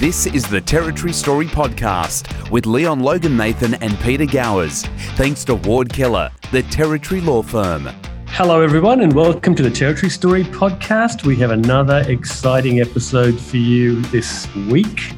This 0.00 0.24
is 0.24 0.48
the 0.48 0.62
Territory 0.62 1.12
Story 1.12 1.44
Podcast 1.44 2.50
with 2.50 2.64
Leon 2.64 3.00
Logan 3.00 3.36
Nathan 3.36 3.74
and 3.82 4.00
Peter 4.00 4.24
Gowers. 4.24 4.86
Thanks 5.16 5.44
to 5.44 5.56
Ward 5.56 5.92
Keller, 5.92 6.30
the 6.52 6.62
Territory 6.62 7.20
Law 7.20 7.42
Firm. 7.42 7.86
Hello, 8.28 8.62
everyone, 8.62 9.02
and 9.02 9.12
welcome 9.12 9.54
to 9.54 9.62
the 9.62 9.70
Territory 9.70 10.08
Story 10.08 10.44
Podcast. 10.44 11.26
We 11.26 11.36
have 11.36 11.50
another 11.50 12.02
exciting 12.08 12.80
episode 12.80 13.38
for 13.38 13.58
you 13.58 14.00
this 14.04 14.48
week. 14.70 15.12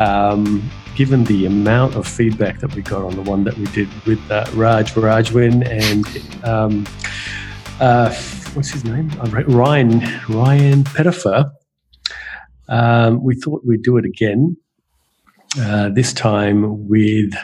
Um, 0.00 0.68
given 0.96 1.22
the 1.22 1.46
amount 1.46 1.94
of 1.94 2.04
feedback 2.04 2.58
that 2.58 2.74
we 2.74 2.82
got 2.82 3.04
on 3.04 3.14
the 3.14 3.22
one 3.22 3.44
that 3.44 3.56
we 3.56 3.66
did 3.66 3.88
with 4.04 4.18
uh, 4.32 4.50
Raj 4.54 4.94
Rajwin 4.94 5.64
and 5.68 6.44
um, 6.44 6.88
uh, 7.78 8.12
what's 8.54 8.70
his 8.70 8.84
name? 8.84 9.12
Uh, 9.20 9.44
Ryan 9.46 10.02
Ryan 10.28 10.82
Pettifer 10.82 11.52
um, 12.68 13.22
we 13.22 13.34
thought 13.34 13.62
we'd 13.66 13.82
do 13.82 13.96
it 13.96 14.04
again, 14.04 14.56
uh, 15.60 15.90
this 15.90 16.12
time 16.12 16.88
with 16.88 17.34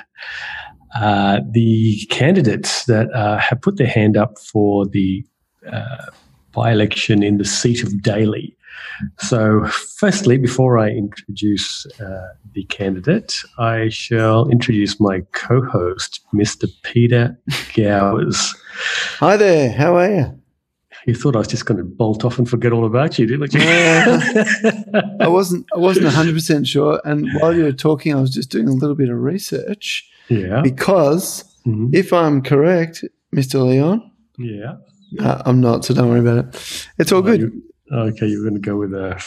uh, 0.96 1.40
the 1.50 2.06
candidates 2.10 2.84
that 2.86 3.12
uh, 3.12 3.38
have 3.38 3.60
put 3.60 3.76
their 3.76 3.86
hand 3.86 4.16
up 4.16 4.38
for 4.38 4.86
the 4.86 5.24
uh, 5.70 6.06
by 6.52 6.72
election 6.72 7.22
in 7.22 7.38
the 7.38 7.44
seat 7.44 7.82
of 7.82 8.02
Daly. 8.02 8.56
So, 9.18 9.66
firstly, 9.98 10.38
before 10.38 10.78
I 10.78 10.88
introduce 10.88 11.86
uh, 12.00 12.28
the 12.52 12.64
candidate, 12.64 13.34
I 13.58 13.90
shall 13.90 14.48
introduce 14.48 14.98
my 14.98 15.20
co 15.32 15.62
host, 15.62 16.20
Mr. 16.34 16.68
Peter 16.82 17.38
Gowers. 17.74 18.54
Hi 19.20 19.36
there, 19.36 19.72
how 19.72 19.96
are 19.96 20.10
you? 20.10 20.47
You 21.08 21.14
thought 21.14 21.36
I 21.36 21.38
was 21.38 21.48
just 21.48 21.64
going 21.64 21.78
to 21.78 21.84
bolt 21.84 22.22
off 22.22 22.38
and 22.38 22.46
forget 22.46 22.70
all 22.70 22.84
about 22.84 23.18
you, 23.18 23.24
didn't 23.24 23.54
you? 23.54 23.60
I 25.20 25.26
wasn't. 25.26 25.64
I 25.74 25.78
wasn't 25.78 26.04
one 26.04 26.14
hundred 26.14 26.34
percent 26.34 26.66
sure. 26.66 27.00
And 27.02 27.26
while 27.40 27.56
you 27.56 27.62
were 27.62 27.72
talking, 27.72 28.14
I 28.14 28.20
was 28.20 28.30
just 28.30 28.50
doing 28.50 28.68
a 28.68 28.72
little 28.72 28.94
bit 28.94 29.08
of 29.08 29.16
research. 29.16 30.06
Yeah. 30.28 30.60
Because 30.60 31.44
mm-hmm. 31.66 31.94
if 31.94 32.12
I'm 32.12 32.42
correct, 32.42 33.04
Mister 33.32 33.58
Leon. 33.60 34.10
Yeah. 34.36 34.74
Uh, 35.18 35.40
I'm 35.46 35.62
not, 35.62 35.86
so 35.86 35.94
don't 35.94 36.10
worry 36.10 36.20
about 36.20 36.44
it. 36.44 36.86
It's 36.98 37.10
all 37.10 37.20
oh, 37.20 37.22
good. 37.22 37.40
You, 37.40 37.62
okay, 37.90 38.26
you're 38.26 38.42
going 38.42 38.60
to 38.60 38.60
go 38.60 38.76
with 38.76 38.92
a 38.92 39.18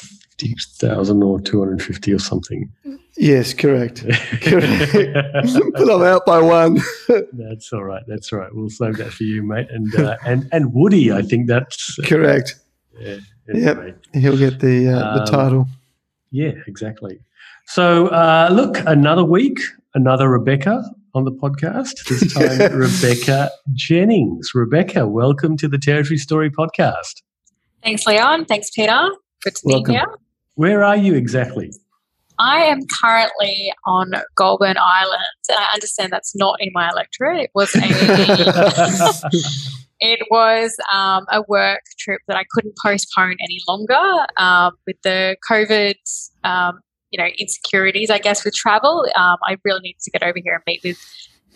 fifty 0.50 0.56
thousand 0.78 1.24
or 1.24 1.40
two 1.40 1.60
hundred 1.60 1.82
fifty 1.82 2.14
or 2.14 2.20
something. 2.20 2.72
Yes, 3.18 3.54
correct. 3.54 4.04
correct. 4.42 4.94
but 4.94 5.90
I'm 5.90 6.04
out 6.04 6.26
by 6.26 6.40
one. 6.42 6.80
that's 7.34 7.72
all 7.74 7.84
right. 7.84 8.04
That's 8.08 8.32
all 8.32 8.40
right. 8.40 8.54
We'll 8.54 8.70
save 8.70 8.98
that 8.98 9.12
for 9.12 9.24
you, 9.24 9.44
mate. 9.44 9.68
And 9.70 9.96
uh, 9.96 10.18
and 10.26 10.48
and 10.52 10.74
Woody, 10.74 11.12
I 11.12 11.22
think 11.22 11.48
that's 11.48 11.98
uh, 12.00 12.08
correct. 12.08 12.56
Yeah. 13.00 13.18
Yep. 13.54 14.06
He'll 14.14 14.38
get 14.38 14.60
the 14.60 14.90
uh, 14.90 15.16
the 15.16 15.22
um, 15.22 15.26
title. 15.26 15.68
Yeah, 16.32 16.54
exactly. 16.68 17.20
So 17.68 18.08
uh, 18.08 18.50
look, 18.52 18.78
another 18.86 19.26
week, 19.26 19.60
another 19.94 20.30
Rebecca 20.30 20.84
on 21.14 21.26
the 21.26 21.32
podcast. 21.32 22.08
This 22.08 22.34
time, 22.34 22.74
Rebecca 22.74 23.52
Jennings. 23.74 24.52
Rebecca, 24.56 25.08
welcome 25.08 25.58
to 25.58 25.68
the 25.68 25.78
Territory 25.78 26.18
Story 26.18 26.50
podcast. 26.50 27.22
Thanks, 27.84 28.06
Leon. 28.06 28.46
Thanks, 28.46 28.70
Peter. 28.70 29.10
Good 29.44 29.56
to 29.56 29.62
welcome. 29.66 29.94
be 29.94 30.00
here. 30.00 30.18
Where 30.56 30.84
are 30.84 30.98
you 30.98 31.16
exactly? 31.16 31.72
I 32.40 32.64
am 32.64 32.80
currently 33.02 33.72
on 33.86 34.12
Goulburn 34.36 34.78
Island, 34.78 35.22
and 35.50 35.60
I 35.60 35.74
understand 35.74 36.12
that's 36.12 36.36
not 36.36 36.58
in 36.60 36.72
my 36.74 36.90
electorate. 36.90 37.42
It 37.42 37.52
was 37.54 37.74
a 37.76 37.82
it 40.00 40.20
was 40.32 40.76
um, 40.92 41.26
a 41.32 41.44
work 41.48 41.82
trip 42.00 42.22
that 42.28 42.38
I 42.38 42.44
couldn't 42.52 42.76
postpone 42.84 43.36
any 43.42 43.60
longer 43.68 44.26
um, 44.38 44.74
with 44.88 44.98
the 45.04 45.36
COVID. 45.50 45.96
Um, 46.44 46.80
you 47.12 47.22
know, 47.22 47.30
insecurities, 47.38 48.10
I 48.10 48.20
guess, 48.20 48.46
with 48.46 48.54
travel. 48.54 49.06
Um, 49.18 49.36
I 49.46 49.58
really 49.66 49.82
needed 49.82 50.00
to 50.04 50.12
get 50.12 50.24
over 50.24 50.40
here 50.42 50.54
and 50.54 50.64
meet 50.66 50.80
with 50.82 50.98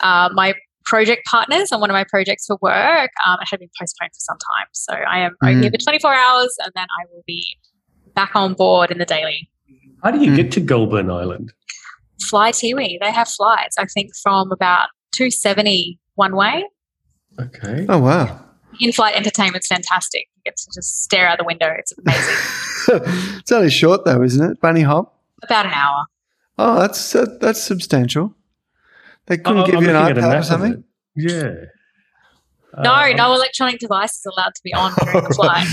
uh, 0.01 0.27
my 0.33 0.53
project 0.85 1.25
partners 1.25 1.71
on 1.71 1.79
one 1.79 1.89
of 1.89 1.93
my 1.93 2.03
projects 2.03 2.45
for 2.45 2.57
work. 2.61 3.09
Um, 3.25 3.37
it 3.41 3.47
had 3.49 3.59
been 3.59 3.69
postponed 3.79 4.11
for 4.11 4.19
some 4.19 4.37
time. 4.37 4.67
So 4.73 4.93
I 4.93 5.19
am 5.19 5.31
mm. 5.41 5.61
here 5.61 5.71
for 5.71 5.77
24 5.77 6.13
hours 6.13 6.53
and 6.63 6.73
then 6.75 6.83
I 6.83 7.05
will 7.11 7.23
be 7.25 7.57
back 8.15 8.35
on 8.35 8.53
board 8.53 8.91
in 8.91 8.97
the 8.97 9.05
Daly. 9.05 9.49
How 10.03 10.11
do 10.11 10.23
you 10.23 10.31
mm. 10.31 10.35
get 10.35 10.51
to 10.53 10.59
Goulburn 10.59 11.09
Island? 11.09 11.53
Fly 12.21 12.51
Tiwi. 12.51 12.97
They 13.01 13.11
have 13.11 13.27
flights, 13.27 13.77
I 13.77 13.85
think, 13.85 14.15
from 14.15 14.51
about 14.51 14.89
270 15.13 15.99
one 16.15 16.35
way. 16.35 16.65
Okay. 17.39 17.85
Oh, 17.89 17.99
wow. 17.99 18.41
In 18.79 18.91
flight 18.91 19.15
entertainment's 19.15 19.67
fantastic. 19.67 20.27
You 20.35 20.41
get 20.45 20.57
to 20.57 20.67
just 20.73 21.03
stare 21.03 21.27
out 21.27 21.37
the 21.37 21.43
window. 21.45 21.73
It's 21.77 21.93
amazing. 21.97 22.35
it's 23.39 23.51
only 23.51 23.69
short, 23.69 24.05
though, 24.05 24.21
isn't 24.21 24.51
it? 24.51 24.61
Bunny 24.61 24.81
hop? 24.81 25.19
About 25.43 25.65
an 25.65 25.73
hour. 25.73 26.05
Oh, 26.57 26.79
that's 26.79 27.13
uh, 27.15 27.25
that's 27.41 27.61
substantial. 27.61 28.33
They 29.25 29.37
couldn't 29.37 29.63
oh, 29.63 29.65
give 29.65 29.75
I'm 29.75 29.83
you 29.83 29.89
an 29.89 29.95
iPad 29.95 30.39
or 30.39 30.43
something? 30.43 30.83
Yeah. 31.15 31.53
No, 32.77 32.93
uh, 32.93 33.13
no 33.15 33.33
electronic 33.33 33.79
devices 33.79 34.25
allowed 34.25 34.53
to 34.55 34.61
be 34.63 34.73
on 34.73 34.93
during 35.03 35.23
the 35.23 35.29
flight. 35.35 35.67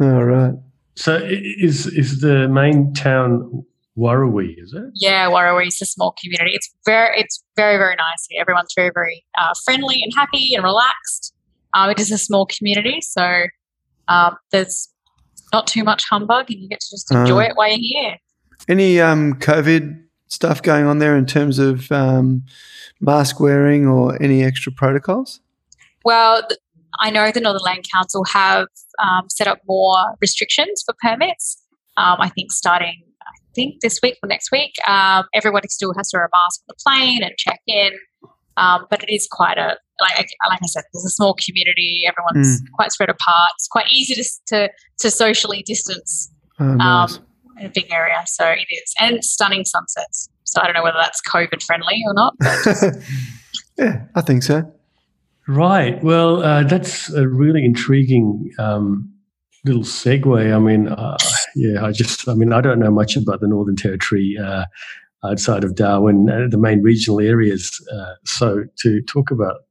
All 0.00 0.24
right. 0.24 0.54
So 1.00 1.18
is 1.24 1.86
is 1.86 2.20
the 2.20 2.46
main 2.46 2.92
town 2.92 3.64
Warruwi? 3.96 4.62
Is 4.62 4.74
it? 4.74 4.84
Yeah, 4.94 5.30
Warruwi 5.30 5.68
is 5.68 5.80
a 5.80 5.86
small 5.86 6.14
community. 6.22 6.54
It's 6.54 6.70
very 6.84 7.18
it's 7.18 7.42
very 7.56 7.78
very 7.78 7.96
nice 7.96 8.26
here. 8.28 8.38
Everyone's 8.38 8.74
very 8.76 8.90
very 8.92 9.24
uh, 9.40 9.54
friendly 9.64 10.02
and 10.02 10.12
happy 10.14 10.54
and 10.54 10.62
relaxed. 10.62 11.34
Um, 11.72 11.88
it 11.88 11.98
is 11.98 12.12
a 12.12 12.18
small 12.18 12.44
community, 12.44 13.00
so 13.00 13.46
um, 14.08 14.36
there's 14.52 14.92
not 15.54 15.66
too 15.66 15.84
much 15.84 16.04
humbug, 16.06 16.50
and 16.50 16.60
you 16.60 16.68
get 16.68 16.80
to 16.80 16.90
just 16.90 17.10
enjoy 17.10 17.44
uh, 17.44 17.48
it 17.48 17.56
while 17.56 17.68
you're 17.68 17.78
here. 17.78 18.18
Any 18.68 19.00
um, 19.00 19.34
COVID 19.36 20.02
stuff 20.26 20.60
going 20.60 20.84
on 20.84 20.98
there 20.98 21.16
in 21.16 21.24
terms 21.24 21.58
of 21.58 21.90
um, 21.90 22.44
mask 23.00 23.40
wearing 23.40 23.86
or 23.86 24.22
any 24.22 24.44
extra 24.44 24.70
protocols? 24.70 25.40
Well, 26.04 26.46
I 27.00 27.10
know 27.10 27.30
the 27.30 27.40
Northern 27.40 27.62
Land 27.62 27.84
Council 27.92 28.24
have 28.32 28.66
um, 29.02 29.28
set 29.28 29.46
up 29.46 29.60
more 29.66 30.14
restrictions 30.20 30.82
for 30.84 30.94
permits. 31.02 31.62
Um, 31.96 32.16
I 32.20 32.28
think 32.28 32.52
starting, 32.52 33.02
I 33.22 33.32
think 33.54 33.80
this 33.80 33.98
week 34.02 34.18
or 34.22 34.28
next 34.28 34.50
week, 34.52 34.72
um, 34.86 35.24
everybody 35.34 35.68
still 35.68 35.92
has 35.96 36.10
to 36.10 36.18
wear 36.18 36.26
a 36.26 36.28
mask 36.32 36.60
on 36.62 36.66
the 36.68 36.74
plane 36.86 37.22
and 37.22 37.32
check 37.38 37.60
in. 37.66 37.90
Um, 38.56 38.86
but 38.90 39.02
it 39.02 39.12
is 39.12 39.26
quite 39.30 39.58
a 39.58 39.78
like 40.00 40.26
like 40.48 40.60
I 40.62 40.66
said, 40.66 40.82
there's 40.92 41.04
a 41.04 41.10
small 41.10 41.34
community. 41.34 42.04
Everyone's 42.06 42.60
mm. 42.60 42.66
quite 42.74 42.92
spread 42.92 43.08
apart. 43.08 43.50
It's 43.56 43.68
quite 43.68 43.86
easy 43.92 44.14
to 44.14 44.24
to, 44.48 44.70
to 44.98 45.10
socially 45.10 45.62
distance 45.66 46.30
oh, 46.58 46.74
nice. 46.74 47.16
Um, 47.16 47.26
in 47.58 47.66
a 47.66 47.70
big 47.70 47.90
area. 47.90 48.22
So 48.26 48.46
it 48.46 48.66
is, 48.70 48.94
and 48.98 49.24
stunning 49.24 49.64
sunsets. 49.64 50.28
So 50.44 50.60
I 50.60 50.64
don't 50.64 50.74
know 50.74 50.82
whether 50.82 50.98
that's 51.00 51.20
COVID 51.22 51.62
friendly 51.62 52.02
or 52.06 52.14
not. 52.14 52.34
yeah, 53.78 54.06
I 54.14 54.20
think 54.22 54.42
so. 54.42 54.72
Right. 55.50 56.00
Well, 56.04 56.44
uh, 56.44 56.62
that's 56.62 57.10
a 57.10 57.26
really 57.26 57.64
intriguing 57.64 58.52
um, 58.60 59.12
little 59.64 59.82
segue. 59.82 60.54
I 60.54 60.58
mean, 60.60 60.86
uh, 60.86 61.16
yeah, 61.56 61.84
I 61.84 61.90
just, 61.90 62.28
I 62.28 62.34
mean, 62.34 62.52
I 62.52 62.60
don't 62.60 62.78
know 62.78 62.92
much 62.92 63.16
about 63.16 63.40
the 63.40 63.48
Northern 63.48 63.74
Territory 63.74 64.36
uh, 64.40 64.66
outside 65.24 65.64
of 65.64 65.74
Darwin, 65.74 66.30
uh, 66.30 66.46
the 66.48 66.56
main 66.56 66.82
regional 66.82 67.20
areas. 67.20 67.84
Uh, 67.92 68.14
so 68.24 68.62
to 68.78 69.02
talk 69.02 69.32
about, 69.32 69.62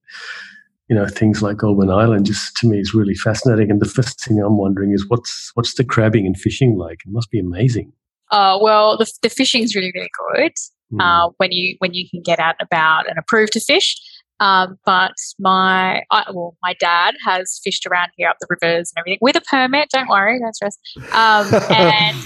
you 0.89 0.97
know, 0.97 1.07
things 1.07 1.41
like 1.41 1.55
Goulburn 1.55 1.89
Island, 1.89 2.25
just 2.25 2.57
to 2.57 2.67
me 2.67 2.79
is 2.79 2.93
really 2.93 3.15
fascinating. 3.15 3.71
And 3.71 3.79
the 3.79 3.87
first 3.87 4.21
thing 4.25 4.37
I'm 4.45 4.57
wondering 4.57 4.91
is 4.91 5.07
what's 5.07 5.51
what's 5.53 5.75
the 5.75 5.85
crabbing 5.85 6.25
and 6.25 6.37
fishing 6.37 6.77
like? 6.77 7.03
It 7.05 7.11
must 7.11 7.31
be 7.31 7.39
amazing. 7.39 7.93
Uh, 8.31 8.59
well, 8.61 8.97
the, 8.97 9.09
the 9.21 9.29
fishing's 9.29 9.75
really, 9.75 9.93
really 9.95 10.09
good 10.35 10.51
mm. 10.91 10.99
uh, 10.99 11.31
when 11.37 11.53
you 11.53 11.75
when 11.79 11.93
you 11.93 12.09
can 12.09 12.21
get 12.21 12.39
out 12.39 12.55
and 12.59 12.65
about 12.65 13.07
and 13.07 13.17
approve 13.17 13.49
to 13.51 13.61
fish. 13.61 13.95
Um, 14.39 14.77
but 14.85 15.13
my 15.37 16.03
I, 16.11 16.25
well, 16.33 16.55
my 16.63 16.73
dad 16.79 17.15
has 17.25 17.59
fished 17.63 17.85
around 17.85 18.09
here 18.15 18.29
up 18.29 18.37
the 18.39 18.47
rivers 18.49 18.91
and 18.95 19.01
everything 19.01 19.19
with 19.21 19.35
a 19.35 19.41
permit. 19.41 19.89
Don't 19.89 20.09
worry, 20.09 20.39
don't 20.39 20.55
stress. 20.55 20.77
Um, 21.13 21.47
and 21.71 22.17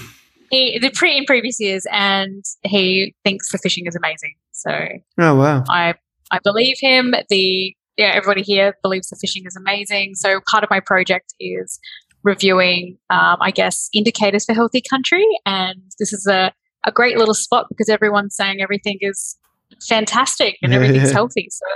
he 0.50 0.78
the 0.78 0.90
pre 0.90 1.16
in 1.16 1.24
previous 1.24 1.58
years, 1.60 1.86
and 1.90 2.44
he 2.62 3.14
thinks 3.24 3.50
the 3.50 3.58
fishing 3.58 3.86
is 3.86 3.96
amazing. 3.96 4.34
So 4.52 4.88
oh 5.18 5.34
wow, 5.34 5.64
I 5.68 5.94
I 6.30 6.38
believe 6.42 6.76
him. 6.80 7.14
The 7.28 7.74
yeah, 7.96 8.12
everybody 8.14 8.42
here 8.42 8.74
believes 8.82 9.08
the 9.08 9.16
fishing 9.20 9.44
is 9.46 9.56
amazing. 9.56 10.14
So 10.14 10.40
part 10.50 10.64
of 10.64 10.70
my 10.70 10.80
project 10.80 11.34
is 11.38 11.78
reviewing, 12.24 12.98
um, 13.10 13.36
I 13.40 13.50
guess, 13.50 13.88
indicators 13.92 14.44
for 14.44 14.54
healthy 14.54 14.82
country, 14.88 15.26
and 15.46 15.80
this 15.98 16.12
is 16.12 16.26
a 16.26 16.52
a 16.86 16.92
great 16.92 17.16
little 17.16 17.34
spot 17.34 17.66
because 17.68 17.88
everyone's 17.88 18.36
saying 18.36 18.60
everything 18.60 18.98
is 19.00 19.38
fantastic 19.82 20.56
and 20.62 20.70
yeah, 20.70 20.76
everything's 20.76 21.08
yeah. 21.08 21.14
healthy. 21.14 21.48
So 21.50 21.66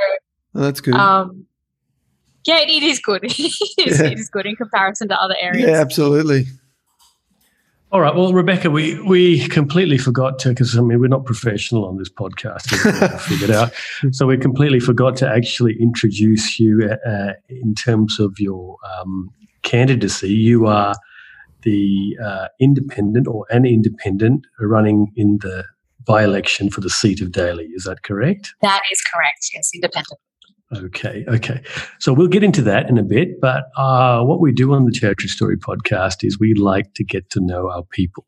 Oh, 0.55 0.61
that's 0.61 0.81
good. 0.81 0.95
Um, 0.95 1.47
yeah, 2.45 2.61
it 2.61 2.83
is 2.83 3.01
good. 3.01 3.25
it, 3.25 3.35
is, 3.37 4.01
yeah. 4.01 4.07
it 4.07 4.19
is 4.19 4.29
good 4.29 4.47
in 4.47 4.57
comparison 4.57 5.09
to 5.09 5.21
other 5.21 5.37
areas. 5.41 5.69
Yeah, 5.69 5.81
absolutely. 5.81 6.47
All 7.91 8.03
right. 8.03 8.15
Well, 8.15 8.35
Rebecca, 8.35 8.71
we, 8.71 9.01
we 9.01 9.49
completely 9.49 9.97
forgot 9.97 10.39
to, 10.41 10.51
because 10.51 10.77
I 10.77 10.83
mean, 10.83 11.01
we're 11.01 11.09
not 11.09 11.25
professional 11.25 11.87
on 11.87 11.97
this 11.97 12.11
podcast, 12.11 12.69
figured 13.21 13.51
out. 13.51 13.73
So 14.13 14.27
we 14.27 14.37
completely 14.37 14.79
forgot 14.79 15.17
to 15.17 15.29
actually 15.29 15.75
introduce 15.81 16.61
you 16.61 16.91
uh, 17.07 17.33
in 17.49 17.75
terms 17.75 18.21
of 18.21 18.39
your 18.39 18.77
um, 18.95 19.31
candidacy. 19.63 20.33
You 20.33 20.67
are 20.67 20.95
the 21.63 22.17
uh, 22.23 22.49
independent 22.61 23.27
or 23.27 23.47
an 23.51 23.65
independent 23.65 24.47
running 24.61 25.13
in 25.17 25.39
the 25.39 25.65
by 26.05 26.25
election 26.25 26.71
for 26.71 26.81
the 26.81 26.91
seat 26.91 27.21
of 27.21 27.33
Daly. 27.33 27.67
Is 27.75 27.85
that 27.85 28.03
correct? 28.03 28.55
That 28.63 28.83
is 28.93 29.01
correct. 29.13 29.51
Yes, 29.53 29.71
independent. 29.75 30.19
Okay, 30.77 31.25
okay. 31.29 31.63
So 31.99 32.13
we'll 32.13 32.29
get 32.29 32.43
into 32.43 32.61
that 32.63 32.91
in 32.91 32.99
a 32.99 33.03
bit. 33.03 33.41
But 33.41 33.65
uh, 33.77 34.23
what 34.23 34.41
we 34.41 34.53
do 34.53 34.75
on 34.75 34.85
the 34.85 34.93
Territory 34.93 35.29
Story 35.29 35.57
podcast 35.57 36.23
is 36.23 36.39
we 36.39 36.55
like 36.55 36.93
to 36.95 37.05
get 37.05 37.31
to 37.31 37.41
know 37.41 37.71
our 37.71 37.85
people. 37.85 38.27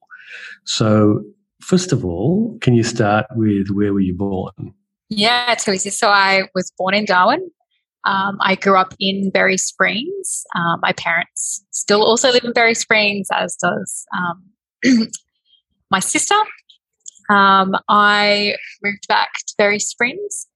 So, 0.64 1.22
first 1.60 1.92
of 1.92 2.04
all, 2.04 2.56
can 2.60 2.74
you 2.74 2.82
start 2.82 3.26
with 3.34 3.68
where 3.70 3.92
were 3.92 4.00
you 4.00 4.14
born? 4.14 4.74
Yeah, 5.10 5.52
it's 5.52 5.68
easy. 5.68 5.90
So 5.90 6.08
I 6.08 6.44
was 6.54 6.72
born 6.78 6.94
in 6.94 7.04
Darwin. 7.04 7.50
Um, 8.06 8.38
I 8.40 8.54
grew 8.54 8.76
up 8.76 8.94
in 8.98 9.30
Berry 9.30 9.58
Springs. 9.58 10.44
Um, 10.56 10.78
my 10.80 10.92
parents 10.92 11.62
still 11.72 12.02
also 12.02 12.30
live 12.32 12.44
in 12.44 12.52
Berry 12.52 12.74
Springs, 12.74 13.28
as 13.32 13.56
does 13.56 14.06
um, 14.16 15.08
my 15.90 15.98
sister. 15.98 16.36
Um, 17.28 17.76
I 17.88 18.56
moved 18.82 19.06
back 19.08 19.30
to 19.46 19.54
Berry 19.58 19.78
Springs. 19.78 20.46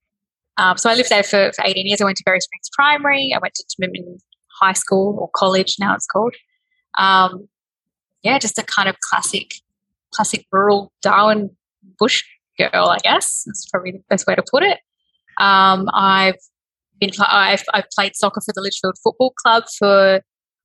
Um, 0.56 0.77
so 0.77 0.89
I 0.89 0.95
lived 0.95 1.11
there 1.11 1.23
for, 1.23 1.51
for 1.53 1.65
18 1.65 1.87
years. 1.87 2.01
I 2.01 2.05
went 2.05 2.17
to 2.19 2.25
Berry 2.25 2.41
Springs 2.41 2.69
Primary. 2.73 3.33
I 3.35 3.39
went 3.41 3.55
to 3.55 3.65
Taminmin 3.65 4.19
High 4.61 4.73
School 4.73 5.17
or 5.19 5.29
college, 5.35 5.77
now 5.81 5.95
it's 5.95 6.06
called. 6.06 6.35
Um, 6.99 7.49
yeah, 8.23 8.39
just 8.39 8.59
a 8.59 8.62
kind 8.62 8.89
of 8.89 8.97
classic, 9.01 9.55
classic 10.12 10.47
rural 10.53 10.93
Darwin 11.03 11.51
bush 11.99 12.23
girl, 12.59 12.89
I 12.89 12.99
guess. 12.99 13.43
That's 13.47 13.67
probably 13.71 13.93
the 13.93 14.03
best 14.09 14.27
way 14.27 14.35
to 14.35 14.45
put 14.49 14.62
it. 14.62 14.79
I've 15.39 16.37
been 17.01 17.11
I've, 17.21 17.65
I've 17.73 17.89
played 17.95 18.15
soccer 18.15 18.41
for 18.41 18.53
the 18.55 18.61
Litchfield 18.61 18.97
Football 19.03 19.35
Club 19.43 19.65
for 19.79 20.21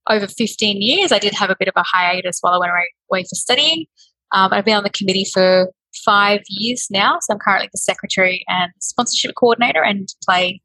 over 0.10 0.28
15 0.28 0.82
years. 0.82 1.12
I 1.12 1.20
did 1.20 1.34
have 1.34 1.50
a 1.50 1.56
bit 1.58 1.68
of 1.68 1.74
a 1.76 1.84
hiatus 1.84 2.40
while 2.42 2.54
I 2.54 2.58
went 2.60 2.72
away 3.12 3.24
for 3.24 3.36
studying. 3.36 3.86
Um, 4.32 4.54
I've 4.54 4.66
been 4.66 4.78
on 4.78 4.84
the 4.84 4.90
committee 4.90 5.26
for 5.26 5.72
five 6.06 6.42
years 6.48 6.88
now. 6.90 7.18
So 7.22 7.34
I'm 7.34 7.40
currently 7.40 7.70
the 7.72 7.78
secretary 7.78 8.44
and 8.48 8.72
sponsorship 8.80 9.36
coordinator 9.36 9.84
and 9.84 10.08
play 10.24 10.62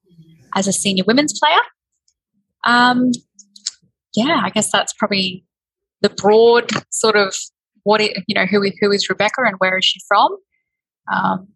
as 0.56 0.66
a 0.66 0.72
senior 0.72 1.04
women's 1.06 1.38
player. 1.38 1.60
Um, 2.64 3.12
yeah, 4.14 4.40
I 4.42 4.50
guess 4.50 4.70
that's 4.70 4.92
probably 4.94 5.44
the 6.00 6.10
broad 6.10 6.70
sort 6.90 7.16
of 7.16 7.34
what 7.82 8.00
it, 8.00 8.22
you 8.26 8.34
know, 8.34 8.46
who, 8.46 8.64
who 8.80 8.92
is 8.92 9.08
Rebecca 9.08 9.42
and 9.44 9.56
where 9.58 9.76
is 9.78 9.84
she 9.84 10.00
from? 10.08 10.36
Um, 11.12 11.48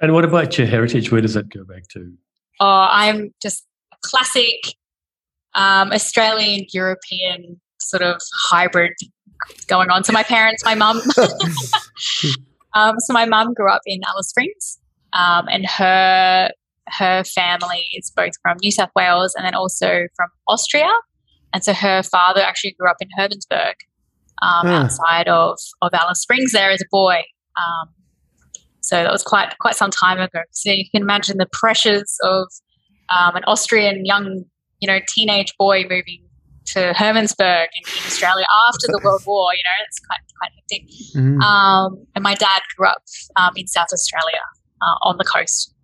and 0.00 0.12
what 0.12 0.24
about 0.24 0.56
your 0.58 0.66
heritage? 0.66 1.10
Where 1.10 1.20
does 1.20 1.34
that 1.34 1.48
go 1.48 1.64
back 1.64 1.88
to? 1.92 2.12
Oh, 2.60 2.86
I'm 2.90 3.32
just 3.42 3.64
a 3.92 3.96
classic 4.02 4.74
um, 5.54 5.92
Australian 5.92 6.66
European 6.72 7.60
sort 7.78 8.02
of 8.02 8.20
hybrid 8.50 8.92
going 9.66 9.90
on. 9.90 10.04
So 10.04 10.12
my 10.12 10.22
parents, 10.22 10.64
my 10.64 10.74
mum, 10.74 11.00
um, 12.74 12.98
so 12.98 13.12
my 13.12 13.24
mum 13.24 13.54
grew 13.54 13.70
up 13.70 13.82
in 13.86 14.00
Alice 14.06 14.28
Springs, 14.28 14.78
um, 15.12 15.46
and 15.48 15.66
her 15.66 16.50
her 16.88 17.24
family 17.24 17.86
is 17.94 18.12
both 18.14 18.32
from 18.42 18.58
New 18.62 18.70
South 18.70 18.90
Wales 18.94 19.34
and 19.34 19.46
then 19.46 19.54
also 19.54 20.06
from 20.16 20.28
Austria. 20.46 20.90
And 21.54 21.64
so 21.64 21.72
her 21.72 22.02
father 22.02 22.42
actually 22.42 22.74
grew 22.78 22.90
up 22.90 22.96
in 23.00 23.08
Hermannsburg, 23.18 23.74
um, 24.42 24.66
ah. 24.66 24.84
outside 24.84 25.28
of, 25.28 25.56
of 25.80 25.94
Alice 25.94 26.20
Springs 26.20 26.52
there 26.52 26.70
as 26.70 26.82
a 26.82 26.86
boy. 26.90 27.22
Um, 27.56 27.88
so 28.80 29.02
that 29.02 29.10
was 29.10 29.22
quite 29.22 29.56
quite 29.60 29.76
some 29.76 29.90
time 29.90 30.20
ago. 30.20 30.40
So 30.50 30.70
you 30.70 30.84
can 30.90 31.02
imagine 31.02 31.38
the 31.38 31.48
pressures 31.52 32.16
of 32.22 32.48
um, 33.08 33.36
an 33.36 33.44
Austrian 33.46 34.04
young, 34.04 34.44
you 34.80 34.86
know, 34.86 34.98
teenage 35.08 35.54
boy 35.58 35.82
moving 35.84 36.23
to 36.74 36.92
Hermannsburg 36.96 37.66
in, 37.74 37.82
in 37.86 38.06
Australia 38.06 38.46
after 38.68 38.86
the 38.88 39.00
World 39.02 39.22
War. 39.26 39.52
You 39.54 39.62
know, 39.62 39.84
it's 39.86 40.00
quite 40.00 40.20
quite 40.38 40.50
hectic. 40.56 40.88
Mm. 41.16 41.40
Um, 41.42 42.06
and 42.14 42.22
my 42.22 42.34
dad 42.34 42.62
grew 42.76 42.88
up 42.88 43.02
um, 43.36 43.52
in 43.56 43.66
South 43.66 43.88
Australia 43.92 44.42
uh, 44.82 45.08
on 45.08 45.16
the 45.18 45.24
coast. 45.24 45.74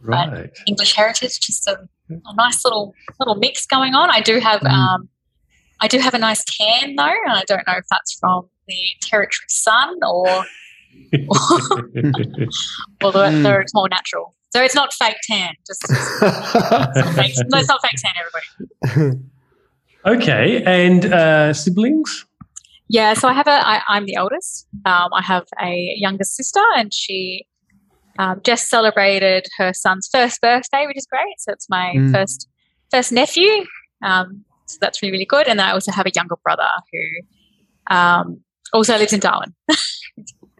Right. 0.00 0.30
But 0.30 0.56
English 0.66 0.94
heritage, 0.94 1.40
just 1.40 1.66
a, 1.66 1.76
a, 2.10 2.34
nice 2.36 2.64
little 2.64 2.94
little 3.18 3.36
mix 3.36 3.66
going 3.66 3.94
on. 3.94 4.10
I 4.10 4.20
do 4.20 4.38
have. 4.38 4.60
Mm. 4.60 4.70
Um, 4.70 5.08
I 5.80 5.86
do 5.86 5.98
have 5.98 6.12
a 6.14 6.18
nice 6.18 6.44
tan 6.44 6.96
though, 6.96 7.04
and 7.04 7.32
I 7.32 7.44
don't 7.46 7.64
know 7.66 7.74
if 7.76 7.84
that's 7.88 8.18
from 8.18 8.48
the 8.66 8.80
territory 9.02 9.46
sun 9.48 9.96
or 10.02 10.44
Although 13.02 13.28
mm. 13.30 13.60
it's 13.60 13.74
more 13.74 13.88
natural. 13.88 14.34
So 14.50 14.62
it's 14.62 14.74
not 14.74 14.92
fake 14.94 15.16
tan. 15.30 15.54
Just, 15.66 15.82
just 15.82 16.22
it's 16.22 17.16
fake, 17.16 17.34
no, 17.48 17.58
it's 17.58 17.68
not 17.68 17.80
fake 17.82 17.96
tan, 18.02 18.12
everybody. 18.18 19.18
okay, 20.08 20.62
and 20.64 21.12
uh, 21.12 21.52
siblings? 21.52 22.26
Yeah, 22.88 23.14
so 23.14 23.28
I 23.28 23.32
have 23.34 23.46
a. 23.46 23.68
I, 23.68 23.82
I'm 23.88 24.06
the 24.06 24.14
eldest. 24.14 24.66
Um, 24.84 25.10
I 25.12 25.22
have 25.22 25.46
a 25.62 25.94
younger 25.96 26.24
sister, 26.24 26.62
and 26.76 26.92
she 26.92 27.46
um, 28.18 28.40
just 28.44 28.68
celebrated 28.68 29.46
her 29.58 29.72
son's 29.72 30.08
first 30.10 30.40
birthday, 30.40 30.86
which 30.86 30.96
is 30.96 31.06
great. 31.06 31.34
So 31.38 31.52
it's 31.52 31.68
my 31.68 31.92
mm. 31.96 32.12
first 32.12 32.48
first 32.90 33.12
nephew. 33.12 33.64
Um, 34.02 34.44
so 34.66 34.78
that's 34.80 35.02
really 35.02 35.12
really 35.12 35.26
good. 35.26 35.48
And 35.48 35.60
I 35.60 35.72
also 35.72 35.92
have 35.92 36.06
a 36.06 36.12
younger 36.14 36.36
brother 36.42 36.68
who 36.92 37.94
um, 37.94 38.40
also 38.72 38.96
lives 38.98 39.12
in 39.12 39.20
Darwin. 39.20 39.54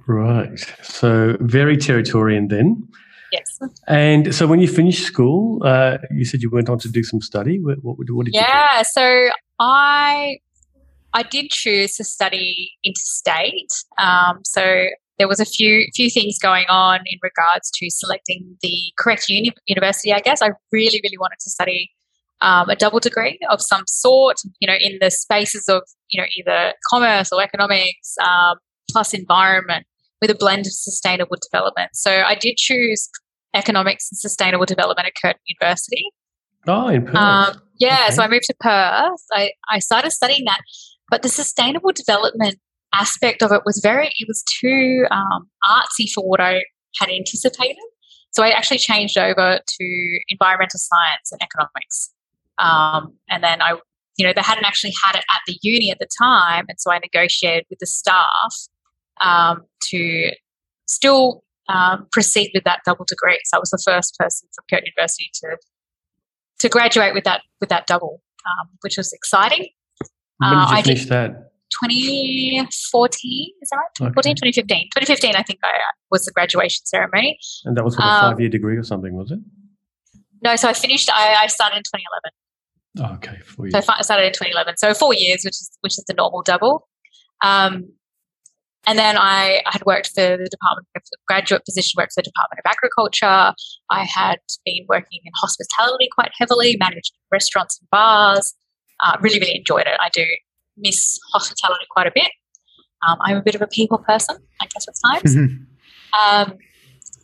Right. 0.09 0.59
So 0.83 1.37
very 1.39 1.77
Territorian 1.77 2.49
then. 2.49 2.89
Yes. 3.33 3.59
And 3.87 4.35
so 4.35 4.47
when 4.47 4.61
you 4.61 4.69
finished 4.69 5.05
school, 5.05 5.63
uh, 5.65 5.99
you 6.11 6.25
said 6.25 6.43
you 6.43 6.51
went 6.51 6.69
on 6.69 6.79
to 6.81 6.89
do 6.89 7.03
some 7.03 7.21
study. 7.21 7.59
What, 7.61 7.79
what, 7.83 7.97
what 7.99 8.27
did 8.27 8.35
yeah, 8.35 8.41
you 8.41 8.47
Yeah. 8.47 8.83
So 8.83 9.31
I 9.59 10.39
I 11.15 11.23
did 11.23 11.51
choose 11.51 11.97
to 11.97 12.05
study 12.05 12.73
interstate. 12.85 13.73
Um, 13.99 14.41
so 14.45 14.89
there 15.19 15.29
was 15.29 15.41
a 15.41 15.45
few 15.45 15.87
few 15.95 16.11
things 16.11 16.39
going 16.39 16.67
on 16.69 17.01
in 17.07 17.19
regards 17.23 17.71
to 17.75 17.91
selecting 17.91 18.57
the 18.63 18.93
correct 18.99 19.29
uni- 19.29 19.53
university. 19.67 20.13
I 20.13 20.21
guess 20.21 20.43
I 20.43 20.51
really 20.73 21.01
really 21.03 21.19
wanted 21.19 21.39
to 21.41 21.51
study 21.51 21.91
um, 22.41 22.69
a 22.69 22.77
double 22.77 23.01
degree 23.01 23.39
of 23.51 23.61
some 23.61 23.83
sort. 23.87 24.37
You 24.61 24.69
know, 24.69 24.77
in 24.79 24.99
the 25.01 25.11
spaces 25.11 25.69
of 25.69 25.83
you 26.09 26.21
know 26.21 26.27
either 26.37 26.75
commerce 26.91 27.33
or 27.33 27.43
economics 27.43 28.15
um, 28.23 28.59
plus 28.91 29.13
environment 29.13 29.87
with 30.21 30.31
a 30.31 30.35
blend 30.35 30.67
of 30.67 30.73
sustainable 30.73 31.37
development. 31.51 31.91
So 31.95 32.11
I 32.11 32.35
did 32.35 32.57
choose 32.57 33.09
economics 33.55 34.11
and 34.11 34.19
sustainable 34.19 34.67
development 34.67 35.09
at 35.09 35.15
Curtin 35.21 35.41
University. 35.47 36.05
Oh, 36.67 36.89
in 36.89 37.07
Perth. 37.07 37.15
Um, 37.15 37.63
yeah, 37.79 38.05
okay. 38.07 38.15
so 38.15 38.23
I 38.23 38.29
moved 38.29 38.45
to 38.45 38.55
Perth. 38.61 39.21
I, 39.33 39.51
I 39.71 39.79
started 39.79 40.11
studying 40.11 40.45
that, 40.47 40.61
but 41.11 41.23
the 41.23 41.29
sustainable 41.29 41.93
development 41.93 42.57
aspect 42.95 43.43
of 43.43 43.53
it 43.53 43.63
was 43.65 43.81
very, 43.83 44.07
it 44.07 44.29
was 44.29 44.43
too 44.61 45.07
um, 45.11 45.49
artsy 45.65 46.11
for 46.13 46.29
what 46.29 46.41
I 46.41 46.63
had 46.99 47.09
anticipated. 47.09 47.77
So 48.31 48.43
I 48.43 48.51
actually 48.51 48.79
changed 48.79 49.17
over 49.17 49.61
to 49.67 50.19
environmental 50.29 50.79
science 50.79 51.33
and 51.33 51.41
economics. 51.43 52.13
Um, 52.59 53.15
and 53.31 53.43
then 53.43 53.63
I, 53.63 53.77
you 54.17 54.27
know, 54.27 54.33
they 54.35 54.43
hadn't 54.43 54.65
actually 54.65 54.93
had 55.05 55.17
it 55.17 55.25
at 55.33 55.41
the 55.47 55.59
uni 55.63 55.91
at 55.91 55.99
the 55.99 56.09
time. 56.21 56.67
And 56.69 56.79
so 56.79 56.91
I 56.91 56.99
negotiated 56.99 57.65
with 57.71 57.79
the 57.79 57.87
staff 57.87 58.69
um, 59.21 59.63
to 59.91 60.31
still 60.87 61.43
um, 61.69 62.07
proceed 62.13 62.51
with 62.55 62.65
that 62.65 62.81
double 62.85 63.05
degree. 63.07 63.39
So 63.45 63.59
I 63.59 63.61
was 63.61 63.71
the 63.71 63.83
first 63.85 64.17
person 64.19 64.49
from 64.55 64.65
Curtin 64.71 64.91
University 64.97 65.31
to 65.35 65.57
to 66.61 66.69
graduate 66.69 67.15
with 67.15 67.25
that 67.25 67.43
with 67.61 67.69
that 67.69 67.87
double, 67.87 68.23
um, 68.47 68.69
which 68.81 68.97
was 68.97 69.13
exciting. 69.13 69.69
When 70.39 70.51
did 70.51 70.57
you 70.57 70.77
uh, 70.77 70.83
finish 70.83 71.07
that? 71.07 71.45
2014, 71.85 73.51
is 73.61 73.69
that 73.71 73.77
right? 74.01 74.09
Okay. 74.09 74.33
2015. 74.33 74.89
2015, 74.97 75.37
I 75.37 75.43
think 75.43 75.59
I, 75.63 75.69
uh, 75.69 75.73
was 76.11 76.25
the 76.25 76.33
graduation 76.33 76.87
ceremony. 76.87 77.39
And 77.65 77.77
that 77.77 77.85
was 77.85 77.95
for 77.95 78.03
a 78.03 78.07
um, 78.07 78.21
five 78.33 78.41
year 78.41 78.49
degree 78.49 78.77
or 78.77 78.83
something, 78.83 79.15
was 79.15 79.31
it? 79.31 79.39
No, 80.43 80.57
so 80.57 80.69
I 80.69 80.73
finished, 80.73 81.11
I, 81.13 81.35
I 81.43 81.47
started 81.49 81.77
in 81.77 81.83
2011. 81.83 82.31
Oh, 83.01 83.15
okay, 83.17 83.43
four 83.45 83.67
years. 83.67 83.73
So 83.85 83.93
I 83.93 84.03
started 84.03 84.27
in 84.27 84.33
2011. 84.33 84.77
So 84.79 84.95
four 84.95 85.15
years, 85.15 85.43
which 85.45 85.55
is 85.55 85.71
which 85.83 85.93
is 85.93 86.05
the 86.09 86.15
normal 86.15 86.43
double. 86.43 86.89
Um, 87.45 87.93
and 88.89 88.99
then 88.99 89.19
I, 89.19 89.61
I 89.67 89.71
had 89.73 89.85
worked 89.85 90.09
for 90.09 90.23
the 90.23 90.49
Department 90.51 90.89
of 90.97 91.03
graduate 91.27 91.63
position, 91.67 91.99
worked 91.99 92.15
for 92.15 92.23
the 92.23 92.31
Department 92.31 92.59
of 92.65 92.71
Agriculture. 92.71 93.53
I 93.91 94.05
had 94.05 94.39
been 94.65 94.87
working 94.89 95.21
in 95.23 95.33
hospitality 95.37 96.09
quite 96.15 96.31
heavily, 96.39 96.75
managed 96.81 97.13
restaurants 97.31 97.79
and 97.79 97.91
bars. 97.91 98.55
Uh, 99.05 99.19
really, 99.21 99.39
really 99.39 99.57
enjoyed 99.57 99.83
it. 99.83 99.99
I 100.01 100.09
do 100.09 100.25
miss 100.79 101.21
hospitality 101.35 101.85
quite 101.91 102.07
a 102.07 102.13
bit. 102.15 102.31
Um, 103.07 103.19
I'm 103.21 103.37
a 103.37 103.43
bit 103.43 103.55
of 103.55 103.61
a 103.61 103.67
people 103.67 103.99
person, 103.99 104.37
I 104.63 104.67
guess 104.73 104.87
at 104.89 104.95
times. 105.13 105.37
Mm-hmm. 105.37 106.51
Um, 106.51 106.59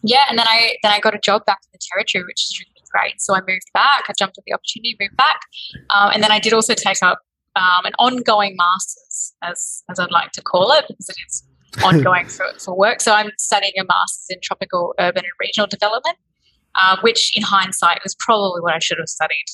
yeah, 0.02 0.24
and 0.28 0.38
then 0.38 0.46
I 0.46 0.76
then 0.82 0.92
I 0.92 1.00
got 1.00 1.14
a 1.14 1.18
job 1.18 1.46
back 1.46 1.60
in 1.64 1.70
the 1.72 1.78
territory, 1.90 2.24
which 2.24 2.42
is 2.42 2.60
really 2.60 2.84
great. 2.92 3.22
So 3.22 3.34
I 3.34 3.40
moved 3.40 3.70
back. 3.72 4.04
I 4.06 4.12
jumped 4.18 4.36
at 4.36 4.44
the 4.46 4.52
opportunity, 4.52 4.96
moved 5.00 5.16
back, 5.16 5.40
um, 5.88 6.10
and 6.12 6.22
then 6.22 6.30
I 6.30 6.38
did 6.40 6.52
also 6.52 6.74
take 6.74 7.02
up 7.02 7.20
um, 7.56 7.86
an 7.86 7.92
ongoing 7.98 8.54
master's, 8.54 9.32
as 9.42 9.82
as 9.90 9.98
I'd 9.98 10.10
like 10.10 10.32
to 10.32 10.42
call 10.42 10.70
it, 10.72 10.84
because 10.86 11.08
it 11.08 11.16
is 11.26 11.42
ongoing 11.82 12.26
for, 12.28 12.46
for 12.58 12.76
work. 12.76 13.00
So 13.00 13.12
I'm 13.12 13.30
studying 13.38 13.72
a 13.80 13.84
master's 13.84 14.26
in 14.30 14.38
tropical 14.42 14.94
urban 14.98 15.24
and 15.24 15.32
regional 15.40 15.66
development, 15.66 16.16
uh, 16.74 16.96
which 17.00 17.32
in 17.36 17.42
hindsight 17.42 18.00
was 18.04 18.14
probably 18.18 18.60
what 18.60 18.74
I 18.74 18.78
should 18.80 18.98
have 18.98 19.08
studied 19.08 19.44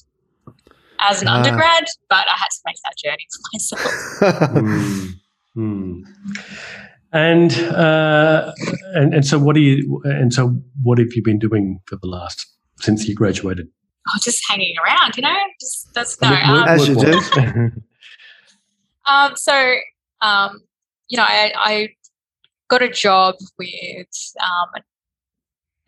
as 1.00 1.22
an 1.22 1.28
Ah. 1.28 1.36
undergrad, 1.36 1.84
but 2.08 2.26
I 2.28 2.36
had 2.36 2.48
to 2.50 2.60
make 2.66 2.76
that 2.84 2.94
journey 3.02 3.26
for 3.32 3.40
myself. 3.52 5.10
Hmm. 5.54 6.02
Hmm. 6.02 6.02
And 7.12 7.52
uh, 7.58 8.52
and 8.94 9.12
and 9.14 9.26
so 9.26 9.36
what 9.38 9.54
do 9.56 9.60
you 9.60 10.00
and 10.04 10.32
so 10.32 10.54
what 10.82 10.98
have 10.98 11.08
you 11.14 11.22
been 11.24 11.40
doing 11.40 11.80
for 11.86 11.96
the 11.96 12.06
last 12.06 12.46
since 12.80 13.08
you 13.08 13.14
graduated? 13.16 13.66
oh, 14.08 14.18
just 14.22 14.40
hanging 14.48 14.74
around, 14.86 15.16
you 15.16 15.22
know. 15.22 15.34
Just 15.60 15.88
that's 15.92 16.20
no. 16.20 16.30
Work- 16.30 16.44
Um, 16.44 16.68
As 16.68 16.88
you 16.88 16.94
do. 16.94 17.70
Um, 19.06 19.32
so, 19.34 19.74
um, 20.20 20.60
you 21.08 21.16
know, 21.16 21.24
I, 21.24 21.52
I 21.56 21.88
got 22.70 22.82
a 22.82 22.88
job 22.88 23.34
with 23.58 24.06
um, 24.40 24.82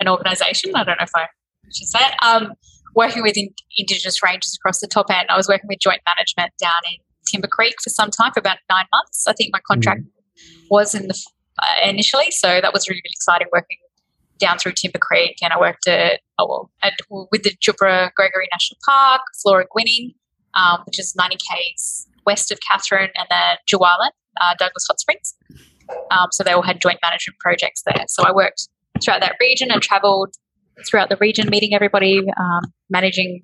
an 0.01 0.09
organisation. 0.09 0.73
I 0.75 0.85
don't 0.85 0.99
know 0.99 1.05
if 1.05 1.13
I 1.15 1.27
should 1.73 1.89
say 1.89 2.01
it. 2.01 2.15
Um, 2.23 2.53
working 2.95 3.23
with 3.23 3.37
in, 3.37 3.49
Indigenous 3.79 4.23
rangers 4.23 4.57
across 4.61 4.81
the 4.81 4.89
top 4.89 5.07
end. 5.11 5.27
I 5.31 5.37
was 5.37 5.49
working 5.49 5.69
with 5.69 5.79
joint 5.79 6.01
management 6.07 6.53
down 6.61 6.73
in 6.91 6.99
Timber 7.31 7.49
Creek 7.49 7.77
for 7.83 7.91
some 7.91 8.11
time, 8.11 8.33
for 8.33 8.41
about 8.41 8.59
nine 8.69 8.85
months. 8.93 9.27
I 9.27 9.33
think 9.33 9.51
my 9.53 9.61
contract 9.67 10.03
was 10.71 10.95
in 10.95 11.09
the 11.09 11.15
f- 11.15 11.33
uh, 11.63 11.89
initially, 11.89 12.31
so 12.31 12.61
that 12.61 12.73
was 12.73 12.89
really, 12.89 13.01
really 13.05 13.13
exciting 13.13 13.47
working 13.53 13.79
down 14.39 14.59
through 14.59 14.73
Timber 14.73 14.99
Creek. 14.99 15.37
And 15.43 15.53
I 15.53 15.59
worked 15.59 15.87
at, 15.87 16.21
oh, 16.39 16.47
well, 16.47 16.71
at 16.83 16.95
with 17.31 17.45
the 17.45 17.55
Judbarra 17.61 18.11
Gregory 18.17 18.49
National 18.53 18.79
Park, 18.85 19.23
Flora 19.41 19.67
Giwining, 19.75 20.15
um, 20.55 20.81
which 20.85 20.99
is 20.99 21.15
90 21.17 21.37
k's 21.37 22.09
west 22.27 22.51
of 22.53 22.59
Katherine, 22.61 23.11
and 23.17 23.27
then 23.31 23.57
Tjuwaliyn, 23.69 24.11
uh, 24.41 24.55
Douglas 24.59 24.87
Hot 24.89 25.01
Springs. 25.01 25.35
Um, 26.11 26.29
so 26.33 26.45
they 26.45 26.53
all 26.53 26.63
had 26.63 26.81
joint 26.81 26.99
management 27.03 27.39
projects 27.39 27.83
there. 27.87 28.05
So 28.09 28.25
I 28.25 28.33
worked 28.33 28.69
throughout 29.03 29.21
that 29.21 29.37
region 29.41 29.71
and 29.71 29.81
travelled 29.83 30.35
throughout 30.87 31.09
the 31.09 31.17
region, 31.17 31.49
meeting 31.49 31.75
everybody, 31.75 32.21
um, 32.39 32.73
managing 32.91 33.43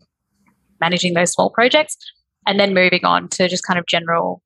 managing 0.81 1.14
those 1.14 1.33
small 1.33 1.50
projects, 1.50 1.97
and 2.47 2.59
then 2.61 2.73
moving 2.73 3.05
on 3.05 3.28
to 3.28 3.49
just 3.49 3.67
kind 3.67 3.78
of 3.78 3.87
general 3.87 4.43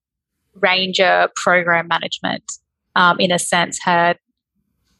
ranger 0.55 1.29
program 1.37 1.89
management. 1.89 2.45
Um, 2.95 3.19
in 3.21 3.33
a 3.33 3.39
sense, 3.39 3.79
had 3.83 4.19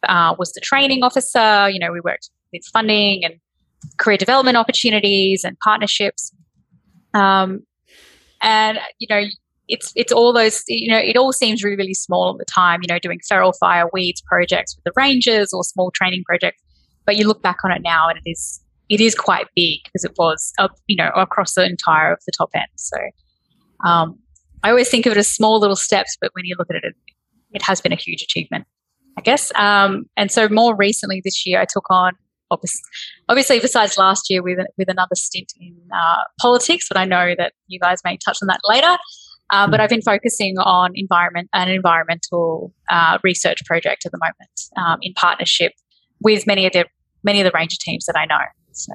uh, 0.09 0.35
was 0.39 0.53
the 0.53 0.61
training 0.61 1.03
officer. 1.03 1.69
You 1.69 1.79
know, 1.79 1.93
we 1.93 2.01
worked 2.01 2.31
with 2.53 2.63
funding 2.73 3.25
and 3.25 3.35
career 3.99 4.17
development 4.17 4.57
opportunities 4.57 5.45
and 5.45 5.59
partnerships. 5.59 6.33
Um, 7.15 7.61
and 8.41 8.79
you 8.99 9.07
know, 9.09 9.25
it's 9.69 9.93
it's 9.97 10.13
all 10.13 10.33
those. 10.33 10.63
You 10.69 10.93
know, 10.93 10.99
it 10.99 11.17
all 11.17 11.33
seems 11.33 11.63
really 11.63 11.77
really 11.77 11.95
small 11.95 12.31
at 12.31 12.39
the 12.39 12.45
time. 12.45 12.81
You 12.83 12.93
know, 12.93 12.99
doing 12.99 13.21
feral 13.27 13.53
fire 13.53 13.89
weeds 13.93 14.23
projects 14.23 14.77
with 14.77 14.85
the 14.85 14.93
rangers 14.97 15.53
or 15.53 15.65
small 15.65 15.91
training 15.91 16.25
projects. 16.27 16.63
But 17.07 17.17
you 17.17 17.27
look 17.27 17.43
back 17.43 17.59
on 17.65 17.73
it 17.73 17.83
now, 17.83 18.09
and 18.09 18.19
it 18.25 18.29
is 18.31 18.61
it 18.89 19.01
is 19.01 19.15
quite 19.15 19.47
big 19.57 19.81
because 19.85 20.05
it 20.05 20.13
was 20.19 20.53
up, 20.59 20.73
you 20.87 20.97
know 20.97 21.11
across 21.17 21.55
the 21.55 21.65
entire 21.65 22.13
of 22.13 22.19
the 22.27 22.33
top 22.37 22.51
end. 22.55 22.67
So 22.77 22.99
um, 23.85 24.19
I 24.63 24.71
always 24.71 24.89
think 24.89 25.07
of 25.07 25.13
it 25.13 25.19
as 25.19 25.29
small 25.29 25.59
little 25.59 25.77
steps, 25.77 26.17
but 26.21 26.31
when 26.35 26.45
you 26.45 26.55
look 26.59 26.69
at 26.71 26.77
it, 26.77 26.95
it, 27.53 27.63
has 27.63 27.81
been 27.81 27.93
a 27.93 27.97
huge 27.97 28.23
achievement, 28.23 28.65
I 29.19 29.23
guess. 29.23 29.51
Um, 29.57 30.05
and 30.17 30.31
so 30.31 30.49
more 30.49 30.77
recently 30.77 31.21
this 31.25 31.45
year, 31.45 31.61
I 31.61 31.65
took 31.65 31.85
on 31.91 32.13
obviously, 32.51 32.83
obviously 33.29 33.61
besides 33.61 33.99
last 33.99 34.31
year 34.31 34.43
with 34.43 34.59
with 34.79 34.89
another 34.89 35.15
stint 35.15 35.53
in 35.59 35.75
uh, 35.93 36.19
politics, 36.41 36.87
but 36.89 36.97
I 36.97 37.05
know 37.05 37.35
that 37.37 37.55
you 37.67 37.81
guys 37.81 38.01
may 38.05 38.17
touch 38.19 38.39
on 38.43 38.47
that 38.49 38.61
later. 38.69 38.97
Uh, 39.53 39.69
but 39.69 39.81
I've 39.81 39.91
been 39.91 40.03
focusing 40.03 40.57
on 40.59 40.93
environment 40.95 41.49
an 41.53 41.69
environmental 41.69 42.73
uh, 42.91 43.19
research 43.23 43.59
project 43.67 44.07
at 44.07 44.13
the 44.13 44.19
moment 44.19 44.61
um, 44.77 44.99
in 45.03 45.13
partnership 45.13 45.73
with 46.21 46.47
many 46.47 46.67
of 46.67 46.73
the 46.73 46.87
many 47.23 47.41
of 47.41 47.45
the 47.45 47.53
ranger 47.55 47.77
teams 47.81 48.07
that 48.07 48.17
I 48.17 48.25
know. 48.25 48.41
So, 48.73 48.93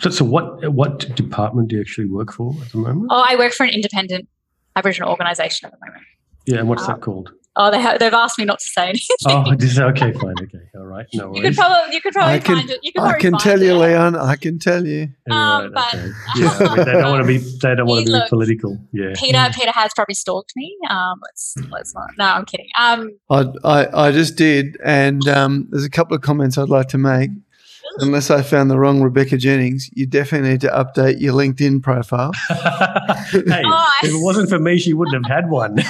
So, 0.00 0.10
so 0.10 0.24
what 0.24 0.72
what 0.72 1.14
department 1.14 1.68
do 1.68 1.76
you 1.76 1.82
actually 1.82 2.06
work 2.06 2.32
for 2.32 2.54
at 2.62 2.72
the 2.72 2.78
moment? 2.78 3.08
oh, 3.10 3.24
I 3.28 3.36
work 3.36 3.52
for 3.52 3.64
an 3.64 3.70
independent 3.70 4.28
Aboriginal 4.74 5.10
organisation 5.10 5.66
at 5.66 5.72
the 5.72 5.86
moment. 5.86 6.04
Yeah, 6.46 6.58
and 6.58 6.68
what's 6.68 6.84
uh, 6.84 6.88
that 6.88 7.02
called? 7.02 7.30
Oh, 7.54 7.70
they 7.70 7.78
have, 7.80 7.98
they've 7.98 8.12
asked 8.14 8.38
me 8.38 8.46
not 8.46 8.58
to 8.60 8.68
say 8.68 8.88
anything. 8.88 9.16
Oh, 9.26 9.54
this 9.54 9.72
is 9.72 9.78
okay, 9.78 10.12
fine, 10.12 10.34
okay, 10.42 10.58
all 10.74 10.86
right, 10.86 11.06
no 11.12 11.28
worries. 11.28 11.36
you 11.36 11.42
could 11.42 11.42
worries. 11.42 11.56
probably 11.56 11.94
you 11.94 12.00
could 12.00 12.12
probably 12.14 12.34
I 12.34 12.38
can- 12.38 12.56
find 12.56 12.70
it. 12.70 12.80
You 12.82 12.92
could 12.92 13.02
I 13.02 13.18
can 13.18 13.32
find 13.32 13.42
tell 13.42 13.62
you, 13.62 13.72
it. 13.74 13.78
Leon. 13.78 14.16
I 14.16 14.36
can 14.36 14.58
tell 14.58 14.86
you. 14.86 15.08
Yeah, 15.28 15.56
um, 15.58 15.72
but- 15.74 15.94
okay. 15.94 16.10
yeah, 16.36 16.48
I 16.58 16.76
mean, 16.76 16.76
they 16.86 16.92
don't 16.92 17.10
want 17.10 17.22
to 17.22 17.26
be 17.26 17.38
they 17.38 17.74
don't 17.74 17.86
want 17.86 18.06
to 18.06 18.06
be 18.12 18.18
Look, 18.18 18.28
political. 18.30 18.78
Yeah, 18.92 19.12
Peter 19.16 19.46
Peter 19.54 19.72
has 19.72 19.92
probably 19.94 20.14
stalked 20.14 20.52
me. 20.56 20.74
Um, 20.88 21.20
let's 21.22 21.54
let's 21.70 21.94
not. 21.94 22.08
No, 22.18 22.24
I'm 22.24 22.44
kidding. 22.46 22.68
Um, 22.78 23.10
I, 23.30 23.44
I, 23.64 24.06
I 24.08 24.12
just 24.12 24.36
did, 24.36 24.78
and 24.84 25.26
um, 25.28 25.68
there's 25.70 25.84
a 25.84 25.90
couple 25.90 26.16
of 26.16 26.22
comments 26.22 26.56
I'd 26.58 26.68
like 26.70 26.88
to 26.88 26.98
make. 26.98 27.30
Unless 27.98 28.30
I 28.30 28.42
found 28.42 28.70
the 28.70 28.78
wrong 28.78 29.02
Rebecca 29.02 29.36
Jennings, 29.36 29.88
you 29.92 30.06
definitely 30.06 30.50
need 30.50 30.60
to 30.62 30.68
update 30.68 31.20
your 31.20 31.34
LinkedIn 31.34 31.82
profile. 31.82 32.32
hey, 32.48 33.62
Oh, 33.64 33.90
if 34.02 34.10
it 34.10 34.22
wasn't 34.22 34.48
for 34.48 34.58
me, 34.58 34.78
she 34.78 34.94
wouldn't 34.94 35.26
have 35.26 35.30
had 35.42 35.50
one. 35.50 35.76
yeah, 35.78 35.86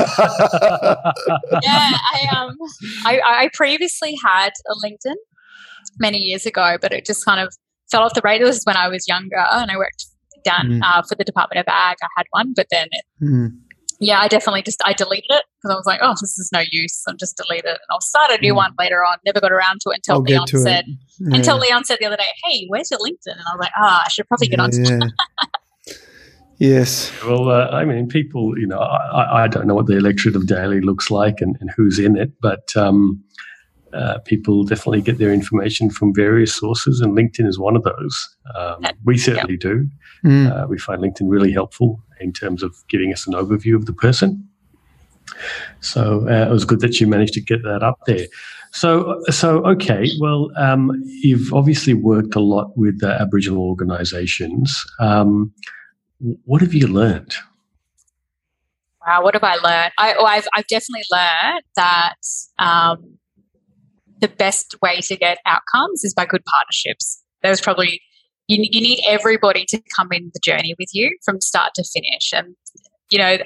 I 1.63 2.27
um, 2.37 2.57
I, 3.05 3.21
I 3.25 3.51
previously 3.53 4.17
had 4.25 4.51
a 4.69 4.75
LinkedIn 4.87 5.15
many 5.99 6.19
years 6.19 6.47
ago, 6.47 6.77
but 6.81 6.93
it 6.93 7.05
just 7.07 7.25
kind 7.25 7.41
of 7.41 7.55
fell 7.91 8.03
off 8.03 8.15
the 8.15 8.21
radar. 8.25 8.47
This 8.47 8.57
is 8.59 8.65
when 8.67 8.77
I 8.77 8.89
was 8.89 9.07
younger, 9.09 9.39
and 9.53 9.71
I 9.71 9.77
worked 9.77 10.07
down 10.45 10.67
Mm. 10.67 10.81
uh, 10.83 11.03
for 11.09 11.15
the 11.15 11.23
Department 11.23 11.61
of 11.61 11.67
Ag. 11.69 11.97
I 12.03 12.07
had 12.17 12.27
one, 12.31 12.53
but 12.57 12.67
then 12.71 12.89
it, 12.91 13.05
Hmm. 13.21 13.47
Yeah, 14.03 14.19
I 14.21 14.29
definitely 14.29 14.63
just 14.63 14.83
I 14.85 14.93
deleted 14.93 15.31
it 15.31 15.45
because 15.57 15.73
I 15.73 15.77
was 15.77 15.87
like, 15.87 16.01
oh, 16.03 16.15
this 16.21 16.37
is 16.39 16.51
no 16.53 16.63
use. 16.71 17.03
I'll 17.09 17.15
just 17.17 17.37
delete 17.37 17.65
it, 17.65 17.69
and 17.71 17.79
I'll 17.91 18.01
start 18.01 18.31
a 18.33 18.39
new 18.39 18.53
Mm. 18.53 18.57
one 18.57 18.73
later 18.79 19.05
on. 19.05 19.17
Never 19.25 19.41
got 19.41 19.53
around 19.53 19.81
to 19.83 19.91
it 19.91 19.97
until 19.97 20.15
I'll 20.17 20.21
Leon 20.23 20.45
get 20.47 20.51
to 20.51 20.59
said. 20.59 20.85
it. 20.89 20.97
Yeah. 21.21 21.37
Until 21.37 21.59
Leon 21.59 21.85
said 21.85 21.99
the 22.01 22.07
other 22.07 22.17
day, 22.17 22.31
"Hey, 22.45 22.67
where's 22.69 22.91
your 22.91 22.99
LinkedIn?" 23.01 23.33
And 23.39 23.41
I 23.49 23.55
was 23.55 23.61
like, 23.61 23.71
"Ah, 23.79 24.03
I 24.05 24.09
should 24.11 24.27
probably 24.29 24.49
get 24.49 24.59
yeah, 24.59 24.65
onto 24.65 24.83
yeah. 24.83 25.95
yes. 26.59 27.13
well, 27.25 27.49
uh, 27.51 27.69
I 27.71 27.85
mean, 27.85 28.09
people, 28.09 28.59
you 28.59 28.67
know, 28.67 28.79
I, 28.79 29.45
I 29.45 29.49
don't 29.49 29.67
know 29.67 29.75
what 29.75 29.87
the 29.87 29.97
electorate 29.97 30.37
of 30.37 30.47
Daly 30.47 30.81
looks 30.81 31.11
like 31.11 31.41
and, 31.41 31.57
and 31.61 31.71
who's 31.77 31.99
in 31.99 32.17
it, 32.17 32.33
but 32.41 32.75
um, 32.77 33.23
uh, 33.93 34.19
people 34.25 34.65
definitely 34.65 35.03
get 35.03 35.19
their 35.19 35.33
information 35.33 35.91
from 35.91 36.15
various 36.15 36.55
sources, 36.55 37.01
and 37.01 37.17
LinkedIn 37.17 37.47
is 37.47 37.59
one 37.59 37.77
of 37.77 37.83
those. 37.85 38.37
Um, 38.55 38.85
we 39.05 39.19
certainly 39.19 39.57
do. 39.57 39.89
Hmm. 40.23 40.47
Uh, 40.47 40.67
we 40.67 40.79
find 40.79 41.03
LinkedIn 41.03 41.29
really 41.29 41.53
helpful 41.53 42.01
in 42.23 42.33
terms 42.33 42.63
of 42.63 42.75
giving 42.89 43.13
us 43.13 43.27
an 43.27 43.35
overview 43.35 43.75
of 43.75 43.87
the 43.87 43.93
person. 43.93 44.49
So 45.81 46.29
uh, 46.29 46.47
it 46.49 46.51
was 46.51 46.65
good 46.65 46.81
that 46.81 47.01
you 47.01 47.07
managed 47.07 47.35
to 47.35 47.41
get 47.41 47.63
that 47.63 47.83
up 47.83 47.99
there. 48.07 48.27
So, 48.73 49.21
so 49.31 49.65
okay. 49.67 50.11
Well, 50.21 50.51
um, 50.57 50.91
you've 51.05 51.53
obviously 51.53 51.95
worked 51.95 52.35
a 52.35 52.41
lot 52.41 52.77
with 52.77 53.03
uh, 53.03 53.19
Aboriginal 53.21 53.63
organisations. 53.63 54.85
Um, 54.99 55.53
what 56.45 56.63
have 56.63 56.73
you 56.73 56.87
learned? 56.87 57.35
Wow, 59.07 59.25
what 59.25 59.35
have 59.35 59.43
I 59.43 59.57
learned? 59.57 59.93
I, 59.99 60.15
oh, 60.17 60.25
I've, 60.25 60.47
I've 60.55 60.67
definitely 60.69 61.05
learned 61.11 61.65
that 61.75 62.15
um, 62.59 63.19
the 64.21 64.29
best 64.29 64.77
way 64.81 65.01
to 65.01 65.17
get 65.17 65.39
outcomes 65.45 66.05
is 66.05 66.15
by 66.15 66.25
good 66.25 66.45
partnerships. 66.45 67.23
There's 67.43 67.61
probably 67.61 68.01
you, 68.49 68.59
you 68.71 68.81
need 68.81 69.03
everybody 69.07 69.65
to 69.67 69.81
come 69.97 70.09
in 70.13 70.31
the 70.35 70.41
journey 70.43 70.75
with 70.79 70.89
you 70.93 71.17
from 71.25 71.41
start 71.41 71.73
to 71.75 71.85
finish. 71.85 72.33
And 72.35 72.55
you 73.11 73.19
know, 73.19 73.39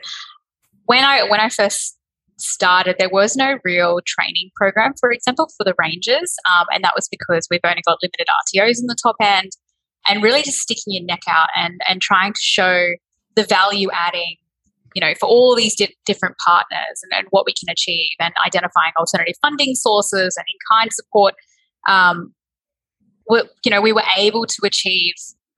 when 0.87 1.05
I 1.05 1.25
when 1.29 1.41
I 1.41 1.49
first 1.49 1.97
started, 2.39 2.97
there 2.99 3.09
was 3.11 3.37
no 3.37 3.59
real 3.65 4.01
training 4.07 4.51
program, 4.57 4.93
for 5.01 5.11
example, 5.11 5.49
for 5.57 5.65
the 5.65 5.75
rangers, 5.79 6.35
um, 6.55 6.67
and 6.73 6.85
that 6.85 6.93
was 6.95 7.09
because 7.09 7.49
we've 7.51 7.61
only 7.65 7.83
got 7.87 7.99
limited 8.03 8.27
RTOs 8.29 8.81
in 8.81 8.87
the 8.87 8.97
top 9.03 9.17
end, 9.21 9.53
and 10.09 10.23
really 10.23 10.43
just 10.43 10.59
sticking 10.59 10.95
your 10.95 11.05
neck 11.05 11.23
out 11.29 11.49
and 11.55 11.81
and 11.89 12.01
trying 12.01 12.33
to 12.33 12.41
show 12.41 12.89
the 13.35 13.45
value 13.45 13.89
adding 13.93 14.37
you 14.95 15.01
know, 15.01 15.13
for 15.21 15.29
all 15.29 15.55
these 15.55 15.77
di- 15.77 15.95
different 16.07 16.37
partners 16.43 17.03
and, 17.03 17.13
and 17.13 17.27
what 17.29 17.45
we 17.45 17.53
can 17.53 17.71
achieve 17.71 18.13
and 18.19 18.33
identifying 18.47 18.93
alternative 18.99 19.35
funding 19.43 19.75
sources 19.75 20.35
and 20.39 20.47
in-kind 20.49 20.91
support, 20.91 21.35
um, 21.87 22.33
you 23.31 23.71
know, 23.71 23.81
we 23.81 23.93
were 23.93 24.05
able 24.17 24.47
to 24.47 24.57
achieve, 24.65 25.15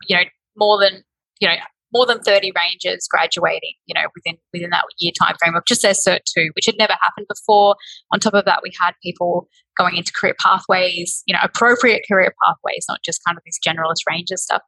you 0.07 0.17
know, 0.17 0.23
more 0.57 0.81
than, 0.81 1.03
you 1.41 1.49
know, 1.49 1.55
more 1.93 2.07
than 2.07 2.21
30 2.21 2.53
rangers 2.57 3.07
graduating, 3.11 3.73
you 3.87 3.95
know, 3.95 4.09
within 4.15 4.39
within 4.53 4.71
that 4.71 4.85
year 4.99 5.13
time 5.19 5.35
frame 5.39 5.55
of 5.55 5.65
just 5.67 5.83
their 5.83 5.93
cert 5.93 6.21
two, 6.35 6.51
which 6.55 6.67
had 6.67 6.77
never 6.79 6.95
happened 7.01 7.27
before. 7.29 7.77
On 8.13 8.21
top 8.21 8.35
of 8.35 8.45
that, 8.45 8.61
we 8.63 8.73
had 8.81 8.93
people 9.03 9.49
going 9.77 9.97
into 9.97 10.13
career 10.13 10.35
pathways, 10.41 11.23
you 11.27 11.33
know, 11.33 11.41
appropriate 11.43 12.03
career 12.11 12.33
pathways, 12.45 12.85
not 12.89 13.01
just 13.05 13.21
kind 13.27 13.39
of 13.39 13.45
this 13.45 13.59
generalist 13.67 14.07
ranger 14.09 14.37
stuff. 14.37 14.63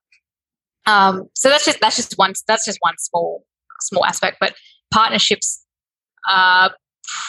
Um, 0.87 1.29
so 1.35 1.49
that's 1.51 1.65
just 1.65 1.81
that's 1.81 1.97
just 1.97 2.15
one 2.17 2.33
that's 2.49 2.65
just 2.65 2.79
one 2.81 2.95
small 2.99 3.45
small 3.81 4.05
aspect, 4.05 4.39
but 4.41 4.55
partnerships 4.93 5.65
are 6.29 6.73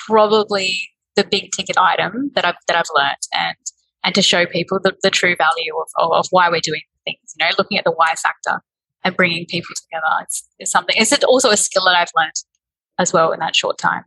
probably 0.07 0.79
the 1.15 1.23
big 1.23 1.51
ticket 1.51 1.77
item 1.77 2.31
that 2.35 2.45
I've 2.45 2.55
that 2.67 2.77
I've 2.77 2.85
learned 2.95 3.17
and 3.33 3.57
and 4.03 4.15
to 4.15 4.21
show 4.21 4.45
people 4.45 4.79
the, 4.81 4.95
the 5.03 5.09
true 5.09 5.35
value 5.35 5.73
of, 5.79 6.11
of, 6.11 6.25
why 6.31 6.49
we're 6.49 6.61
doing 6.61 6.81
things. 7.05 7.35
You 7.37 7.45
know, 7.45 7.51
looking 7.57 7.77
at 7.77 7.83
the 7.83 7.91
why 7.91 8.13
factor 8.15 8.61
and 9.03 9.15
bringing 9.15 9.45
people 9.47 9.73
together. 9.75 10.23
It's, 10.23 10.47
it's 10.59 10.71
something. 10.71 10.95
It's 10.97 11.11
also 11.23 11.49
a 11.49 11.57
skill 11.57 11.85
that 11.85 11.95
I've 11.95 12.11
learned 12.15 12.33
as 12.99 13.13
well 13.13 13.31
in 13.31 13.39
that 13.39 13.55
short 13.55 13.77
time. 13.77 14.03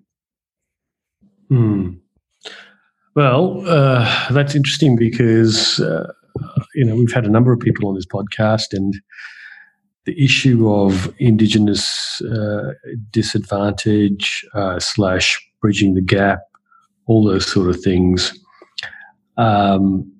Hmm. 1.49 1.91
Well, 3.15 3.63
uh, 3.69 4.33
that's 4.33 4.55
interesting 4.55 4.97
because 4.97 5.79
uh, 5.81 6.13
you 6.75 6.85
know 6.85 6.97
we've 6.97 7.13
had 7.13 7.27
a 7.27 7.31
number 7.31 7.53
of 7.53 7.61
people 7.61 7.89
on 7.89 7.95
this 7.95 8.07
podcast, 8.07 8.73
and 8.73 8.95
the 10.05 10.23
issue 10.23 10.69
of 10.69 11.15
Indigenous 11.19 12.21
uh, 12.23 12.73
disadvantage 13.11 14.45
uh, 14.55 14.81
slash 14.81 15.41
bridging 15.61 15.95
the 15.95 16.03
gap, 16.03 16.41
all 17.07 17.25
those 17.25 17.51
sort 17.51 17.71
of 17.71 17.81
things. 17.81 18.37
Um, 19.37 20.11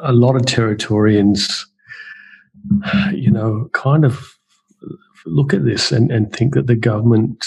a 0.00 0.12
lot 0.12 0.36
of 0.36 0.42
Territorians, 0.42 1.66
you 3.12 3.30
know, 3.30 3.68
kind 3.72 4.04
of 4.04 4.38
look 5.26 5.54
at 5.54 5.64
this 5.64 5.92
and, 5.92 6.10
and 6.10 6.32
think 6.32 6.54
that 6.54 6.66
the 6.66 6.76
government 6.76 7.46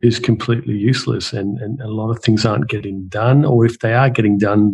is 0.00 0.18
completely 0.18 0.74
useless 0.74 1.32
and, 1.32 1.58
and 1.58 1.80
a 1.80 1.88
lot 1.88 2.10
of 2.10 2.22
things 2.22 2.44
aren't 2.44 2.68
getting 2.68 3.06
done, 3.08 3.44
or 3.44 3.64
if 3.64 3.78
they 3.78 3.94
are 3.94 4.10
getting 4.10 4.36
done, 4.36 4.72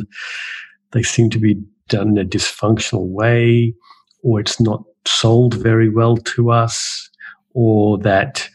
they 0.92 1.02
seem 1.02 1.28
to 1.30 1.38
be 1.38 1.60
done 1.88 2.08
in 2.08 2.18
a 2.18 2.24
dysfunctional 2.24 3.06
way, 3.08 3.74
or 4.22 4.40
it's 4.40 4.60
not 4.60 4.82
sold 5.06 5.54
very 5.54 5.88
well 5.88 6.16
to 6.16 6.50
us, 6.50 7.10
or 7.54 7.98
that 7.98 8.48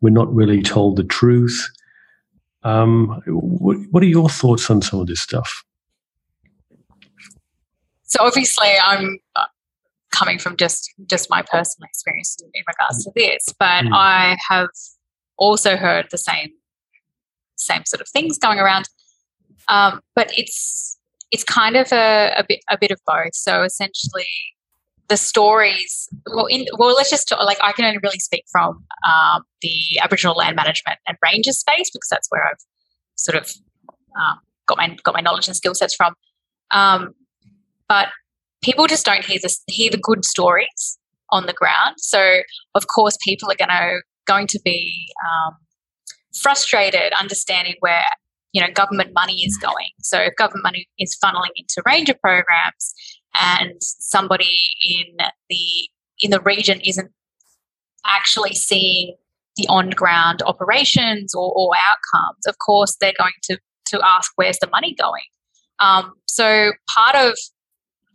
we're 0.00 0.10
not 0.10 0.32
really 0.34 0.62
told 0.62 0.96
the 0.96 1.04
truth. 1.04 1.68
Um, 2.62 3.20
what, 3.26 3.78
what 3.90 4.02
are 4.02 4.06
your 4.06 4.28
thoughts 4.28 4.70
on 4.70 4.82
some 4.82 5.00
of 5.00 5.06
this 5.06 5.20
stuff? 5.20 5.64
So 8.10 8.24
obviously, 8.24 8.68
I'm 8.82 9.18
uh, 9.36 9.46
coming 10.10 10.38
from 10.38 10.56
just 10.56 10.92
just 11.06 11.30
my 11.30 11.42
personal 11.42 11.86
experience 11.88 12.36
in, 12.42 12.50
in 12.52 12.64
regards 12.66 13.04
to 13.04 13.12
this, 13.14 13.54
but 13.58 13.84
mm. 13.84 13.94
I 13.94 14.36
have 14.48 14.68
also 15.38 15.76
heard 15.76 16.06
the 16.10 16.18
same 16.18 16.50
same 17.56 17.84
sort 17.84 18.00
of 18.00 18.08
things 18.08 18.38
going 18.38 18.58
around. 18.58 18.88
Um, 19.68 20.00
but 20.14 20.32
it's 20.36 20.98
it's 21.30 21.44
kind 21.44 21.76
of 21.76 21.92
a, 21.92 22.34
a 22.36 22.44
bit 22.46 22.60
a 22.68 22.76
bit 22.78 22.90
of 22.90 22.98
both. 23.06 23.34
So 23.34 23.62
essentially, 23.62 24.26
the 25.08 25.16
stories. 25.16 26.08
Well, 26.26 26.46
in 26.46 26.66
well, 26.78 26.94
let's 26.94 27.10
just 27.10 27.28
talk, 27.28 27.44
like 27.44 27.58
I 27.62 27.72
can 27.72 27.84
only 27.84 27.98
really 28.02 28.18
speak 28.18 28.44
from 28.50 28.84
um, 29.06 29.42
the 29.62 30.00
Aboriginal 30.02 30.34
land 30.34 30.56
management 30.56 30.98
and 31.06 31.16
ranger 31.22 31.52
space 31.52 31.90
because 31.92 32.08
that's 32.10 32.26
where 32.30 32.44
I've 32.44 32.64
sort 33.16 33.36
of 33.36 33.52
um, 34.20 34.38
got 34.66 34.78
my 34.78 34.96
got 35.04 35.14
my 35.14 35.20
knowledge 35.20 35.46
and 35.46 35.56
skill 35.56 35.74
sets 35.74 35.94
from. 35.94 36.14
Um, 36.72 37.14
but 37.90 38.08
people 38.62 38.86
just 38.86 39.04
don't 39.04 39.24
hear 39.24 39.40
the 39.42 39.54
hear 39.66 39.90
the 39.90 39.98
good 40.00 40.24
stories 40.24 40.98
on 41.30 41.46
the 41.46 41.52
ground. 41.52 41.96
So 41.98 42.40
of 42.74 42.86
course, 42.86 43.18
people 43.22 43.50
are 43.50 43.56
going 43.56 43.68
to 43.68 44.00
going 44.26 44.46
to 44.46 44.60
be 44.64 45.08
um, 45.28 45.56
frustrated 46.40 47.12
understanding 47.12 47.74
where 47.80 48.04
you 48.52 48.62
know 48.62 48.68
government 48.72 49.10
money 49.12 49.42
is 49.42 49.58
going. 49.60 49.90
So 50.00 50.20
if 50.20 50.36
government 50.36 50.62
money 50.62 50.86
is 50.98 51.18
funneling 51.22 51.54
into 51.56 51.82
ranger 51.84 52.14
programs, 52.14 52.94
and 53.34 53.74
somebody 53.80 54.56
in 54.88 55.16
the 55.48 55.64
in 56.20 56.30
the 56.30 56.40
region 56.40 56.80
isn't 56.84 57.10
actually 58.06 58.54
seeing 58.54 59.16
the 59.56 59.66
on 59.66 59.90
ground 59.90 60.42
operations 60.46 61.34
or, 61.34 61.52
or, 61.56 61.72
outcomes, 61.74 62.46
of 62.46 62.56
course 62.64 62.96
they're 63.00 63.18
going 63.18 63.32
to 63.42 63.58
to 63.86 64.00
ask 64.04 64.30
where's 64.36 64.58
the 64.60 64.68
money 64.68 64.94
going. 64.94 65.24
Um, 65.80 66.12
so 66.26 66.72
part 66.94 67.16
of 67.16 67.34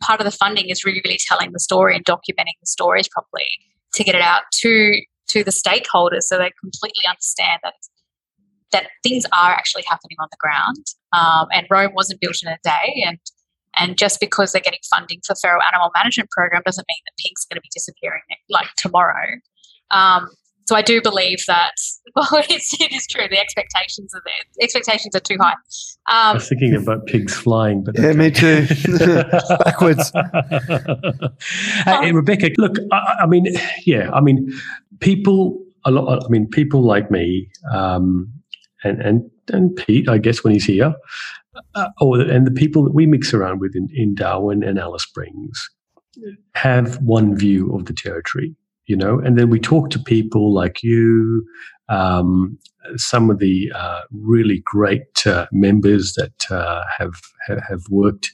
part 0.02 0.20
of 0.20 0.26
the 0.26 0.32
funding 0.32 0.70
is 0.70 0.84
really, 0.84 1.02
really 1.04 1.20
telling 1.28 1.52
the 1.52 1.60
story 1.60 1.96
and 1.96 2.06
documenting 2.06 2.58
the 2.62 2.68
stories 2.68 3.08
properly 3.08 3.48
to 3.94 4.04
get 4.04 4.16
it 4.16 4.22
out 4.22 4.44
to 4.52 5.02
to 5.28 5.44
the 5.44 5.52
stakeholders 5.52 6.22
so 6.22 6.38
they 6.38 6.52
completely 6.62 7.06
understand 7.08 7.60
that 7.64 7.74
that 8.72 8.88
things 9.04 9.26
are 9.32 9.52
actually 9.52 9.84
happening 9.88 10.18
on 10.20 10.28
the 10.32 10.38
ground. 10.38 10.86
Um, 11.14 11.48
and 11.54 11.66
Rome 11.70 11.94
wasn't 11.94 12.20
built 12.20 12.38
in 12.44 12.50
a 12.50 12.58
day, 12.64 13.04
and 13.06 13.20
and 13.78 13.98
just 13.98 14.20
because 14.20 14.52
they're 14.52 14.62
getting 14.62 14.80
funding 14.90 15.22
for 15.26 15.36
feral 15.36 15.62
animal 15.72 15.92
management 15.96 16.30
program 16.32 16.62
doesn't 16.66 16.86
mean 16.88 17.02
that 17.06 17.14
pigs 17.18 17.46
are 17.46 17.54
going 17.54 17.58
to 17.58 17.62
be 17.62 17.70
disappearing 17.74 18.22
like 18.50 18.68
tomorrow. 18.78 19.40
Um, 19.92 20.30
so 20.66 20.76
I 20.76 20.82
do 20.82 21.02
believe 21.02 21.40
that 21.48 21.74
well, 22.16 22.28
it's, 22.50 22.74
it 22.80 22.92
is 22.92 23.08
true. 23.08 23.28
The 23.30 23.40
expectations 23.40 24.14
are 24.14 24.22
there. 24.26 24.34
The 24.56 24.64
expectations 24.64 25.16
are 25.16 25.20
too 25.20 25.38
high. 25.40 25.52
Um, 25.52 25.56
I 26.08 26.34
was 26.34 26.48
thinking 26.48 26.76
about 26.76 27.06
pigs 27.08 27.34
flying, 27.34 27.84
but 27.84 27.98
yeah, 27.98 28.14
me 28.14 28.32
too. 28.32 28.68
Backwards. 29.64 30.12
hey, 31.86 32.12
Rebecca, 32.12 32.52
look, 32.58 32.78
I, 32.92 33.16
I, 33.22 33.26
mean, 33.26 33.48
yeah, 33.86 34.12
I 34.12 34.22
mean, 34.22 34.52
people 35.00 35.62
a 35.86 35.92
lot. 35.92 36.24
I 36.24 36.28
mean, 36.30 36.48
people 36.48 36.84
like 36.84 37.12
me 37.12 37.50
um, 37.74 38.32
and 38.84 39.02
and 39.02 39.30
and 39.52 39.76
Pete, 39.76 40.10
I 40.10 40.18
guess 40.18 40.44
when 40.44 40.54
he's 40.54 40.66
here, 40.66 40.94
uh, 41.76 41.90
or 42.00 42.20
and 42.22 42.48
the 42.48 42.52
people 42.52 42.84
that 42.86 42.94
we 42.94 43.06
mix 43.06 43.34
around 43.34 43.60
with 43.60 43.76
in, 43.76 43.88
in 43.94 44.16
Darwin 44.16 44.64
and 44.64 44.80
Alice 44.80 45.04
Springs 45.04 45.70
have 46.54 46.96
one 47.02 47.36
view 47.36 47.76
of 47.76 47.86
the 47.86 47.94
territory 47.94 48.56
you 48.88 48.96
know 48.96 49.20
and 49.20 49.38
then 49.38 49.50
we 49.50 49.60
talk 49.60 49.90
to 49.90 50.00
people 50.00 50.54
like 50.54 50.84
you 50.84 51.46
um, 51.90 52.58
some 52.96 53.30
of 53.30 53.40
the 53.40 53.72
uh, 53.76 54.02
really 54.12 54.62
great 54.66 55.26
uh, 55.26 55.48
members 55.52 56.14
that 56.14 56.52
uh, 56.52 56.84
have 56.98 57.14
have 57.48 57.84
worked 57.90 58.32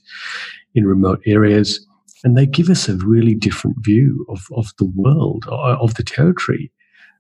in 0.76 0.86
remote 0.86 1.22
areas 1.26 1.86
and 2.24 2.38
they 2.38 2.46
give 2.46 2.70
us 2.70 2.88
a 2.88 2.96
really 2.98 3.34
different 3.34 3.78
view 3.80 4.26
of, 4.30 4.46
of 4.56 4.68
the 4.78 4.92
world 4.96 5.46
of 5.50 5.96
the 5.96 6.04
territory. 6.04 6.72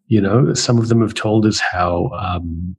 You 0.07 0.21
know 0.21 0.53
some 0.53 0.77
of 0.77 0.89
them 0.89 1.01
have 1.01 1.13
told 1.13 1.45
us 1.45 1.59
how 1.59 2.09
um, 2.17 2.75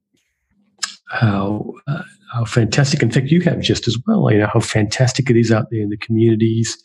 how 1.11 1.73
uh, 1.89 2.03
how 2.33 2.45
fantastic 2.45 3.03
in 3.03 3.11
fact 3.11 3.29
you 3.29 3.41
have 3.43 3.61
just 3.61 3.87
as 3.87 3.99
well 4.07 4.31
you 4.31 4.39
know 4.39 4.51
how 4.53 4.61
fantastic 4.61 5.29
it 5.31 5.37
is 5.37 5.53
out 5.53 5.67
there 5.71 5.83
in 5.83 5.91
the 5.91 5.97
communities 5.97 6.83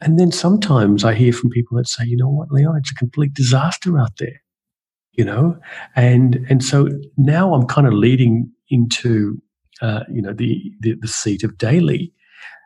and 0.00 0.18
then 0.18 0.32
sometimes 0.32 1.04
I 1.04 1.14
hear 1.14 1.32
from 1.32 1.50
people 1.50 1.76
that 1.76 1.88
say, 1.88 2.04
you 2.04 2.16
know 2.16 2.28
what, 2.28 2.50
Leon, 2.50 2.76
it's 2.78 2.90
a 2.90 2.94
complete 2.94 3.34
disaster 3.34 3.98
out 3.98 4.16
there, 4.18 4.40
you 5.12 5.24
know? 5.24 5.58
And, 5.94 6.46
and 6.48 6.64
so 6.64 6.88
now 7.16 7.52
I'm 7.52 7.66
kind 7.66 7.86
of 7.86 7.92
leading 7.92 8.50
into, 8.70 9.40
uh, 9.82 10.04
you 10.10 10.22
know, 10.22 10.32
the, 10.32 10.72
the, 10.80 10.94
the 11.00 11.08
seat 11.08 11.44
of 11.44 11.58
Daly. 11.58 12.12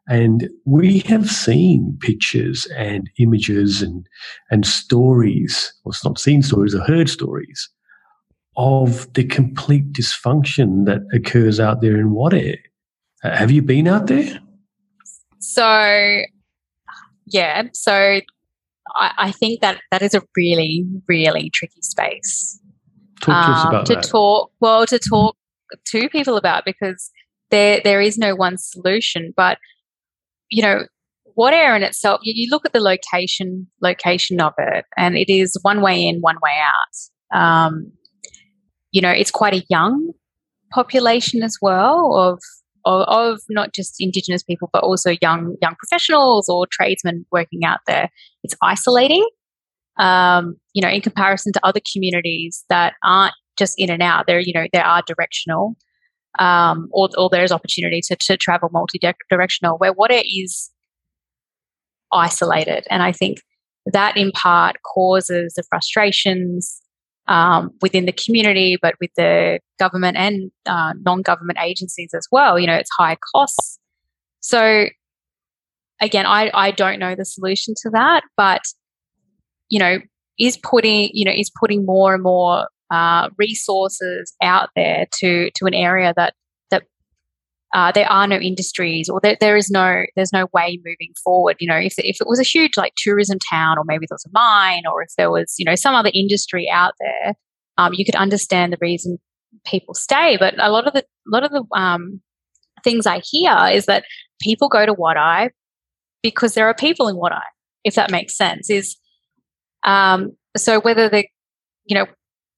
And 0.06 0.48
we 0.64 1.00
have 1.00 1.30
seen 1.30 1.96
pictures 2.00 2.66
and 2.76 3.10
images 3.18 3.82
and, 3.82 4.06
and 4.50 4.64
stories, 4.64 5.72
or 5.84 5.90
it's 5.90 6.04
not 6.04 6.18
seen 6.18 6.42
stories 6.42 6.74
or 6.74 6.82
heard 6.84 7.08
stories 7.08 7.68
of 8.56 9.12
the 9.14 9.24
complete 9.24 9.92
dysfunction 9.92 10.84
that 10.84 11.00
occurs 11.12 11.58
out 11.58 11.80
there 11.80 11.98
in 11.98 12.10
Wadeye. 12.10 12.58
Uh, 13.24 13.30
have 13.30 13.50
you 13.50 13.62
been 13.62 13.88
out 13.88 14.06
there? 14.06 14.38
So 15.40 16.22
yeah, 17.34 17.64
so 17.72 18.20
I, 18.94 19.10
I, 19.18 19.32
think 19.32 19.60
that 19.60 19.80
that 19.90 20.02
is 20.02 20.14
a 20.14 20.22
really, 20.36 20.86
really 21.08 21.50
tricky 21.50 21.82
space. 21.82 22.60
Talk 23.22 23.26
to 23.26 23.32
um, 23.32 23.52
us 23.52 23.64
about 23.66 23.86
to 23.86 23.94
that. 23.96 24.04
talk 24.04 24.52
well 24.60 24.86
to 24.86 25.00
talk 25.00 25.36
to 25.86 26.08
people 26.10 26.36
about 26.36 26.64
because 26.64 27.10
there 27.50 27.80
there 27.82 28.00
is 28.00 28.16
no 28.16 28.36
one 28.36 28.56
solution. 28.56 29.34
But 29.36 29.58
you 30.48 30.62
know, 30.62 30.86
Wadeye 31.36 31.74
in 31.74 31.82
itself, 31.82 32.20
you, 32.22 32.34
you 32.36 32.48
look 32.52 32.64
at 32.64 32.72
the 32.72 32.78
location 32.78 33.66
location 33.82 34.40
of 34.40 34.52
it, 34.56 34.84
and 34.96 35.16
it 35.16 35.28
is 35.28 35.58
one 35.62 35.80
way 35.80 36.06
in, 36.06 36.20
one 36.20 36.36
way 36.40 36.56
out. 36.62 37.36
Um, 37.36 37.90
you 38.92 39.02
know, 39.02 39.10
it's 39.10 39.32
quite 39.32 39.54
a 39.54 39.66
young 39.68 40.12
population 40.70 41.42
as 41.42 41.58
well 41.60 42.14
of 42.14 42.40
of, 42.84 43.02
of 43.08 43.40
not 43.48 43.72
just 43.72 43.96
Indigenous 43.98 44.42
people, 44.42 44.68
but 44.72 44.82
also 44.82 45.14
young 45.20 45.56
young 45.60 45.74
professionals 45.76 46.48
or 46.48 46.66
tradesmen 46.70 47.24
working 47.32 47.64
out 47.64 47.80
there. 47.86 48.10
It's 48.42 48.54
isolating, 48.62 49.26
um, 49.98 50.56
you 50.72 50.82
know, 50.82 50.88
in 50.88 51.00
comparison 51.00 51.52
to 51.52 51.60
other 51.62 51.80
communities 51.92 52.64
that 52.68 52.94
aren't 53.04 53.34
just 53.58 53.74
in 53.78 53.90
and 53.90 54.02
out. 54.02 54.26
They're 54.26 54.40
you 54.40 54.52
know 54.54 54.66
they 54.72 54.80
are 54.80 55.02
directional, 55.06 55.76
um, 56.38 56.88
or, 56.92 57.08
or 57.16 57.28
there's 57.30 57.52
opportunity 57.52 58.00
to, 58.08 58.16
to 58.16 58.36
travel 58.36 58.68
multi-directional. 58.72 59.78
Where 59.78 59.94
Wadeye 59.94 60.24
is 60.26 60.70
isolated, 62.12 62.86
and 62.90 63.02
I 63.02 63.12
think 63.12 63.38
that 63.86 64.16
in 64.16 64.30
part 64.32 64.76
causes 64.82 65.54
the 65.54 65.62
frustrations 65.68 66.80
um, 67.26 67.70
within 67.80 68.06
the 68.06 68.12
community, 68.12 68.76
but 68.80 68.94
with 69.00 69.10
the 69.16 69.60
government 69.78 70.16
and 70.16 70.50
uh, 70.66 70.92
non-government 71.02 71.58
agencies 71.62 72.10
as 72.14 72.26
well. 72.30 72.58
You 72.58 72.66
know, 72.66 72.74
it's 72.74 72.90
high 72.98 73.16
costs. 73.34 73.78
So 74.40 74.86
again, 76.00 76.26
I, 76.26 76.50
I 76.52 76.70
don't 76.70 76.98
know 76.98 77.14
the 77.14 77.24
solution 77.24 77.74
to 77.82 77.90
that, 77.90 78.22
but 78.36 78.62
you 79.68 79.78
know, 79.78 79.98
is 80.38 80.56
putting 80.58 81.10
you 81.12 81.24
know 81.24 81.32
is 81.34 81.50
putting 81.58 81.86
more 81.86 82.14
and 82.14 82.22
more 82.22 82.68
uh, 82.90 83.28
resources 83.38 84.34
out 84.42 84.68
there 84.76 85.06
to 85.20 85.50
to 85.52 85.66
an 85.66 85.74
area 85.74 86.12
that 86.16 86.34
uh, 87.74 87.92
there 87.92 88.10
are 88.10 88.26
no 88.26 88.36
industries 88.36 89.08
or 89.08 89.20
there, 89.20 89.36
there 89.40 89.56
is 89.56 89.70
no 89.70 90.04
there's 90.16 90.32
no 90.32 90.46
way 90.52 90.80
moving 90.84 91.12
forward. 91.22 91.56
You 91.60 91.68
know 91.68 91.76
if, 91.76 91.94
if 91.98 92.20
it 92.20 92.26
was 92.26 92.40
a 92.40 92.44
huge 92.44 92.76
like 92.76 92.92
tourism 92.96 93.38
town 93.38 93.78
or 93.78 93.84
maybe 93.84 94.06
there 94.08 94.14
was 94.14 94.24
a 94.26 94.30
mine 94.32 94.84
or 94.90 95.02
if 95.02 95.10
there 95.18 95.30
was 95.30 95.54
you 95.58 95.64
know 95.64 95.74
some 95.74 95.94
other 95.94 96.10
industry 96.14 96.70
out 96.70 96.94
there 97.00 97.34
um, 97.76 97.92
you 97.94 98.04
could 98.04 98.16
understand 98.16 98.72
the 98.72 98.78
reason 98.80 99.18
people 99.66 99.94
stay. 99.94 100.36
But 100.38 100.54
a 100.58 100.70
lot 100.70 100.86
of 100.86 100.92
the 100.92 101.00
a 101.00 101.30
lot 101.30 101.44
of 101.44 101.50
the 101.50 101.64
um, 101.76 102.20
things 102.82 103.06
i 103.06 103.20
hear 103.24 103.56
is 103.72 103.86
that 103.86 104.04
people 104.42 104.68
go 104.68 104.84
to 104.84 104.94
Wadeye 104.94 105.48
because 106.22 106.54
there 106.54 106.68
are 106.68 106.74
people 106.74 107.08
in 107.08 107.16
Wadeye 107.16 107.40
if 107.82 107.94
that 107.94 108.10
makes 108.10 108.36
sense 108.36 108.68
is 108.68 108.96
um, 109.84 110.32
so 110.56 110.80
whether 110.80 111.08
the, 111.08 111.26
you 111.84 111.94
know, 111.94 112.06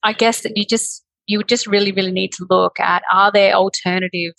I 0.02 0.12
guess 0.12 0.42
that 0.42 0.56
you 0.56 0.64
just 0.64 1.04
you 1.26 1.42
just 1.42 1.66
really 1.66 1.90
really 1.90 2.12
need 2.12 2.32
to 2.32 2.46
look 2.48 2.78
at 2.78 3.02
are 3.12 3.32
there 3.32 3.52
alternative 3.52 4.32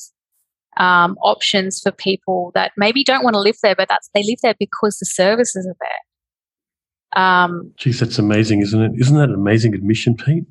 um, 0.80 1.18
options 1.22 1.82
for 1.82 1.92
people 1.92 2.52
that 2.54 2.72
maybe 2.78 3.04
don't 3.04 3.24
want 3.24 3.34
to 3.34 3.40
live 3.40 3.58
there, 3.62 3.76
but 3.76 3.88
that's 3.90 4.10
they 4.14 4.24
live 4.24 4.40
there 4.44 4.56
because 4.60 4.98
the 4.98 5.06
services 5.06 5.68
are 5.68 5.76
there. 5.80 7.24
Um, 7.24 7.74
Geez, 7.78 8.00
that's 8.00 8.20
amazing, 8.20 8.62
isn't 8.62 8.82
it? 8.82 8.92
Isn't 8.98 9.18
that 9.18 9.30
an 9.30 9.36
amazing 9.36 9.74
admission, 9.74 10.16
Pete? 10.16 10.46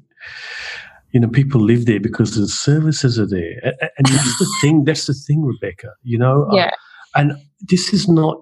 You 1.13 1.21
know, 1.21 1.29
people 1.29 1.61
live 1.61 1.87
there 1.87 2.01
because 2.01 2.35
the 2.35 2.49
services 2.49 3.19
are 3.19 3.27
there, 3.27 3.75
and 3.81 4.07
that's 4.07 4.39
the 4.39 4.51
thing. 4.61 4.85
That's 4.85 5.07
the 5.07 5.15
thing, 5.15 5.45
Rebecca. 5.45 5.93
You 6.03 6.19
know, 6.19 6.49
yeah. 6.53 6.67
Uh, 6.67 6.71
and 7.19 7.33
this 7.61 7.93
is 7.93 8.09
not 8.09 8.39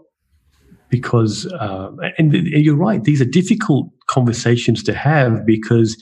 because, 0.88 1.46
uh, 1.46 1.90
and 2.18 2.32
you're 2.32 2.76
right. 2.76 3.04
These 3.04 3.20
are 3.20 3.26
difficult 3.26 3.88
conversations 4.08 4.82
to 4.84 4.94
have 4.94 5.44
because 5.46 6.00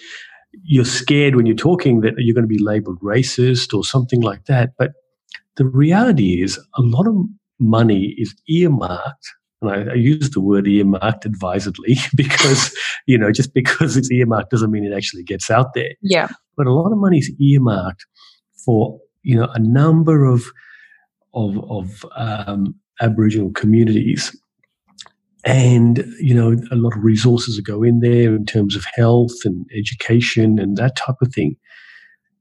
you're 0.65 0.85
scared 0.85 1.35
when 1.35 1.47
you're 1.47 1.57
talking 1.57 2.01
that 2.01 2.15
you're 2.19 2.35
going 2.35 2.45
to 2.45 2.49
be 2.49 2.63
labeled 2.63 3.01
racist 3.01 3.77
or 3.77 3.85
something 3.85 4.21
like 4.21 4.45
that. 4.47 4.71
But 4.79 4.93
the 5.57 5.67
reality 5.67 6.43
is, 6.43 6.59
a 6.77 6.83
lot 6.83 7.07
of 7.07 7.15
money 7.59 8.15
is 8.19 8.35
earmarked. 8.49 9.29
And 9.61 9.71
I, 9.71 9.93
I 9.93 9.95
use 9.95 10.31
the 10.31 10.41
word 10.41 10.67
earmarked 10.67 11.25
advisedly 11.25 11.97
because, 12.17 12.75
you 13.07 13.19
know, 13.19 13.31
just 13.31 13.55
because 13.55 13.97
it's 13.97 14.11
earmarked 14.11 14.51
doesn't 14.51 14.71
mean 14.71 14.85
it 14.85 14.97
actually 14.97 15.23
gets 15.23 15.51
out 15.51 15.75
there. 15.75 15.93
Yeah. 16.03 16.29
But 16.57 16.67
a 16.67 16.73
lot 16.73 16.93
of 16.93 16.99
money 16.99 17.19
is 17.19 17.33
earmarked 17.41 18.05
for, 18.65 18.99
you 19.23 19.37
know, 19.37 19.49
a 19.55 19.59
number 19.59 20.25
of, 20.25 20.45
of, 21.35 21.59
of 21.71 22.05
um, 22.17 22.75
Aboriginal 23.01 23.51
communities 23.53 24.37
and 25.45 26.05
you 26.21 26.35
know 26.35 26.53
a 26.71 26.77
lot 26.77 26.97
of 26.97 27.03
resources 27.03 27.57
that 27.57 27.65
go 27.65 27.83
in 27.83 28.01
there 28.01 28.35
in 28.35 28.47
terms 28.47 28.77
of 28.77 28.85
health 28.95 29.35
and 29.45 29.67
education 29.77 30.59
and 30.59 30.77
that 30.77 30.95
type 30.97 31.17
of 31.21 31.33
thing 31.35 31.57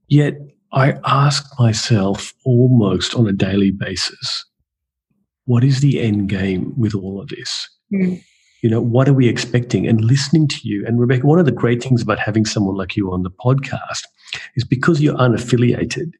yet 0.07 0.35
i 0.73 0.97
ask 1.05 1.45
myself 1.59 2.33
almost 2.45 3.15
on 3.15 3.27
a 3.27 3.33
daily 3.33 3.71
basis 3.71 4.45
what 5.45 5.63
is 5.63 5.79
the 5.81 5.99
end 5.99 6.29
game 6.29 6.73
with 6.77 6.95
all 6.95 7.21
of 7.21 7.27
this 7.29 7.69
mm. 7.93 8.21
you 8.61 8.69
know 8.69 8.81
what 8.81 9.07
are 9.07 9.13
we 9.13 9.27
expecting 9.27 9.87
and 9.87 10.01
listening 10.01 10.47
to 10.47 10.59
you 10.63 10.85
and 10.85 10.99
rebecca 10.99 11.25
one 11.25 11.39
of 11.39 11.45
the 11.45 11.51
great 11.51 11.81
things 11.81 12.01
about 12.01 12.19
having 12.19 12.45
someone 12.45 12.75
like 12.75 12.95
you 12.95 13.11
on 13.11 13.23
the 13.23 13.31
podcast 13.31 14.03
is 14.55 14.63
because 14.63 15.01
you're 15.01 15.15
unaffiliated 15.15 16.11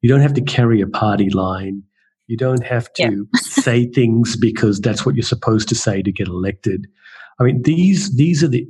you 0.00 0.08
don't 0.08 0.20
have 0.20 0.34
to 0.34 0.42
carry 0.42 0.80
a 0.80 0.86
party 0.86 1.30
line 1.30 1.82
you 2.30 2.36
don't 2.36 2.64
have 2.64 2.92
to 2.92 3.02
yeah. 3.02 3.10
say 3.40 3.86
things 3.86 4.36
because 4.36 4.80
that's 4.80 5.04
what 5.04 5.16
you're 5.16 5.24
supposed 5.24 5.68
to 5.68 5.74
say 5.74 6.00
to 6.00 6.12
get 6.12 6.28
elected. 6.28 6.86
I 7.40 7.42
mean, 7.42 7.62
these 7.62 8.16
these 8.16 8.44
are 8.44 8.48
the 8.48 8.68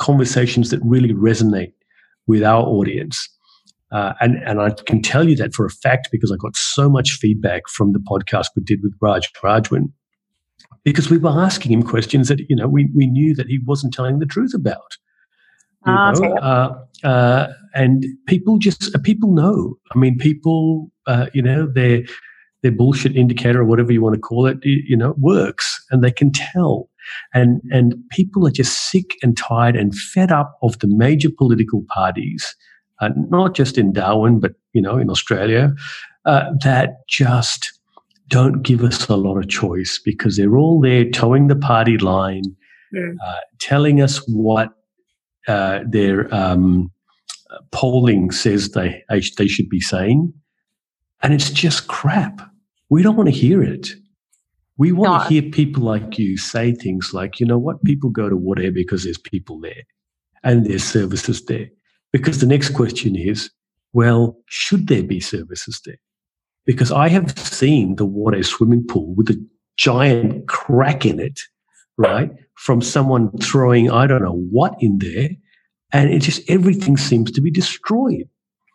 conversations 0.00 0.70
that 0.70 0.80
really 0.82 1.14
resonate 1.14 1.74
with 2.26 2.42
our 2.42 2.64
audience. 2.64 3.28
Uh, 3.90 4.12
and 4.20 4.36
and 4.44 4.60
I 4.60 4.70
can 4.70 5.02
tell 5.02 5.28
you 5.28 5.36
that 5.36 5.54
for 5.54 5.64
a 5.64 5.70
fact 5.70 6.08
because 6.12 6.30
I 6.30 6.36
got 6.36 6.56
so 6.56 6.88
much 6.88 7.12
feedback 7.12 7.68
from 7.68 7.92
the 7.92 8.00
podcast 8.00 8.46
we 8.54 8.62
did 8.62 8.80
with 8.82 8.92
Raj 9.00 9.32
Rajwan 9.42 9.92
because 10.84 11.10
we 11.10 11.18
were 11.18 11.30
asking 11.30 11.72
him 11.72 11.82
questions 11.82 12.28
that 12.28 12.40
you 12.48 12.56
know 12.56 12.68
we, 12.68 12.90
we 12.94 13.06
knew 13.06 13.34
that 13.34 13.46
he 13.46 13.58
wasn't 13.64 13.94
telling 13.94 14.18
the 14.18 14.26
truth 14.26 14.52
about. 14.54 14.96
You 15.86 15.92
ah, 15.92 16.10
know? 16.12 16.34
uh, 16.36 17.06
uh, 17.06 17.46
and 17.74 18.04
people 18.26 18.58
just 18.58 18.94
uh, 18.94 18.98
people 18.98 19.32
know. 19.32 19.76
I 19.94 19.98
mean, 19.98 20.18
people 20.18 20.90
uh, 21.06 21.26
you 21.32 21.40
know 21.40 21.66
they're 21.72 22.02
their 22.62 22.72
bullshit 22.72 23.16
indicator 23.16 23.60
or 23.60 23.64
whatever 23.64 23.92
you 23.92 24.02
want 24.02 24.14
to 24.14 24.20
call 24.20 24.46
it, 24.46 24.58
you 24.62 24.96
know, 24.96 25.14
works 25.18 25.84
and 25.90 26.02
they 26.02 26.10
can 26.10 26.32
tell. 26.32 26.88
And, 27.32 27.60
and 27.70 27.94
people 28.10 28.46
are 28.46 28.50
just 28.52 28.90
sick 28.90 29.12
and 29.22 29.36
tired 29.36 29.76
and 29.76 29.94
fed 29.94 30.32
up 30.32 30.58
of 30.62 30.78
the 30.80 30.88
major 30.88 31.30
political 31.36 31.84
parties, 31.88 32.54
uh, 33.00 33.10
not 33.16 33.54
just 33.54 33.78
in 33.78 33.92
Darwin, 33.92 34.40
but, 34.40 34.52
you 34.72 34.82
know, 34.82 34.98
in 34.98 35.10
Australia, 35.10 35.72
uh, 36.24 36.50
that 36.62 37.06
just 37.08 37.72
don't 38.28 38.62
give 38.62 38.82
us 38.82 39.08
a 39.08 39.16
lot 39.16 39.38
of 39.38 39.48
choice 39.48 40.00
because 40.04 40.36
they're 40.36 40.56
all 40.56 40.80
there 40.80 41.08
towing 41.10 41.48
the 41.48 41.56
party 41.56 41.96
line, 41.98 42.44
mm. 42.94 43.14
uh, 43.24 43.40
telling 43.58 44.00
us 44.02 44.18
what 44.28 44.70
uh, 45.46 45.80
their 45.88 46.32
um, 46.34 46.90
polling 47.72 48.30
says 48.30 48.70
they, 48.70 49.02
they 49.08 49.48
should 49.48 49.68
be 49.68 49.80
saying. 49.80 50.32
And 51.22 51.32
it's 51.32 51.50
just 51.50 51.88
crap. 51.88 52.40
We 52.90 53.02
don't 53.02 53.16
want 53.16 53.28
to 53.28 53.34
hear 53.34 53.62
it. 53.62 53.88
We 54.76 54.92
want 54.92 55.12
no. 55.12 55.22
to 55.24 55.28
hear 55.28 55.50
people 55.50 55.82
like 55.82 56.18
you 56.18 56.36
say 56.36 56.72
things 56.72 57.10
like, 57.12 57.40
you 57.40 57.46
know 57.46 57.58
what, 57.58 57.82
people 57.82 58.10
go 58.10 58.28
to 58.28 58.36
whatever 58.36 58.72
because 58.72 59.04
there's 59.04 59.18
people 59.18 59.58
there 59.60 59.82
and 60.44 60.64
there's 60.64 60.84
services 60.84 61.44
there. 61.46 61.68
Because 62.12 62.40
the 62.40 62.46
next 62.46 62.70
question 62.70 63.16
is, 63.16 63.50
well, 63.92 64.36
should 64.46 64.86
there 64.86 65.02
be 65.02 65.20
services 65.20 65.80
there? 65.84 65.98
Because 66.66 66.92
I 66.92 67.08
have 67.08 67.38
seen 67.38 67.96
the 67.96 68.06
Wadeye 68.06 68.44
swimming 68.44 68.86
pool 68.86 69.14
with 69.14 69.30
a 69.30 69.46
giant 69.76 70.48
crack 70.48 71.06
in 71.06 71.20
it, 71.20 71.40
right? 71.96 72.30
From 72.54 72.82
someone 72.82 73.30
throwing, 73.38 73.90
I 73.90 74.06
don't 74.06 74.22
know 74.22 74.44
what 74.50 74.74
in 74.80 74.98
there. 74.98 75.30
And 75.92 76.10
it 76.10 76.20
just, 76.20 76.48
everything 76.50 76.96
seems 76.96 77.30
to 77.32 77.40
be 77.40 77.50
destroyed. 77.50 78.28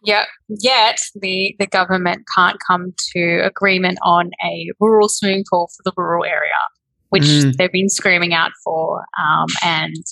Yeah, 0.03 0.25
yet 0.49 0.97
the, 1.15 1.55
the 1.59 1.67
government 1.67 2.25
can't 2.35 2.57
come 2.67 2.93
to 3.13 3.39
agreement 3.45 3.99
on 4.03 4.31
a 4.43 4.69
rural 4.79 5.07
swimming 5.07 5.45
pool 5.49 5.69
for 5.75 5.83
the 5.85 5.93
rural 5.95 6.25
area, 6.25 6.51
which 7.09 7.23
mm. 7.23 7.53
they've 7.55 7.71
been 7.71 7.89
screaming 7.89 8.33
out 8.33 8.51
for. 8.63 9.05
Um, 9.21 9.45
and 9.63 10.03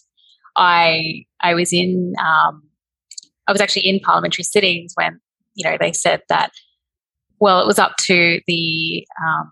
I 0.55 1.25
I 1.41 1.53
was 1.55 1.73
in 1.73 2.13
um, 2.19 2.63
I 3.47 3.51
was 3.51 3.61
actually 3.61 3.87
in 3.87 3.99
parliamentary 3.99 4.43
sittings 4.43 4.93
when 4.95 5.19
you 5.55 5.69
know 5.69 5.77
they 5.79 5.91
said 5.91 6.21
that 6.29 6.51
well 7.39 7.61
it 7.61 7.67
was 7.67 7.79
up 7.79 7.95
to 8.01 8.39
the 8.47 9.05
um, 9.25 9.51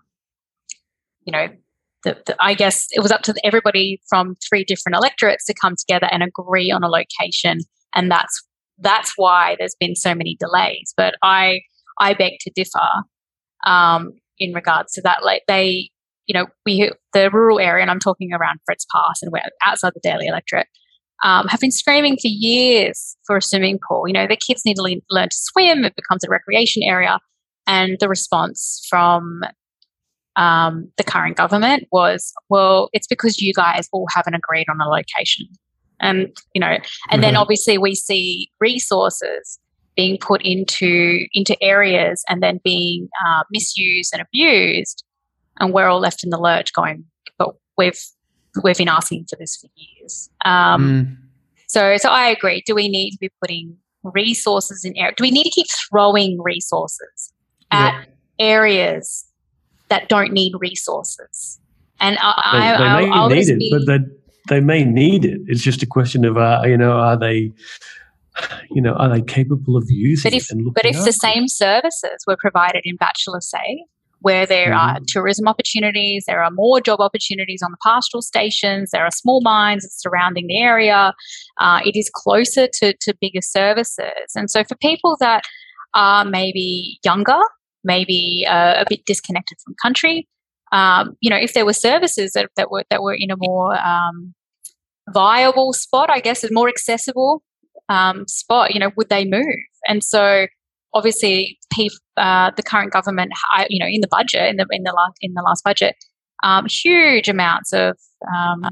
you 1.24 1.32
know 1.32 1.48
the, 2.04 2.16
the, 2.26 2.36
I 2.40 2.54
guess 2.54 2.86
it 2.92 3.00
was 3.00 3.12
up 3.12 3.22
to 3.22 3.34
everybody 3.44 4.00
from 4.08 4.34
three 4.48 4.64
different 4.64 4.96
electorates 4.96 5.44
to 5.46 5.54
come 5.60 5.74
together 5.76 6.08
and 6.10 6.22
agree 6.22 6.70
on 6.70 6.82
a 6.82 6.88
location, 6.88 7.58
and 7.94 8.10
that's 8.10 8.42
that's 8.78 9.12
why 9.16 9.56
there's 9.58 9.76
been 9.78 9.94
so 9.94 10.14
many 10.14 10.36
delays. 10.40 10.94
But 10.96 11.14
I 11.22 11.60
I 12.00 12.14
beg 12.14 12.34
to 12.40 12.50
differ 12.54 12.88
um, 13.66 14.12
in 14.38 14.54
regards 14.54 14.92
to 14.94 15.02
that. 15.02 15.24
Like 15.24 15.42
they, 15.46 15.90
you 16.26 16.32
know, 16.32 16.46
we 16.64 16.90
the 17.12 17.30
rural 17.30 17.60
area, 17.60 17.82
and 17.82 17.90
I'm 17.90 18.00
talking 18.00 18.32
around 18.32 18.60
Fred's 18.64 18.86
Pass 18.94 19.22
and 19.22 19.30
we're 19.32 19.42
outside 19.64 19.92
the 19.94 20.00
Daly 20.02 20.26
electorate. 20.26 20.68
Um, 21.22 21.46
have 21.48 21.60
been 21.60 21.70
screaming 21.70 22.16
for 22.16 22.28
years 22.28 23.16
for 23.26 23.36
a 23.36 23.42
swimming 23.42 23.78
pool. 23.86 24.08
You 24.08 24.14
know, 24.14 24.26
the 24.26 24.36
kids 24.36 24.62
need 24.64 24.76
to 24.76 24.82
le- 24.82 25.02
learn 25.10 25.28
to 25.28 25.36
swim. 25.36 25.84
It 25.84 25.94
becomes 25.94 26.24
a 26.24 26.30
recreation 26.30 26.82
area, 26.82 27.18
and 27.66 27.98
the 28.00 28.08
response 28.08 28.86
from 28.88 29.42
um, 30.36 30.90
the 30.96 31.04
current 31.04 31.36
government 31.36 31.88
was, 31.92 32.32
"Well, 32.48 32.88
it's 32.92 33.06
because 33.06 33.40
you 33.40 33.52
guys 33.52 33.88
all 33.92 34.06
haven't 34.14 34.34
agreed 34.34 34.66
on 34.70 34.80
a 34.80 34.88
location." 34.88 35.46
and 36.00 36.28
you 36.54 36.60
know 36.60 36.66
and 36.66 36.82
mm-hmm. 36.82 37.20
then 37.20 37.36
obviously 37.36 37.78
we 37.78 37.94
see 37.94 38.50
resources 38.60 39.58
being 39.96 40.16
put 40.18 40.40
into 40.42 41.26
into 41.32 41.60
areas 41.62 42.24
and 42.28 42.42
then 42.42 42.60
being 42.64 43.08
uh, 43.26 43.42
misused 43.50 44.12
and 44.12 44.22
abused 44.22 45.04
and 45.58 45.72
we're 45.72 45.88
all 45.88 46.00
left 46.00 46.24
in 46.24 46.30
the 46.30 46.38
lurch 46.38 46.72
going 46.72 47.04
but 47.38 47.50
we've 47.76 48.00
we've 48.62 48.76
been 48.76 48.88
asking 48.88 49.24
for 49.28 49.36
this 49.36 49.56
for 49.56 49.68
years 49.76 50.30
um, 50.44 50.88
mm. 50.88 51.16
so 51.66 51.96
so 51.96 52.08
i 52.08 52.26
agree 52.28 52.62
do 52.66 52.74
we 52.74 52.88
need 52.88 53.10
to 53.12 53.18
be 53.18 53.30
putting 53.40 53.76
resources 54.02 54.84
in 54.84 54.96
areas 54.96 55.14
do 55.16 55.22
we 55.22 55.30
need 55.30 55.44
to 55.44 55.50
keep 55.50 55.66
throwing 55.88 56.40
resources 56.42 57.32
at 57.70 57.92
yep. 57.92 58.08
areas 58.38 59.26
that 59.88 60.08
don't 60.08 60.32
need 60.32 60.52
resources 60.58 61.60
and 62.00 62.16
I, 62.20 62.32
they, 62.52 62.58
they 62.82 62.88
I, 62.88 63.00
may 63.00 63.10
I'll 63.10 63.28
need 63.28 63.48
it, 63.48 63.58
be, 63.58 63.70
but 63.70 63.86
that 63.86 64.20
they 64.48 64.60
may 64.60 64.84
need 64.84 65.24
it. 65.24 65.40
It's 65.46 65.62
just 65.62 65.82
a 65.82 65.86
question 65.86 66.24
of, 66.24 66.36
uh, 66.36 66.62
you 66.64 66.76
know, 66.76 66.92
are 66.92 67.18
they, 67.18 67.52
you 68.70 68.80
know, 68.80 68.94
are 68.94 69.08
they 69.08 69.22
capable 69.22 69.76
of 69.76 69.84
using 69.88 70.30
but 70.30 70.36
if, 70.36 70.50
it? 70.50 70.74
but 70.74 70.84
if 70.84 71.04
the 71.04 71.12
same 71.12 71.48
services 71.48 72.24
were 72.26 72.36
provided 72.38 72.82
in 72.84 72.96
Batchelor 72.96 73.40
Say, 73.40 73.84
where 74.20 74.46
there 74.46 74.72
mm-hmm. 74.72 74.96
are 74.96 75.00
tourism 75.08 75.48
opportunities, 75.48 76.24
there 76.26 76.42
are 76.42 76.50
more 76.50 76.80
job 76.80 77.00
opportunities 77.00 77.62
on 77.62 77.70
the 77.70 77.78
pastoral 77.82 78.22
stations, 78.22 78.90
there 78.92 79.04
are 79.04 79.10
small 79.10 79.40
mines 79.42 79.86
surrounding 79.90 80.46
the 80.46 80.60
area, 80.60 81.12
uh, 81.58 81.80
it 81.84 81.96
is 81.96 82.10
closer 82.14 82.66
to, 82.72 82.94
to 83.00 83.14
bigger 83.20 83.40
services. 83.40 84.32
And 84.34 84.50
so 84.50 84.62
for 84.64 84.76
people 84.76 85.16
that 85.20 85.44
are 85.94 86.24
maybe 86.24 86.98
younger, 87.04 87.40
maybe 87.82 88.46
uh, 88.48 88.74
a 88.78 88.84
bit 88.88 89.04
disconnected 89.06 89.58
from 89.64 89.74
country, 89.82 90.28
um, 90.72 91.16
you 91.20 91.30
know, 91.30 91.36
if 91.36 91.54
there 91.54 91.64
were 91.64 91.72
services 91.72 92.32
that, 92.32 92.50
that 92.56 92.70
were 92.70 92.84
that 92.90 93.02
were 93.02 93.16
in 93.18 93.30
a 93.30 93.36
more 93.36 93.76
um, 93.80 94.34
viable 95.12 95.72
spot, 95.72 96.10
I 96.10 96.20
guess, 96.20 96.44
a 96.44 96.52
more 96.52 96.68
accessible 96.68 97.42
um, 97.88 98.26
spot, 98.28 98.72
you 98.72 98.80
know, 98.80 98.90
would 98.96 99.08
they 99.08 99.24
move? 99.24 99.44
And 99.88 100.04
so, 100.04 100.46
obviously, 100.94 101.58
uh, 102.16 102.50
the 102.56 102.62
current 102.62 102.92
government, 102.92 103.32
you 103.68 103.78
know, 103.78 103.88
in 103.88 104.00
the 104.00 104.08
budget, 104.08 104.48
in 104.50 104.56
the 104.56 104.66
in 104.70 104.82
the 104.82 104.92
last 104.92 105.16
in 105.20 105.32
the 105.34 105.42
last 105.42 105.64
budget, 105.64 105.94
um, 106.42 106.66
huge 106.66 107.28
amounts 107.28 107.72
of, 107.72 107.96
um, 108.34 108.64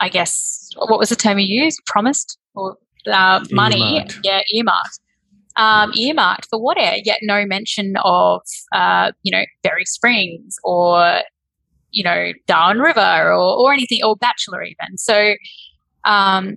I 0.00 0.08
guess, 0.08 0.70
what 0.76 0.98
was 0.98 1.08
the 1.08 1.16
term 1.16 1.38
you 1.38 1.64
used? 1.64 1.80
Promised 1.86 2.38
or 2.54 2.76
uh, 3.10 3.44
money? 3.50 3.96
Earmarked. 3.96 4.18
Yeah, 4.24 4.40
earmarked. 4.52 5.00
Um, 5.56 5.92
earmarked 5.96 6.46
for 6.50 6.58
Wadeye, 6.58 7.02
yet 7.04 7.20
no 7.22 7.46
mention 7.46 7.94
of, 8.02 8.42
uh, 8.74 9.12
you 9.22 9.30
know, 9.30 9.44
Berry 9.62 9.84
Springs 9.84 10.56
or, 10.64 11.20
you 11.92 12.02
know, 12.02 12.32
Darwin 12.48 12.80
River 12.80 13.32
or, 13.32 13.58
or 13.60 13.72
anything, 13.72 14.00
or 14.02 14.16
Batchelor 14.16 14.64
even. 14.64 14.98
So 14.98 15.34
um, 16.04 16.56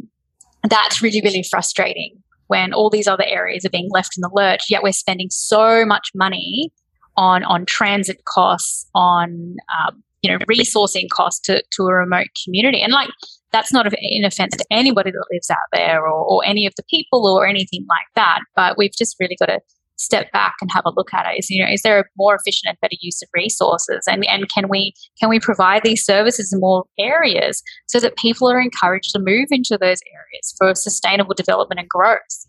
that's 0.68 1.04
really, 1.04 1.22
really 1.22 1.44
frustrating 1.44 2.24
when 2.48 2.74
all 2.74 2.90
these 2.90 3.08
other 3.08 3.26
areas 3.26 3.66
are 3.66 3.70
being 3.70 3.90
left 3.92 4.18
in 4.18 4.22
the 4.22 4.30
lurch, 4.34 4.66
yet 4.70 4.84
we're 4.84 4.92
spending 4.92 5.28
so 5.30 5.86
much 5.86 6.10
money 6.16 6.72
on 7.16 7.44
on 7.44 7.66
transit 7.66 8.24
costs, 8.26 8.88
on 8.96 9.56
um, 9.80 10.04
you 10.22 10.32
know 10.32 10.38
resourcing 10.46 11.10
costs 11.10 11.42
to, 11.42 11.64
to 11.72 11.84
a 11.84 11.94
remote 11.94 12.28
community, 12.44 12.82
and 12.82 12.94
like 12.94 13.10
that's 13.52 13.72
not 13.72 13.88
an 13.88 14.24
offense 14.26 14.56
to 14.56 14.66
anybody 14.70 15.12
that 15.12 15.26
lives 15.32 15.50
out 15.50 15.58
there 15.72 16.02
or, 16.02 16.26
or 16.26 16.46
any 16.46 16.66
of 16.66 16.74
the 16.76 16.84
people 16.90 17.26
or 17.28 17.48
anything 17.48 17.86
like 17.88 18.08
that. 18.16 18.42
But 18.56 18.78
we've 18.78 18.92
just 18.92 19.16
really 19.20 19.38
got 19.40 19.46
to 19.48 19.60
step 19.98 20.32
back 20.32 20.56
and 20.62 20.70
have 20.72 20.84
a 20.86 20.92
look 20.96 21.14
at 21.14 21.26
it. 21.26 21.40
Is 21.40 21.50
you 21.50 21.64
know 21.64 21.72
is 21.72 21.82
there 21.82 22.00
a 22.00 22.04
more 22.18 22.36
efficient 22.36 22.70
and 22.70 22.80
better 22.82 22.96
use 23.02 23.22
of 23.22 23.30
resources, 23.34 24.04
and 24.08 24.26
and 24.26 24.50
can 24.50 24.70
we 24.70 24.94
can 25.20 25.30
we 25.30 25.40
provide 25.40 25.84
these 25.84 26.06
services 26.06 26.54
in 26.54 26.60
more 26.60 26.86
areas 27.00 27.62
so 27.88 28.00
that 28.00 28.16
people 28.18 28.50
are 28.50 28.60
encouraged 28.60 29.12
to 29.12 29.20
move 29.20 29.48
into 29.52 29.78
those 29.80 30.00
areas 30.14 30.56
for 30.58 30.74
sustainable 30.76 31.34
development 31.34 31.80
and 31.80 31.90
growth, 31.90 32.48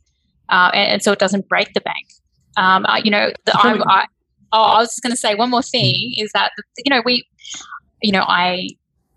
uh, 0.49 0.71
and, 0.75 0.93
and 0.93 1.03
so 1.03 1.13
it 1.13 1.19
doesn't 1.19 1.49
break 1.49 1.73
the 1.75 1.81
bank. 1.81 2.07
Um, 2.57 2.87
I, 2.89 2.99
you 3.05 3.11
know, 3.11 3.31
the, 3.45 3.53
I, 3.55 3.79
I, 3.87 4.07
oh, 4.53 4.63
I 4.63 4.79
was 4.79 4.89
just 4.89 5.03
going 5.03 5.13
to 5.13 5.17
say 5.17 5.35
one 5.35 5.51
more 5.51 5.63
thing 5.63 6.13
is 6.17 6.31
that 6.35 6.53
you 6.85 6.91
know 6.91 7.03
we, 7.05 7.27
you 8.03 8.13
know, 8.13 8.25
I 8.27 8.69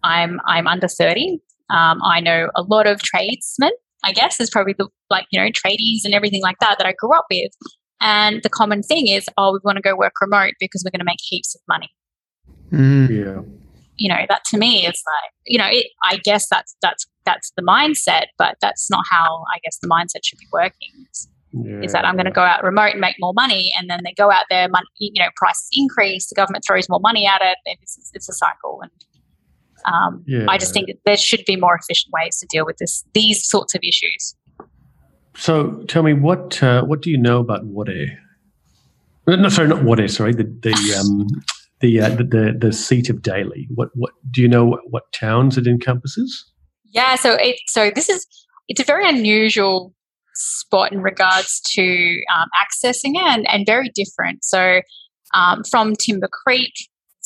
I'm 0.03 0.39
I'm 0.47 0.67
under 0.67 0.87
thirty. 0.87 1.39
Um, 1.69 2.01
I 2.03 2.19
know 2.19 2.49
a 2.55 2.63
lot 2.63 2.87
of 2.87 3.01
tradesmen. 3.01 3.71
I 4.03 4.13
guess 4.13 4.39
is 4.39 4.49
probably 4.49 4.73
the 4.77 4.87
like 5.09 5.25
you 5.31 5.39
know 5.39 5.47
tradies 5.49 6.01
and 6.05 6.13
everything 6.13 6.41
like 6.41 6.57
that 6.59 6.77
that 6.77 6.87
I 6.87 6.93
grew 6.93 7.15
up 7.15 7.25
with. 7.29 7.51
And 8.01 8.41
the 8.41 8.49
common 8.49 8.81
thing 8.81 9.07
is, 9.07 9.25
oh, 9.37 9.53
we 9.53 9.59
want 9.63 9.77
to 9.77 9.81
go 9.81 9.95
work 9.95 10.13
remote 10.19 10.53
because 10.59 10.83
we're 10.83 10.91
going 10.91 11.05
to 11.05 11.05
make 11.05 11.19
heaps 11.21 11.55
of 11.55 11.61
money. 11.67 11.89
Mm. 12.71 13.09
Yeah. 13.09 13.41
You 13.97 14.09
know, 14.09 14.25
that 14.27 14.43
to 14.45 14.57
me 14.57 14.87
is 14.87 15.01
like, 15.05 15.31
you 15.45 15.59
know, 15.59 15.67
it, 15.69 15.87
I 16.03 16.17
guess 16.17 16.47
that's 16.49 16.75
that's 16.81 17.05
that's 17.25 17.51
the 17.55 17.61
mindset, 17.61 18.25
but 18.37 18.57
that's 18.61 18.89
not 18.89 19.05
how 19.09 19.43
I 19.53 19.59
guess 19.63 19.77
the 19.81 19.87
mindset 19.87 20.25
should 20.25 20.39
be 20.39 20.47
working. 20.51 20.89
It's, 21.07 21.27
yeah. 21.53 21.81
is 21.81 21.91
that 21.91 22.05
I'm 22.05 22.15
going 22.15 22.25
to 22.25 22.31
go 22.31 22.41
out 22.41 22.63
remote 22.63 22.91
and 22.91 23.01
make 23.01 23.17
more 23.19 23.33
money, 23.33 23.71
and 23.77 23.89
then 23.89 23.99
they 24.03 24.13
go 24.13 24.31
out 24.31 24.45
there, 24.49 24.67
money, 24.69 24.85
you 24.99 25.21
know, 25.21 25.29
prices 25.35 25.67
increase, 25.73 26.29
the 26.29 26.35
government 26.35 26.63
throws 26.65 26.89
more 26.89 27.01
money 27.01 27.27
at 27.27 27.41
it, 27.41 27.57
and 27.65 27.77
it's, 27.81 28.11
it's 28.13 28.29
a 28.29 28.33
cycle. 28.33 28.81
And 28.81 28.91
um, 29.93 30.23
Yeah. 30.25 30.45
I 30.47 30.57
just 30.57 30.73
think 30.73 30.87
that 30.87 30.97
there 31.05 31.17
should 31.17 31.43
be 31.45 31.55
more 31.55 31.75
efficient 31.75 32.11
ways 32.13 32.37
to 32.39 32.47
deal 32.49 32.65
with 32.65 32.77
this 32.77 33.03
these 33.13 33.47
sorts 33.47 33.75
of 33.75 33.81
issues. 33.83 34.35
So 35.35 35.83
tell 35.87 36.03
me 36.03 36.13
what 36.13 36.61
uh, 36.61 36.83
what 36.83 37.01
do 37.01 37.09
you 37.09 37.17
know 37.17 37.39
about 37.39 37.65
Wade? 37.65 38.17
Uh, 39.27 39.35
No, 39.35 39.49
sorry, 39.49 39.67
not 39.67 39.83
Wade. 39.83 40.09
Sorry, 40.09 40.33
the 40.33 40.43
the 40.43 40.73
um, 40.99 41.27
the, 41.79 42.01
uh, 42.01 42.09
the 42.09 42.23
the 42.23 42.57
the 42.59 42.73
seat 42.73 43.09
of 43.09 43.21
Daly. 43.21 43.67
What 43.73 43.89
what 43.93 44.13
do 44.29 44.41
you 44.41 44.47
know? 44.47 44.65
What, 44.65 44.81
what 44.89 45.11
towns 45.13 45.57
it 45.57 45.67
encompasses? 45.67 46.45
Yeah, 46.85 47.15
so 47.15 47.33
it 47.33 47.57
so 47.67 47.91
this 47.93 48.09
is 48.09 48.25
it's 48.67 48.81
a 48.81 48.85
very 48.85 49.07
unusual 49.07 49.93
spot 50.33 50.91
in 50.91 51.01
regards 51.01 51.59
to 51.61 52.21
um, 52.35 52.47
accessing 52.55 53.15
it 53.15 53.23
and, 53.23 53.45
and 53.49 53.65
very 53.65 53.89
different. 53.89 54.43
So 54.43 54.81
um, 55.33 55.63
from 55.69 55.95
Timber 55.95 56.29
Creek 56.31 56.73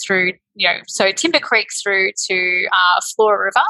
through 0.03 0.33
you 0.53 0.67
know 0.67 0.77
so 0.87 1.11
Timber 1.11 1.39
Creek 1.39 1.67
through 1.83 2.11
to 2.27 2.67
uh, 2.71 3.01
Flora 3.15 3.45
River. 3.45 3.65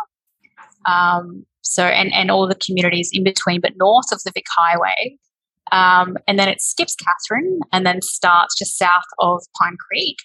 Um, 0.87 1.45
so 1.65 1.84
and 1.84 2.13
and 2.13 2.32
all 2.32 2.47
the 2.47 2.56
communities 2.56 3.10
in 3.12 3.23
between, 3.23 3.60
but 3.60 3.73
north 3.78 4.12
of 4.12 4.21
the 4.23 4.32
Vic 4.34 4.45
Highway, 4.56 5.17
um, 5.71 6.17
and 6.28 6.39
then 6.39 6.47
it 6.47 6.62
skips 6.62 6.95
Katherine 6.95 7.60
and 7.73 7.86
then 7.86 8.01
starts 8.01 8.58
just 8.58 8.78
south 8.78 9.04
of 9.19 9.41
Pine 9.60 9.78
Creek, 9.89 10.17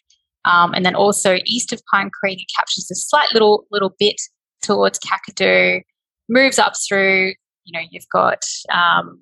um, 0.44 0.74
and 0.74 0.84
then 0.84 0.94
also 0.94 1.38
east 1.46 1.72
of 1.72 1.80
Pine 1.90 2.10
Creek, 2.10 2.40
it 2.40 2.46
captures 2.54 2.90
a 2.90 2.94
slight 2.94 3.32
little 3.32 3.66
little 3.70 3.94
bit 3.98 4.16
towards 4.62 4.98
Kakadu, 4.98 5.80
moves 6.28 6.58
up 6.58 6.74
through. 6.88 7.34
You 7.64 7.78
know, 7.78 7.86
you've 7.90 8.08
got 8.12 8.42
um, 8.72 9.18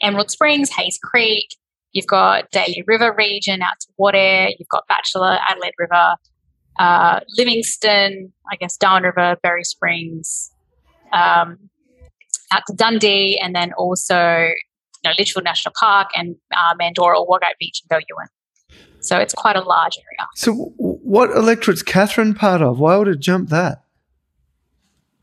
Emerald 0.00 0.30
Springs, 0.30 0.70
Hayes 0.70 0.98
Creek. 1.02 1.48
You've 1.92 2.06
got 2.06 2.50
Daly 2.50 2.84
River 2.86 3.14
region 3.16 3.62
out 3.62 3.74
to 3.80 3.88
Wadeye, 3.98 4.54
You've 4.58 4.68
got 4.68 4.86
Batchelor, 4.86 5.38
Adelaide 5.48 5.72
River, 5.78 6.14
uh, 6.78 7.20
Livingstone, 7.38 8.32
I 8.52 8.56
guess 8.56 8.76
Darwin 8.76 9.04
River, 9.04 9.36
Berry 9.42 9.64
Springs, 9.64 10.50
um, 11.12 11.58
out 12.52 12.62
to 12.66 12.74
Dundee, 12.74 13.38
and 13.42 13.54
then 13.54 13.72
also 13.74 14.48
you 15.04 15.10
know, 15.10 15.12
Litchfield 15.18 15.44
National 15.44 15.72
Park 15.78 16.08
and 16.16 16.36
uh, 16.52 16.74
Mandorah, 16.80 17.26
Wagait 17.26 17.56
Beach, 17.60 17.82
and 17.82 17.90
Belyuen. 18.00 18.28
So 19.00 19.18
it's 19.18 19.34
quite 19.34 19.56
a 19.56 19.60
large 19.62 19.96
area. 19.98 20.28
So, 20.34 20.52
w- 20.52 20.72
what 20.78 21.30
electorate's 21.30 21.82
Katherine 21.82 22.34
part 22.34 22.60
of? 22.60 22.80
Why 22.80 22.96
would 22.96 23.08
it 23.08 23.20
jump 23.20 23.50
that? 23.50 23.84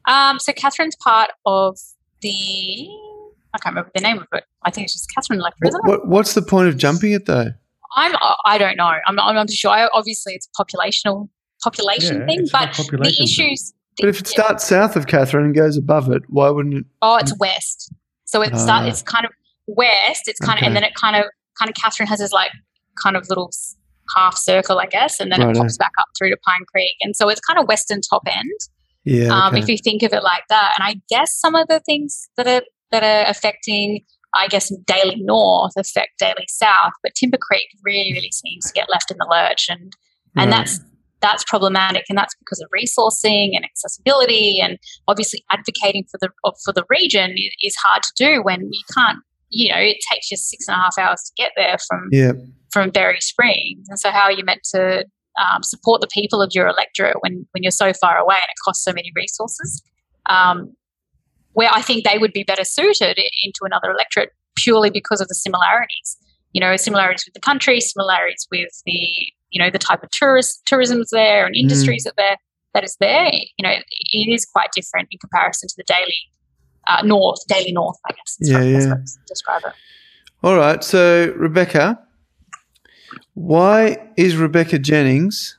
Um, 0.08 0.39
so 0.39 0.54
Katherine's 0.54 0.96
part 0.96 1.32
of 1.46 1.78
the 2.22 2.88
I 3.54 3.60
can't 3.60 3.76
remember 3.76 3.91
the 3.93 4.02
name 4.02 4.17
of 4.19 4.28
it. 4.34 4.43
I 4.63 4.72
think 4.72 4.86
it's 4.86 4.93
just 4.93 5.10
Katherine 5.13 5.39
Electorate, 5.39 5.69
isn't 5.69 5.86
What, 5.86 6.08
what's 6.08 6.34
the 6.34 6.41
point 6.41 6.69
of 6.69 6.78
jumping 6.78 7.12
it 7.12 7.26
though? 7.26 7.52
I'm 7.96 8.15
I 8.46 8.58
don't 8.58 8.76
know. 8.76 8.91
I'm 9.06 9.15
not, 9.15 9.28
I'm 9.28 9.36
not 9.36 9.50
sure. 9.52 9.72
I, 9.72 9.88
obviously, 9.93 10.34
it's 10.34 10.48
a 10.48 10.63
populational 10.63 11.30
population 11.63 12.22
Yeah, 12.22 12.26
thing, 12.26 12.48
but 12.52 12.74
population. 12.74 13.02
the 13.02 13.24
issues. 13.24 13.74
But 14.00 14.10
if 14.10 14.20
it 14.20 14.28
starts 14.28 14.64
south 14.66 14.96
of 14.96 15.08
Katherine 15.08 15.46
and 15.46 15.56
goes 15.56 15.78
above 15.78 16.10
it, 16.12 16.24
why 16.28 16.50
wouldn't 16.50 16.76
it? 16.76 16.86
Oh, 17.02 17.18
it's 17.18 17.38
west. 17.40 17.94
So 18.26 18.42
it's 18.42 18.62
start, 18.62 18.88
it's 18.88 19.02
kind 19.04 19.26
of 19.26 19.32
west. 19.68 20.24
It's 20.28 20.40
kind 20.40 20.60
of 20.60 20.66
and 20.66 20.76
then 20.76 20.84
it 20.84 20.96
kind 20.96 21.16
of 21.16 21.26
kind 21.60 21.70
of 21.70 21.76
Katherine 21.76 22.08
has 22.08 22.20
this 22.20 22.32
like 22.32 22.52
kind 23.02 23.16
of 23.16 23.28
little 23.30 23.52
half 24.16 24.36
circle, 24.38 24.80
I 24.80 24.88
guess, 24.88 25.20
and 25.20 25.32
then 25.32 25.42
it 25.42 25.46
Righto. 25.46 25.60
pops 25.62 25.78
back 25.78 25.92
up 26.00 26.08
through 26.18 26.30
to 26.32 26.38
Pine 26.46 26.66
Creek, 26.72 26.96
and 27.02 27.16
so 27.16 27.30
it's 27.30 27.40
kind 27.42 27.60
of 27.60 27.68
western 27.68 28.02
top 28.02 28.24
end. 28.28 28.50
Yeah. 29.06 29.28
um, 29.28 29.54
okay. 29.54 29.62
if 29.62 29.68
you 29.68 29.78
think 29.78 30.02
of 30.02 30.14
it 30.14 30.24
like 30.24 30.44
that. 30.48 30.76
And 30.80 30.88
I 30.88 30.96
guess 31.10 31.36
some 31.36 31.56
of 31.56 31.68
the 31.68 31.82
things 31.82 32.30
that 32.38 32.48
are 32.48 32.62
that 32.92 33.04
are 33.04 33.30
affecting, 33.30 34.00
I 34.34 34.48
guess, 34.48 34.74
Daly 34.86 35.18
North 35.18 35.74
affect 35.78 36.20
Daly 36.20 36.46
South, 36.48 36.94
but 37.04 37.14
Timber 37.14 37.38
Creek 37.40 37.68
really, 37.84 38.14
really 38.14 38.32
seems 38.32 38.66
to 38.68 38.74
get 38.74 38.90
left 38.90 39.12
in 39.12 39.18
the 39.18 39.28
lurch, 39.30 39.68
and 39.70 39.94
and 40.36 40.50
Right. 40.52 40.58
that's 40.58 40.80
that's 41.24 41.44
problematic, 41.46 42.04
and 42.10 42.18
that's 42.18 42.36
because 42.36 42.60
of 42.60 42.70
resourcing 42.70 43.56
and 43.56 43.66
accessibility, 43.66 44.60
and 44.60 44.78
obviously 45.08 45.44
advocating 45.52 46.04
for 46.12 46.20
the 46.22 46.30
for 46.64 46.74
the 46.74 46.84
region 46.90 47.34
is 47.64 47.76
hard 47.78 48.04
to 48.04 48.12
do 48.16 48.42
when 48.44 48.70
you 48.72 48.84
can't. 48.94 49.20
You 49.50 49.72
know, 49.72 49.80
it 49.80 49.98
takes 50.12 50.30
you 50.30 50.38
six 50.38 50.68
and 50.68 50.76
a 50.76 50.80
half 50.80 50.98
hours 50.98 51.22
to 51.24 51.32
get 51.42 51.52
there 51.56 51.78
from 51.88 52.10
yeah. 52.12 52.34
from 52.72 52.90
Berry 52.90 53.22
Springs. 53.22 53.88
And 53.88 53.98
so, 53.98 54.12
how 54.12 54.24
are 54.24 54.32
you 54.32 54.44
meant 54.44 54.64
to 54.76 55.06
um, 55.42 55.64
support 55.64 56.02
the 56.02 56.08
people 56.08 56.42
of 56.42 56.52
your 56.54 56.68
electorate 56.68 57.18
when, 57.22 57.48
when 57.52 57.64
you're 57.64 57.72
so 57.72 57.94
far 57.94 58.18
away 58.18 58.36
and 58.36 58.50
it 58.50 58.62
costs 58.66 58.84
so 58.84 58.94
many 58.94 59.12
resources? 59.16 59.82
Um, 60.28 60.74
where 61.54 61.70
I 61.72 61.82
think 61.82 62.04
they 62.04 62.18
would 62.18 62.34
be 62.34 62.44
better 62.44 62.64
suited 62.64 63.20
into 63.44 63.60
another 63.62 63.92
electorate 63.92 64.30
purely 64.58 64.90
because 64.90 65.22
of 65.22 65.28
the 65.28 65.36
similarities. 65.36 66.18
You 66.52 66.62
know, 66.62 66.76
similarities 66.76 67.26
with 67.26 67.34
the 67.34 67.40
country, 67.40 67.80
similarities 67.80 68.48
with 68.52 68.70
the 68.86 69.33
you 69.54 69.63
know 69.63 69.70
the 69.70 69.80
type 69.80 70.04
of 70.04 70.10
tourist 70.10 70.62
tourism's 70.66 71.10
there 71.12 71.46
and 71.46 71.56
industries 71.56 72.04
that 72.04 72.16
there 72.18 72.38
that 72.74 72.84
is 72.84 72.98
there. 73.00 73.32
You 73.32 73.63
know, 73.63 73.72
it 73.72 74.34
is 74.34 74.46
quite 74.46 74.70
different 74.76 75.08
in 75.12 75.20
comparison 75.20 75.70
to 75.70 75.76
the 75.78 75.84
Daly 75.84 76.18
uh, 76.88 77.04
north, 77.04 77.39
Daly 77.48 77.72
north. 77.72 77.98
I 78.06 78.13
guess. 78.13 78.38
is 78.39 78.50
Yeah, 78.50 78.62
yeah. 78.62 78.80
to 78.80 79.06
describe 79.28 79.62
it. 79.66 79.74
All 80.44 80.58
right. 80.58 80.84
So, 80.84 81.34
Rebecca, 81.38 82.00
why 83.36 84.10
is 84.18 84.36
Rebecca 84.36 84.80
Jennings 84.80 85.58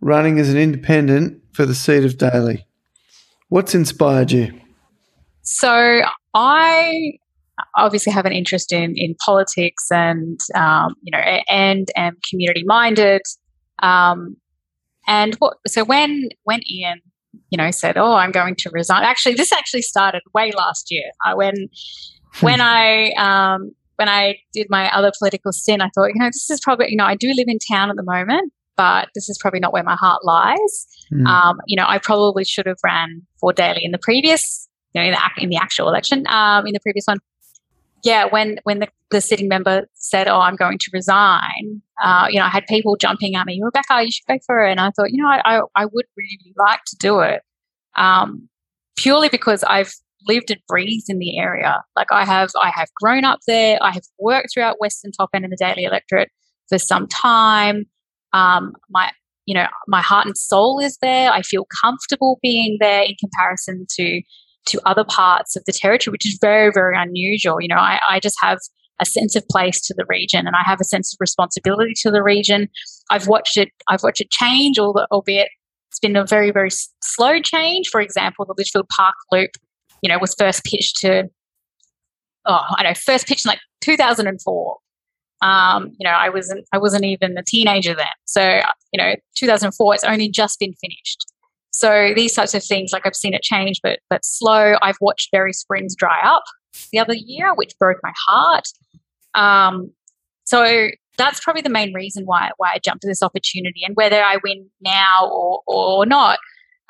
running 0.00 0.38
as 0.38 0.50
an 0.50 0.58
independent 0.58 1.40
for 1.52 1.64
the 1.64 1.74
seat 1.74 2.04
of 2.04 2.18
Daly? 2.18 2.66
What's 3.48 3.74
inspired 3.74 4.32
you? 4.32 4.60
So 5.42 6.02
I 6.34 7.12
obviously 7.76 8.12
have 8.12 8.26
an 8.26 8.32
interest 8.32 8.72
in 8.72 8.94
in 8.96 9.14
politics 9.24 9.90
and 9.90 10.40
um, 10.54 10.94
you 11.02 11.10
know 11.10 11.22
and 11.48 11.88
am 11.96 12.16
community 12.28 12.64
minded. 12.64 13.22
Um, 13.82 14.36
and 15.06 15.34
what 15.36 15.56
so 15.66 15.84
when 15.84 16.28
when 16.44 16.60
Ian 16.70 17.00
you 17.50 17.58
know 17.58 17.70
said, 17.70 17.96
"Oh, 17.96 18.14
I'm 18.14 18.32
going 18.32 18.56
to 18.56 18.70
resign," 18.72 19.04
actually 19.04 19.34
this 19.34 19.52
actually 19.52 19.82
started 19.82 20.22
way 20.34 20.52
last 20.52 20.90
year. 20.90 21.10
I 21.24 21.34
when 21.34 21.54
when 22.40 22.60
I 22.60 23.10
um, 23.18 23.72
when 23.96 24.08
I 24.08 24.36
did 24.52 24.66
my 24.70 24.90
other 24.92 25.12
political 25.18 25.52
stint, 25.52 25.82
I 25.82 25.90
thought, 25.94 26.06
you 26.06 26.20
know, 26.20 26.26
this 26.26 26.50
is 26.50 26.60
probably 26.60 26.86
you 26.88 26.96
know 26.96 27.04
I 27.04 27.16
do 27.16 27.28
live 27.28 27.48
in 27.48 27.58
town 27.70 27.90
at 27.90 27.96
the 27.96 28.04
moment. 28.04 28.52
But 28.76 29.10
this 29.14 29.28
is 29.28 29.38
probably 29.40 29.60
not 29.60 29.72
where 29.72 29.84
my 29.84 29.94
heart 29.94 30.24
lies. 30.24 30.86
Hmm. 31.08 31.26
Um, 31.28 31.60
you 31.68 31.76
know, 31.76 31.84
I 31.86 31.98
probably 31.98 32.44
should 32.44 32.66
have 32.66 32.78
ran 32.82 33.22
for 33.40 33.52
Daly 33.52 33.84
in 33.84 33.92
the 33.92 34.00
previous, 34.02 34.68
you 34.92 35.00
know, 35.00 35.06
in 35.06 35.12
the, 35.12 35.42
in 35.42 35.48
the 35.48 35.56
actual 35.56 35.88
election, 35.88 36.24
um, 36.26 36.66
in 36.66 36.72
the 36.72 36.80
previous 36.80 37.04
one. 37.06 37.18
Yeah, 38.04 38.26
when 38.26 38.58
when 38.64 38.80
the, 38.80 38.88
the 39.10 39.20
sitting 39.20 39.48
member 39.48 39.88
said, 39.94 40.28
"Oh, 40.28 40.40
I'm 40.40 40.56
going 40.56 40.78
to 40.78 40.90
resign," 40.92 41.82
uh, 42.02 42.26
you 42.30 42.38
know, 42.38 42.44
I 42.46 42.50
had 42.50 42.66
people 42.66 42.96
jumping 42.96 43.34
at 43.34 43.46
me, 43.46 43.60
Rebecca, 43.62 44.02
you 44.04 44.10
should 44.12 44.26
go 44.28 44.38
for 44.46 44.64
it. 44.66 44.72
And 44.72 44.80
I 44.80 44.90
thought, 44.90 45.10
you 45.10 45.22
know, 45.22 45.28
I 45.28 45.40
I, 45.44 45.60
I 45.76 45.86
would 45.86 46.06
really, 46.16 46.54
like 46.56 46.80
to 46.86 46.96
do 46.98 47.20
it. 47.20 47.42
Um, 47.96 48.48
purely 48.96 49.28
because 49.28 49.64
I've 49.64 49.92
lived 50.26 50.50
and 50.50 50.60
breathed 50.68 51.06
in 51.08 51.18
the 51.18 51.38
area. 51.38 51.82
Like 51.96 52.08
I 52.10 52.24
have, 52.24 52.50
I 52.60 52.70
have 52.70 52.88
grown 53.00 53.24
up 53.24 53.40
there. 53.46 53.78
I 53.82 53.90
have 53.92 54.04
worked 54.18 54.48
throughout 54.52 54.80
Western 54.80 55.12
Top 55.12 55.30
End 55.34 55.44
in 55.44 55.50
the 55.50 55.56
Daly 55.56 55.84
Electorate 55.84 56.30
for 56.68 56.78
some 56.78 57.06
time. 57.08 57.84
Um, 58.32 58.72
my, 58.90 59.10
you 59.46 59.54
know, 59.54 59.66
my 59.86 60.00
heart 60.00 60.26
and 60.26 60.36
soul 60.36 60.80
is 60.80 60.96
there. 61.02 61.30
I 61.30 61.42
feel 61.42 61.66
comfortable 61.82 62.38
being 62.42 62.78
there 62.80 63.02
in 63.02 63.14
comparison 63.20 63.86
to 63.96 64.22
to 64.66 64.80
other 64.86 65.04
parts 65.04 65.56
of 65.56 65.64
the 65.66 65.72
territory, 65.72 66.12
which 66.12 66.26
is 66.26 66.38
very, 66.40 66.70
very 66.72 66.96
unusual. 66.96 67.60
You 67.60 67.68
know, 67.68 67.76
I, 67.76 68.00
I 68.08 68.20
just 68.20 68.36
have 68.42 68.58
a 69.00 69.04
sense 69.04 69.34
of 69.36 69.46
place 69.48 69.80
to 69.82 69.94
the 69.96 70.04
region 70.08 70.46
and 70.46 70.54
I 70.56 70.62
have 70.64 70.80
a 70.80 70.84
sense 70.84 71.12
of 71.12 71.18
responsibility 71.20 71.94
to 72.02 72.10
the 72.10 72.22
region. 72.22 72.68
I've 73.10 73.26
watched 73.26 73.56
it, 73.56 73.70
I've 73.88 74.02
watched 74.02 74.20
it 74.20 74.30
change, 74.30 74.78
albeit 74.78 75.48
it's 75.90 76.00
been 76.00 76.16
a 76.16 76.24
very, 76.24 76.50
very 76.50 76.70
slow 77.02 77.40
change. 77.40 77.88
For 77.90 78.00
example, 78.00 78.44
the 78.44 78.54
Litchfield 78.56 78.88
Park 78.96 79.14
Loop, 79.30 79.50
you 80.02 80.08
know, 80.08 80.18
was 80.18 80.34
first 80.34 80.64
pitched 80.64 80.96
to, 80.98 81.24
oh, 82.46 82.64
I 82.70 82.82
know, 82.82 82.94
first 82.94 83.26
pitched 83.26 83.46
in 83.46 83.50
like 83.50 83.60
2004. 83.80 84.76
Um, 85.42 85.92
you 85.98 86.04
know, 86.04 86.10
I 86.10 86.30
wasn't, 86.30 86.64
I 86.72 86.78
wasn't 86.78 87.04
even 87.04 87.36
a 87.36 87.42
teenager 87.46 87.94
then. 87.94 88.06
So, 88.24 88.60
you 88.92 88.98
know, 88.98 89.14
2004, 89.36 89.94
it's 89.94 90.04
only 90.04 90.28
just 90.30 90.58
been 90.58 90.72
finished. 90.80 91.26
So 91.76 92.12
these 92.14 92.34
types 92.34 92.54
of 92.54 92.62
things, 92.62 92.92
like 92.92 93.04
I've 93.04 93.16
seen 93.16 93.34
it 93.34 93.42
change, 93.42 93.80
but 93.82 93.98
but 94.08 94.24
slow. 94.24 94.76
I've 94.80 94.96
watched 95.00 95.32
Berry 95.32 95.52
Springs 95.52 95.96
dry 95.96 96.20
up 96.24 96.44
the 96.92 97.00
other 97.00 97.14
year, 97.14 97.52
which 97.52 97.72
broke 97.80 97.98
my 98.00 98.12
heart. 98.28 98.68
Um, 99.34 99.90
so 100.44 100.90
that's 101.18 101.40
probably 101.40 101.62
the 101.62 101.70
main 101.70 101.92
reason 101.92 102.26
why 102.26 102.50
why 102.58 102.70
I 102.74 102.78
jumped 102.78 103.02
to 103.02 103.08
this 103.08 103.24
opportunity. 103.24 103.82
And 103.84 103.96
whether 103.96 104.22
I 104.22 104.38
win 104.44 104.70
now 104.82 105.28
or 105.28 105.62
or 105.66 106.06
not, 106.06 106.38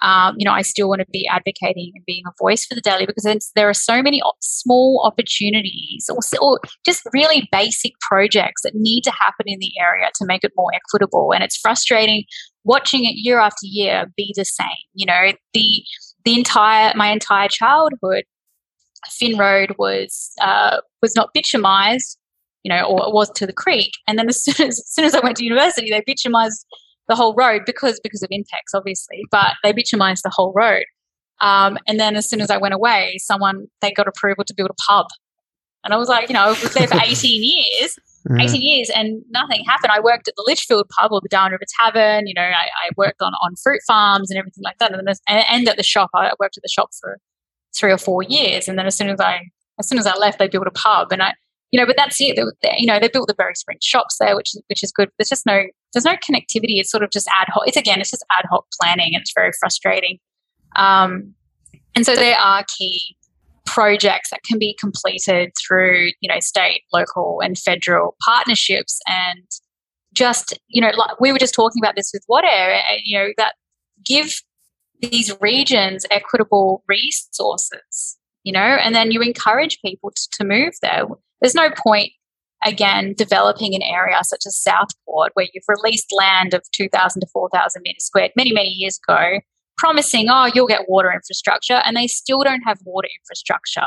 um, 0.05 0.35
you 0.37 0.45
know, 0.45 0.53
I 0.53 0.61
still 0.61 0.89
want 0.91 1.01
to 1.01 1.07
be 1.11 1.27
advocating 1.27 1.93
and 1.95 2.05
being 2.05 2.25
a 2.27 2.33
voice 2.39 2.67
for 2.67 2.75
the 2.75 2.83
Daly 2.83 3.07
because 3.07 3.25
there 3.57 3.69
are 3.71 3.75
so 3.75 4.03
many 4.03 4.21
small 4.43 5.03
opportunities 5.03 6.11
or, 6.11 6.19
or, 6.43 6.61
just 6.85 7.03
really 7.15 7.49
basic 7.51 7.93
projects 8.01 8.63
that 8.65 8.73
need 8.75 9.01
to 9.03 9.11
happen 9.11 9.47
in 9.47 9.59
the 9.61 9.73
area 9.81 10.11
to 10.17 10.27
make 10.27 10.45
it 10.45 10.53
more 10.57 10.71
equitable. 10.75 11.33
And 11.33 11.43
it's 11.43 11.57
frustrating 11.57 12.25
watching 12.65 13.05
it 13.05 13.15
year 13.15 13.39
after 13.41 13.63
year 13.63 14.07
be 14.15 14.35
the 14.37 14.45
same. 14.45 14.67
You 14.93 15.07
know, 15.07 15.33
the 15.55 15.85
the 16.27 16.37
entire 16.37 16.93
my 16.95 17.09
entire 17.09 17.49
childhood, 17.49 18.25
Finn 19.09 19.39
Road 19.39 19.75
was 19.79 20.33
uh, 20.39 20.81
was 21.01 21.17
not 21.17 21.31
bitumised, 21.35 22.19
you 22.63 22.69
know, 22.69 22.85
or 22.85 23.09
it 23.09 23.15
was 23.15 23.31
to 23.37 23.47
the 23.47 23.55
creek. 23.55 23.93
And 24.07 24.19
then 24.19 24.29
as 24.29 24.45
soon 24.45 24.67
as, 24.67 24.81
as 24.81 24.91
soon 24.91 25.07
as 25.07 25.15
I 25.15 25.21
went 25.21 25.39
to 25.39 25.45
university, 25.45 25.89
they 25.89 26.03
bitumised 26.03 26.67
the 27.09 27.15
whole 27.15 27.35
road 27.35 27.63
because 27.67 28.01
because 28.03 28.23
of 28.23 28.31
INPEX, 28.31 28.75
obviously, 28.75 29.23
but 29.31 29.55
they 29.63 29.73
bitumised 29.73 30.23
the 30.23 30.31
whole 30.31 30.53
road. 30.55 30.85
Um, 31.41 31.79
and 31.87 31.99
then 31.99 32.17
as 32.17 32.29
soon 32.29 32.41
as 32.41 32.51
I 32.51 32.57
went 32.57 32.75
away, 32.75 33.17
someone 33.19 33.67
they 33.81 33.93
got 33.93 34.09
approval 34.09 34.45
to 34.45 34.55
build 34.55 34.71
a 34.71 34.75
pub, 34.89 35.07
and 35.85 35.93
I 35.93 35.97
was 35.97 36.09
like, 36.09 36.29
you 36.29 36.35
know, 36.35 36.45
I 36.45 36.49
was 36.49 36.75
there 36.75 36.89
for 36.89 37.01
eighteen 37.03 37.43
years. 37.43 37.99
Mm-hmm. 38.29 38.41
18 38.41 38.63
years 38.63 38.91
and 38.95 39.23
nothing 39.29 39.63
happened. 39.67 39.93
I 39.93 40.01
worked 40.01 40.29
at 40.29 40.35
the 40.35 40.45
Litchfield 40.47 40.89
pub 40.89 41.13
or 41.13 41.21
the 41.21 41.29
Darwin 41.29 41.53
River 41.53 41.65
Tavern. 41.79 42.27
You 42.27 42.33
know, 42.33 42.41
I, 42.41 42.69
I 42.69 42.89
worked 42.97 43.21
on, 43.21 43.35
on 43.43 43.55
fruit 43.63 43.81
farms 43.87 44.31
and 44.31 44.39
everything 44.39 44.65
like 44.65 44.79
that. 44.79 44.95
And, 44.95 45.07
then, 45.07 45.15
and 45.29 45.69
at 45.69 45.77
the 45.77 45.83
shop, 45.83 46.09
I 46.15 46.33
worked 46.41 46.57
at 46.57 46.63
the 46.63 46.71
shop 46.71 46.89
for 46.99 47.19
three 47.77 47.93
or 47.93 47.99
four 47.99 48.23
years. 48.23 48.67
And 48.67 48.79
then 48.79 48.87
as 48.87 48.97
soon 48.97 49.11
as 49.11 49.21
I, 49.21 49.43
as 49.79 49.87
soon 49.87 49.99
as 49.99 50.07
I 50.07 50.17
left, 50.17 50.39
they 50.39 50.49
built 50.49 50.67
a 50.67 50.71
pub 50.71 51.13
and 51.13 51.23
I, 51.23 51.35
you 51.71 51.79
know, 51.79 51.85
but 51.85 51.97
that's 51.99 52.19
it. 52.19 52.37
They, 52.63 52.75
you 52.79 52.87
know, 52.87 52.99
they 52.99 53.09
built 53.09 53.29
the 53.29 53.35
Berry 53.35 53.55
Springs 53.57 53.85
shops 53.85 54.17
there, 54.19 54.35
which 54.37 54.55
is, 54.55 54.63
which 54.69 54.83
is 54.83 54.91
good. 54.91 55.11
There's 55.19 55.29
just 55.29 55.45
no, 55.45 55.65
there's 55.95 56.05
no 56.05 56.17
connectivity. 56.17 56.79
It's 56.79 56.91
sort 56.91 57.03
of 57.03 57.11
just 57.11 57.29
ad 57.39 57.49
hoc. 57.49 57.65
It's 57.67 57.77
again, 57.77 58.01
it's 58.01 58.11
just 58.11 58.25
ad 58.39 58.45
hoc 58.51 58.67
planning 58.81 59.13
and 59.15 59.23
it's 59.23 59.33
very 59.35 59.53
frustrating. 59.59 60.19
Um, 60.77 61.35
and 61.95 62.05
so 62.05 62.15
there 62.15 62.37
are 62.37 62.65
key 62.77 63.17
projects 63.67 64.31
that 64.31 64.41
can 64.47 64.59
be 64.59 64.77
completed 64.79 65.51
through 65.67 66.11
you 66.21 66.29
know 66.29 66.39
state 66.41 66.83
local 66.93 67.41
and 67.43 67.59
federal 67.59 68.15
partnerships 68.25 69.01
and 69.07 69.47
just 70.13 70.59
you 70.69 70.81
know 70.81 70.91
like 70.97 71.19
we 71.21 71.33
were 71.33 71.39
just 71.39 71.55
talking 71.55 71.83
about 71.83 71.97
this 71.97 72.11
with 72.13 72.23
water 72.29 72.79
you 73.03 73.19
know 73.19 73.29
that 73.37 73.55
give 74.05 74.43
these 75.01 75.35
regions 75.41 76.05
equitable 76.11 76.85
resources 76.89 78.19
you 78.43 78.53
know 78.53 78.61
and 78.61 78.95
then 78.95 79.11
you 79.11 79.23
encourage 79.23 79.81
people 79.81 80.11
to, 80.11 80.29
to 80.33 80.45
move 80.45 80.75
there 80.83 81.05
there's 81.41 81.55
no 81.55 81.71
point 81.71 82.13
again 82.65 83.15
developing 83.17 83.75
an 83.75 83.83
area 83.83 84.19
such 84.23 84.43
as 84.47 84.57
southport 84.57 85.31
where 85.35 85.47
you've 85.53 85.65
released 85.69 86.07
land 86.17 86.55
of 86.55 86.63
2000 86.73 87.21
to 87.21 87.27
4000 87.33 87.83
meters 87.85 88.05
squared 88.05 88.31
many 88.37 88.53
many 88.53 88.71
years 88.71 88.99
ago 89.07 89.41
promising, 89.77 90.29
oh, 90.29 90.51
you'll 90.55 90.67
get 90.67 90.89
water 90.89 91.13
infrastructure, 91.13 91.83
and 91.85 91.97
they 91.97 92.07
still 92.07 92.43
don't 92.43 92.63
have 92.63 92.79
water 92.85 93.09
infrastructure. 93.21 93.87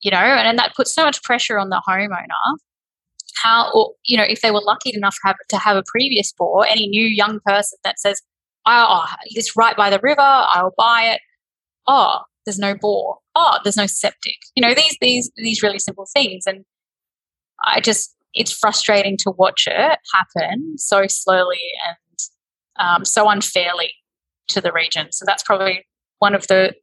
You 0.00 0.10
know, 0.12 0.18
and, 0.18 0.46
and 0.46 0.58
that 0.58 0.74
puts 0.76 0.94
so 0.94 1.04
much 1.04 1.22
pressure 1.22 1.58
on 1.58 1.70
the 1.70 1.82
homeowner. 1.88 2.56
How, 3.42 3.70
or, 3.72 3.92
you 4.04 4.16
know, 4.16 4.24
if 4.24 4.40
they 4.40 4.50
were 4.50 4.62
lucky 4.62 4.92
enough 4.94 5.14
to 5.14 5.28
have, 5.28 5.36
to 5.48 5.58
have 5.58 5.76
a 5.76 5.82
previous 5.86 6.32
bore, 6.32 6.66
any 6.66 6.88
new 6.88 7.06
young 7.06 7.40
person 7.44 7.78
that 7.84 7.98
says, 7.98 8.22
oh, 8.66 9.06
it's 9.26 9.56
right 9.56 9.76
by 9.76 9.90
the 9.90 10.00
river, 10.02 10.20
I'll 10.20 10.74
buy 10.76 11.02
it. 11.14 11.20
Oh, 11.86 12.20
there's 12.44 12.58
no 12.58 12.74
bore. 12.74 13.18
Oh, 13.34 13.58
there's 13.62 13.76
no 13.76 13.86
septic. 13.86 14.36
You 14.56 14.62
know, 14.62 14.74
these 14.74 14.96
these 15.00 15.30
these 15.36 15.62
really 15.62 15.78
simple 15.78 16.06
things, 16.12 16.44
and 16.46 16.64
I 17.64 17.80
just 17.80 18.14
it's 18.34 18.52
frustrating 18.52 19.16
to 19.18 19.30
watch 19.32 19.64
it 19.66 19.98
happen 20.14 20.76
so 20.76 21.06
slowly 21.08 21.58
and 21.86 22.18
um, 22.78 23.04
so 23.04 23.28
unfairly 23.28 23.92
to 24.48 24.60
the 24.60 24.72
region. 24.72 25.08
So 25.10 25.24
that's 25.26 25.42
probably 25.42 25.86
one 26.18 26.34
of 26.34 26.46
the 26.46 26.74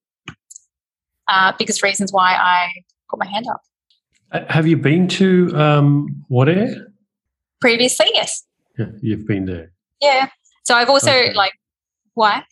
uh, 1.27 1.53
biggest 1.57 1.83
reasons 1.83 2.11
why 2.11 2.33
I 2.33 2.69
put 3.09 3.19
my 3.19 3.27
hand 3.27 3.45
up. 3.49 3.61
Uh, 4.31 4.41
have 4.49 4.67
you 4.67 4.77
been 4.77 5.07
to 5.07 5.55
um, 5.55 6.25
Wadeye? 6.29 6.75
Previously, 7.61 8.07
yes. 8.13 8.43
Yeah, 8.77 8.87
you've 9.01 9.25
been 9.25 9.45
there. 9.45 9.71
Yeah. 10.01 10.27
So 10.65 10.75
I've 10.75 10.89
also 10.89 11.11
okay. 11.11 11.33
like 11.33 11.53
why? 12.15 12.43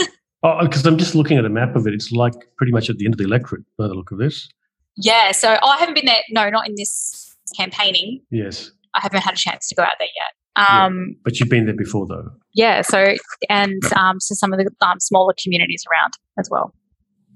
oh, 0.42 0.62
because 0.62 0.84
I'm 0.86 0.98
just 0.98 1.14
looking 1.14 1.38
at 1.38 1.44
a 1.44 1.48
map 1.48 1.76
of 1.76 1.86
it. 1.86 1.94
It's 1.94 2.12
like 2.12 2.34
pretty 2.56 2.72
much 2.72 2.90
at 2.90 2.98
the 2.98 3.04
end 3.04 3.14
of 3.14 3.18
the 3.18 3.24
electorate 3.24 3.62
by 3.78 3.86
the 3.88 3.94
look 3.94 4.10
of 4.10 4.18
this. 4.18 4.48
Yeah. 4.96 5.32
So 5.32 5.56
oh, 5.62 5.68
I 5.68 5.78
haven't 5.78 5.94
been 5.94 6.06
there. 6.06 6.22
No, 6.30 6.50
not 6.50 6.68
in 6.68 6.74
this 6.76 7.19
campaigning. 7.56 8.20
Yes. 8.30 8.70
I 8.94 9.00
haven't 9.02 9.22
had 9.22 9.34
a 9.34 9.38
chance 9.38 9.68
to 9.68 9.74
go 9.74 9.82
out 9.82 9.92
there 9.98 10.08
yet. 10.16 10.34
Um, 10.56 11.06
yeah, 11.08 11.14
but 11.24 11.40
you've 11.40 11.48
been 11.48 11.66
there 11.66 11.76
before, 11.76 12.06
though. 12.06 12.30
Yeah. 12.54 12.82
So 12.82 13.14
and 13.48 13.82
um, 13.96 14.20
so 14.20 14.34
some 14.34 14.52
of 14.52 14.58
the 14.58 14.70
um, 14.86 14.98
smaller 15.00 15.34
communities 15.42 15.84
around 15.90 16.12
as 16.38 16.48
well. 16.50 16.74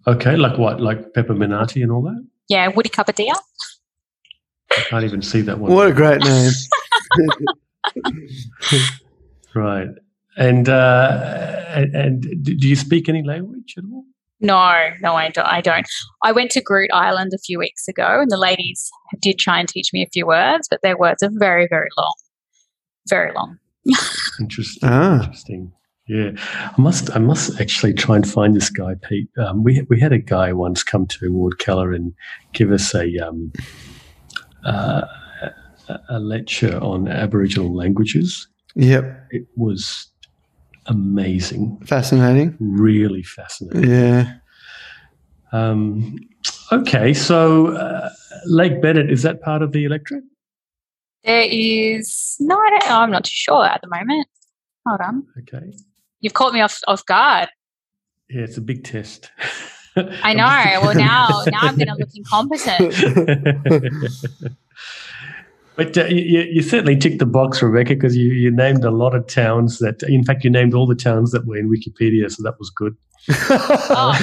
Okay, 0.07 0.37
like 0.37 0.59
what? 0.59 0.81
Like 0.81 1.12
Peppimenarti 1.12 1.83
and 1.83 1.90
all 1.90 2.03
that? 2.03 2.27
Yeah, 2.48 2.68
Woody 2.68 2.90
Cuppadea. 2.90 3.35
I 4.70 4.81
can't 4.88 5.05
even 5.05 5.22
see 5.22 5.40
that 5.42 5.59
one. 5.59 5.72
What 5.72 5.88
a 5.88 5.92
great 5.92 6.20
name! 6.20 6.50
right, 9.55 9.88
and 10.37 10.68
uh, 10.68 11.64
and, 11.68 11.94
and 11.94 12.44
do 12.44 12.68
you 12.68 12.77
speak 12.77 13.09
any 13.09 13.22
language 13.22 13.74
at 13.79 13.85
all? 13.85 14.05
No, 14.44 14.90
no, 15.00 15.14
I 15.14 15.30
don't. 15.30 15.46
I 15.46 15.61
don't. 15.61 15.87
I 16.22 16.30
went 16.33 16.50
to 16.52 16.62
Groote 16.62 16.90
Eylandt 16.92 17.33
a 17.35 17.38
few 17.38 17.59
weeks 17.59 17.88
ago, 17.88 18.20
and 18.20 18.30
the 18.30 18.37
ladies 18.37 18.90
did 19.20 19.38
try 19.38 19.59
and 19.59 19.68
teach 19.68 19.90
me 19.92 20.02
a 20.02 20.11
few 20.12 20.26
words, 20.26 20.68
but 20.70 20.80
their 20.83 20.96
words 20.96 21.22
are 21.22 21.30
very, 21.33 21.66
very 21.68 21.88
long 21.96 22.14
very 23.09 23.33
long. 23.33 23.59
interesting. 24.40 24.88
Ah. 24.88 25.24
Interesting. 25.24 25.72
Yeah, 26.07 26.33
I 26.37 26.74
must. 26.76 27.11
I 27.16 27.18
must 27.18 27.59
actually 27.59 27.94
try 27.94 28.16
and 28.16 28.28
find 28.28 28.54
this 28.54 28.68
guy, 28.68 28.94
Pete. 29.09 29.30
Um, 29.38 29.64
we 29.64 29.87
we 29.88 29.98
had 29.98 30.12
a 30.12 30.18
guy 30.18 30.52
once 30.52 30.83
come 30.83 31.07
to 31.07 31.33
Ward 31.33 31.59
Keller 31.59 31.94
and 31.94 32.12
give 32.52 32.70
us 32.72 32.94
a 32.94 33.16
um, 33.26 33.50
uh, 34.66 35.00
a 36.11 36.18
lecture 36.20 36.78
on 36.83 37.09
Aboriginal 37.09 37.74
languages. 37.74 38.47
Yep, 38.74 39.28
it 39.30 39.47
was 39.57 40.11
amazing, 40.87 41.80
fascinating, 41.87 42.57
really 42.59 43.22
fascinating. 43.22 43.91
Yeah. 43.91 44.35
Um, 45.53 46.16
okay, 46.72 47.14
so 47.14 47.68
uh, 47.68 48.11
Lake 48.47 48.82
Bennett 48.82 49.11
is 49.11 49.22
that 49.22 49.41
part 49.41 49.62
of 49.62 49.72
the 49.72 49.85
electorate? 49.85 50.24
There 51.24 51.47
is 51.51 52.37
no, 52.41 52.57
I 52.57 53.03
am 53.03 53.11
not 53.11 53.24
too 53.24 53.30
sure 53.32 53.64
at 53.64 53.80
the 53.80 53.89
moment. 53.89 54.26
Hold 54.87 55.01
on. 55.01 55.26
Okay. 55.39 55.72
You've 56.20 56.35
caught 56.35 56.53
me 56.53 56.61
off 56.61 56.78
off 56.87 57.05
guard. 57.07 57.49
Yeah, 58.28 58.43
it's 58.43 58.57
a 58.57 58.61
big 58.61 58.85
test. 58.85 59.30
I 59.97 60.35
know. 60.35 60.80
well, 60.82 60.95
now 60.95 61.43
now 61.47 61.61
I'm 61.61 61.76
going 61.76 61.89
to 61.89 61.95
look 61.95 62.11
incompetent. 62.14 62.95
But 65.77 65.99
uh, 65.99 66.05
you, 66.05 66.43
you, 66.43 66.62
certainly 66.62 66.97
ticked 66.97 67.18
the 67.18 67.27
box, 67.27 67.61
Rebecca, 67.61 67.95
because 67.95 68.16
you, 68.16 68.33
you 68.33 68.51
named 68.51 68.85
a 68.85 68.93
lot 68.93 69.14
of 69.14 69.27
towns 69.27 69.81
that, 69.81 70.05
in 70.05 70.22
fact, 70.25 70.45
you 70.45 70.51
named 70.51 70.72
all 70.72 70.87
the 70.87 70.95
towns 70.95 71.33
that 71.33 71.47
were 71.47 71.57
in 71.57 71.68
Wikipedia, 71.68 72.31
so 72.31 72.45
that 72.45 72.55
was 72.61 72.70
good. 72.70 72.97
oh. 73.29 74.16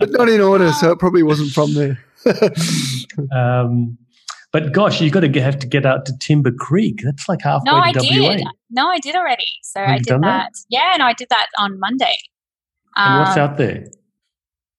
but 0.00 0.10
not 0.10 0.28
in 0.28 0.40
order, 0.40 0.72
so 0.72 0.90
it 0.90 0.98
probably 0.98 1.22
wasn't 1.22 1.50
from 1.50 1.74
there. 1.74 1.98
um, 3.32 3.96
but 4.52 4.72
gosh, 4.72 5.00
you've 5.00 5.12
got 5.12 5.20
to 5.20 5.40
have 5.40 5.58
to 5.60 5.66
get 5.66 5.86
out 5.86 6.06
to 6.06 6.18
Timber 6.18 6.50
Creek. 6.50 7.00
That's 7.04 7.28
like 7.28 7.42
halfway 7.42 7.70
no, 7.70 7.80
to 7.80 7.98
I 8.00 8.20
WA. 8.20 8.36
did. 8.36 8.46
No, 8.70 8.88
I 8.88 8.98
did 8.98 9.14
already. 9.14 9.46
So 9.62 9.80
Have 9.80 9.88
I 9.90 9.98
did 9.98 10.06
that. 10.06 10.20
that. 10.22 10.52
Yeah, 10.68 10.94
no, 10.98 11.04
I 11.04 11.12
did 11.12 11.28
that 11.30 11.46
on 11.58 11.78
Monday. 11.78 12.14
And 12.96 13.20
what's 13.20 13.36
Um, 13.36 13.42
out 13.42 13.58
there? 13.58 13.84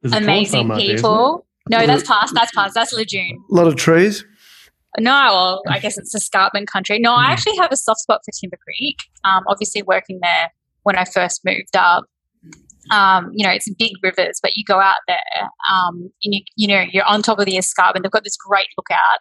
There's 0.02 0.14
amazing 0.14 0.62
farm 0.68 0.72
out 0.72 0.78
there, 0.78 0.86
isn't 0.86 0.98
people. 0.98 1.46
no, 1.70 1.86
that's 1.86 2.08
past. 2.08 2.34
That's 2.34 2.52
past. 2.52 2.74
That's 2.74 2.94
Legune. 2.94 3.36
A 3.52 3.54
lot 3.54 3.68
of 3.68 3.76
trees. 3.76 4.26
No, 5.00 5.12
well, 5.12 5.62
I 5.70 5.80
guess 5.80 5.98
it's 5.98 6.14
escarpment 6.16 6.68
country. 6.68 7.00
No, 7.00 7.14
I 7.14 7.28
Mm. 7.28 7.32
actually 7.34 7.58
have 7.58 7.72
a 7.72 7.78
soft 7.78 8.00
spot 8.02 8.22
for 8.26 8.32
Timber 8.40 8.58
Creek. 8.64 8.98
Um, 9.24 9.44
obviously, 9.48 9.84
working 9.84 10.20
there 10.22 10.52
when 10.84 10.98
I 10.98 11.06
first 11.06 11.42
moved 11.46 11.76
up. 11.76 12.06
Um, 12.90 13.32
you 13.34 13.46
know, 13.46 13.52
it's 13.52 13.70
big 13.76 13.92
rivers, 14.02 14.40
but 14.42 14.52
you 14.56 14.64
go 14.66 14.80
out 14.80 14.96
there, 15.08 15.50
um, 15.72 16.10
and 16.24 16.34
you, 16.34 16.42
you 16.56 16.68
know, 16.68 16.86
you're 16.92 17.04
on 17.06 17.22
top 17.22 17.38
of 17.38 17.46
the 17.46 17.58
escarpment. 17.58 18.04
They've 18.04 18.12
got 18.12 18.24
this 18.24 18.38
great 18.38 18.68
lookout 18.78 19.20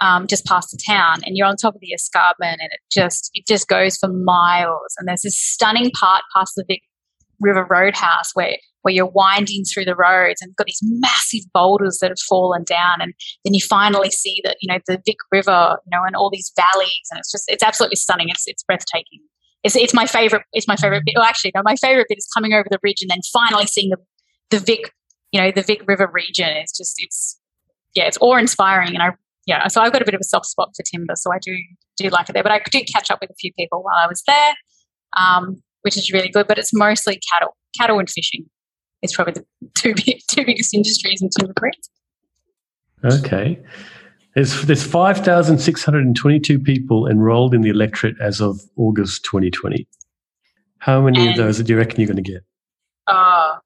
um, 0.00 0.26
just 0.26 0.46
past 0.46 0.70
the 0.70 0.78
town, 0.84 1.20
and 1.24 1.36
you're 1.36 1.46
on 1.46 1.56
top 1.56 1.74
of 1.74 1.80
the 1.82 1.92
escarpment, 1.92 2.58
and 2.60 2.70
it 2.72 2.80
just 2.90 3.30
it 3.34 3.46
just 3.46 3.68
goes 3.68 3.96
for 3.98 4.08
miles. 4.08 4.94
And 4.98 5.06
there's 5.06 5.22
this 5.22 5.38
stunning 5.38 5.90
part 5.90 6.22
past 6.34 6.54
the 6.56 6.64
Vic 6.66 6.80
River 7.40 7.66
Roadhouse 7.68 8.30
where 8.34 8.56
where 8.86 8.94
you're 8.94 9.04
winding 9.04 9.64
through 9.64 9.84
the 9.84 9.96
roads 9.96 10.40
and 10.40 10.54
got 10.54 10.68
these 10.68 10.78
massive 10.82 11.40
boulders 11.52 11.98
that 12.00 12.08
have 12.08 12.20
fallen 12.28 12.62
down, 12.62 13.00
and 13.00 13.12
then 13.44 13.52
you 13.52 13.60
finally 13.60 14.12
see 14.12 14.40
that 14.44 14.56
you 14.60 14.72
know 14.72 14.78
the 14.86 15.02
Vic 15.04 15.16
River, 15.32 15.78
you 15.84 15.90
know, 15.90 16.04
and 16.06 16.14
all 16.14 16.30
these 16.30 16.52
valleys, 16.54 17.08
and 17.10 17.18
it's 17.18 17.32
just 17.32 17.46
it's 17.48 17.64
absolutely 17.64 17.96
stunning. 17.96 18.28
It's 18.28 18.44
it's 18.46 18.62
breathtaking. 18.62 19.18
It's, 19.64 19.74
it's 19.74 19.92
my 19.92 20.06
favorite. 20.06 20.42
It's 20.52 20.68
my 20.68 20.76
favorite 20.76 21.02
bit. 21.04 21.16
Well, 21.16 21.24
actually, 21.24 21.50
no, 21.56 21.62
my 21.64 21.74
favorite 21.74 22.06
bit 22.08 22.18
is 22.18 22.28
coming 22.32 22.52
over 22.52 22.68
the 22.70 22.78
ridge 22.84 22.98
and 23.00 23.10
then 23.10 23.18
finally 23.32 23.66
seeing 23.66 23.90
the 23.90 23.96
the 24.50 24.64
Vic, 24.64 24.92
you 25.32 25.40
know, 25.40 25.50
the 25.50 25.62
Vic 25.62 25.82
River 25.88 26.08
region. 26.12 26.48
It's 26.50 26.78
just 26.78 26.94
it's 26.98 27.40
yeah, 27.96 28.04
it's 28.04 28.18
awe 28.20 28.36
inspiring, 28.36 28.94
and 28.94 29.02
I 29.02 29.10
yeah. 29.48 29.66
So 29.66 29.80
I've 29.80 29.90
got 29.90 30.00
a 30.00 30.04
bit 30.04 30.14
of 30.14 30.20
a 30.20 30.24
soft 30.24 30.46
spot 30.46 30.70
for 30.76 30.84
timber, 30.88 31.14
so 31.16 31.32
I 31.32 31.38
do 31.44 31.56
do 31.96 32.08
like 32.10 32.28
it 32.28 32.34
there. 32.34 32.44
But 32.44 32.52
I 32.52 32.60
did 32.70 32.88
catch 32.94 33.10
up 33.10 33.18
with 33.20 33.30
a 33.30 33.34
few 33.40 33.50
people 33.58 33.82
while 33.82 33.96
I 34.00 34.06
was 34.06 34.22
there, 34.28 34.54
um, 35.16 35.60
which 35.82 35.96
is 35.96 36.12
really 36.12 36.28
good. 36.28 36.46
But 36.46 36.58
it's 36.58 36.72
mostly 36.72 37.18
cattle, 37.32 37.56
cattle 37.76 37.98
and 37.98 38.08
fishing. 38.08 38.46
It's 39.02 39.14
probably 39.14 39.34
the 39.34 39.46
two 39.74 39.94
big, 39.94 40.20
two 40.28 40.44
biggest 40.44 40.74
industries 40.74 41.22
in 41.22 41.30
Timber 41.30 41.54
Creek. 41.54 41.74
Okay. 43.04 43.62
There's, 44.34 44.62
there's 44.62 44.84
5,622 44.84 46.58
people 46.58 47.06
enrolled 47.06 47.54
in 47.54 47.62
the 47.62 47.70
electorate 47.70 48.16
as 48.20 48.40
of 48.40 48.60
August 48.76 49.24
2020. 49.24 49.88
How 50.78 51.00
many 51.00 51.30
of 51.30 51.36
those 51.36 51.58
do 51.62 51.72
you 51.72 51.78
reckon 51.78 52.00
you're 52.00 52.06
going 52.06 52.22
to 52.22 52.30
get? 52.32 52.42
Oh. 53.06 53.58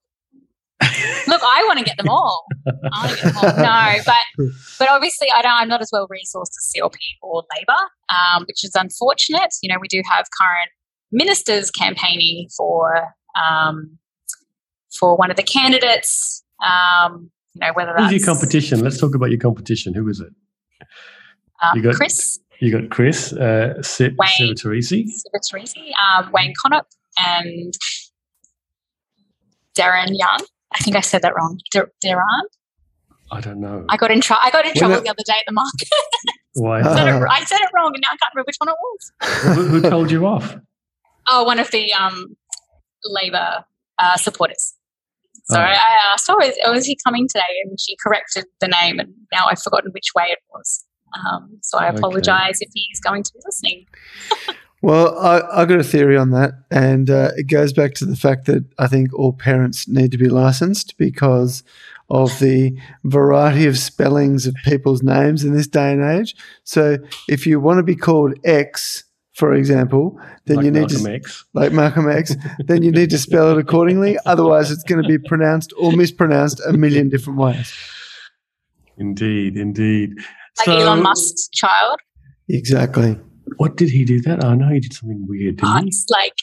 Look, 1.27 1.43
I 1.43 1.65
want 1.67 1.79
to 1.79 1.85
get 1.85 1.97
them 1.97 2.09
all. 2.09 2.45
I 2.67 3.07
want 3.07 3.19
to 3.19 3.25
get 3.25 3.35
them 3.35 3.45
all. 3.45 3.57
No, 3.57 4.03
but 4.07 4.47
but 4.79 4.91
obviously, 4.91 5.29
I 5.35 5.43
don't. 5.43 5.53
I'm 5.53 5.69
not 5.69 5.83
as 5.83 5.91
well 5.93 6.09
resourced 6.09 6.51
as 6.59 6.73
CLP 6.75 6.97
or 7.23 7.45
Labor, 7.57 7.79
um, 8.09 8.45
which 8.47 8.65
is 8.65 8.73
unfortunate. 8.75 9.51
You 9.63 9.73
know, 9.73 9.79
we 9.81 9.89
do 9.89 10.01
have 10.11 10.27
current 10.41 10.71
ministers 11.13 11.71
campaigning 11.71 12.49
for 12.57 13.09
um, 13.41 13.99
for 14.99 15.17
one 15.17 15.31
of 15.31 15.37
the 15.37 15.43
candidates. 15.43 16.43
Um, 16.65 17.31
you 17.55 17.61
know, 17.61 17.73
whether 17.75 17.93
that's 17.97 18.13
Who's 18.13 18.25
your 18.27 18.35
competition? 18.35 18.81
Let's 18.81 18.99
talk 19.01 19.15
about 19.15 19.31
your 19.31 19.41
competition. 19.41 19.95
Who 19.95 20.09
is 20.09 20.21
it? 20.21 20.29
um, 21.63 21.77
You 21.77 21.83
got- 21.83 21.95
Chris 21.95 22.39
You 22.61 22.71
got 22.79 22.91
Chris, 22.91 23.33
uh, 23.33 23.83
Se- 23.83 24.15
Wayne. 24.19 24.55
Sevatorisi. 24.55 25.07
Civitarese, 25.07 25.91
um, 26.05 26.31
Wayne 26.33 26.53
Connop, 26.65 26.85
and 27.19 27.73
Darren 29.77 30.09
Young. 30.11 30.41
I 30.75 30.79
think 30.83 30.97
I 30.97 31.01
said 31.01 31.23
that 31.23 31.35
wrong. 31.35 31.59
Dar- 31.73 31.91
Darren. 32.05 32.43
I 33.33 33.41
don't 33.41 33.61
know. 33.61 33.85
I 33.89 33.97
got 33.97 34.11
in 34.11 34.21
trouble. 34.21 34.43
I 34.45 34.51
got 34.51 34.67
in 34.67 34.75
trouble 34.75 34.97
that- 34.97 35.05
the 35.05 35.11
other 35.11 35.23
day 35.27 35.35
at 35.39 35.45
the 35.47 35.53
market. 35.53 35.89
Why? 36.55 36.81
I 36.81 36.83
said, 36.97 37.09
it, 37.09 37.23
Uh. 37.23 37.27
I 37.31 37.45
said 37.45 37.59
it 37.61 37.69
wrong, 37.75 37.93
and 37.95 38.03
now 38.03 38.09
I 38.13 38.17
can't 38.17 38.35
remember 38.35 38.47
which 38.47 38.57
one 38.59 38.69
it 38.69 38.77
was. 38.83 39.57
who, 39.57 39.81
who 39.81 39.89
told 39.91 40.11
you 40.11 40.27
off? 40.27 40.57
Oh, 41.29 41.45
one 41.45 41.59
of 41.61 41.71
the 41.71 41.93
um, 41.95 42.37
Labor 43.05 43.65
uh, 43.99 44.17
supporters. 44.17 44.75
So 45.51 45.59
Oh. 45.59 45.63
I 45.63 46.13
asked, 46.13 46.27
"Oh, 46.31 46.41
is, 46.43 46.55
oh, 46.65 46.73
is 46.75 46.87
he 46.87 46.97
coming 47.05 47.27
today?" 47.29 47.43
And 47.65 47.79
she 47.81 47.97
corrected 48.05 48.45
the 48.61 48.69
name, 48.69 48.99
and 49.01 49.13
now 49.33 49.47
I've 49.51 49.61
forgotten 49.63 49.91
which 49.93 50.09
way 50.15 50.25
it 50.31 50.39
was. 50.55 50.85
Um, 51.19 51.59
so 51.63 51.79
I 51.79 51.89
Okay. 51.89 51.99
apologise 51.99 52.61
if 52.61 52.71
he's 52.75 53.01
going 53.01 53.23
to 53.25 53.33
be 53.35 53.41
listening. 53.45 53.87
Well, 54.83 55.19
I, 55.19 55.43
I 55.61 55.65
got 55.67 55.79
a 55.79 55.85
theory 55.85 56.17
on 56.17 56.31
that, 56.31 56.53
and 56.71 57.11
uh, 57.11 57.33
it 57.37 57.49
goes 57.49 57.75
back 57.75 57.93
to 57.97 58.07
the 58.07 58.17
fact 58.17 58.47
that 58.47 58.65
I 58.79 58.87
think 58.87 59.13
all 59.13 59.35
parents 59.35 59.87
need 59.87 60.11
to 60.13 60.17
be 60.17 60.31
licensed 60.31 60.97
because 60.97 61.63
of 62.09 62.39
the 62.41 62.75
variety 63.05 63.67
of 63.67 63.77
spellings 63.79 64.47
of 64.47 64.55
people's 64.65 65.03
names 65.03 65.45
in 65.45 65.53
this 65.53 65.67
day 65.67 65.93
and 65.93 66.03
age. 66.03 66.35
So, 66.65 66.97
if 67.29 67.47
you 67.47 67.61
want 67.61 67.77
to 67.77 67.83
be 67.83 67.95
called 67.95 68.33
X, 68.43 69.05
for 69.35 69.55
example, 69.55 70.19
then 70.47 70.57
like 70.59 70.65
you 70.67 70.71
need 70.73 70.81
Malcolm 70.91 71.05
to 71.05 71.13
X. 71.15 71.45
like 71.55 71.73
Malcolm 71.73 72.11
X, 72.11 72.35
then 72.67 72.83
you 72.83 72.91
need 72.91 73.11
to 73.11 73.19
spell 73.19 73.51
it 73.51 73.59
accordingly. 73.59 74.19
Otherwise, 74.27 74.71
it's 74.71 74.83
going 74.85 75.03
to 75.03 75.09
be 75.09 75.19
pronounced 75.19 75.73
or 75.79 75.93
mispronounced 75.93 76.61
a 76.67 76.73
million 76.73 77.09
different 77.09 77.39
ways. 77.39 77.73
Indeed, 78.99 79.57
indeed. 79.57 80.11
Like 80.59 80.67
So, 80.67 80.77
Elon 80.79 81.03
Musk's 81.03 81.49
child. 81.49 81.99
Exactly. 82.49 83.19
What 83.57 83.77
did 83.77 83.89
he 83.91 84.05
do 84.05 84.21
that? 84.23 84.45
Oh, 84.45 84.55
know 84.55 84.69
he 84.69 84.81
did 84.81 84.93
something 84.93 85.27
weird, 85.29 85.57
didn't 85.57 85.69
Oh, 85.71 85.79
he? 85.81 85.87
it's 85.89 86.07
like, 86.11 86.35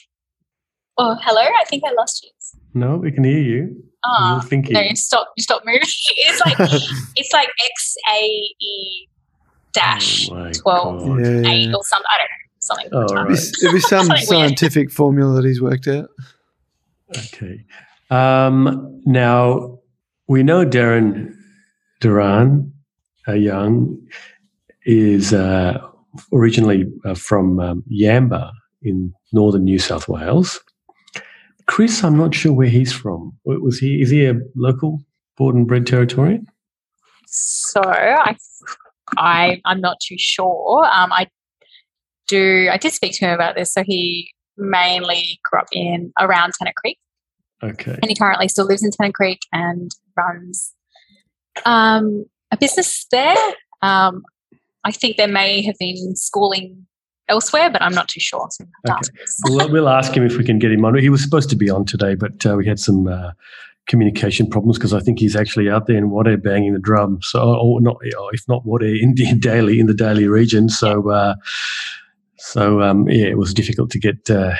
oh, 0.97 1.15
hello. 1.21 1.41
I 1.41 1.63
think 1.65 1.83
I 1.85 1.91
lost 1.93 2.23
you. 2.23 2.31
No, 2.73 2.97
we 2.97 3.11
can 3.11 3.23
hear 3.23 3.39
you. 3.39 3.83
Oh, 4.05 4.33
You're 4.33 4.41
thinking. 4.43 4.73
no, 4.73 4.81
you 4.81 4.95
stop. 4.95 5.27
You 5.35 5.43
stop 5.43 5.63
moving. 5.65 5.81
it's 5.83 6.39
like 6.45 6.55
it's 7.15 7.33
like 7.33 7.49
X 7.71 7.95
A 8.13 8.19
E 8.21 9.07
dash 9.73 10.29
Oh 10.31 10.35
my 10.35 10.51
12 10.51 11.19
Yeah. 11.19 11.49
eight 11.51 11.73
or 11.73 11.83
something. 11.83 12.05
I 12.09 12.17
don't 12.17 12.29
know. 12.29 12.46
Something. 12.67 12.89
Oh, 12.91 13.03
It'd 13.03 13.15
right. 13.15 13.31
it'd 13.31 13.73
be 13.73 13.79
some 13.79 14.05
Something 14.07 14.09
weird. 14.15 14.27
scientific 14.27 14.91
formula 14.91 15.35
that 15.35 15.45
he's 15.45 15.61
worked 15.61 15.87
out. 15.87 16.09
Okay. 17.17 17.63
Um, 18.09 19.01
now 19.05 19.79
we 20.27 20.43
know 20.43 20.65
Darren 20.65 21.33
Dheran, 22.01 22.71
uh, 23.27 23.33
Young, 23.33 23.97
is 24.85 25.33
uh, 25.33 25.79
originally 26.33 26.85
uh, 27.05 27.13
from 27.15 27.59
um, 27.59 27.83
Yamba 27.91 28.51
in 28.81 29.13
northern 29.33 29.63
New 29.63 29.79
South 29.79 30.07
Wales. 30.07 30.59
Chris, 31.65 32.03
I'm 32.03 32.17
not 32.17 32.33
sure 32.33 32.53
where 32.53 32.67
he's 32.69 32.93
from. 32.93 33.37
Was 33.45 33.79
he? 33.79 34.01
Is 34.01 34.09
he 34.09 34.25
a 34.25 34.35
local, 34.55 35.01
born 35.37 35.57
and 35.57 35.67
bred 35.67 35.85
Territorian? 35.85 36.45
So 37.25 37.81
I, 37.83 38.37
I, 39.17 39.61
I'm 39.65 39.81
not 39.81 39.99
too 39.99 40.15
sure. 40.17 40.85
Um, 40.93 41.11
I 41.11 41.27
do. 42.27 42.69
I 42.71 42.77
did 42.77 42.93
speak 42.93 43.13
to 43.13 43.25
him 43.25 43.33
about 43.33 43.55
this. 43.55 43.73
So 43.73 43.83
he 43.83 44.31
mainly 44.57 45.39
grew 45.49 45.59
up 45.59 45.67
in 45.71 46.11
around 46.19 46.53
Tennant 46.57 46.75
Creek, 46.75 46.97
Okay. 47.63 47.97
and 48.01 48.09
he 48.09 48.15
currently 48.15 48.47
still 48.47 48.65
lives 48.65 48.83
in 48.83 48.91
Tennant 48.91 49.15
Creek 49.15 49.39
and 49.51 49.91
runs 50.15 50.73
um, 51.65 52.25
a 52.51 52.57
business 52.57 53.05
there. 53.11 53.37
Um, 53.81 54.23
I 54.83 54.91
think 54.91 55.17
there 55.17 55.27
may 55.27 55.61
have 55.63 55.75
been 55.79 56.15
schooling 56.15 56.85
elsewhere, 57.29 57.69
but 57.69 57.81
I'm 57.81 57.93
not 57.93 58.07
too 58.07 58.19
sure. 58.19 58.47
So 58.51 58.65
I'll 58.87 58.95
have 58.95 59.01
to 59.03 59.11
Okay. 59.11 59.25
We'll, 59.45 59.71
we'll 59.71 59.89
ask 59.89 60.13
him 60.13 60.25
if 60.25 60.37
we 60.37 60.43
can 60.43 60.59
get 60.59 60.71
him 60.71 60.85
on. 60.85 60.97
He 60.97 61.09
was 61.09 61.21
supposed 61.21 61.49
to 61.49 61.55
be 61.55 61.69
on 61.69 61.85
today, 61.85 62.15
but 62.15 62.45
uh, 62.45 62.55
we 62.55 62.65
had 62.65 62.79
some 62.79 63.07
uh, 63.07 63.31
communication 63.87 64.49
problems 64.49 64.77
because 64.77 64.93
I 64.93 64.99
think 64.99 65.19
he's 65.19 65.35
actually 65.35 65.69
out 65.69 65.87
there 65.87 65.97
in 65.97 66.09
Wadeye 66.09 66.41
banging 66.41 66.73
the 66.73 66.79
drum. 66.79 67.19
So, 67.21 67.41
or 67.41 67.81
not, 67.81 67.97
or 67.97 68.33
if 68.33 68.43
not 68.47 68.65
Wadeye, 68.65 68.97
in 69.01 69.15
the 69.15 69.33
Daly 69.35 69.79
in 69.79 69.87
the 69.87 69.93
Daly 69.93 70.27
region. 70.27 70.69
So, 70.69 71.09
uh, 71.09 71.35
so 72.39 72.81
um, 72.81 73.07
yeah, 73.09 73.25
it 73.27 73.37
was 73.37 73.53
difficult 73.53 73.89
to 73.91 73.99
get 73.99 74.29
uh, 74.29 74.53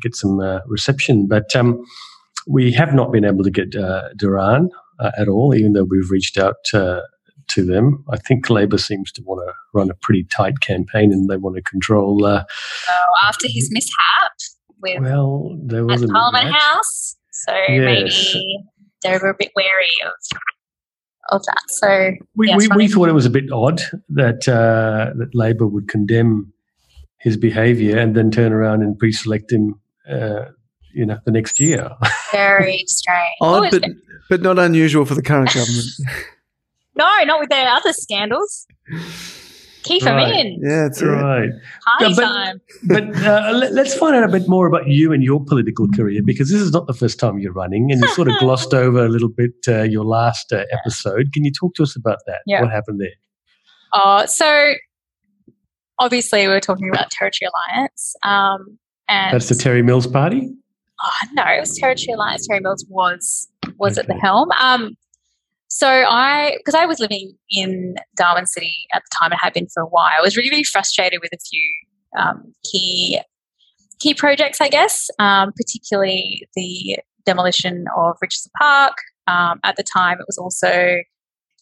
get 0.00 0.14
some 0.14 0.40
uh, 0.40 0.60
reception. 0.66 1.26
But 1.26 1.54
um, 1.56 1.84
we 2.46 2.72
have 2.72 2.94
not 2.94 3.12
been 3.12 3.24
able 3.24 3.44
to 3.44 3.50
get 3.50 3.74
uh, 3.76 4.08
Dheran 4.20 4.68
uh, 5.00 5.10
at 5.18 5.28
all, 5.28 5.54
even 5.54 5.72
though 5.72 5.84
we've 5.84 6.10
reached 6.10 6.38
out. 6.38 6.56
Uh, 6.72 7.00
to 7.52 7.64
them, 7.64 8.04
I 8.12 8.18
think 8.18 8.50
Labor 8.50 8.76
seems 8.76 9.10
to 9.12 9.22
want 9.22 9.40
to 9.48 9.54
run 9.72 9.90
a 9.90 9.94
pretty 10.02 10.24
tight 10.24 10.60
campaign, 10.60 11.10
and 11.12 11.30
they 11.30 11.38
want 11.38 11.56
to 11.56 11.62
control. 11.62 12.26
Uh, 12.26 12.44
So 12.84 12.92
after 13.26 13.46
his 13.48 13.70
mishap 13.72 14.32
with 14.82 15.00
well, 15.00 15.56
there 15.64 15.86
was 15.86 16.02
at 16.02 16.10
Parliament. 16.10 16.54
House. 16.54 17.16
So 17.32 17.52
Yes. 17.70 18.34
maybe 18.34 18.58
they 19.02 19.12
were 19.16 19.30
a 19.30 19.34
bit 19.38 19.52
wary 19.56 19.96
of 20.04 20.12
of 21.30 21.44
that. 21.46 21.62
So 21.68 22.12
We, 22.36 22.54
we, 22.56 22.68
we 22.76 22.88
thought 22.88 23.08
it 23.08 23.12
was 23.12 23.26
a 23.26 23.30
bit 23.30 23.50
odd 23.52 23.80
that 24.10 24.48
uh, 24.48 25.12
that 25.16 25.30
Labor 25.34 25.66
would 25.66 25.88
condemn 25.88 26.52
his 27.20 27.36
behaviour 27.36 27.98
and 27.98 28.14
then 28.14 28.30
turn 28.30 28.52
around 28.52 28.82
and 28.82 28.98
pre-select 28.98 29.50
him, 29.52 29.74
uh, 30.10 30.46
you 30.94 31.04
know, 31.06 31.18
the 31.24 31.30
next 31.32 31.58
year. 31.60 31.90
very 32.32 32.84
strange. 32.86 33.36
Odd, 33.40 33.54
Always 33.54 33.70
but 33.72 33.82
been- 33.82 34.02
but 34.30 34.42
not 34.42 34.58
unusual 34.58 35.04
for 35.06 35.14
the 35.14 35.22
current 35.22 35.48
government. 35.54 35.86
no, 36.96 37.08
not 37.24 37.40
with 37.40 37.48
their 37.48 37.66
other 37.68 37.92
scandals. 37.92 38.66
Keep 39.84 40.02
them 40.02 40.16
Right. 40.16 40.44
in. 40.44 40.58
yeah, 40.62 40.86
it's 40.86 41.00
right. 41.00 41.22
right. 41.22 41.50
Party 41.86 42.04
Yeah, 42.04 42.12
but- 42.16 42.22
time. 42.22 42.60
But 42.84 43.04
uh, 43.24 43.52
let, 43.54 43.72
let's 43.72 43.94
find 43.94 44.14
out 44.16 44.24
a 44.24 44.28
bit 44.28 44.46
more 44.48 44.66
about 44.66 44.86
you 44.86 45.12
and 45.12 45.22
your 45.22 45.42
political 45.42 45.88
career 45.88 46.20
because 46.22 46.50
this 46.50 46.60
is 46.60 46.72
not 46.72 46.86
the 46.86 46.92
first 46.92 47.18
time 47.18 47.38
you're 47.38 47.52
running, 47.54 47.90
and 47.90 48.00
you 48.02 48.08
sort 48.08 48.28
of 48.28 48.34
glossed 48.40 48.74
over 48.74 49.04
a 49.04 49.08
little 49.08 49.30
bit 49.30 49.52
uh, 49.66 49.82
your 49.84 50.04
last 50.04 50.52
uh, 50.52 50.64
episode. 50.72 51.32
Can 51.32 51.44
you 51.44 51.52
talk 51.52 51.74
to 51.76 51.82
us 51.84 51.96
about 51.96 52.18
that? 52.26 52.40
Yeah. 52.44 52.60
What 52.60 52.70
happened 52.70 53.00
there? 53.00 53.14
Uh, 53.94 54.26
so 54.26 54.74
obviously 55.98 56.46
we're 56.46 56.60
talking 56.60 56.88
about 56.88 57.10
Territory 57.10 57.48
Alliance. 57.48 58.14
Um, 58.22 58.78
and 59.08 59.34
That's 59.34 59.48
the 59.48 59.54
Terry 59.54 59.82
Mills 59.82 60.06
party. 60.06 60.50
oh, 61.02 61.12
no, 61.32 61.44
it 61.44 61.60
was 61.60 61.76
Territory 61.76 62.14
Alliance. 62.14 62.46
Terry 62.46 62.60
Mills 62.60 62.84
was 62.88 63.48
was 63.78 63.98
okay. 63.98 64.02
at 64.02 64.08
the 64.08 64.20
helm. 64.20 64.50
Um, 64.60 64.96
so 65.68 65.86
I, 65.88 66.56
because 66.58 66.74
I 66.74 66.86
was 66.86 66.98
living 66.98 67.34
in 67.50 67.96
Darwin 68.16 68.46
City 68.46 68.74
at 68.94 69.02
the 69.02 69.16
time 69.18 69.32
and 69.32 69.40
had 69.40 69.52
been 69.52 69.68
for 69.72 69.82
a 69.82 69.86
while, 69.86 70.12
I 70.18 70.22
was 70.22 70.36
really, 70.36 70.50
really 70.50 70.64
frustrated 70.64 71.20
with 71.22 71.32
a 71.32 71.38
few 71.38 71.74
um, 72.18 72.52
key 72.64 73.20
key 73.98 74.14
projects, 74.14 74.60
I 74.60 74.68
guess, 74.68 75.10
um, 75.18 75.52
particularly 75.56 76.46
the 76.54 76.98
demolition 77.26 77.84
of 77.96 78.16
Richardson 78.22 78.52
Park. 78.58 78.94
Um, 79.26 79.60
at 79.64 79.76
the 79.76 79.82
time, 79.82 80.18
it 80.18 80.24
was 80.26 80.38
also 80.38 80.98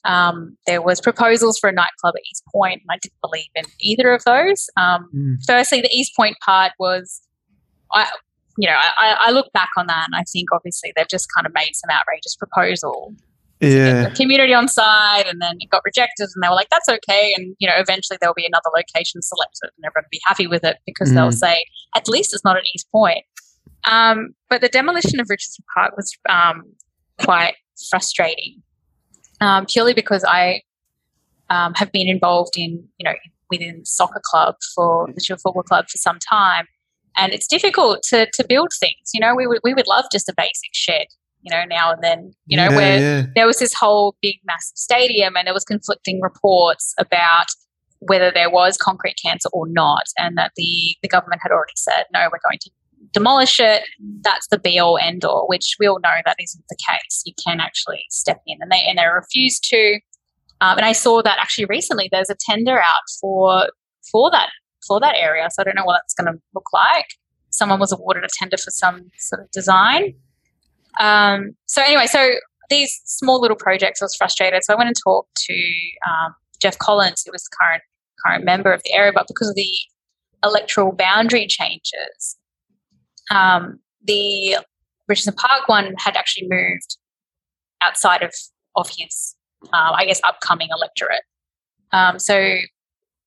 um, 0.06 0.56
there 0.66 0.80
was 0.80 1.00
proposals 1.00 1.58
for 1.58 1.68
a 1.68 1.72
nightclub 1.72 2.14
at 2.16 2.22
East 2.30 2.44
Point, 2.52 2.80
and 2.82 2.88
I 2.90 2.98
didn't 3.02 3.20
believe 3.20 3.48
in 3.54 3.64
either 3.80 4.12
of 4.12 4.22
those. 4.24 4.68
Um, 4.76 5.08
mm. 5.14 5.36
Firstly, 5.46 5.80
the 5.80 5.90
East 5.92 6.12
Point 6.16 6.36
part 6.44 6.72
was, 6.78 7.20
I, 7.92 8.08
you 8.56 8.68
know, 8.68 8.76
I, 8.76 9.16
I, 9.26 9.30
look 9.32 9.52
back 9.52 9.68
on 9.76 9.86
that 9.88 10.06
and 10.06 10.14
I 10.14 10.22
think 10.32 10.48
obviously 10.52 10.92
they've 10.96 11.08
just 11.08 11.26
kind 11.36 11.46
of 11.46 11.52
made 11.54 11.72
some 11.74 11.90
outrageous 11.90 12.36
proposal. 12.36 13.14
Yeah. 13.60 14.10
community 14.10 14.52
on 14.52 14.68
side, 14.68 15.26
and 15.26 15.40
then 15.40 15.56
it 15.60 15.70
got 15.70 15.80
rejected, 15.82 16.28
and 16.34 16.44
they 16.44 16.48
were 16.48 16.54
like, 16.54 16.68
"That's 16.70 16.90
okay." 16.90 17.32
And 17.34 17.56
you 17.58 17.66
know, 17.66 17.74
eventually 17.78 18.18
there 18.20 18.28
will 18.28 18.34
be 18.34 18.44
another 18.44 18.68
location 18.76 19.22
selected, 19.22 19.70
and 19.76 19.86
everyone 19.86 20.04
will 20.04 20.12
be 20.12 20.20
happy 20.26 20.46
with 20.46 20.62
it 20.62 20.76
because 20.84 21.10
mm. 21.10 21.14
they'll 21.14 21.32
say, 21.32 21.64
"At 21.96 22.06
least 22.06 22.34
it's 22.34 22.44
not 22.44 22.58
at 22.58 22.64
East 22.74 22.86
Point." 22.92 23.24
Um, 23.90 24.34
but 24.50 24.60
the 24.60 24.68
demolition 24.68 25.20
of 25.20 25.30
Richardson 25.30 25.64
Park 25.74 25.96
was 25.96 26.14
um, 26.28 26.64
quite 27.24 27.54
frustrating, 27.90 28.62
um, 29.40 29.66
purely 29.66 29.94
because 29.94 30.24
I 30.26 30.62
um, 31.50 31.74
have 31.74 31.92
been 31.92 32.08
involved 32.08 32.56
in, 32.56 32.84
you 32.98 33.04
know, 33.04 33.14
within 33.50 33.84
soccer 33.84 34.20
club 34.24 34.56
for 34.74 35.08
the 35.14 35.20
Chill 35.20 35.36
Football 35.36 35.62
Club 35.62 35.86
for 35.88 35.98
some 35.98 36.18
time, 36.28 36.66
and 37.16 37.32
it's 37.32 37.46
difficult 37.46 38.02
to 38.10 38.26
to 38.32 38.44
build 38.48 38.70
things. 38.78 39.10
You 39.14 39.20
know, 39.20 39.34
we 39.34 39.46
would 39.46 39.60
we 39.62 39.74
would 39.74 39.86
love 39.86 40.06
just 40.12 40.28
a 40.28 40.34
basic 40.36 40.70
shed, 40.72 41.06
you 41.42 41.54
know, 41.54 41.64
now 41.64 41.92
and 41.92 42.02
then, 42.02 42.32
you 42.46 42.56
know, 42.56 42.70
yeah, 42.70 42.76
where 42.76 43.00
yeah. 43.00 43.26
there 43.34 43.46
was 43.46 43.58
this 43.58 43.74
whole 43.74 44.16
big 44.22 44.36
massive 44.44 44.76
stadium 44.76 45.36
and 45.36 45.46
there 45.46 45.54
was 45.54 45.64
conflicting 45.64 46.20
reports 46.20 46.94
about 46.98 47.46
whether 48.00 48.30
there 48.30 48.50
was 48.50 48.76
concrete 48.76 49.16
cancer 49.22 49.48
or 49.52 49.66
not, 49.68 50.04
and 50.18 50.36
that 50.36 50.52
the 50.56 50.96
the 51.02 51.08
government 51.08 51.40
had 51.42 51.52
already 51.52 51.74
said 51.76 52.04
no, 52.12 52.20
we're 52.32 52.40
going 52.48 52.58
to 52.60 52.70
demolish 53.16 53.58
it. 53.58 53.82
That's 54.20 54.46
the 54.48 54.58
be 54.58 54.78
all 54.78 54.98
end 54.98 55.24
all, 55.24 55.46
which 55.48 55.76
we 55.80 55.86
all 55.86 56.00
know 56.00 56.16
that 56.26 56.36
isn't 56.38 56.64
the 56.68 56.76
case. 56.76 57.22
You 57.24 57.32
can 57.42 57.60
actually 57.60 58.04
step 58.10 58.42
in, 58.46 58.58
and 58.60 58.70
they 58.70 58.82
and 58.86 58.98
they 58.98 59.06
refuse 59.06 59.58
to. 59.60 59.98
Um, 60.60 60.76
and 60.76 60.84
I 60.84 60.92
saw 60.92 61.22
that 61.22 61.38
actually 61.40 61.64
recently. 61.64 62.08
There's 62.12 62.28
a 62.28 62.36
tender 62.38 62.78
out 62.78 63.06
for 63.20 63.70
for 64.12 64.30
that 64.30 64.50
for 64.86 65.00
that 65.00 65.16
area. 65.16 65.48
So 65.50 65.62
I 65.62 65.64
don't 65.64 65.76
know 65.76 65.84
what 65.84 66.00
that's 66.02 66.14
going 66.14 66.32
to 66.32 66.38
look 66.54 66.66
like. 66.74 67.06
Someone 67.50 67.80
was 67.80 67.90
awarded 67.90 68.24
a 68.24 68.28
tender 68.38 68.58
for 68.58 68.70
some 68.70 69.10
sort 69.18 69.42
of 69.42 69.50
design. 69.50 70.14
Um, 71.00 71.56
so 71.64 71.82
anyway, 71.82 72.06
so 72.06 72.34
these 72.68 73.00
small 73.06 73.40
little 73.40 73.56
projects, 73.56 74.02
I 74.02 74.04
was 74.04 74.14
frustrated. 74.14 74.62
So 74.62 74.74
I 74.74 74.76
went 74.76 74.88
and 74.88 74.96
talked 75.02 75.34
to 75.36 75.54
um, 76.08 76.34
Jeff 76.60 76.78
Collins, 76.78 77.22
who 77.24 77.32
was 77.32 77.44
the 77.44 77.56
current 77.58 77.82
current 78.24 78.44
member 78.44 78.72
of 78.72 78.82
the 78.84 78.92
area, 78.92 79.12
but 79.14 79.26
because 79.26 79.48
of 79.48 79.54
the 79.54 79.72
electoral 80.44 80.92
boundary 80.92 81.46
changes, 81.46 82.36
um, 83.30 83.80
the 84.04 84.56
Richardson 85.08 85.34
Park 85.34 85.68
one 85.68 85.94
had 85.98 86.16
actually 86.16 86.48
moved 86.48 86.98
outside 87.82 88.22
of 88.22 88.32
of 88.76 88.88
his, 88.88 89.34
uh, 89.72 89.92
I 89.94 90.04
guess, 90.04 90.20
upcoming 90.24 90.68
electorate. 90.70 91.22
Um, 91.92 92.18
so 92.18 92.56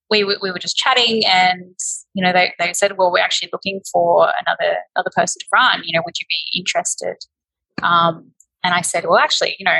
we, 0.09 0.23
we 0.23 0.51
were 0.51 0.59
just 0.59 0.75
chatting 0.75 1.23
and 1.25 1.75
you 2.13 2.23
know 2.23 2.33
they, 2.33 2.51
they 2.59 2.73
said 2.73 2.97
well 2.97 3.11
we're 3.11 3.23
actually 3.23 3.49
looking 3.53 3.79
for 3.91 4.31
another 4.45 4.77
another 4.95 5.11
person 5.15 5.39
to 5.39 5.45
run. 5.53 5.81
You 5.83 5.97
know 5.97 6.03
would 6.05 6.15
you 6.19 6.25
be 6.29 6.59
interested? 6.59 7.15
Um, 7.81 8.31
and 8.63 8.73
i 8.73 8.81
said 8.81 9.05
well 9.05 9.17
actually 9.17 9.55
you 9.57 9.63
know 9.63 9.79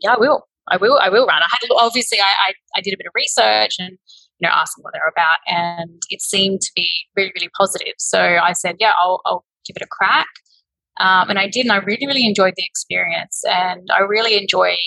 yeah 0.00 0.14
i 0.14 0.18
will. 0.18 0.46
I 0.68 0.76
will 0.76 0.98
i 1.02 1.08
will 1.08 1.26
run. 1.26 1.42
I 1.42 1.46
had 1.50 1.68
obviously 1.76 2.18
I, 2.20 2.48
I, 2.48 2.52
I 2.76 2.80
did 2.80 2.94
a 2.94 2.96
bit 2.96 3.06
of 3.06 3.12
research 3.14 3.76
and 3.78 3.98
you 4.40 4.48
know 4.48 4.52
asked 4.54 4.76
them 4.76 4.82
what 4.82 4.92
they're 4.92 5.08
about 5.08 5.38
and 5.46 6.02
it 6.10 6.22
seemed 6.22 6.60
to 6.60 6.70
be 6.74 6.90
really 7.16 7.32
really 7.34 7.50
positive 7.56 7.94
so 7.98 8.38
i 8.42 8.52
said 8.52 8.76
yeah 8.80 8.92
i'll, 8.98 9.20
I'll 9.26 9.44
give 9.66 9.76
it 9.76 9.82
a 9.82 9.88
crack 9.90 10.28
um, 10.98 11.30
and 11.30 11.38
i 11.38 11.48
did 11.48 11.66
and 11.66 11.72
i 11.72 11.76
really 11.76 12.06
really 12.06 12.26
enjoyed 12.26 12.54
the 12.56 12.64
experience 12.64 13.42
and 13.46 13.88
i 13.92 14.00
really 14.00 14.36
enjoyed 14.36 14.78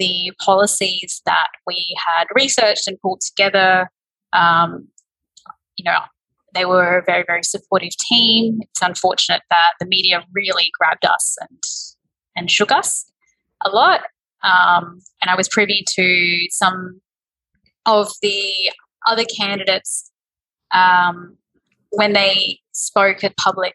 the 0.00 0.32
policies 0.40 1.20
that 1.26 1.48
we 1.66 1.94
had 2.08 2.24
researched 2.34 2.88
and 2.88 2.98
pulled 3.00 3.20
together. 3.20 3.88
Um, 4.32 4.88
you 5.76 5.84
know, 5.84 6.00
they 6.54 6.64
were 6.64 6.98
a 6.98 7.04
very, 7.04 7.22
very 7.24 7.44
supportive 7.44 7.96
team. 7.96 8.60
It's 8.62 8.82
unfortunate 8.82 9.42
that 9.50 9.74
the 9.78 9.86
media 9.86 10.24
really 10.34 10.70
grabbed 10.76 11.04
us 11.04 11.36
and 11.42 11.62
and 12.34 12.50
shook 12.50 12.72
us 12.72 13.04
a 13.64 13.68
lot. 13.68 14.00
Um, 14.42 15.00
and 15.20 15.30
I 15.30 15.36
was 15.36 15.48
privy 15.48 15.84
to 15.86 16.46
some 16.50 17.00
of 17.90 18.12
the 18.22 18.52
other 19.06 19.24
candidates 19.24 20.10
um, 20.72 21.36
when 21.90 22.12
they 22.12 22.60
spoke 22.72 23.24
at 23.24 23.36
public 23.36 23.74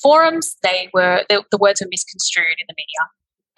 forums. 0.00 0.56
They 0.62 0.88
were 0.94 1.24
the, 1.28 1.44
the 1.50 1.58
words 1.58 1.80
were 1.80 1.88
misconstrued 1.90 2.56
in 2.58 2.66
the 2.68 2.74
media 2.76 3.10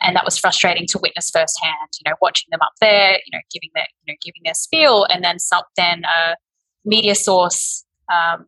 and 0.03 0.17
that 0.17 0.25
was 0.25 0.39
frustrating 0.39 0.87
to 0.89 0.99
witness 1.03 1.31
firsthand. 1.31 1.91
You 2.01 2.11
know, 2.11 2.17
watching 2.21 2.49
them 2.51 2.61
up 2.63 2.73
there, 2.81 3.13
you 3.13 3.33
know, 3.33 3.41
giving 3.53 3.71
their 3.75 3.87
you 4.05 4.13
know 4.13 4.17
giving 4.23 4.43
their 4.45 4.55
spiel, 4.55 5.05
and 5.05 5.23
then 5.25 5.39
some 5.39 5.63
then 5.77 6.03
a 6.05 6.37
media 6.85 7.15
source 7.15 7.85
um, 8.13 8.47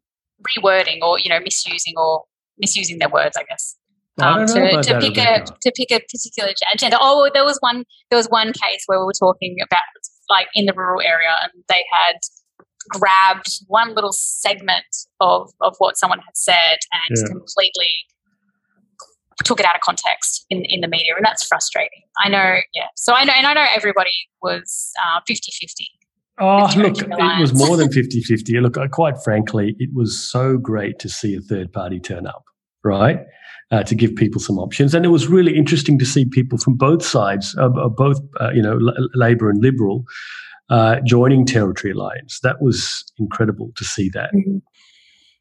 rewording 0.56 1.00
or 1.02 1.18
you 1.18 1.28
know 1.28 1.40
misusing 1.40 1.94
or 1.96 2.24
misusing 2.58 2.98
their 2.98 3.10
words, 3.10 3.36
I 3.36 3.44
guess. 3.44 3.76
Um, 4.20 4.46
to, 4.46 4.82
to 4.82 5.00
pick 5.00 5.16
a 5.16 5.44
to 5.44 5.72
pick 5.74 5.90
a 5.90 6.00
particular 6.00 6.52
agenda. 6.74 6.98
Oh, 7.00 7.30
there 7.32 7.44
was 7.44 7.58
one 7.60 7.84
there 8.10 8.16
was 8.16 8.26
one 8.28 8.48
case 8.48 8.84
where 8.86 8.98
we 9.00 9.06
were 9.06 9.12
talking 9.18 9.56
about 9.62 9.80
like 10.32 10.48
in 10.54 10.66
the 10.66 10.72
rural 10.72 11.00
area, 11.00 11.36
and 11.42 11.52
they 11.68 11.84
had 11.92 12.16
grabbed 12.88 13.48
one 13.68 13.94
little 13.94 14.12
segment 14.12 14.90
of 15.20 15.50
of 15.60 15.74
what 15.78 15.96
someone 15.96 16.18
had 16.18 16.36
said 16.36 16.78
and 17.06 17.16
yeah. 17.16 17.28
completely 17.28 17.92
took 19.44 19.60
it 19.60 19.66
out 19.66 19.74
of 19.74 19.80
context 19.80 20.46
in, 20.50 20.64
in 20.68 20.80
the 20.80 20.88
media, 20.88 21.14
and 21.16 21.24
that's 21.24 21.46
frustrating. 21.46 22.02
I 22.24 22.28
know, 22.28 22.58
yeah. 22.74 22.86
So 22.96 23.14
I 23.14 23.24
know, 23.24 23.32
and 23.36 23.46
I 23.46 23.54
know 23.54 23.66
everybody 23.74 24.10
was 24.40 24.92
uh, 25.04 25.20
50 25.26 25.52
50. 25.60 25.88
Oh, 26.40 26.68
look, 26.76 26.98
it 26.98 27.40
was 27.40 27.54
more 27.54 27.76
than 27.76 27.92
50 27.92 28.22
50. 28.22 28.60
Look, 28.60 28.76
quite 28.90 29.14
frankly, 29.22 29.76
it 29.78 29.90
was 29.94 30.18
so 30.30 30.56
great 30.56 30.98
to 31.00 31.08
see 31.08 31.34
a 31.34 31.40
third 31.40 31.72
party 31.72 32.00
turn 32.00 32.26
up, 32.26 32.44
right? 32.84 33.20
Uh, 33.72 33.82
to 33.82 33.94
give 33.94 34.14
people 34.14 34.38
some 34.38 34.58
options. 34.58 34.94
And 34.94 35.02
it 35.06 35.08
was 35.08 35.28
really 35.28 35.56
interesting 35.56 35.98
to 35.98 36.04
see 36.04 36.26
people 36.26 36.58
from 36.58 36.74
both 36.74 37.02
sides, 37.02 37.56
uh, 37.58 37.70
both, 37.70 38.20
uh, 38.38 38.50
you 38.50 38.60
know, 38.60 38.72
L- 38.72 39.08
Labor 39.14 39.48
and 39.48 39.62
Liberal, 39.62 40.04
uh, 40.68 41.00
joining 41.06 41.46
Territory 41.46 41.92
Alliance. 41.92 42.38
That 42.42 42.60
was 42.60 43.02
incredible 43.16 43.72
to 43.76 43.84
see 43.84 44.10
that. 44.10 44.30
Mm-hmm. 44.34 44.58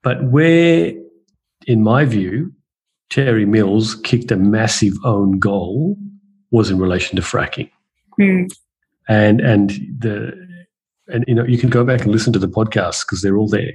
But 0.01 0.23
where, 0.31 0.93
in 1.67 1.83
my 1.83 2.05
view, 2.05 2.53
Terry 3.09 3.45
Mills 3.45 3.95
kicked 3.95 4.31
a 4.31 4.37
massive 4.37 4.93
own 5.03 5.37
goal 5.37 5.97
was 6.51 6.71
in 6.71 6.79
relation 6.79 7.17
to 7.17 7.21
fracking. 7.21 7.69
Mm. 8.19 8.49
And 9.09 9.41
and 9.41 9.71
the 9.99 10.31
and 11.07 11.25
you 11.27 11.35
know 11.35 11.43
you 11.43 11.57
can 11.57 11.69
go 11.69 11.83
back 11.83 12.01
and 12.03 12.11
listen 12.11 12.31
to 12.33 12.39
the 12.39 12.47
podcasts 12.47 13.05
because 13.05 13.21
they're 13.21 13.37
all 13.37 13.49
there 13.49 13.73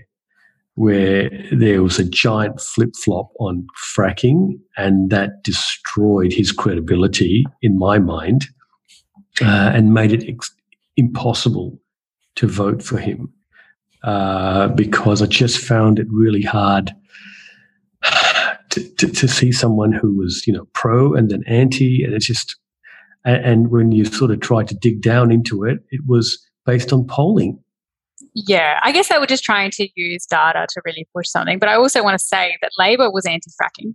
where 0.77 1.31
there 1.53 1.83
was 1.83 1.99
a 1.99 2.05
giant 2.05 2.61
flip 2.61 2.95
flop 2.95 3.31
on 3.41 3.66
fracking 3.97 4.59
and 4.77 5.11
that 5.11 5.43
destroyed 5.43 6.33
his 6.33 6.53
credibility 6.53 7.45
in 7.62 7.79
my 7.79 7.99
mind 7.99 8.47
uh, 9.41 9.72
and 9.74 9.95
made 9.95 10.12
it 10.12 10.24
ex- 10.29 10.55
impossible 10.97 11.79
to 12.37 12.47
vote 12.47 12.83
for 12.83 12.99
him 12.99 13.33
uh, 14.05 14.68
because 14.68 15.22
I 15.22 15.27
just 15.27 15.59
found 15.59 15.99
it 15.99 16.07
really 16.11 16.43
hard 16.43 16.95
to, 18.70 19.09
to, 19.09 19.27
see 19.27 19.53
someone 19.53 19.93
who 19.93 20.14
was, 20.14 20.47
you 20.47 20.53
know, 20.53 20.68
pro 20.74 21.14
and 21.14 21.31
then 21.31 21.43
anti, 21.47 22.05
and 22.05 22.14
it's 22.14 22.27
just, 22.27 22.57
and, 23.24 23.45
and 23.45 23.70
when 23.70 23.93
you 23.93 24.05
sort 24.05 24.31
of 24.31 24.41
try 24.41 24.62
to 24.62 24.74
dig 24.74 25.01
down 25.01 25.33
into 25.33 25.64
it, 25.64 25.79
it 25.91 26.03
was 26.07 26.39
based 26.66 26.93
on 26.93 27.07
polling. 27.07 27.59
Yeah, 28.39 28.78
I 28.82 28.93
guess 28.93 29.09
they 29.09 29.18
were 29.18 29.26
just 29.26 29.45
trying 29.45 29.70
to 29.72 29.89
use 29.97 30.26
data 30.26 30.66
to 30.68 30.82
really 30.84 31.09
push 31.14 31.26
something. 31.26 31.59
But 31.59 31.70
I 31.70 31.74
also 31.76 32.03
want 32.03 32.18
to 32.18 32.24
say 32.24 32.55
that 32.61 32.70
Labor 32.78 33.11
was 33.11 33.24
anti 33.24 33.51
fracking. 33.51 33.95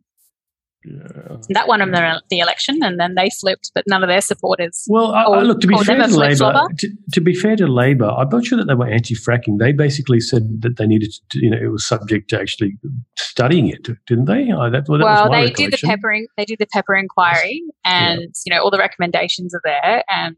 Yeah. 0.84 1.38
That 1.50 1.68
won 1.68 1.78
them 1.78 1.92
the, 1.92 2.24
the, 2.32 2.40
election, 2.40 2.80
and 2.82 3.00
then 3.00 3.14
they 3.14 3.30
flipped, 3.40 3.70
but 3.76 3.84
none 3.88 4.02
of 4.02 4.10
their 4.10 4.20
supporters. 4.20 4.84
Well, 4.88 5.12
I, 5.12 5.26
I 5.26 5.44
look 5.44 5.62
to 5.62 5.68
be 5.68 5.78
fair 5.84 5.96
to 5.96 6.08
Labor. 6.08 6.54
To, 6.80 6.90
to, 7.14 7.22
be 7.22 7.36
fair 7.36 7.56
to 7.58 7.68
Labor, 7.68 8.10
I'm 8.10 8.30
not 8.30 8.46
sure 8.46 8.58
that 8.58 8.66
they 8.66 8.74
were 8.74 8.88
anti-fracking. 8.88 9.60
They 9.60 9.74
basically 9.74 10.20
said 10.20 10.64
that 10.64 10.78
they 10.78 10.88
needed, 10.88 11.14
to, 11.30 11.40
you 11.40 11.52
know, 11.52 11.58
it 11.62 11.68
was 11.68 11.88
subject 11.88 12.32
to 12.32 12.40
actually 12.40 12.80
studying 13.16 13.68
it, 13.68 13.90
didn't 14.08 14.26
they? 14.26 14.52
Oh, 14.52 14.72
that, 14.72 14.86
well, 14.88 14.98
that 14.98 15.06
well 15.06 15.30
they 15.30 15.52
did 15.52 15.72
the 15.72 15.78
peppering. 15.78 16.26
They 16.36 16.46
did 16.46 16.58
the 16.58 16.68
pepper 16.74 16.96
inquiry, 16.96 17.62
and 17.86 18.22
yeah. 18.22 18.28
you 18.48 18.56
know 18.56 18.64
all 18.64 18.72
the 18.72 18.80
recommendations 18.80 19.54
are 19.54 19.62
there, 19.64 20.04
and 20.10 20.36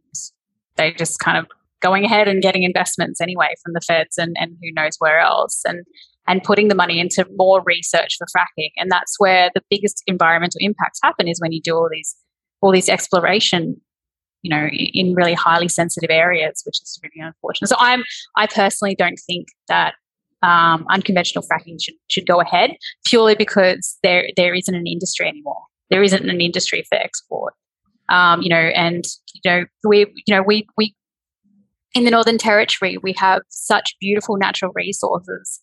they 0.75 0.91
just 0.91 1.19
kind 1.19 1.37
of 1.37 1.47
going 1.83 2.05
ahead 2.05 2.27
and 2.27 2.41
getting 2.41 2.63
investments 2.63 3.21
anyway 3.21 3.53
from 3.61 3.73
the 3.73 3.81
feds 3.81 4.17
and, 4.17 4.35
and 4.39 4.57
who 4.61 4.71
knows 4.71 4.95
where 4.99 5.19
else. 5.19 5.61
And 5.65 5.85
and 6.27 6.43
putting 6.43 6.67
the 6.67 6.75
money 6.75 6.99
into 6.99 7.25
more 7.35 7.61
research 7.65 8.15
for 8.17 8.27
fracking. 8.35 8.71
And 8.77 8.89
that's 8.89 9.15
where 9.19 9.51
the 9.53 9.61
biggest 9.69 10.03
environmental 10.07 10.57
impacts 10.59 10.99
happen 11.03 11.27
is 11.27 11.39
when 11.39 11.51
you 11.51 11.61
do 11.61 11.75
all 11.75 11.89
these 11.91 12.15
all 12.61 12.71
these 12.71 12.87
exploration, 12.87 13.75
you 14.41 14.49
know, 14.49 14.67
in 14.67 15.13
really 15.15 15.33
highly 15.33 15.67
sensitive 15.67 16.09
areas, 16.09 16.61
which 16.65 16.81
is 16.81 16.97
really 17.03 17.27
unfortunate. 17.27 17.67
So 17.67 17.75
I'm 17.79 18.03
I 18.37 18.47
personally 18.47 18.95
don't 18.95 19.19
think 19.27 19.47
that 19.67 19.95
um, 20.41 20.85
unconventional 20.89 21.43
fracking 21.43 21.77
should 21.81 21.95
should 22.09 22.25
go 22.25 22.39
ahead 22.41 22.71
purely 23.05 23.35
because 23.35 23.97
there 24.03 24.29
there 24.35 24.53
isn't 24.53 24.75
an 24.75 24.87
industry 24.87 25.27
anymore. 25.27 25.61
There 25.89 26.03
isn't 26.03 26.29
an 26.29 26.41
industry 26.41 26.83
for 26.89 26.97
export. 26.97 27.53
Um, 28.09 28.41
you 28.41 28.49
know, 28.49 28.55
and 28.55 29.03
you 29.33 29.51
know 29.51 29.65
we 29.85 29.99
you 30.25 30.35
know 30.35 30.41
we 30.41 30.67
we 30.77 30.95
in 31.93 32.05
the 32.05 32.11
Northern 32.11 32.37
Territory 32.37 32.97
we 33.01 33.13
have 33.17 33.41
such 33.49 33.95
beautiful 33.99 34.37
natural 34.37 34.71
resources. 34.75 35.61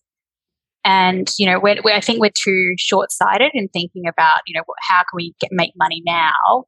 And 0.84 1.28
you 1.38 1.46
know 1.46 1.60
we're, 1.60 1.76
we're, 1.84 1.94
i 1.94 2.00
think 2.00 2.20
we're 2.20 2.30
too 2.42 2.74
short-sighted 2.78 3.50
in 3.52 3.68
thinking 3.68 4.04
about 4.08 4.40
you 4.46 4.54
know 4.54 4.62
how 4.88 5.00
can 5.00 5.14
we 5.14 5.34
get, 5.40 5.50
make 5.52 5.72
money 5.76 6.02
now? 6.06 6.64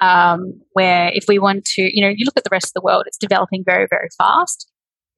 Um, 0.00 0.60
where 0.72 1.10
if 1.14 1.26
we 1.28 1.38
want 1.38 1.64
to 1.76 1.82
you 1.82 2.02
know 2.02 2.08
you 2.08 2.24
look 2.24 2.36
at 2.36 2.44
the 2.44 2.50
rest 2.50 2.66
of 2.66 2.72
the 2.74 2.82
world 2.82 3.04
it's 3.06 3.18
developing 3.18 3.62
very 3.64 3.86
very 3.88 4.08
fast. 4.18 4.68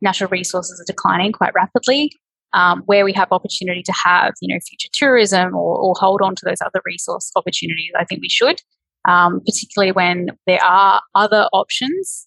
Natural 0.02 0.28
resources 0.28 0.78
are 0.80 0.92
declining 0.92 1.32
quite 1.32 1.54
rapidly. 1.54 2.12
Um, 2.52 2.82
where 2.86 3.04
we 3.04 3.12
have 3.14 3.32
opportunity 3.32 3.82
to 3.82 3.92
have 4.04 4.34
you 4.40 4.54
know 4.54 4.60
future 4.68 4.90
tourism 4.92 5.56
or, 5.56 5.76
or, 5.76 5.94
hold 5.98 6.20
on 6.22 6.36
to 6.36 6.42
those 6.44 6.60
other 6.60 6.80
resource 6.84 7.32
opportunities 7.34 7.90
i 7.98 8.04
think 8.04 8.20
we 8.20 8.28
should. 8.28 8.60
Um, 9.06 9.40
particularly 9.40 9.92
when 9.92 10.28
there 10.46 10.62
are 10.64 11.00
other 11.14 11.48
options 11.52 12.26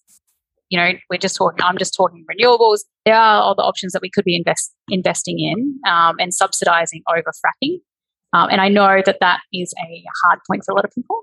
you 0.70 0.78
know, 0.78 0.90
we're 1.10 1.18
just 1.18 1.36
talking, 1.36 1.62
I'm 1.62 1.78
just 1.78 1.94
talking 1.94 2.24
renewables. 2.30 2.80
There 3.04 3.14
are 3.14 3.50
other 3.50 3.62
options 3.62 3.92
that 3.92 4.02
we 4.02 4.10
could 4.10 4.24
be 4.24 4.36
invest, 4.36 4.74
investing 4.88 5.38
in 5.38 5.80
um, 5.90 6.16
and 6.18 6.32
subsidizing 6.34 7.02
over 7.10 7.32
fracking. 7.44 7.78
Um, 8.34 8.48
and 8.50 8.60
I 8.60 8.68
know 8.68 9.02
that 9.04 9.18
that 9.20 9.40
is 9.52 9.72
a 9.78 10.04
hard 10.24 10.40
point 10.46 10.62
for 10.64 10.72
a 10.72 10.74
lot 10.74 10.84
of 10.84 10.90
people, 10.94 11.22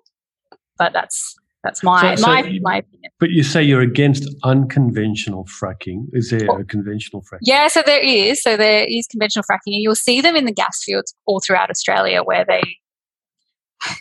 but 0.77 0.93
that's 0.93 1.35
that's 1.63 1.83
my 1.83 2.15
so, 2.15 2.27
my, 2.27 2.41
so 2.41 2.47
you, 2.47 2.61
my 2.61 2.77
opinion. 2.77 3.11
But 3.19 3.31
you 3.31 3.41
say 3.41 3.63
you're 3.63 3.81
against 3.81 4.27
unconventional 4.43 5.45
fracking. 5.45 6.05
Is 6.13 6.29
there 6.29 6.47
a 6.47 6.63
conventional 6.63 7.23
fracking? 7.23 7.39
Yeah, 7.41 7.67
so 7.69 7.81
there 7.83 8.03
is. 8.03 8.41
So 8.41 8.55
there 8.55 8.85
is 8.87 9.07
conventional 9.07 9.43
fracking, 9.43 9.73
and 9.73 9.81
you'll 9.81 9.95
see 9.95 10.21
them 10.21 10.35
in 10.35 10.45
the 10.45 10.51
gas 10.51 10.83
fields 10.83 11.15
all 11.25 11.39
throughout 11.39 11.71
Australia, 11.71 12.21
where 12.23 12.45
they 12.47 12.61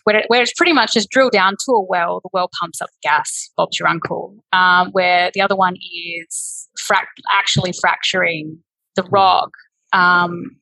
where, 0.05 0.17
it, 0.17 0.25
where 0.29 0.43
it's 0.43 0.53
pretty 0.53 0.73
much 0.73 0.95
just 0.95 1.11
drilled 1.11 1.33
down 1.33 1.55
to 1.65 1.73
a 1.73 1.83
well. 1.83 2.21
The 2.23 2.31
well 2.33 2.51
pumps 2.61 2.81
up 2.81 2.91
gas. 3.03 3.51
Bob's 3.57 3.79
your 3.79 3.89
uncle. 3.89 4.37
Um, 4.53 4.91
where 4.93 5.31
the 5.35 5.41
other 5.41 5.57
one 5.57 5.77
is 5.77 6.69
frac- 6.79 7.07
actually 7.33 7.73
fracturing 7.73 8.59
the 8.97 9.03
rock 9.05 9.51
um, 9.93 10.57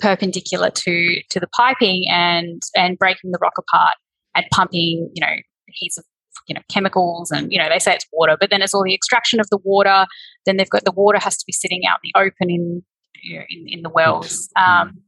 perpendicular 0.00 0.70
to 0.70 1.20
to 1.30 1.40
the 1.40 1.48
piping 1.48 2.04
and 2.08 2.62
and 2.76 2.98
breaking 2.98 3.32
the 3.32 3.38
rock 3.40 3.54
apart 3.58 3.94
and 4.34 4.46
pumping 4.52 5.10
you 5.14 5.20
know 5.20 5.34
heaps 5.66 5.98
of 5.98 6.04
you 6.46 6.54
know 6.54 6.60
chemicals 6.70 7.30
and 7.30 7.52
you 7.52 7.58
know 7.58 7.68
they 7.68 7.78
say 7.78 7.94
it's 7.94 8.06
water 8.12 8.36
but 8.38 8.48
then 8.50 8.62
it's 8.62 8.72
all 8.72 8.84
the 8.84 8.94
extraction 8.94 9.40
of 9.40 9.48
the 9.50 9.58
water 9.64 10.06
then 10.46 10.56
they've 10.56 10.70
got 10.70 10.84
the 10.84 10.92
water 10.92 11.18
has 11.18 11.36
to 11.36 11.44
be 11.46 11.52
sitting 11.52 11.82
out 11.88 11.98
in 12.02 12.10
the 12.14 12.20
open 12.20 12.50
in 12.50 12.82
you 13.22 13.38
know, 13.38 13.44
in, 13.50 13.64
in 13.68 13.82
the 13.82 13.90
wells 13.90 14.48
um, 14.56 15.02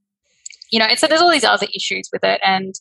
you 0.70 0.78
know 0.78 0.92
so 0.96 1.06
there's 1.06 1.20
all 1.20 1.30
these 1.30 1.44
other 1.44 1.68
issues 1.74 2.08
with 2.12 2.24
it 2.24 2.40
and 2.44 2.74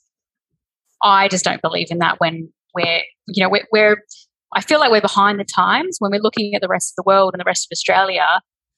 I 1.01 1.27
just 1.27 1.45
don't 1.45 1.61
believe 1.61 1.87
in 1.89 1.99
that 1.99 2.19
when 2.19 2.51
we're, 2.75 3.01
you 3.27 3.43
know, 3.43 3.49
we're, 3.49 3.67
we're, 3.71 4.03
I 4.53 4.61
feel 4.61 4.79
like 4.79 4.91
we're 4.91 5.01
behind 5.01 5.39
the 5.39 5.45
times 5.45 5.97
when 5.99 6.11
we're 6.11 6.21
looking 6.21 6.55
at 6.55 6.61
the 6.61 6.67
rest 6.67 6.91
of 6.91 7.03
the 7.03 7.07
world 7.07 7.33
and 7.33 7.39
the 7.39 7.45
rest 7.45 7.67
of 7.67 7.75
Australia. 7.75 8.25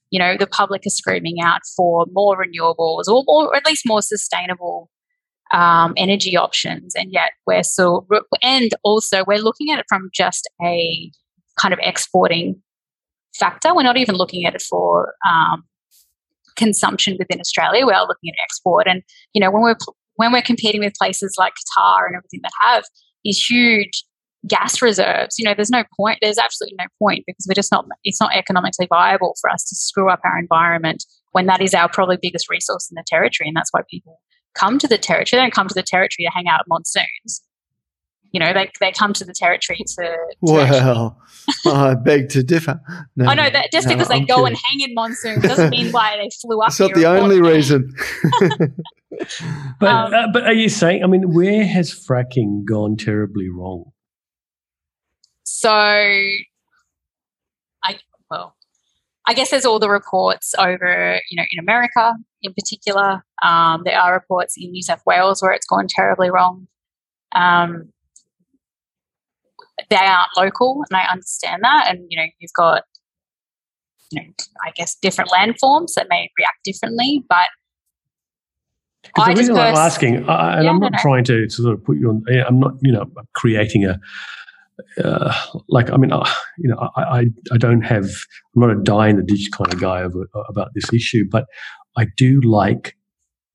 You 0.09 0.19
know, 0.19 0.35
the 0.37 0.47
public 0.47 0.85
is 0.85 0.97
screaming 0.97 1.37
out 1.41 1.61
for 1.75 2.05
more 2.11 2.37
renewables 2.37 3.07
or, 3.07 3.23
or 3.27 3.55
at 3.55 3.65
least 3.65 3.83
more 3.85 4.01
sustainable 4.01 4.89
um, 5.53 5.93
energy 5.97 6.37
options, 6.37 6.95
and 6.95 7.11
yet 7.11 7.31
we're 7.45 7.63
so. 7.63 8.07
And 8.41 8.71
also, 8.83 9.23
we're 9.25 9.39
looking 9.39 9.71
at 9.71 9.79
it 9.79 9.85
from 9.87 10.09
just 10.13 10.49
a 10.63 11.11
kind 11.59 11.73
of 11.73 11.79
exporting 11.81 12.61
factor. 13.37 13.73
We're 13.75 13.83
not 13.83 13.97
even 13.97 14.15
looking 14.15 14.45
at 14.45 14.55
it 14.55 14.61
for 14.61 15.13
um, 15.27 15.63
consumption 16.55 17.17
within 17.19 17.39
Australia. 17.39 17.85
We 17.85 17.93
are 17.93 18.07
looking 18.07 18.29
at 18.29 18.43
export, 18.43 18.87
and 18.87 19.03
you 19.33 19.41
know, 19.41 19.51
when 19.51 19.61
we're 19.61 19.75
when 20.21 20.31
we're 20.31 20.41
competing 20.43 20.81
with 20.81 20.93
places 20.93 21.35
like 21.37 21.53
Qatar 21.53 22.05
and 22.05 22.15
everything 22.15 22.41
that 22.43 22.51
have 22.61 22.83
these 23.23 23.43
huge 23.43 24.03
gas 24.47 24.81
reserves, 24.81 25.37
you 25.39 25.45
know, 25.45 25.53
there's 25.55 25.71
no 25.71 25.83
point. 25.97 26.19
There's 26.21 26.37
absolutely 26.37 26.75
no 26.77 26.85
point 26.99 27.23
because 27.25 27.45
we're 27.49 27.55
just 27.55 27.71
not. 27.71 27.85
It's 28.03 28.21
not 28.21 28.35
economically 28.35 28.87
viable 28.87 29.35
for 29.41 29.49
us 29.49 29.63
to 29.65 29.75
screw 29.75 30.09
up 30.09 30.19
our 30.23 30.37
environment 30.37 31.03
when 31.31 31.47
that 31.47 31.59
is 31.59 31.73
our 31.73 31.89
probably 31.89 32.17
biggest 32.21 32.49
resource 32.49 32.89
in 32.91 32.95
the 32.95 33.03
territory, 33.07 33.47
and 33.47 33.57
that's 33.57 33.71
why 33.71 33.81
people 33.89 34.19
come 34.53 34.77
to 34.77 34.87
the 34.87 34.97
territory. 34.97 35.39
They 35.39 35.43
don't 35.43 35.53
come 35.53 35.67
to 35.67 35.73
the 35.73 35.83
territory 35.83 36.25
to 36.25 36.31
hang 36.31 36.47
out 36.47 36.59
at 36.59 36.65
monsoons. 36.67 37.41
You 38.31 38.39
know, 38.39 38.53
they, 38.53 38.69
they 38.79 38.91
come 38.91 39.11
to 39.13 39.25
the 39.25 39.33
territory 39.33 39.79
to. 39.79 40.03
to 40.03 40.17
well, 40.41 41.17
I 41.65 41.95
beg 41.95 42.29
to 42.29 42.43
differ. 42.43 42.81
No, 43.15 43.31
oh 43.31 43.33
no, 43.33 43.49
that, 43.49 43.71
just 43.71 43.87
no, 43.87 43.95
because 43.95 44.07
they 44.07 44.15
I'm 44.15 44.25
go 44.25 44.37
kidding. 44.37 44.47
and 44.47 44.57
hang 44.57 44.89
in 44.89 44.93
monsoon 44.93 45.41
doesn't 45.41 45.69
mean 45.69 45.91
why 45.91 46.17
they 46.17 46.29
flew 46.41 46.61
up. 46.61 46.69
It's 46.69 46.79
not 46.79 46.93
the 46.93 47.05
only 47.05 47.41
reason. 47.41 47.93
but 49.79 49.89
um, 49.89 50.13
uh, 50.13 50.27
but 50.31 50.43
are 50.43 50.53
you 50.53 50.69
saying? 50.69 51.03
I 51.03 51.07
mean, 51.07 51.33
where 51.33 51.65
has 51.65 51.91
fracking 51.91 52.65
gone 52.65 52.95
terribly 52.97 53.49
wrong? 53.49 53.91
So, 55.43 55.71
I 55.71 56.39
well, 58.29 58.55
I 59.27 59.33
guess 59.33 59.49
there's 59.51 59.65
all 59.65 59.79
the 59.79 59.89
reports 59.89 60.53
over, 60.57 61.19
you 61.29 61.37
know, 61.37 61.45
in 61.51 61.59
America 61.59 62.15
in 62.41 62.53
particular. 62.53 63.23
Um, 63.43 63.83
there 63.85 63.99
are 63.99 64.13
reports 64.13 64.55
in 64.57 64.71
New 64.71 64.81
South 64.81 65.01
Wales 65.05 65.41
where 65.41 65.51
it's 65.51 65.65
gone 65.65 65.87
terribly 65.87 66.29
wrong. 66.29 66.67
Um, 67.33 67.91
they 69.91 69.97
aren't 69.97 70.31
local, 70.37 70.83
and 70.89 70.97
I 70.97 71.11
understand 71.11 71.61
that. 71.63 71.87
And 71.89 72.05
you 72.09 72.17
know, 72.17 72.25
you've 72.39 72.53
got, 72.55 72.83
you 74.11 74.21
know, 74.21 74.27
I 74.65 74.71
guess 74.71 74.95
different 74.95 75.29
landforms 75.29 75.93
that 75.95 76.07
may 76.09 76.29
react 76.37 76.63
differently, 76.63 77.23
but 77.29 77.47
because 79.03 79.27
the 79.27 79.39
reason 79.39 79.57
I'm 79.57 79.75
asking, 79.75 80.29
I, 80.29 80.55
and 80.57 80.63
yeah, 80.63 80.69
I'm 80.69 80.79
not 80.79 80.91
no, 80.93 80.97
trying 81.01 81.23
to 81.25 81.49
sort 81.49 81.73
of 81.73 81.83
put 81.83 81.97
you 81.97 82.09
on, 82.09 82.23
I'm 82.47 82.59
not, 82.59 82.73
you 82.81 82.91
know, 82.91 83.09
creating 83.33 83.85
a, 83.85 83.99
uh, 85.03 85.33
like, 85.69 85.91
I 85.91 85.97
mean, 85.97 86.11
uh, 86.11 86.29
you 86.57 86.69
know, 86.69 86.89
I, 86.95 87.01
I, 87.01 87.25
I, 87.51 87.57
don't 87.57 87.81
have, 87.81 88.05
I'm 88.55 88.61
not 88.61 88.69
a 88.69 88.75
die 88.75 89.09
in 89.09 89.17
the 89.17 89.23
ditch 89.23 89.49
kind 89.51 89.73
of 89.73 89.79
guy 89.79 90.01
over, 90.03 90.27
about 90.49 90.69
this 90.75 90.93
issue, 90.93 91.25
but 91.29 91.45
I 91.97 92.07
do 92.15 92.41
like 92.41 92.95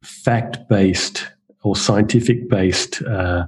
fact 0.03 0.69
based 0.69 1.29
or 1.63 1.77
scientific 1.77 2.49
based, 2.51 3.03
uh, 3.03 3.47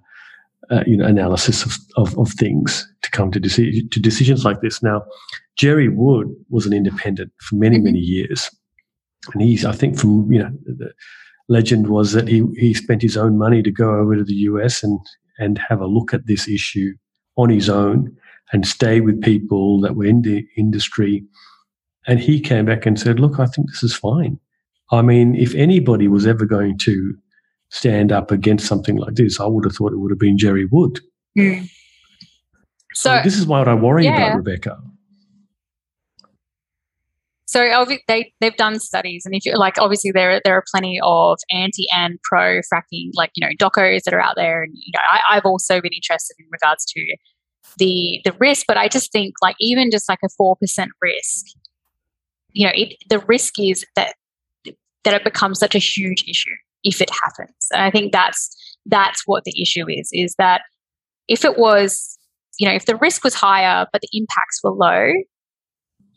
uh, 0.70 0.84
you 0.86 0.96
know, 0.96 1.06
analysis 1.06 1.64
of, 1.64 1.76
of, 1.96 2.18
of, 2.18 2.30
things 2.32 2.86
to 3.02 3.10
come 3.10 3.30
to, 3.30 3.40
deci- 3.40 3.90
to 3.90 4.00
decisions 4.00 4.44
like 4.44 4.60
this. 4.60 4.82
Now, 4.82 5.02
Gerry 5.56 5.88
Wood 5.88 6.28
was 6.50 6.66
an 6.66 6.72
independent 6.72 7.32
for 7.40 7.56
many, 7.56 7.76
mm-hmm. 7.76 7.84
many 7.84 7.98
years. 7.98 8.50
And 9.32 9.42
he's, 9.42 9.64
I 9.64 9.72
think, 9.72 9.98
from, 9.98 10.30
you 10.30 10.40
know, 10.40 10.50
the, 10.64 10.92
legend 11.48 11.88
was 11.88 12.12
that 12.12 12.28
he, 12.28 12.44
he 12.56 12.74
spent 12.74 13.02
his 13.02 13.16
own 13.16 13.38
money 13.38 13.62
to 13.62 13.70
go 13.70 13.90
over 13.94 14.16
to 14.16 14.24
the 14.24 14.34
US 14.34 14.82
and, 14.82 15.00
and 15.38 15.58
have 15.58 15.80
a 15.80 15.86
look 15.86 16.12
at 16.12 16.26
this 16.26 16.48
issue 16.48 16.92
on 17.36 17.48
his 17.48 17.68
own 17.68 18.14
and 18.52 18.66
stay 18.66 19.00
with 19.00 19.22
people 19.22 19.80
that 19.80 19.96
were 19.96 20.04
in 20.04 20.22
the 20.22 20.46
industry. 20.56 21.24
And 22.06 22.20
he 22.20 22.40
came 22.40 22.66
back 22.66 22.86
and 22.86 22.98
said, 22.98 23.20
Look, 23.20 23.38
I 23.38 23.46
think 23.46 23.70
this 23.70 23.82
is 23.82 23.94
fine. 23.94 24.38
I 24.90 25.02
mean, 25.02 25.34
if 25.34 25.54
anybody 25.54 26.08
was 26.08 26.26
ever 26.26 26.46
going 26.46 26.78
to 26.78 27.14
stand 27.70 28.12
up 28.12 28.30
against 28.30 28.66
something 28.66 28.96
like 28.96 29.14
this, 29.14 29.40
I 29.40 29.46
would 29.46 29.64
have 29.64 29.74
thought 29.74 29.92
it 29.92 29.98
would 29.98 30.10
have 30.10 30.18
been 30.18 30.38
Gerry 30.38 30.66
Wood. 30.70 31.00
Mm. 31.36 31.68
So, 32.94 33.16
so, 33.16 33.20
this 33.22 33.36
is 33.36 33.46
what 33.46 33.68
I 33.68 33.74
worry 33.74 34.04
yeah. 34.04 34.16
about, 34.16 34.36
Rebecca. 34.36 34.78
So 37.46 37.86
they 38.08 38.32
they've 38.40 38.56
done 38.56 38.78
studies, 38.78 39.22
and 39.24 39.34
if 39.34 39.46
you 39.46 39.56
like, 39.56 39.78
obviously 39.78 40.10
there 40.10 40.40
there 40.44 40.54
are 40.54 40.64
plenty 40.70 41.00
of 41.02 41.38
anti 41.50 41.86
and 41.94 42.18
pro 42.22 42.60
fracking, 42.60 43.10
like 43.14 43.30
you 43.36 43.46
know 43.46 43.52
docos 43.58 44.02
that 44.02 44.12
are 44.12 44.20
out 44.20 44.34
there, 44.36 44.62
and 44.62 44.72
you 44.74 44.92
know 44.92 45.00
I, 45.10 45.36
I've 45.36 45.46
also 45.46 45.80
been 45.80 45.94
interested 45.94 46.34
in 46.38 46.46
regards 46.50 46.84
to 46.84 47.16
the 47.78 48.20
the 48.24 48.32
risk, 48.38 48.66
but 48.68 48.76
I 48.76 48.88
just 48.88 49.12
think 49.12 49.34
like 49.40 49.56
even 49.60 49.90
just 49.90 50.10
like 50.10 50.18
a 50.22 50.28
four 50.36 50.56
percent 50.56 50.90
risk, 51.00 51.46
you 52.52 52.66
know, 52.66 52.72
it, 52.74 52.96
the 53.08 53.20
risk 53.20 53.58
is 53.58 53.86
that 53.96 54.14
that 55.04 55.14
it 55.14 55.24
becomes 55.24 55.58
such 55.58 55.74
a 55.74 55.78
huge 55.78 56.24
issue 56.28 56.54
if 56.84 57.00
it 57.00 57.10
happens, 57.10 57.66
and 57.72 57.82
I 57.82 57.90
think 57.90 58.12
that's 58.12 58.54
that's 58.86 59.22
what 59.26 59.44
the 59.44 59.60
issue 59.60 59.84
is 59.88 60.08
is 60.12 60.34
that 60.38 60.62
if 61.28 61.44
it 61.44 61.58
was 61.58 62.16
you 62.58 62.66
know 62.66 62.74
if 62.74 62.86
the 62.86 62.96
risk 62.96 63.22
was 63.22 63.34
higher 63.34 63.86
but 63.92 64.00
the 64.00 64.08
impacts 64.12 64.60
were 64.62 64.70
low 64.70 65.12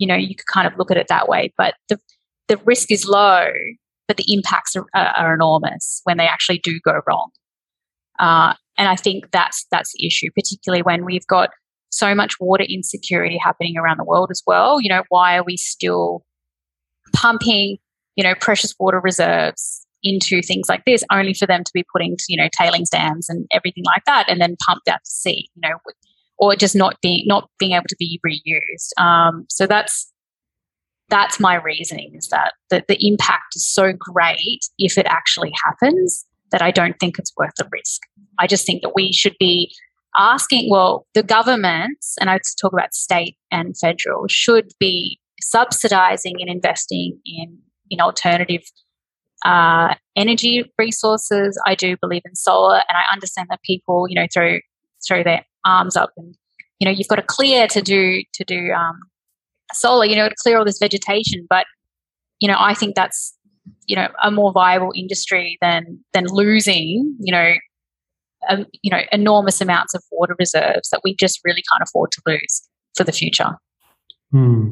you 0.02 0.08
know, 0.08 0.16
you 0.16 0.36
could 0.36 0.48
kind 0.48 0.68
of 0.68 0.74
look 0.78 0.90
at 0.90 0.98
it 0.98 1.08
that 1.10 1.30
way. 1.30 1.54
But 1.58 1.76
the, 1.88 2.00
the 2.48 2.58
risk 2.66 2.92
is 2.92 3.06
low, 3.08 3.48
but 4.08 4.18
the 4.18 4.26
impacts 4.28 4.76
are, 4.76 4.86
are 4.96 5.36
enormous 5.36 6.02
when 6.06 6.18
they 6.18 6.26
actually 6.26 6.58
do 6.58 6.80
go 6.84 7.00
wrong. 7.08 7.30
Uh, 8.20 8.56
and 8.78 8.90
I 8.90 8.96
think 8.96 9.32
that's 9.32 9.68
that's 9.72 9.94
the 9.94 10.08
issue, 10.08 10.30
particularly 10.36 10.82
when 10.82 11.06
we've 11.06 11.26
got 11.28 11.52
so 11.92 12.16
much 12.16 12.40
water 12.40 12.64
insecurity 12.64 13.38
happening 13.38 13.78
around 13.78 13.98
the 13.98 14.04
world 14.04 14.30
as 14.32 14.42
well. 14.48 14.82
You 14.82 14.90
know, 14.90 15.04
why 15.10 15.38
are 15.38 15.44
we 15.44 15.56
still 15.56 16.24
pumping 17.14 17.78
you 18.18 18.24
know, 18.24 18.36
precious 18.40 18.76
water 18.78 19.00
reserves 19.00 19.81
into 20.04 20.42
things 20.42 20.68
like 20.70 20.84
this, 20.86 21.04
only 21.12 21.34
for 21.34 21.46
them 21.46 21.64
to 21.64 21.72
be 21.74 21.86
put 21.92 22.04
into, 22.04 22.24
you 22.30 22.38
know, 22.38 22.50
tailings 22.58 22.90
dams 22.90 23.30
and 23.30 23.46
everything 23.52 23.84
like 23.86 24.04
that, 24.06 24.30
and 24.30 24.42
then 24.42 24.56
pumped 24.66 24.88
out 24.88 25.00
to 25.04 25.12
sea, 25.12 25.50
you 25.56 25.62
know, 25.62 25.78
or 26.38 26.56
just 26.56 26.76
not 26.76 26.96
being 27.02 27.24
not 27.28 27.50
being 27.60 27.74
able 27.74 27.88
to 27.88 27.96
be 27.98 28.20
reused. 28.26 29.00
Um, 29.02 29.46
so 29.50 29.68
that's 29.68 30.12
that's 31.10 31.40
my 31.40 31.56
reasoning 31.56 32.14
is 32.16 32.30
that 32.30 32.54
the, 32.70 32.84
the 32.88 32.98
impact 33.06 33.56
is 33.56 33.68
so 33.68 33.92
great 33.92 34.62
if 34.80 34.98
it 34.98 35.06
actually 35.08 35.52
happens 35.66 36.26
that 36.52 36.62
I 36.62 36.72
don't 36.72 36.98
think 37.00 37.20
it's 37.20 37.34
worth 37.38 37.52
the 37.58 37.68
risk. 37.72 38.02
I 38.40 38.48
just 38.48 38.66
think 38.66 38.82
that 38.82 38.94
we 38.96 39.12
should 39.12 39.36
be 39.38 39.74
asking, 40.18 40.70
well, 40.70 41.06
the 41.14 41.24
governments, 41.24 42.16
and 42.20 42.30
I 42.30 42.40
talk 42.60 42.74
about 42.74 42.94
state 42.94 43.38
and 43.52 43.78
federal, 43.78 44.26
should 44.30 44.72
be 44.80 45.20
subsidizing 45.42 46.36
and 46.40 46.50
investing 46.50 47.20
in, 47.26 47.58
in 47.90 48.00
alternative 48.00 48.64
uh, 49.46 49.96
energy 50.16 50.72
resources. 50.78 51.60
I 51.66 51.76
do 51.76 51.98
believe 52.02 52.22
in 52.26 52.36
solar, 52.36 52.76
and 52.76 52.98
I 52.98 53.12
understand 53.12 53.48
that 53.50 53.62
people, 53.64 54.08
you 54.08 54.16
know, 54.16 54.28
throw 54.34 54.60
throw 55.08 55.24
their 55.24 55.46
arms 55.66 55.96
up 55.96 56.12
and 56.18 56.36
you 56.80 56.86
know 56.86 56.92
you've 56.92 57.08
got 57.08 57.16
to 57.16 57.24
clear 57.24 57.68
to 57.68 57.82
do 57.82 58.24
to 58.34 58.44
do 58.44 58.72
um, 58.72 59.00
solar, 59.74 60.06
you 60.06 60.16
know, 60.16 60.30
to 60.30 60.36
clear 60.36 60.58
all 60.58 60.66
this 60.66 60.80
vegetation. 60.80 61.46
But 61.50 61.66
you 62.40 62.48
know, 62.48 62.58
I 62.58 62.74
think 62.74 62.96
that's 62.96 63.38
you 63.88 63.96
know 63.96 64.08
a 64.24 64.32
more 64.32 64.52
viable 64.52 64.92
industry 64.96 65.58
than 65.62 66.00
than 66.14 66.26
losing 66.28 67.16
you 67.20 67.32
know 67.32 67.54
um, 68.50 68.66
you 68.82 68.92
know 68.92 69.02
enormous 69.12 69.62
amounts 69.62 69.94
of 69.94 70.04
water 70.12 70.36
reserves 70.40 70.90
that 70.90 71.02
we 71.04 71.16
just 71.16 71.40
really 71.44 71.64
can't 71.72 71.88
afford 71.88 72.12
to 72.12 72.22
lose 72.26 72.68
for 72.96 73.04
the 73.04 73.12
future. 73.12 73.58
Hmm. 74.32 74.72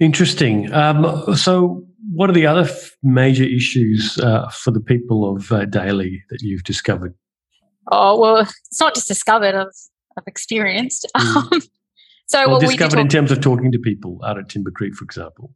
Interesting. 0.00 0.72
Um, 0.72 1.36
so, 1.36 1.84
what 2.10 2.28
are 2.28 2.32
the 2.32 2.46
other 2.46 2.62
f- 2.62 2.92
major 3.02 3.44
issues 3.44 4.18
uh, 4.18 4.48
for 4.48 4.70
the 4.70 4.80
people 4.80 5.36
of 5.36 5.52
uh, 5.52 5.64
Daly 5.66 6.22
that 6.30 6.40
you've 6.42 6.64
discovered? 6.64 7.14
Oh 7.90 8.20
well, 8.20 8.40
it's 8.40 8.80
not 8.80 8.94
just 8.94 9.08
discovered; 9.08 9.54
I've, 9.54 9.68
I've 10.16 10.26
experienced. 10.26 11.06
Mm. 11.16 11.68
so, 12.26 12.48
well, 12.48 12.60
discovered 12.60 12.96
we 12.96 13.02
in 13.02 13.08
terms 13.08 13.30
of 13.30 13.40
talking 13.40 13.72
to 13.72 13.78
people 13.78 14.20
out 14.24 14.38
at 14.38 14.48
Timber 14.48 14.70
Creek, 14.70 14.94
for 14.94 15.04
example. 15.04 15.52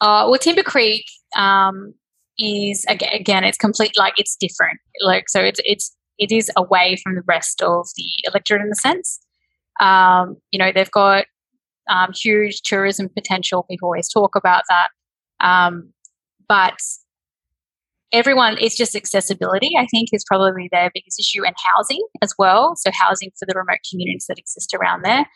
Uh, 0.00 0.26
well, 0.28 0.38
Timber 0.38 0.62
Creek 0.62 1.04
um, 1.36 1.94
is 2.38 2.84
again, 2.88 3.44
it's 3.44 3.58
complete 3.58 3.92
like 3.96 4.14
it's 4.16 4.36
different. 4.36 4.78
Like 5.02 5.28
so, 5.28 5.40
it's 5.40 5.60
it's 5.64 5.94
it 6.18 6.32
is 6.32 6.50
away 6.56 6.96
from 7.02 7.14
the 7.14 7.22
rest 7.26 7.62
of 7.62 7.86
the 7.96 8.06
electorate 8.24 8.62
in 8.62 8.70
a 8.70 8.76
sense. 8.76 9.20
Um, 9.80 10.36
you 10.50 10.58
know, 10.58 10.70
they've 10.72 10.90
got 10.90 11.24
um, 11.88 12.12
huge 12.14 12.62
tourism 12.62 13.08
potential. 13.08 13.64
People 13.68 13.86
always 13.86 14.08
talk 14.08 14.36
about 14.36 14.62
that, 14.68 14.88
um, 15.40 15.92
but 16.48 16.78
everyone 18.12 18.56
it's 18.58 18.76
just 18.76 18.96
accessibility 18.96 19.70
i 19.78 19.86
think 19.86 20.08
is 20.12 20.24
probably 20.26 20.68
their 20.72 20.90
biggest 20.92 21.18
issue 21.20 21.44
and 21.44 21.54
housing 21.76 22.04
as 22.22 22.34
well. 22.38 22.74
So 22.76 22.90
housing 22.92 23.30
for 23.38 23.46
the 23.46 23.54
remote 23.54 23.78
communities 23.90 24.26
that 24.28 24.38
exist 24.38 24.74
around 24.74 25.04
there. 25.04 25.26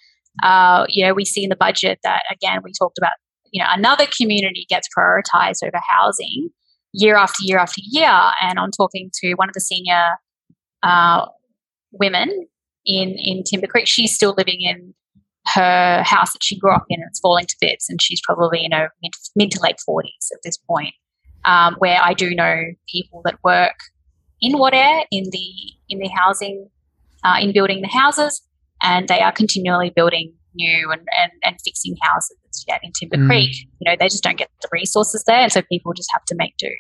Uh, 0.42 0.84
you 0.88 1.07
know 1.07 1.14
we 1.14 1.24
see 1.24 1.44
in 1.44 1.50
the 1.50 1.57
budget 1.57 1.98
that 2.02 2.22
again 2.30 2.61
we 2.64 2.72
talked 2.76 2.98
about 2.98 3.12
you 3.52 3.62
know 3.62 3.68
another 3.70 4.07
community 4.20 4.66
gets 4.68 4.88
prioritized 4.96 5.62
over 5.62 5.80
housing 5.88 6.48
year 6.92 7.16
after 7.16 7.38
year 7.42 7.59
after 7.59 7.80
year. 7.82 8.11
And 8.42 8.59
i'm 8.59 8.72
talking 8.72 9.11
to 9.22 9.34
one 9.34 9.48
of 9.48 9.55
the 9.55 9.61
senior 9.61 10.16
uh, 10.82 11.26
women 11.92 12.48
in 12.84 13.16
in 13.18 13.44
timber 13.44 13.68
creek. 13.68 13.86
She's 13.86 14.14
still 14.14 14.34
living 14.36 14.61
in 14.61 14.94
her 15.47 16.03
house 16.05 16.32
that 16.32 16.42
she 16.42 16.59
grew 16.59 16.74
up 16.74 16.84
in 16.88 17.01
and 17.01 17.09
it's 17.09 17.20
falling 17.20 17.47
to 17.47 17.57
bits 17.61 17.88
and 17.88 18.01
she's 18.01 18.20
probably 18.22 18.62
you 18.62 18.68
know 18.68 18.88
mid, 19.03 19.12
mid 19.36 19.51
to 19.51 19.61
late 19.61 19.76
40s 19.88 20.32
at 20.32 20.40
this 20.42 20.57
point 20.57 20.95
um, 21.45 21.74
where 21.78 21.99
i 22.03 22.14
do 22.14 22.34
know 22.34 22.62
people 22.88 23.20
that 23.24 23.38
work 23.45 23.76
in 24.40 24.55
Wadeye 24.55 25.05
in 25.11 25.24
the 25.30 25.51
in 25.88 25.99
the 25.99 26.09
housing 26.09 26.68
uh, 27.24 27.36
in 27.40 27.53
building 27.53 27.80
the 27.82 27.88
houses 27.88 28.42
and 28.82 29.09
they 29.09 29.20
are 29.20 29.32
continually 29.32 29.90
building 29.95 30.34
new 30.55 30.90
and, 30.92 31.03
and, 31.20 31.32
and 31.42 31.57
fixing 31.64 31.97
houses 32.03 32.36
yet 32.68 32.80
in 32.82 32.92
Timber 32.92 33.16
mm. 33.16 33.26
Creek. 33.26 33.57
You 33.80 33.90
know, 33.90 33.97
they 33.99 34.07
just 34.07 34.22
don't 34.22 34.38
get 34.38 34.51
the 34.62 34.68
resources 34.72 35.24
there. 35.24 35.40
And 35.40 35.53
so 35.53 35.62
people 35.62 35.92
just 35.92 36.11
have 36.12 36.24
to 36.26 36.34
make 36.36 36.57
do. 36.59 36.70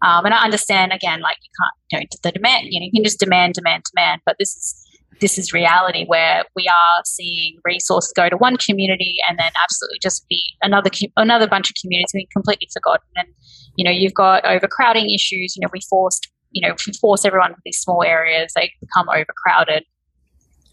Um, 0.00 0.24
and 0.24 0.32
I 0.32 0.44
understand 0.44 0.92
again, 0.92 1.20
like 1.20 1.36
you 1.42 1.50
can't, 1.60 1.74
you 1.90 1.98
know, 1.98 2.18
the 2.22 2.32
demand, 2.32 2.68
you 2.70 2.80
know, 2.80 2.84
you 2.84 2.92
can 2.92 3.04
just 3.04 3.18
demand, 3.18 3.54
demand, 3.54 3.84
demand, 3.92 4.22
but 4.24 4.36
this 4.38 4.54
is, 4.56 4.84
this 5.20 5.38
is 5.38 5.52
reality 5.52 6.04
where 6.06 6.44
we 6.54 6.68
are 6.68 7.02
seeing 7.04 7.56
resources 7.64 8.12
go 8.14 8.28
to 8.28 8.36
one 8.36 8.56
community 8.56 9.16
and 9.28 9.38
then 9.38 9.50
absolutely 9.62 9.98
just 10.00 10.26
be 10.28 10.42
another 10.62 10.90
another 11.16 11.46
bunch 11.46 11.70
of 11.70 11.76
communities 11.80 12.12
being 12.12 12.26
completely 12.32 12.68
forgotten. 12.72 13.06
And 13.16 13.28
you 13.76 13.84
know, 13.84 13.90
you've 13.90 14.14
got 14.14 14.44
overcrowding 14.44 15.10
issues. 15.10 15.56
You 15.56 15.60
know, 15.62 15.68
we 15.72 15.80
forced 15.88 16.28
you 16.52 16.66
know, 16.66 16.74
we 16.86 16.92
force 16.94 17.24
everyone 17.24 17.50
to 17.50 17.56
these 17.64 17.78
small 17.78 18.02
areas, 18.02 18.52
they 18.54 18.72
become 18.80 19.08
overcrowded. 19.08 19.84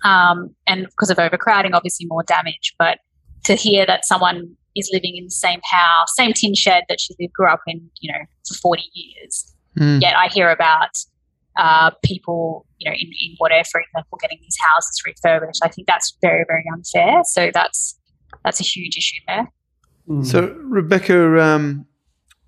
Um, 0.03 0.55
and 0.67 0.85
because 0.85 1.09
of 1.09 1.19
overcrowding, 1.19 1.73
obviously 1.73 2.05
more 2.07 2.23
damage. 2.23 2.73
But 2.77 2.99
to 3.45 3.55
hear 3.55 3.85
that 3.85 4.05
someone 4.05 4.55
is 4.75 4.89
living 4.93 5.15
in 5.15 5.25
the 5.25 5.31
same 5.31 5.59
house, 5.63 6.09
same 6.15 6.33
tin 6.33 6.55
shed 6.55 6.83
that 6.89 6.99
she 6.99 7.13
grew 7.33 7.47
up 7.47 7.61
in, 7.67 7.89
you 8.01 8.11
know, 8.11 8.19
for 8.47 8.55
40 8.55 8.83
years. 8.93 9.53
Mm. 9.79 10.01
Yet 10.01 10.15
I 10.15 10.27
hear 10.27 10.49
about 10.49 10.89
uh, 11.57 11.91
people, 12.03 12.65
you 12.79 12.89
know, 12.89 12.95
in, 12.95 13.07
in 13.07 13.35
whatever, 13.37 13.65
for 13.71 13.81
example, 13.81 14.17
getting 14.21 14.39
these 14.41 14.57
houses 14.73 15.01
refurbished. 15.05 15.61
I 15.63 15.69
think 15.69 15.87
that's 15.87 16.17
very, 16.21 16.45
very 16.47 16.65
unfair. 16.73 17.21
So 17.23 17.51
that's 17.53 17.97
that's 18.43 18.59
a 18.59 18.63
huge 18.63 18.97
issue 18.97 19.21
there. 19.27 19.51
Mm. 20.07 20.25
So 20.25 20.55
Rebecca, 20.59 21.41
um, 21.41 21.85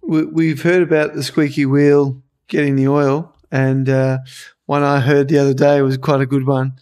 we, 0.02 0.50
have 0.50 0.62
heard 0.62 0.84
about 0.84 1.14
the 1.14 1.24
squeaky 1.24 1.66
wheel 1.66 2.22
getting 2.48 2.76
the 2.76 2.88
oil, 2.88 3.34
and 3.52 3.90
uh, 3.90 4.20
one 4.66 4.84
I 4.84 5.00
heard 5.00 5.28
the 5.28 5.40
other 5.40 5.54
day 5.54 5.82
was 5.82 5.98
quite 5.98 6.22
a 6.22 6.26
good 6.26 6.46
one. 6.46 6.74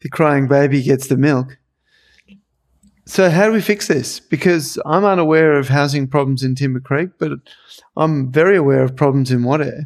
The 0.00 0.08
crying 0.08 0.48
baby 0.48 0.82
gets 0.82 1.06
the 1.06 1.16
milk. 1.16 1.58
So 3.06 3.28
how 3.28 3.46
do 3.46 3.52
we 3.52 3.60
fix 3.60 3.86
this? 3.86 4.18
Because 4.18 4.78
I'm 4.86 5.04
unaware 5.04 5.58
of 5.58 5.68
housing 5.68 6.08
problems 6.08 6.42
in 6.42 6.54
Timber 6.54 6.80
Creek, 6.80 7.10
but 7.18 7.32
I'm 7.96 8.32
very 8.32 8.56
aware 8.56 8.82
of 8.82 8.96
problems 8.96 9.30
in 9.30 9.42
Wadeye, 9.42 9.84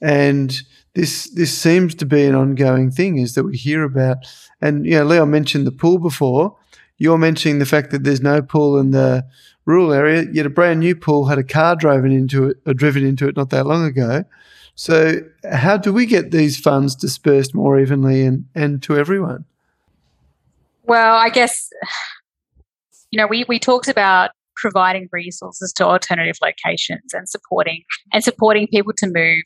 And 0.00 0.62
this 0.96 1.28
this 1.30 1.56
seems 1.56 1.94
to 1.94 2.06
be 2.06 2.24
an 2.24 2.34
ongoing 2.34 2.90
thing 2.90 3.18
is 3.18 3.34
that 3.34 3.44
we 3.44 3.56
hear 3.56 3.84
about 3.84 4.16
and 4.62 4.86
you 4.86 4.92
know, 4.92 5.04
Leon 5.04 5.30
mentioned 5.30 5.66
the 5.66 5.72
pool 5.72 5.98
before. 5.98 6.56
You're 6.96 7.18
mentioning 7.18 7.58
the 7.58 7.66
fact 7.66 7.90
that 7.90 8.04
there's 8.04 8.22
no 8.22 8.40
pool 8.40 8.78
in 8.78 8.90
the 8.92 9.26
rural 9.66 9.92
area, 9.92 10.24
yet 10.32 10.46
a 10.46 10.50
brand 10.50 10.80
new 10.80 10.96
pool 10.96 11.26
had 11.26 11.38
a 11.38 11.44
car 11.44 11.76
driven 11.76 12.10
into 12.10 12.48
it 12.48 12.56
or 12.66 12.72
driven 12.72 13.04
into 13.04 13.28
it 13.28 13.36
not 13.36 13.50
that 13.50 13.66
long 13.66 13.84
ago. 13.84 14.24
So 14.74 15.20
how 15.52 15.76
do 15.76 15.92
we 15.92 16.06
get 16.06 16.30
these 16.30 16.58
funds 16.58 16.94
dispersed 16.94 17.54
more 17.54 17.78
evenly 17.78 18.24
and, 18.24 18.46
and 18.54 18.82
to 18.84 18.96
everyone? 18.96 19.44
Well, 20.84 21.16
I 21.16 21.28
guess 21.28 21.68
you 23.10 23.18
know, 23.18 23.26
we, 23.26 23.44
we 23.48 23.58
talked 23.58 23.88
about 23.88 24.30
providing 24.56 25.08
resources 25.12 25.72
to 25.74 25.84
alternative 25.84 26.36
locations 26.40 27.12
and 27.12 27.28
supporting 27.28 27.82
and 28.14 28.24
supporting 28.24 28.66
people 28.68 28.94
to 28.96 29.06
move 29.06 29.44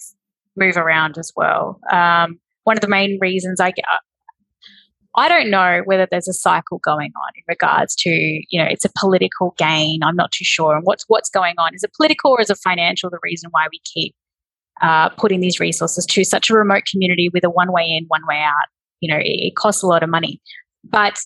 move 0.57 0.77
around 0.77 1.19
as 1.19 1.33
well. 1.37 1.81
Um, 1.93 2.39
one 2.65 2.77
of 2.77 2.81
the 2.81 2.89
main 2.89 3.19
reasons 3.21 3.61
I 3.61 3.71
get, 3.71 3.85
I 5.17 5.29
don't 5.29 5.51
know 5.51 5.83
whether 5.87 6.07
there's 6.11 6.29
a 6.29 6.33
cycle 6.33 6.79
going 6.85 7.11
on 7.17 7.33
in 7.37 7.43
regards 7.49 7.95
to 7.97 8.11
you 8.11 8.63
know 8.63 8.65
it's 8.65 8.85
a 8.85 8.91
political 8.99 9.55
gain. 9.59 10.01
I'm 10.03 10.17
not 10.17 10.33
too 10.33 10.45
sure, 10.45 10.75
and 10.75 10.85
what's 10.85 11.05
what's 11.09 11.31
going 11.31 11.55
on 11.59 11.75
is 11.75 11.83
it 11.83 11.93
political 11.97 12.33
or 12.33 12.41
is 12.41 12.51
it 12.51 12.59
financial? 12.63 13.11
The 13.11 13.19
reason 13.23 13.51
why 13.51 13.67
we 13.73 13.81
keep 13.93 14.15
uh, 14.81 15.09
putting 15.11 15.41
these 15.41 15.59
resources 15.61 16.07
to 16.07 16.25
such 16.25 16.49
a 16.49 16.55
remote 16.55 16.85
community 16.91 17.29
with 17.33 17.45
a 17.45 17.51
one 17.51 17.73
way 17.73 17.85
in, 17.91 18.05
one 18.09 18.23
way 18.29 18.39
out. 18.39 18.69
You 19.01 19.13
know, 19.13 19.19
it, 19.19 19.27
it 19.27 19.57
costs 19.57 19.83
a 19.83 19.87
lot 19.87 20.03
of 20.03 20.09
money, 20.09 20.41
but 20.85 21.19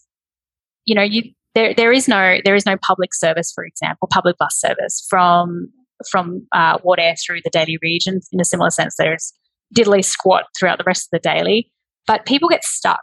you 0.86 0.94
know 0.94 1.02
you 1.02 1.22
there 1.54 1.74
there 1.74 1.92
is 1.92 2.08
no 2.08 2.38
there 2.44 2.54
is 2.54 2.66
no 2.66 2.76
public 2.78 3.14
service, 3.14 3.52
for 3.54 3.64
example, 3.64 4.08
public 4.10 4.36
bus 4.38 4.58
service 4.58 5.06
from 5.08 5.68
from 6.10 6.46
uh, 6.52 6.78
Wadeye 6.78 7.16
through 7.24 7.40
the 7.44 7.50
Daly 7.50 7.78
region. 7.82 8.20
In 8.32 8.40
a 8.40 8.44
similar 8.44 8.70
sense, 8.70 8.94
there's 8.98 9.32
diddly 9.74 10.04
squat 10.04 10.44
throughout 10.58 10.78
the 10.78 10.84
rest 10.84 11.06
of 11.06 11.10
the 11.12 11.28
Daly. 11.28 11.70
but 12.06 12.26
people 12.26 12.48
get 12.48 12.64
stuck. 12.64 13.02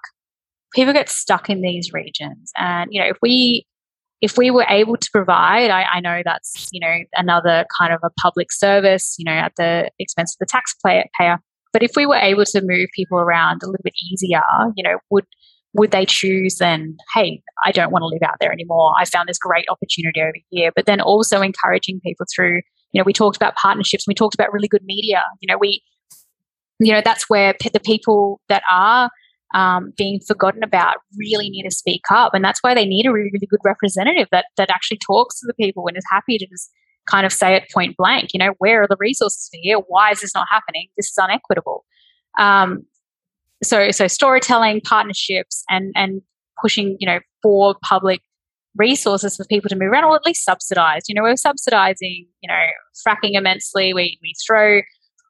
People 0.74 0.94
get 0.94 1.10
stuck 1.10 1.50
in 1.50 1.62
these 1.62 1.92
regions, 1.92 2.52
and 2.58 2.90
you 2.92 3.02
know 3.02 3.08
if 3.08 3.18
we 3.22 3.66
if 4.22 4.38
we 4.38 4.52
were 4.52 4.66
able 4.70 4.96
to 4.96 5.10
provide, 5.12 5.72
I, 5.72 5.84
I, 5.96 6.00
know 6.00 6.22
that's 6.24 6.70
you 6.72 6.80
know 6.80 6.96
another 7.16 7.66
kind 7.78 7.92
of 7.92 8.00
a 8.04 8.10
public 8.22 8.52
service, 8.52 9.16
you 9.18 9.26
know, 9.26 9.32
at 9.32 9.54
the 9.58 9.90
expense 10.00 10.36
of 10.36 10.40
the 10.40 10.46
taxpayer. 10.46 11.40
But 11.74 11.84
if 11.84 11.92
we 11.96 12.06
were 12.06 12.16
able 12.16 12.46
to 12.46 12.62
move 12.64 12.90
people 12.96 13.18
around 13.18 13.62
a 13.64 13.66
little 13.66 13.84
bit 13.84 13.94
easier, 14.12 14.44
you 14.76 14.84
know, 14.84 15.00
would 15.10 15.26
would 15.74 15.92
they 15.92 16.06
choose 16.06 16.58
then, 16.58 16.98
hey, 17.14 17.42
I 17.64 17.72
don't 17.72 17.92
want 17.92 18.02
to 18.02 18.08
live 18.08 18.24
out 18.24 18.38
there 18.40 18.52
anymore. 18.52 18.94
I 19.00 19.06
found 19.06 19.30
this 19.30 19.38
great 19.38 19.66
opportunity 19.70 20.22
over 20.22 20.34
here. 20.50 20.72
But 20.76 20.86
then 20.86 21.00
also 21.00 21.42
encouraging 21.42 22.02
people 22.04 22.26
through, 22.36 22.62
you 22.92 23.00
know, 23.00 23.04
we 23.06 23.14
talked 23.14 23.38
about 23.38 23.56
partnerships, 23.56 24.06
we 24.08 24.14
talked 24.14 24.36
about 24.36 24.52
really 24.52 24.68
good 24.68 24.84
media. 24.84 25.24
You 25.40 25.48
know, 25.48 25.58
we, 25.60 25.82
you 26.80 26.92
know, 26.92 27.02
that's 27.04 27.30
where 27.30 27.54
the 27.74 27.80
people 27.80 28.42
that 28.50 28.64
are 28.72 29.10
um, 29.54 29.94
being 29.98 30.20
forgotten 30.26 30.64
about 30.64 30.98
really 31.18 31.50
need 31.50 31.64
to 31.64 31.72
speak 31.72 32.02
up. 32.10 32.34
And 32.34 32.44
that's 32.44 32.60
why 32.62 32.74
they 32.74 32.86
need 32.86 33.06
a 33.06 33.12
really, 33.12 33.30
really 33.34 33.48
good 33.48 33.60
representative 33.64 34.28
that 34.32 34.46
that 34.58 34.70
actually 34.70 35.00
talks 35.06 35.40
to 35.40 35.48
the 35.48 35.54
people 35.54 35.88
and 35.88 35.98
is 35.98 36.06
happy 36.10 36.38
to 36.38 36.48
just 36.48 36.72
kind 37.10 37.26
of 37.26 37.34
say 37.34 37.56
it 37.56 37.64
point 37.74 37.98
blank. 37.98 38.30
You 38.34 38.40
know, 38.40 38.54
where 38.60 38.84
are 38.84 38.88
the 38.88 38.98
resources 39.00 39.50
for 39.52 39.60
here? 39.62 39.78
Why 39.88 40.12
is 40.12 40.22
this 40.22 40.34
not 40.36 40.48
happening? 40.50 40.88
This 40.98 41.08
is 41.08 41.18
unequitable. 41.18 41.84
Um, 42.40 42.86
so, 43.64 43.92
so 43.92 44.08
storytelling, 44.08 44.82
partnerships, 44.82 45.64
and 45.70 45.92
and 45.96 46.22
pushing, 46.62 46.98
you 47.00 47.08
know, 47.08 47.20
for 47.44 47.76
public 47.84 48.22
resources 48.76 49.36
for 49.36 49.46
people 49.46 49.70
to 49.70 49.76
move 49.76 49.92
around, 49.92 50.06
or 50.06 50.16
at 50.16 50.26
least 50.26 50.44
subsidized. 50.44 51.06
You 51.10 51.16
know, 51.16 51.24
we're 51.24 51.36
subsidizing, 51.36 52.26
you 52.42 52.48
know, 52.48 52.66
fracking 53.06 53.36
immensely. 53.36 53.94
We 53.94 54.18
we 54.22 54.34
throw. 54.46 54.82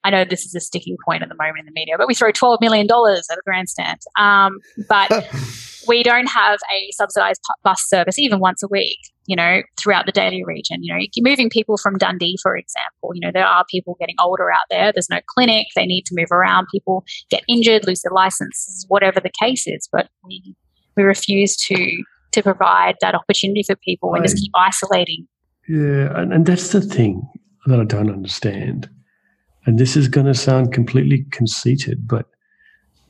I 0.03 0.09
know 0.09 0.25
this 0.25 0.45
is 0.45 0.55
a 0.55 0.59
sticking 0.59 0.97
point 1.05 1.21
at 1.21 1.29
the 1.29 1.35
moment 1.35 1.59
in 1.59 1.65
the 1.65 1.71
media, 1.73 1.95
but 1.97 2.07
we 2.07 2.15
throw 2.15 2.31
twelve 2.31 2.59
million 2.61 2.87
dollars 2.87 3.27
at 3.31 3.37
a 3.37 3.41
grandstand. 3.45 3.99
Um, 4.17 4.59
but 4.89 5.11
we 5.87 6.03
don't 6.03 6.27
have 6.27 6.59
a 6.73 6.89
subsidized 6.91 7.41
bus 7.63 7.83
service 7.87 8.17
even 8.17 8.39
once 8.39 8.63
a 8.63 8.67
week. 8.67 8.97
You 9.27 9.35
know, 9.35 9.61
throughout 9.79 10.07
the 10.07 10.11
Daly 10.11 10.43
region. 10.43 10.83
You 10.83 10.93
know, 10.93 10.99
you're 11.15 11.29
moving 11.29 11.49
people 11.49 11.77
from 11.77 11.97
Dundee, 11.97 12.37
for 12.41 12.57
example. 12.57 13.11
You 13.13 13.21
know, 13.21 13.31
there 13.31 13.45
are 13.45 13.63
people 13.69 13.95
getting 13.99 14.15
older 14.19 14.51
out 14.51 14.65
there. 14.69 14.91
There's 14.91 15.09
no 15.09 15.19
clinic. 15.35 15.67
They 15.75 15.85
need 15.85 16.05
to 16.07 16.15
move 16.17 16.31
around. 16.31 16.67
People 16.71 17.05
get 17.29 17.43
injured, 17.47 17.85
lose 17.87 18.01
their 18.01 18.11
licenses, 18.11 18.85
whatever 18.89 19.19
the 19.19 19.31
case 19.41 19.67
is. 19.67 19.87
But 19.91 20.09
we 20.25 20.55
we 20.97 21.03
refuse 21.03 21.55
to 21.67 22.03
to 22.31 22.43
provide 22.43 22.95
that 23.01 23.15
opportunity 23.15 23.63
for 23.63 23.75
people 23.75 24.13
and 24.13 24.23
just 24.23 24.37
keep 24.37 24.51
isolating. 24.55 25.27
Yeah, 25.67 26.19
and, 26.19 26.33
and 26.33 26.45
that's 26.45 26.69
the 26.69 26.81
thing 26.81 27.27
that 27.65 27.79
I 27.79 27.83
don't 27.83 28.09
understand. 28.09 28.89
And 29.65 29.77
this 29.77 29.95
is 29.95 30.07
going 30.07 30.25
to 30.25 30.33
sound 30.33 30.73
completely 30.73 31.25
conceited, 31.31 32.07
but 32.07 32.25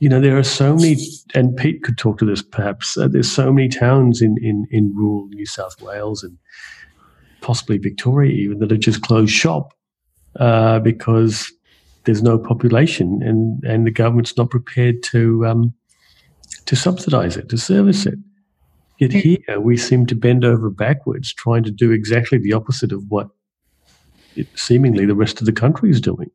you 0.00 0.08
know 0.08 0.20
there 0.20 0.36
are 0.36 0.42
so 0.42 0.74
many, 0.74 0.96
and 1.34 1.56
Pete 1.56 1.82
could 1.82 1.96
talk 1.96 2.18
to 2.18 2.24
this 2.24 2.42
perhaps. 2.42 2.98
Uh, 2.98 3.08
there's 3.08 3.30
so 3.30 3.52
many 3.52 3.68
towns 3.68 4.20
in, 4.20 4.36
in 4.42 4.66
in 4.70 4.92
rural 4.94 5.28
New 5.28 5.46
South 5.46 5.80
Wales 5.80 6.22
and 6.22 6.36
possibly 7.40 7.78
Victoria 7.78 8.32
even 8.32 8.58
that 8.58 8.70
have 8.70 8.80
just 8.80 9.02
closed 9.02 9.32
shop 9.32 9.72
uh, 10.36 10.78
because 10.80 11.52
there's 12.04 12.22
no 12.22 12.38
population 12.38 13.22
and 13.22 13.62
and 13.64 13.86
the 13.86 13.90
government's 13.90 14.36
not 14.36 14.50
prepared 14.50 15.02
to 15.04 15.46
um, 15.46 15.72
to 16.66 16.76
subsidise 16.76 17.36
it 17.36 17.48
to 17.48 17.56
service 17.56 18.04
it. 18.04 18.18
Yet 19.02 19.12
here 19.12 19.58
we 19.58 19.76
seem 19.76 20.06
to 20.06 20.14
bend 20.14 20.44
over 20.44 20.70
backwards 20.70 21.34
trying 21.34 21.64
to 21.64 21.72
do 21.72 21.90
exactly 21.90 22.38
the 22.38 22.52
opposite 22.52 22.92
of 22.92 23.02
what 23.08 23.30
it, 24.36 24.46
seemingly 24.54 25.06
the 25.06 25.16
rest 25.16 25.40
of 25.40 25.46
the 25.46 25.52
country 25.52 25.90
is 25.90 26.00
doing. 26.00 26.30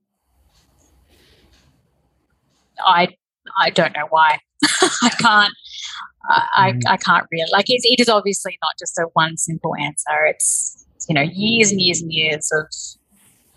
I 2.86 3.08
I 3.58 3.70
don't 3.70 3.94
know 3.94 4.08
why. 4.10 4.40
I 5.02 5.10
can't. 5.18 5.54
I, 6.30 6.74
mm. 6.74 6.82
I 6.90 6.98
can't 6.98 7.26
really 7.32 7.50
like 7.54 7.68
it's, 7.70 7.86
it 7.86 8.02
is 8.02 8.10
obviously 8.10 8.58
not 8.62 8.74
just 8.78 8.98
a 8.98 9.08
one 9.14 9.38
simple 9.38 9.74
answer. 9.80 10.26
It's 10.26 10.86
you 11.08 11.16
know 11.16 11.22
years 11.22 11.72
and 11.72 11.80
years 11.80 12.02
and 12.02 12.12
years 12.12 12.52
of 12.52 12.66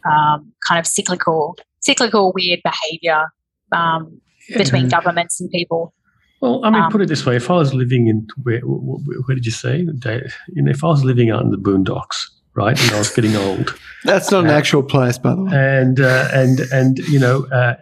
um, 0.08 0.52
kind 0.68 0.78
of 0.78 0.86
cyclical 0.86 1.58
cyclical 1.80 2.32
weird 2.32 2.61
behavior 2.62 3.24
um, 3.72 4.20
yeah. 4.48 4.58
between 4.58 4.88
governments 4.88 5.40
and 5.40 5.50
people. 5.50 5.92
Well, 6.41 6.64
I 6.64 6.70
mean, 6.70 6.82
um, 6.82 6.91
put 6.91 7.03
it 7.03 7.09
this 7.09 7.26
way: 7.26 7.36
if 7.36 7.51
I 7.51 7.55
was 7.55 7.74
living 7.74 8.07
in 8.09 8.26
where, 8.43 8.61
where, 8.61 9.18
where 9.26 9.34
did 9.34 9.45
you 9.45 9.53
say? 9.53 9.78
You 9.78 10.62
know, 10.62 10.70
if 10.70 10.82
I 10.82 10.88
was 10.88 11.05
living 11.05 11.30
out 11.30 11.43
in 11.43 11.51
the 11.51 11.59
boondocks, 11.59 12.26
right, 12.55 12.80
and 12.80 12.93
I 12.93 12.99
was 12.99 13.14
getting 13.14 13.36
old. 13.36 13.78
That's 14.05 14.30
not 14.30 14.45
uh, 14.45 14.49
an 14.49 14.51
actual 14.51 14.82
place, 14.82 15.18
by 15.18 15.34
the 15.34 15.43
way. 15.43 15.53
And 15.53 16.01
uh, 16.01 16.28
and 16.32 16.61
and 16.72 16.99
you 17.01 17.18
know, 17.18 17.47
uh, 17.47 17.74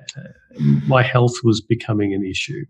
my 0.86 1.02
health 1.02 1.36
was 1.44 1.60
becoming 1.60 2.12
an 2.14 2.24
issue. 2.24 2.64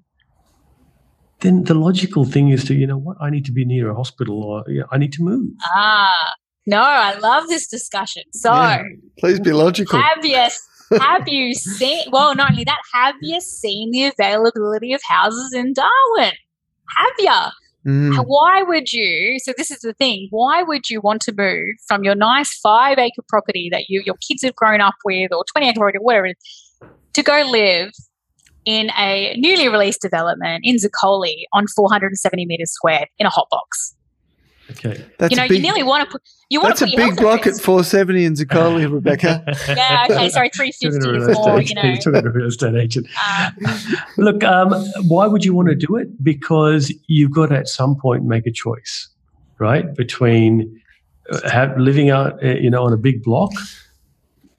Then 1.40 1.64
the 1.64 1.74
logical 1.74 2.24
thing 2.24 2.48
is 2.48 2.64
to, 2.64 2.74
you 2.74 2.86
know, 2.86 2.98
what 2.98 3.16
I 3.20 3.30
need 3.30 3.44
to 3.44 3.52
be 3.52 3.64
near 3.64 3.90
a 3.90 3.94
hospital, 3.94 4.42
or 4.42 4.64
you 4.66 4.80
know, 4.80 4.86
I 4.90 4.98
need 4.98 5.12
to 5.14 5.22
move. 5.22 5.50
Ah, 5.74 6.32
no, 6.66 6.80
I 6.82 7.16
love 7.18 7.48
this 7.48 7.66
discussion. 7.66 8.24
So, 8.32 8.52
yeah, 8.52 8.82
please 9.18 9.40
be 9.40 9.52
logical. 9.52 10.00
Have 10.00 10.24
you 10.24 10.36
have 11.00 11.28
you 11.28 11.54
seen, 11.54 12.04
well, 12.10 12.34
not 12.34 12.52
only 12.52 12.64
that, 12.64 12.78
have 12.94 13.14
you 13.20 13.40
seen 13.40 13.90
the 13.90 14.04
availability 14.04 14.92
of 14.92 15.00
houses 15.08 15.52
in 15.54 15.72
Darwin? 15.72 16.32
Have 16.96 17.14
you? 17.18 17.32
Mm. 17.86 18.24
Why 18.26 18.62
would 18.62 18.92
you? 18.92 19.38
So, 19.38 19.52
this 19.56 19.70
is 19.70 19.80
the 19.80 19.94
thing 19.94 20.28
why 20.30 20.62
would 20.62 20.90
you 20.90 21.00
want 21.00 21.22
to 21.22 21.34
move 21.34 21.76
from 21.86 22.02
your 22.02 22.14
nice 22.14 22.58
five 22.58 22.98
acre 22.98 23.22
property 23.28 23.68
that 23.70 23.84
you, 23.88 24.02
your 24.04 24.16
kids 24.16 24.42
have 24.42 24.56
grown 24.56 24.80
up 24.80 24.94
with, 25.04 25.32
or 25.32 25.44
20 25.52 25.68
acre 25.68 25.78
property, 25.78 25.98
whatever, 26.00 26.32
to 27.14 27.22
go 27.22 27.48
live 27.50 27.90
in 28.64 28.90
a 28.98 29.34
newly 29.38 29.68
released 29.68 30.02
development 30.02 30.60
in 30.64 30.76
Zuccoli 30.76 31.44
on 31.52 31.66
470 31.68 32.46
meters 32.46 32.72
squared 32.72 33.08
in 33.18 33.26
a 33.26 33.30
hot 33.30 33.46
box? 33.50 33.94
Okay. 34.70 35.04
That's 35.18 35.30
you 35.30 35.36
know, 35.36 35.48
big, 35.48 35.58
you 35.58 35.62
nearly 35.62 35.82
want 35.82 36.04
to 36.04 36.10
put 36.10 36.22
you 36.50 36.60
want 36.60 36.78
that's 36.78 36.90
to 36.90 36.96
put 36.96 37.04
a 37.04 37.08
big 37.08 37.16
block 37.16 37.46
at, 37.46 37.58
470 37.58 38.24
in 38.24 38.34
Zuccoli, 38.34 38.90
Rebecca. 38.90 39.42
yeah. 39.68 40.06
Okay. 40.10 40.28
Sorry, 40.28 40.50
350 40.54 41.32
more. 41.32 41.60
You 41.60 41.74
know, 41.74 41.96
to 41.96 42.10
a 42.10 42.30
real 42.30 42.46
estate 42.46 42.74
agent. 42.74 43.06
Um, 43.28 43.56
Look, 44.18 44.44
um, 44.44 44.72
why 45.06 45.26
would 45.26 45.44
you 45.44 45.54
want 45.54 45.68
to 45.68 45.74
do 45.74 45.96
it? 45.96 46.22
Because 46.22 46.92
you've 47.06 47.32
got 47.32 47.46
to 47.46 47.56
at 47.56 47.68
some 47.68 47.96
point 47.96 48.24
make 48.24 48.46
a 48.46 48.52
choice, 48.52 49.08
right, 49.58 49.94
between 49.94 50.80
uh, 51.30 51.48
have, 51.48 51.78
living 51.78 52.10
out, 52.10 52.42
uh, 52.44 52.48
you 52.48 52.70
know, 52.70 52.84
on 52.84 52.92
a 52.92 52.98
big 52.98 53.22
block, 53.22 53.52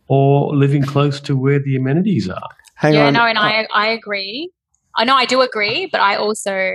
or 0.07 0.55
living 0.55 0.83
close 0.83 1.19
to 1.21 1.35
where 1.37 1.59
the 1.59 1.75
amenities 1.75 2.29
are. 2.29 2.49
Hang 2.75 2.95
yeah. 2.95 3.07
On. 3.07 3.13
No, 3.13 3.25
and 3.25 3.37
I 3.37 3.67
I 3.73 3.87
agree. 3.87 4.51
I 4.95 5.05
know 5.05 5.15
I 5.15 5.25
do 5.25 5.41
agree, 5.41 5.87
but 5.91 6.01
I 6.01 6.15
also 6.15 6.71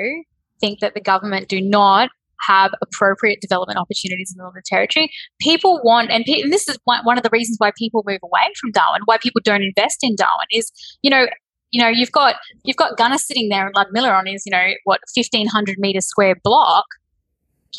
think 0.60 0.80
that 0.80 0.94
the 0.94 1.00
government 1.00 1.48
do 1.48 1.60
not 1.60 2.10
have 2.48 2.72
appropriate 2.82 3.40
development 3.40 3.78
opportunities 3.78 4.32
in 4.32 4.38
the 4.38 4.42
Northern 4.42 4.62
Territory. 4.64 5.10
People 5.40 5.80
want, 5.84 6.10
and, 6.10 6.24
pe- 6.24 6.40
and 6.40 6.52
this 6.52 6.68
is 6.68 6.78
one, 6.84 7.16
of 7.16 7.22
the 7.22 7.30
reasons 7.32 7.56
why 7.58 7.72
people 7.76 8.02
move 8.06 8.20
away 8.22 8.52
from 8.60 8.70
Darwin, 8.72 9.02
why 9.04 9.18
people 9.18 9.40
don't 9.44 9.62
invest 9.62 9.98
in 10.02 10.16
Darwin 10.16 10.46
is, 10.50 10.70
you 11.02 11.10
know, 11.10 11.26
you 11.70 11.82
know, 11.82 11.88
you've 11.88 12.12
got 12.12 12.36
you've 12.62 12.76
got 12.76 12.96
Gunner 12.96 13.18
sitting 13.18 13.48
there 13.48 13.66
and 13.66 13.74
Ludmilla 13.74 14.10
on 14.10 14.26
his, 14.26 14.44
you 14.46 14.52
know, 14.52 14.74
what 14.84 15.00
fifteen 15.12 15.48
hundred 15.48 15.76
meter 15.78 16.00
square 16.00 16.36
block, 16.44 16.84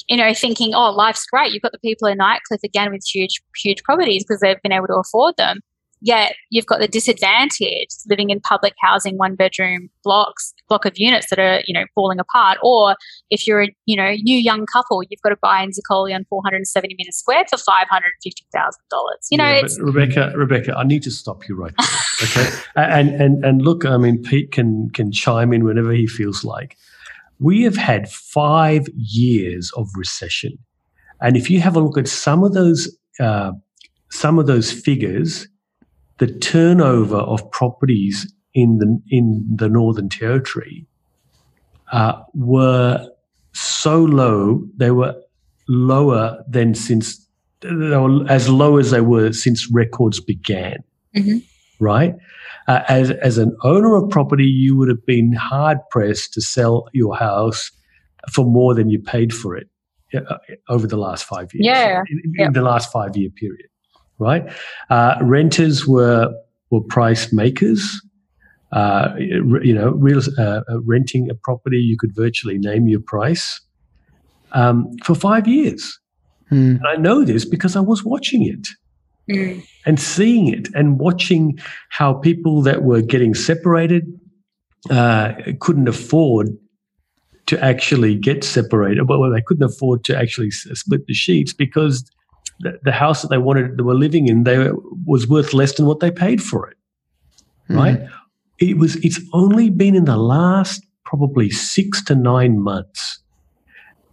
you 0.10 0.18
know, 0.18 0.34
thinking, 0.34 0.74
oh, 0.74 0.92
life's 0.92 1.26
great. 1.26 1.54
You've 1.54 1.62
got 1.62 1.72
the 1.72 1.80
people 1.80 2.10
in 2.10 2.18
Nightcliff 2.18 2.60
again 2.64 2.92
with 2.92 3.06
huge, 3.06 3.42
huge 3.64 3.82
properties 3.84 4.26
because 4.28 4.42
they've 4.42 4.62
been 4.62 4.74
able 4.74 4.88
to 4.88 4.96
afford 4.96 5.38
them. 5.38 5.62
Yet 6.02 6.36
you've 6.50 6.66
got 6.66 6.80
the 6.80 6.88
disadvantage 6.88 7.90
living 8.08 8.30
in 8.30 8.40
public 8.40 8.74
housing, 8.80 9.18
one 9.18 9.36
bedroom 9.36 9.90
blocks, 10.04 10.54
block 10.68 10.86
of 10.86 10.94
units 10.98 11.30
that 11.30 11.40
are, 11.40 11.62
you 11.66 11.74
know, 11.74 11.86
falling 11.96 12.20
apart. 12.20 12.58
Or 12.62 12.96
if 13.30 13.48
you're 13.48 13.64
a, 13.64 13.76
you 13.86 13.96
know, 13.96 14.12
new 14.22 14.38
young 14.38 14.66
couple, 14.72 15.02
you've 15.10 15.22
got 15.22 15.30
to 15.30 15.38
buy 15.42 15.64
in 15.64 15.72
Zuccoli 15.72 16.14
on 16.14 16.26
470 16.26 16.96
meters 16.98 17.18
squared 17.18 17.48
for 17.50 17.58
$550,000. 17.58 18.72
You 19.32 19.38
know, 19.38 19.46
yeah, 19.46 19.68
Rebecca, 19.80 20.34
Rebecca, 20.36 20.76
I 20.78 20.84
need 20.84 21.02
to 21.04 21.12
stop 21.12 21.48
you 21.48 21.56
right 21.56 21.74
there. 21.78 21.90
Okay. 22.24 22.56
and, 22.76 23.10
and, 23.10 23.44
and 23.46 23.62
look, 23.62 23.86
I 23.86 23.98
mean, 23.98 24.22
Pete 24.22 24.52
can, 24.52 24.90
can 24.92 25.12
chime 25.12 25.54
in 25.54 25.64
whenever 25.64 25.92
he 25.92 26.08
feels 26.08 26.44
like. 26.44 26.78
We 27.40 27.64
have 27.64 27.78
had 27.78 28.10
five 28.10 28.88
years 28.96 29.72
of 29.76 29.88
recession. 29.96 30.58
And 31.22 31.36
if 31.36 31.50
you 31.50 31.62
have 31.62 31.76
a 31.76 31.80
look 31.80 31.98
at 31.98 32.08
some 32.08 32.44
of 32.44 32.54
those, 32.54 32.96
uh, 33.20 33.54
some 34.12 34.40
of 34.40 34.48
those 34.48 34.72
figures, 34.72 35.48
the 36.18 36.28
turnover 36.28 37.18
of 37.18 37.50
properties 37.52 38.32
in 38.54 38.78
the 38.78 39.02
in 39.10 39.46
the 39.54 39.70
Northern 39.70 40.10
Territory 40.10 40.86
uh, 41.92 42.22
were 42.34 43.08
so 43.54 44.04
low; 44.04 44.64
they 44.78 44.92
were 44.92 45.16
lower 45.68 46.44
than 46.48 46.74
since 46.74 47.28
they 47.62 47.98
were 47.98 48.26
as 48.30 48.50
low 48.50 48.78
as 48.78 48.92
they 48.92 49.02
were 49.02 49.34
since 49.34 49.70
records 49.72 50.20
began. 50.20 50.78
Mm-hmm. 51.16 51.40
Right? 51.80 52.16
Uh, 52.68 52.82
as 52.88 53.12
as 53.12 53.38
an 53.38 53.56
owner 53.64 53.96
of 53.96 54.10
property, 54.10 54.46
you 54.46 54.76
would 54.78 54.88
have 54.88 55.06
been 55.06 55.34
hard 55.34 55.78
pressed 55.92 56.34
to 56.34 56.42
sell 56.42 56.88
your 56.94 57.16
house 57.16 57.72
for 58.32 58.46
more 58.46 58.74
than 58.74 58.90
you 58.90 59.00
paid 59.00 59.34
for 59.34 59.56
it 59.56 59.68
uh, 60.16 60.38
over 60.70 60.88
the 60.88 60.98
last 60.98 61.26
five 61.26 61.54
years. 61.54 61.66
Yeah, 61.66 62.02
in, 62.10 62.34
in 62.38 62.54
the 62.54 62.62
last 62.62 62.92
five 62.92 63.18
year 63.18 63.30
period 63.30 63.68
right? 64.20 64.44
Uh, 64.90 65.16
renters 65.22 65.88
were 65.88 66.34
were 66.72 66.82
price 66.82 67.32
makers. 67.32 68.02
Uh, 68.72 69.16
you 69.18 69.74
know, 69.74 69.92
real, 69.92 70.20
uh, 70.38 70.62
uh, 70.70 70.82
renting 70.82 71.30
a 71.30 71.36
property, 71.36 71.78
you 71.78 71.96
could 71.98 72.14
virtually 72.14 72.58
name 72.58 72.90
your 72.90 73.00
price 73.00 73.62
um, 74.52 74.92
for 75.06 75.16
five 75.16 75.48
years. 75.48 75.98
Mm. 76.52 76.78
And 76.78 76.88
I 76.88 76.96
know 76.96 77.24
this 77.24 77.46
because 77.46 77.78
I 77.78 77.80
was 77.80 78.04
watching 78.04 78.44
it 78.44 78.68
mm. 79.30 79.64
and 79.86 80.00
seeing 80.00 80.48
it 80.48 80.68
and 80.74 81.00
watching 81.00 81.58
how 81.90 82.14
people 82.14 82.62
that 82.64 82.84
were 82.84 83.02
getting 83.02 83.34
separated 83.34 84.04
uh, 84.90 85.34
couldn't 85.62 85.88
afford 85.88 86.50
to 87.48 87.64
actually 87.64 88.16
get 88.16 88.44
separated. 88.44 89.08
Well, 89.08 89.32
they 89.32 89.42
couldn't 89.42 89.64
afford 89.64 90.04
to 90.06 90.18
actually 90.18 90.52
split 90.52 91.06
the 91.08 91.14
sheets 91.14 91.54
because 91.54 92.04
the, 92.60 92.80
the 92.84 92.92
house 92.92 93.22
that 93.22 93.30
they 93.30 93.38
wanted, 93.38 93.78
they 93.78 93.84
were 93.84 93.96
living 93.96 94.28
in, 94.28 94.44
they 94.44 94.70
was 95.06 95.28
worth 95.28 95.54
less 95.54 95.74
than 95.76 95.86
what 95.86 96.00
they 96.00 96.12
paid 96.12 96.42
for 96.42 96.70
it. 96.70 96.78
Mm. 97.70 97.76
Right? 97.76 98.00
It 98.60 98.78
was. 98.78 98.96
It's 98.98 99.20
only 99.34 99.70
been 99.70 99.96
in 99.96 100.06
the 100.06 100.18
last 100.18 100.86
probably 101.04 101.50
six 101.50 102.04
to 102.06 102.16
nine 102.16 102.62
months 102.62 103.20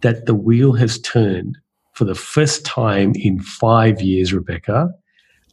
that 0.01 0.25
the 0.25 0.35
wheel 0.35 0.73
has 0.73 0.99
turned 0.99 1.57
for 1.93 2.05
the 2.05 2.15
first 2.15 2.65
time 2.65 3.13
in 3.15 3.39
five 3.39 4.01
years, 4.01 4.33
Rebecca. 4.33 4.89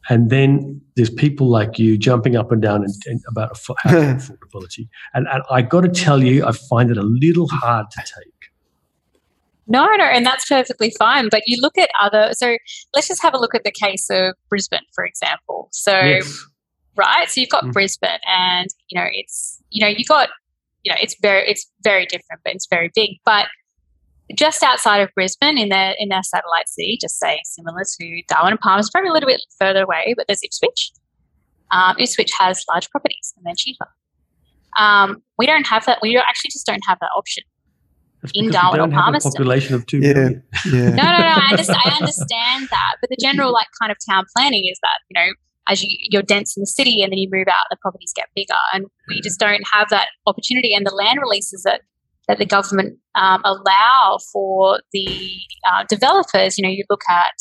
And 0.08 0.30
then 0.30 0.80
there's 0.96 1.10
people 1.10 1.48
like 1.48 1.78
you 1.78 1.96
jumping 1.96 2.34
up 2.34 2.50
and 2.50 2.60
down 2.60 2.82
and, 2.82 2.92
and 3.06 3.20
about 3.28 3.54
affordability. 3.86 4.88
And, 5.14 5.28
and 5.28 5.42
I 5.50 5.62
got 5.62 5.82
to 5.82 5.88
tell 5.88 6.22
you, 6.22 6.44
I 6.44 6.52
find 6.52 6.90
it 6.90 6.96
a 6.96 7.02
little 7.02 7.48
hard 7.48 7.86
to 7.92 7.98
take. 7.98 8.39
No, 9.70 9.86
no, 9.94 10.04
and 10.04 10.26
that's 10.26 10.46
perfectly 10.48 10.92
fine. 10.98 11.28
But 11.30 11.44
you 11.46 11.56
look 11.62 11.78
at 11.78 11.88
other, 12.02 12.30
so 12.32 12.56
let's 12.92 13.06
just 13.06 13.22
have 13.22 13.34
a 13.34 13.38
look 13.38 13.54
at 13.54 13.62
the 13.62 13.70
case 13.70 14.10
of 14.10 14.34
Brisbane, 14.48 14.80
for 14.92 15.04
example. 15.04 15.68
So, 15.70 15.92
yes. 15.92 16.44
right, 16.96 17.30
so 17.30 17.40
you've 17.40 17.50
got 17.50 17.62
mm. 17.62 17.72
Brisbane, 17.72 18.18
and 18.26 18.66
you 18.88 19.00
know 19.00 19.06
it's 19.12 19.62
you 19.70 19.80
know 19.80 19.86
you 19.86 20.04
got 20.04 20.28
you 20.82 20.90
know 20.90 20.98
it's 21.00 21.14
very 21.22 21.48
it's 21.48 21.70
very 21.84 22.04
different, 22.04 22.42
but 22.44 22.52
it's 22.52 22.66
very 22.68 22.90
big. 22.96 23.10
But 23.24 23.46
just 24.34 24.64
outside 24.64 25.02
of 25.02 25.10
Brisbane, 25.14 25.56
in 25.56 25.68
their 25.68 25.94
in 26.00 26.08
their 26.08 26.24
satellite 26.24 26.68
city, 26.68 26.98
just 27.00 27.20
say 27.20 27.38
similar 27.44 27.84
to 28.00 28.22
Darwin 28.26 28.54
and 28.54 28.60
Palm, 28.60 28.80
it's 28.80 28.90
probably 28.90 29.10
a 29.10 29.12
little 29.12 29.28
bit 29.28 29.40
further 29.56 29.84
away, 29.84 30.14
but 30.16 30.26
there's 30.26 30.42
Ipswich. 30.42 30.90
Um, 31.70 31.94
Ipswich 31.96 32.32
has 32.40 32.64
large 32.68 32.90
properties 32.90 33.32
and 33.36 33.46
they're 33.46 33.54
cheaper. 33.56 33.86
Um, 34.76 35.22
we 35.38 35.46
don't 35.46 35.68
have 35.68 35.86
that. 35.86 36.00
We 36.02 36.16
actually 36.16 36.50
just 36.50 36.66
don't 36.66 36.82
have 36.88 36.98
that 37.00 37.10
option 37.16 37.44
in 38.34 38.50
Darwin 38.50 38.80
or 38.80 38.88
Palmerston. 38.88 39.32
population 39.32 39.74
of 39.74 39.86
two 39.86 39.98
yeah. 39.98 40.12
million. 40.12 40.42
Yeah. 40.66 40.90
no, 40.90 41.02
no, 41.02 41.18
no. 41.18 41.34
I, 41.36 41.54
just, 41.56 41.70
I 41.70 41.90
understand 41.98 42.68
that, 42.70 42.96
but 43.00 43.10
the 43.10 43.16
general 43.20 43.52
like 43.52 43.68
kind 43.80 43.90
of 43.90 43.98
town 44.08 44.24
planning 44.36 44.64
is 44.70 44.78
that 44.82 44.98
you 45.08 45.20
know 45.20 45.32
as 45.68 45.82
you, 45.82 45.96
you're 46.10 46.22
dense 46.22 46.56
in 46.56 46.62
the 46.62 46.66
city 46.66 47.02
and 47.02 47.12
then 47.12 47.18
you 47.18 47.28
move 47.30 47.46
out, 47.48 47.64
the 47.70 47.76
properties 47.80 48.12
get 48.14 48.26
bigger, 48.34 48.54
and 48.72 48.86
we 49.08 49.20
just 49.20 49.38
don't 49.38 49.62
have 49.72 49.88
that 49.90 50.08
opportunity. 50.26 50.74
And 50.74 50.86
the 50.86 50.94
land 50.94 51.18
releases 51.20 51.62
that 51.62 51.82
that 52.28 52.38
the 52.38 52.46
government 52.46 52.98
um, 53.14 53.40
allow 53.44 54.18
for 54.32 54.80
the 54.92 55.30
uh, 55.68 55.84
developers. 55.88 56.58
You 56.58 56.62
know, 56.62 56.70
you 56.70 56.84
look 56.90 57.02
at 57.08 57.34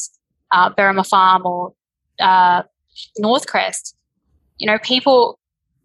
uh, 0.51 0.73
Berrima 0.73 1.05
Farm 1.07 1.45
or 1.45 1.73
uh, 2.19 2.63
Northcrest. 3.21 3.93
You 4.57 4.69
know, 4.69 4.77
people 4.79 5.38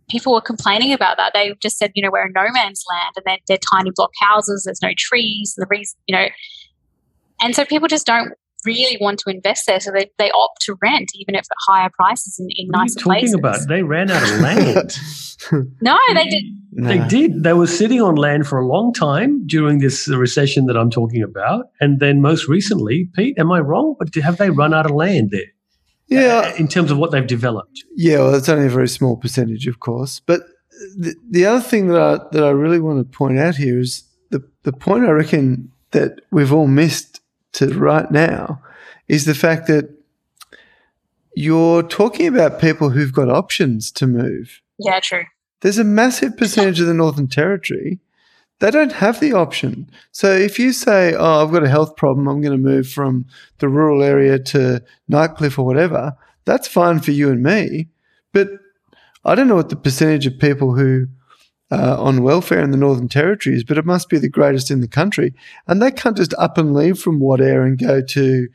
people 0.09 0.33
were 0.33 0.41
complaining 0.41 0.93
about 0.93 1.17
that. 1.17 1.33
They 1.35 1.55
just 1.61 1.79
said, 1.79 1.93
you 1.95 2.03
know, 2.03 2.11
we're 2.13 2.27
in 2.27 2.33
no 2.35 2.47
man's 2.53 2.83
land, 2.91 3.13
and 3.17 3.25
they're, 3.25 3.39
they're 3.49 3.59
tiny 3.73 3.91
block 3.95 4.11
houses. 4.21 4.65
There's 4.65 4.83
no 4.83 4.91
trees. 4.97 5.55
The 5.57 5.67
reason, 5.69 5.99
you 6.07 6.17
know, 6.17 6.27
and 7.41 7.55
so 7.55 7.65
people 7.65 7.89
just 7.89 8.07
don't 8.07 8.33
really 8.65 8.97
want 9.01 9.19
to 9.21 9.31
invest 9.31 9.67
there, 9.67 9.81
so 9.81 9.91
they, 9.91 10.11
they 10.19 10.31
opt 10.31 10.63
to 10.63 10.77
rent, 10.81 11.11
even 11.17 11.35
if 11.35 11.41
at 11.41 11.57
higher 11.69 11.91
prices 11.95 12.39
in, 12.39 12.49
in 12.57 12.69
what 12.69 12.79
nicer 12.79 13.11
are 13.11 13.19
you 13.19 13.29
talking 13.29 13.41
places. 13.41 13.65
about? 13.65 13.69
They 13.69 13.83
ran 13.83 14.11
out 14.11 14.23
of 14.23 14.41
land. 14.41 14.99
no, 15.81 15.99
they 16.15 16.25
did. 16.25 16.45
They 16.73 16.99
did. 17.09 17.43
They 17.43 17.53
were 17.53 17.67
sitting 17.67 18.01
on 18.01 18.17
land 18.17 18.47
for 18.47 18.59
a 18.59 18.67
long 18.67 18.93
time 18.93 19.47
during 19.47 19.79
this 19.79 20.09
recession 20.09 20.67
that 20.67 20.77
I'm 20.77 20.91
talking 20.91 21.23
about, 21.23 21.67
and 21.81 22.01
then 22.01 22.21
most 22.21 22.49
recently, 22.49 23.09
Pete, 23.15 23.39
am 23.39 23.53
I 23.53 23.61
wrong? 23.61 23.95
But 23.99 24.15
have 24.17 24.39
they 24.39 24.51
run 24.51 24.75
out 24.75 24.87
of 24.87 24.93
land 24.93 25.31
there? 25.31 25.43
Yeah, 26.09 26.53
uh, 26.53 26.55
in 26.57 26.69
terms 26.69 26.91
of 26.91 26.99
what 26.99 27.11
they've 27.11 27.27
developed. 27.27 27.85
Yeah, 27.97 28.19
well, 28.19 28.33
that's 28.33 28.49
only 28.49 28.67
a 28.67 28.71
very 28.71 28.89
small 28.89 29.17
percentage, 29.17 29.67
of 29.67 29.81
course. 29.81 30.21
But 30.21 30.43
the, 30.97 31.15
the 31.31 31.47
other 31.47 31.61
thing 31.61 31.89
that 31.89 32.01
I 32.01 32.19
that 32.33 32.45
I 32.45 32.51
really 32.51 32.81
want 32.81 32.99
to 32.99 33.17
point 33.17 33.39
out 33.39 33.57
here 33.57 33.79
is 33.79 34.05
the 34.31 34.43
the 34.65 34.73
point 34.73 35.07
I 35.07 35.11
reckon 35.11 35.73
that 35.93 36.21
we've 36.31 36.53
all 36.53 36.67
missed 36.67 37.21
to 37.55 37.69
right 37.79 38.11
now 38.11 38.61
is 39.09 39.25
the 39.25 39.35
fact 39.35 39.67
that 39.69 39.89
you're 41.37 41.83
talking 41.83 42.27
about 42.27 42.61
people 42.61 42.91
who've 42.91 43.13
got 43.13 43.29
options 43.29 43.91
to 43.93 44.07
move. 44.07 44.61
Yeah, 44.79 45.01
true. 45.01 45.25
There's 45.61 45.79
a 45.79 45.85
massive 45.85 46.37
percentage 46.37 46.81
of 46.81 46.87
the 46.87 46.95
Northern 46.95 47.29
Territory 47.29 48.01
they 48.61 48.71
don't 48.71 48.93
have 48.93 49.21
the 49.21 49.33
option. 49.33 49.91
So 50.13 50.33
if 50.33 50.59
you 50.59 50.73
say, 50.73 51.15
"Oh, 51.15 51.45
I've 51.45 51.53
got 51.53 51.65
a 51.65 51.69
health 51.69 51.97
problem, 51.97 52.29
I'm 52.29 52.41
going 52.41 52.57
to 52.57 52.69
move 52.69 52.89
from 52.89 53.27
the 53.59 53.69
rural 53.69 54.03
area 54.03 54.39
to 54.39 54.83
Nightcliff 55.11 55.59
or 55.59 55.65
whatever," 55.65 56.17
that's 56.45 56.69
fine 56.69 57.01
for 57.01 57.11
you 57.11 57.31
and 57.31 57.43
me. 57.43 57.89
But 58.33 58.49
I 59.25 59.35
don't 59.35 59.49
know 59.49 59.57
what 59.57 59.71
the 59.71 59.77
percentage 59.77 60.27
of 60.27 60.39
people 60.39 60.75
who 60.75 61.07
are 61.71 61.97
on 61.97 62.23
welfare 62.23 62.61
in 62.61 62.71
the 62.71 62.77
Northern 62.77 63.09
Territory 63.09 63.57
is, 63.57 63.65
but 63.65 63.79
it 63.79 63.87
must 63.87 64.09
be 64.09 64.19
the 64.19 64.29
greatest 64.29 64.71
in 64.71 64.81
the 64.81 64.89
country. 64.89 65.35
And 65.67 65.81
they 65.81 65.91
can't 65.91 66.17
just 66.17 66.35
up 66.39 66.59
and 66.59 66.75
leave 66.75 66.99
from 66.99 67.21
Wadeye 67.21 67.67
and 67.67 67.79
go 67.79 68.03
to, 68.03 68.49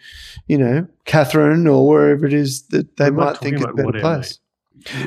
you 0.48 0.58
know, 0.58 0.88
Katherine 1.06 1.68
or 1.68 1.88
wherever 1.88 2.26
it 2.26 2.34
is 2.34 2.64
that 2.68 2.98
they 2.98 3.10
might 3.10 3.38
think 3.38 3.58
is 3.58 3.64
a 3.64 3.74
better 3.74 4.00
place. 4.00 4.40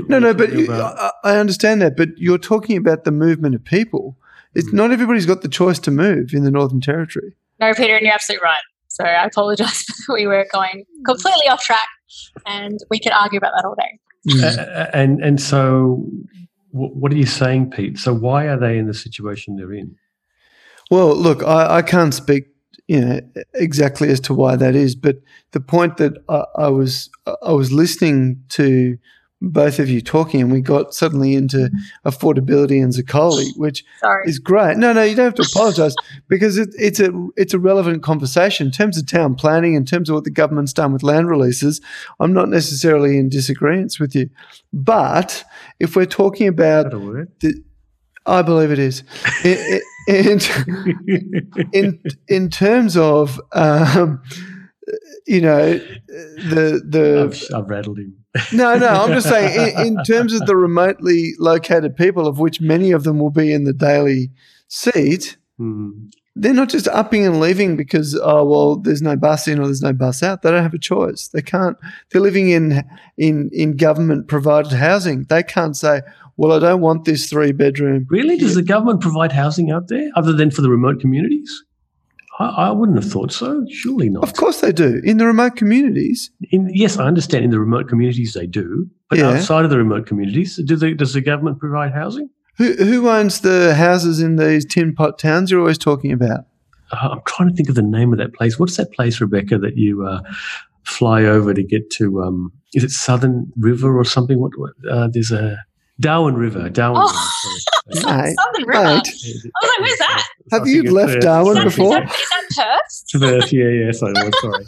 No, 0.09 0.18
no, 0.18 0.34
but 0.34 0.53
you, 0.53 0.70
I, 0.70 1.11
I 1.24 1.36
understand 1.38 1.80
that. 1.80 1.97
But 1.97 2.11
you're 2.16 2.38
talking 2.38 2.76
about 2.76 3.05
the 3.05 3.12
movement 3.12 3.55
of 3.55 3.64
people. 3.64 4.18
It's 4.55 4.73
not 4.73 4.91
everybody's 4.91 5.27
got 5.27 5.43
the 5.43 5.49
choice 5.49 5.79
to 5.81 5.91
move 5.91 6.35
in 6.35 6.45
the 6.45 6.51
Northern 6.51 6.81
Territory. 6.81 7.35
No, 7.61 7.73
Peter, 7.75 7.95
and 7.95 8.05
you're 8.05 8.15
absolutely 8.15 8.45
right. 8.45 8.61
So 8.89 9.05
I 9.05 9.25
apologise 9.25 9.87
that 10.07 10.13
we 10.13 10.27
were 10.27 10.47
going 10.53 10.85
completely 11.07 11.49
off 11.49 11.63
track, 11.63 11.89
and 12.47 12.79
we 12.91 12.99
could 12.99 13.13
argue 13.13 13.39
about 13.39 13.53
that 13.57 13.65
all 13.65 13.75
day. 13.75 13.99
Mm. 14.29 14.59
Uh, 14.59 14.91
and 14.93 15.23
and 15.23 15.41
so, 15.41 16.05
what 16.71 17.13
are 17.13 17.17
you 17.17 17.27
saying, 17.27 17.71
Pete? 17.71 17.99
So 17.99 18.15
why 18.15 18.47
are 18.47 18.59
they 18.59 18.79
in 18.79 18.87
the 18.87 18.95
situation 18.95 19.57
they're 19.57 19.73
in? 19.73 19.97
Well, 20.91 21.17
look, 21.17 21.43
I, 21.43 21.79
I 21.79 21.83
can't 21.83 22.13
speak 22.13 22.49
you 22.89 23.01
know 23.01 23.21
exactly 23.55 24.09
as 24.11 24.21
to 24.21 24.35
why 24.35 24.57
that 24.57 24.75
is, 24.75 24.95
but 24.95 25.17
the 25.53 25.61
point 25.61 25.97
that 25.97 26.13
I, 26.29 26.45
I 26.57 26.69
was 26.69 27.11
I 27.43 27.53
was 27.53 27.73
listening 27.73 28.43
to 28.51 28.99
both 29.43 29.80
of 29.80 29.90
you 29.90 30.01
talking, 30.01 30.40
and 30.40 30.53
we 30.53 30.61
got 30.61 30.95
suddenly 30.95 31.34
into 31.34 31.70
affordability 32.07 32.82
and 32.82 32.93
Zuccoli, 32.93 33.49
which 33.57 33.84
Sorry. 34.01 34.28
is 34.28 34.38
great. 34.38 34.76
No, 34.76 34.93
no, 34.93 35.03
you 35.03 35.16
don't 35.16 35.24
have 35.24 35.34
to 35.34 35.51
apologise 35.51 35.95
because 36.28 36.57
it, 36.57 36.70
it's 36.78 37.01
a 37.01 37.11
it's 37.36 37.53
a 37.53 37.59
relevant 37.59 38.03
conversation 38.03 38.66
in 38.68 38.72
terms 38.72 38.97
of 38.97 39.07
town 39.07 39.34
planning, 39.34 39.74
in 39.74 39.84
terms 39.84 40.09
of 40.09 40.14
what 40.14 40.24
the 40.24 40.30
government's 40.30 40.72
done 40.72 40.93
with 40.93 41.03
land 41.03 41.28
releases. 41.28 41.80
I'm 42.20 42.32
not 42.32 42.49
necessarily 42.49 43.18
in 43.18 43.28
disagreement 43.28 43.72
with 43.99 44.14
you, 44.14 44.30
but 44.72 45.45
if 45.80 45.97
we're 45.97 46.07
talking 46.07 46.47
about 46.47 46.93
the, 46.93 47.62
I 48.24 48.43
believe 48.43 48.70
it 48.70 48.78
is. 48.78 49.03
in, 49.45 49.80
in, 50.07 51.51
in, 51.72 52.03
in 52.28 52.49
terms 52.49 52.97
of 52.97 53.40
um, 53.53 54.22
you 55.26 55.40
know 55.40 55.78
the 56.07 56.80
the 56.86 57.30
I've, 57.53 57.62
I've 57.64 57.68
rattled 57.68 57.99
him 57.99 58.22
no, 58.53 58.76
no. 58.76 58.89
I'm 58.89 59.12
just 59.12 59.28
saying, 59.28 59.76
in, 59.76 59.87
in, 59.99 60.05
terms 60.05 60.33
of 60.33 60.47
the 60.47 60.57
remotely 60.57 61.33
located 61.39 61.97
people, 61.97 62.26
of 62.26 62.39
which 62.39 62.61
many 62.61 62.91
of 62.91 63.05
them 63.05 63.18
will 63.18 63.30
be 63.30 63.53
in 63.53 63.64
the 63.64 63.72
Daly 63.72 64.30
seat, 64.68 65.37
mm. 65.61 66.11
they're 66.35 66.55
not 66.55 66.70
just 66.70 66.89
upping 66.89 67.26
and 67.26 67.41
leaving 67.41 67.76
because 67.76 68.18
oh 68.22 68.45
well, 68.45 68.76
there's 68.76 69.03
no 69.03 69.16
bus 69.16 69.49
in 69.49 69.59
or 69.59 69.66
there's 69.66 69.83
no 69.83 69.93
bus 69.93 70.22
out. 70.22 70.43
They 70.43 70.51
don't 70.51 70.62
have 70.62 70.74
a 70.74 70.78
choice. 70.78 71.28
They 71.28 71.43
can't. 71.43 71.76
They're 72.11 72.22
living 72.22 72.49
in 72.49 72.85
in 73.18 73.51
in 73.53 73.76
government 73.76 74.28
provided 74.28 74.72
housing. 74.72 75.24
They 75.24 75.43
can't 75.43 75.76
say, 75.76 76.01
well, 76.37 76.53
I 76.53 76.59
don't 76.59 76.80
want 76.80 77.05
this 77.05 77.28
three 77.28 77.53
bedroom. 77.53 78.07
Really? 78.09 78.39
Does 78.39 78.55
the 78.55 78.62
government 78.62 79.03
provide 79.03 79.33
housing 79.33 79.70
out 79.70 79.89
there 79.89 80.11
other 80.16 80.33
than 80.33 80.51
for 80.51 80.62
the 80.62 80.70
remote 80.70 81.01
communities? 81.01 81.64
I, 82.43 82.68
I, 82.68 82.70
wouldn't 82.72 83.03
have 83.03 83.11
thought 83.11 83.32
so. 83.32 83.64
Surely 83.70 84.09
not. 84.09 84.22
Of 84.22 84.34
course 84.34 84.61
they 84.61 84.72
do. 84.72 85.01
In 85.05 85.18
the 85.18 85.26
remote 85.26 85.57
communities. 85.57 86.30
In, 86.51 86.70
yes, 86.72 86.99
I 86.99 87.07
understand. 87.07 87.45
In 87.45 87.51
the 87.51 87.61
remote 87.61 87.88
communities 87.88 88.32
they 88.34 88.47
do, 88.47 88.88
but 89.09 89.18
yeah. 89.18 89.30
outside 89.30 89.64
of 89.64 89.70
the 89.70 89.78
remote 89.78 90.07
communities, 90.07 90.61
do 90.64 90.76
they, 90.76 90.95
does 90.95 91.12
the 91.12 91.20
government 91.20 91.59
provide 91.59 91.93
housing? 91.93 92.28
Who, 92.59 92.72
who 92.74 93.09
owns 93.09 93.40
the 93.40 93.74
houses 93.74 94.20
in 94.20 94.36
these 94.36 94.64
tin 94.64 94.95
pot 94.95 95.18
towns 95.18 95.51
you're 95.51 95.61
always 95.61 95.78
talking 95.78 96.12
about? 96.12 96.40
Uh, 96.90 97.09
I'm 97.12 97.20
trying 97.26 97.49
to 97.49 97.55
think 97.55 97.68
of 97.68 97.74
the 97.74 97.82
name 97.82 98.12
of 98.12 98.18
that 98.18 98.34
place. 98.34 98.59
What's 98.59 98.76
that 98.76 98.93
place, 98.93 99.20
Rebecca, 99.20 99.59
that 99.59 99.76
you 99.76 100.07
uh, 100.07 100.20
fly 100.84 101.24
over 101.24 101.55
to 101.55 101.62
get 101.62 101.90
to? 101.93 102.22
Um, 102.22 102.53
is 102.74 102.84
it 102.84 102.90
Southern 102.90 103.53
River 103.57 103.99
or 103.99 104.05
something? 104.05 104.40
What? 104.40 104.53
what 104.57 104.72
uh, 104.90 105.09
there's 105.11 105.32
a 105.32 105.59
Darwin 106.01 106.34
River. 106.34 106.68
Darwin. 106.68 107.03
Oh. 107.05 107.30
River, 107.86 108.01
Southern 108.01 108.66
River. 108.66 108.82
Mate. 108.82 108.88
I 108.88 108.99
was 108.99 109.45
like, 109.62 109.80
where's 109.80 109.99
that? 109.99 110.28
Have 110.51 110.66
you 110.66 110.90
left 110.90 111.14
Perth. 111.14 111.22
Darwin 111.22 111.59
is 111.59 111.64
before? 111.64 112.03
Is 112.03 112.09
that, 112.09 112.20
is 112.20 112.28
that 112.30 112.80
Perth? 113.12 113.20
Perth, 113.20 113.53
yeah, 113.53 113.68
yes, 113.68 114.03
I 114.03 114.11
was. 114.11 114.34
Sorry, 114.40 114.66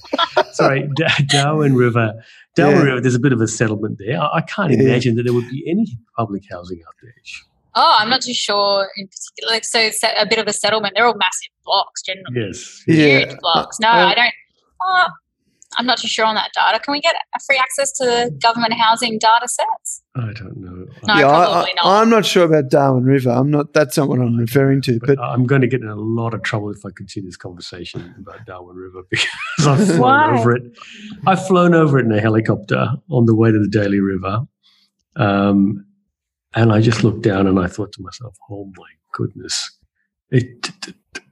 sorry. 0.53 0.89
D- 0.97 1.25
Darwin 1.29 1.75
River. 1.75 2.13
Darwin 2.55 2.79
yeah. 2.79 2.85
River. 2.85 3.01
There's 3.01 3.15
a 3.15 3.21
bit 3.21 3.33
of 3.33 3.41
a 3.41 3.49
settlement 3.49 3.99
there. 3.99 4.21
I, 4.21 4.37
I 4.39 4.41
can't 4.43 4.73
yeah. 4.73 4.81
imagine 4.81 5.17
that 5.17 5.25
there 5.25 5.33
would 5.33 5.49
be 5.49 5.65
any 5.69 5.87
public 6.17 6.45
housing 6.51 6.81
out 6.87 6.95
there. 7.03 7.15
Oh, 7.77 7.97
I'm 7.99 8.09
not 8.09 8.23
too 8.23 8.35
sure 8.35 8.89
in 8.97 9.09
particular. 9.09 9.53
Like, 9.53 9.65
so 9.65 9.81
it's 9.81 10.03
a 10.03 10.27
bit 10.27 10.39
of 10.39 10.47
a 10.47 10.53
settlement. 10.53 10.95
They're 10.95 11.07
all 11.07 11.17
massive 11.17 11.51
blocks, 11.65 12.03
generally. 12.03 12.47
Yes. 12.47 12.83
Huge 12.87 12.99
yeah. 12.99 13.35
blocks. 13.41 13.81
No, 13.81 13.89
uh, 13.89 14.07
I 14.07 14.15
don't. 14.15 14.35
Oh, 14.83 15.07
I'm 15.77 15.87
not 15.87 15.99
too 15.99 16.07
sure 16.09 16.25
on 16.25 16.37
that 16.37 16.51
data. 16.55 16.79
Can 16.79 16.93
we 16.93 17.01
get 17.01 17.17
a 17.35 17.41
free 17.45 17.59
access 17.59 17.91
to 17.99 18.31
government 18.41 18.75
housing 18.75 19.19
data 19.19 19.49
sets? 19.49 20.04
I 20.17 20.33
don't 20.33 20.57
know. 20.59 20.87
No, 21.09 21.15
yeah, 21.15 21.23
probably 21.23 21.73
I, 21.73 21.75
not. 21.83 22.03
I'm 22.03 22.09
not 22.09 22.25
sure 22.25 22.45
about 22.45 22.71
Darwin 22.71 23.03
River. 23.03 23.31
I'm 23.31 23.51
not. 23.51 23.73
That's 23.73 23.97
not 23.97 24.09
what 24.09 24.21
I'm 24.21 24.37
referring 24.37 24.81
to. 24.83 25.01
But, 25.01 25.17
but, 25.17 25.19
I'm 25.19 25.45
going 25.45 25.61
to 25.63 25.67
get 25.67 25.81
in 25.81 25.89
a 25.89 25.97
lot 25.97 26.35
of 26.35 26.43
trouble 26.43 26.71
if 26.71 26.87
I 26.87 26.91
continue 26.97 27.29
this 27.29 27.37
conversation 27.37 28.15
about 28.21 28.47
Darwin 28.47 28.77
River 28.77 29.03
because 29.11 29.67
I've 29.67 29.85
flown 29.87 29.99
Why? 29.99 30.39
over 30.39 30.55
it. 30.55 30.63
I've 31.27 31.45
flown 31.45 31.75
over 31.75 31.99
it 31.99 32.07
in 32.07 32.13
a 32.13 32.21
helicopter 32.21 32.93
on 33.11 33.27
the 33.27 33.35
way 33.35 33.51
to 33.51 33.59
the 33.59 33.69
Daly 33.69 33.99
River, 33.99 34.43
um, 35.17 35.85
and 36.55 36.73
I 36.73 36.81
just 36.81 37.03
looked 37.03 37.23
down 37.23 37.49
and 37.49 37.59
I 37.59 37.67
thought 37.67 37.93
to 37.95 38.03
myself, 38.03 38.37
"Oh 38.49 38.71
my 38.77 38.91
goodness, 39.15 39.69
it, 40.31 40.45
it, 40.87 40.95
it, 41.17 41.23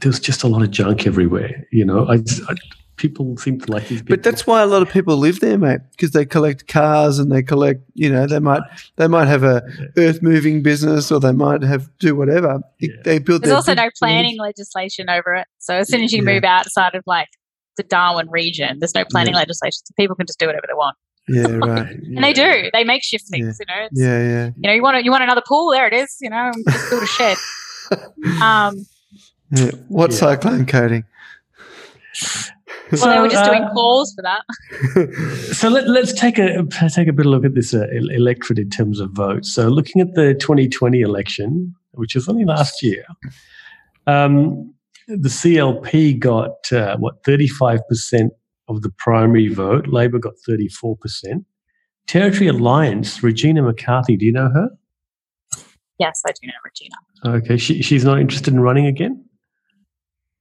there's 0.00 0.18
just 0.18 0.42
a 0.42 0.48
lot 0.48 0.62
of 0.62 0.72
junk 0.72 1.06
everywhere." 1.06 1.64
You 1.70 1.84
know, 1.84 2.06
I, 2.08 2.14
I 2.14 2.56
people 3.02 3.36
seem 3.36 3.60
to 3.60 3.70
like 3.72 3.88
these 3.88 4.00
people. 4.00 4.16
But 4.16 4.22
that's 4.22 4.46
why 4.46 4.62
a 4.62 4.66
lot 4.66 4.80
of 4.82 4.88
people 4.88 5.16
live 5.16 5.40
there, 5.40 5.58
mate, 5.58 5.80
because 5.90 6.12
they 6.12 6.24
collect 6.24 6.68
cars 6.68 7.18
and 7.18 7.30
they 7.30 7.42
collect. 7.42 7.80
You 7.94 8.10
know, 8.10 8.26
they 8.26 8.38
might 8.38 8.62
they 8.96 9.08
might 9.08 9.26
have 9.26 9.42
a 9.42 9.62
earth 9.98 10.22
moving 10.22 10.62
business 10.62 11.10
or 11.12 11.20
they 11.20 11.32
might 11.32 11.62
have 11.62 11.90
do 11.98 12.14
whatever. 12.16 12.60
Yeah. 12.78 12.90
They 13.04 13.18
build. 13.18 13.42
There's 13.42 13.52
also 13.52 13.74
no 13.74 13.90
planning 13.98 14.38
legislation 14.38 15.10
over 15.10 15.34
it. 15.34 15.46
So 15.58 15.74
as 15.76 15.88
soon 15.88 16.02
as 16.02 16.12
you 16.12 16.22
Yeah. 16.24 16.32
move 16.34 16.44
outside 16.44 16.94
of 16.94 17.02
like 17.06 17.28
the 17.76 17.82
Darwin 17.82 18.30
region, 18.30 18.78
there's 18.78 18.94
no 18.94 19.04
planning 19.04 19.34
legislation. 19.34 19.80
So 19.84 19.92
people 19.98 20.14
can 20.16 20.26
just 20.26 20.38
do 20.38 20.46
whatever 20.46 20.64
they 20.68 20.74
want. 20.74 20.96
Yeah, 21.28 21.46
right. 21.66 21.86
And 22.16 22.22
they 22.24 22.32
do. 22.32 22.70
They 22.72 22.84
make 22.84 23.02
shift 23.02 23.26
things, 23.28 23.58
you 23.60 23.66
know. 23.68 23.82
It's, 23.90 24.00
Yeah, 24.00 24.18
yeah. 24.22 24.46
You 24.56 24.68
know, 24.68 24.72
you 24.72 24.82
want 24.82 24.96
to, 24.98 25.04
you 25.04 25.10
want 25.10 25.22
another 25.22 25.42
pool? 25.46 25.70
There 25.72 25.86
it 25.86 25.94
is. 25.94 26.16
You 26.20 26.30
know, 26.30 26.50
just 26.68 26.90
build 26.90 27.02
a 27.02 27.06
shed. 27.06 27.36
Um, 28.42 28.86
yeah. 29.50 29.70
What 29.88 30.10
Yeah. 30.12 30.16
cyclone 30.16 30.66
coating? 33.00 33.08
well, 33.08 33.16
they 33.16 33.20
were 33.20 33.28
just 33.28 33.50
doing 33.50 33.62
uh, 33.62 33.72
calls 33.72 34.14
for 34.14 34.22
that. 34.22 34.42
So 35.54 35.68
let, 35.68 35.88
let's 35.88 36.12
take 36.12 36.38
a 36.38 36.64
take 36.88 37.08
a 37.08 37.12
bit 37.12 37.26
of 37.26 37.32
look 37.32 37.44
at 37.44 37.54
this 37.54 37.74
uh, 37.74 37.86
electorate 37.90 38.58
in 38.58 38.70
terms 38.70 39.00
of 39.00 39.10
votes. 39.10 39.52
So 39.52 39.68
looking 39.68 40.00
at 40.00 40.14
the 40.14 40.34
2020 40.34 41.00
election, 41.00 41.74
which 41.92 42.14
was 42.14 42.28
only 42.28 42.44
last 42.44 42.82
year, 42.82 43.04
um, 44.06 44.74
the 45.08 45.28
CLP 45.28 46.18
got 46.18 46.72
uh, 46.72 46.96
what 46.96 47.24
35 47.24 47.80
percent 47.88 48.32
of 48.68 48.82
the 48.82 48.90
primary 48.90 49.48
vote. 49.48 49.88
Labor 49.88 50.18
got 50.18 50.34
34 50.46 50.96
percent. 50.96 51.44
Territory 52.06 52.48
Alliance, 52.48 53.22
Regina 53.22 53.62
McCarthy. 53.62 54.16
Do 54.16 54.26
you 54.26 54.32
know 54.32 54.50
her? 54.52 54.68
Yes, 55.98 56.20
I 56.26 56.32
do 56.32 56.48
know 56.48 56.52
Regina. 56.64 56.96
Okay, 57.24 57.56
she, 57.56 57.82
she's 57.82 58.04
not 58.04 58.18
interested 58.18 58.52
in 58.52 58.60
running 58.60 58.86
again. 58.86 59.24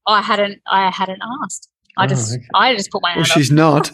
Oh, 0.08 0.14
I 0.14 0.22
hadn't, 0.22 0.60
I 0.70 0.90
hadn't 0.90 1.22
asked. 1.44 1.70
I 1.98 2.06
Oh, 2.06 2.08
just, 2.08 2.34
okay. 2.36 2.46
I 2.56 2.76
just 2.76 2.90
put 2.92 3.02
my 3.02 3.10
Well, 3.16 3.26
hand 3.26 3.32
up. 3.32 3.38
she's 3.38 3.52
not. 3.52 3.92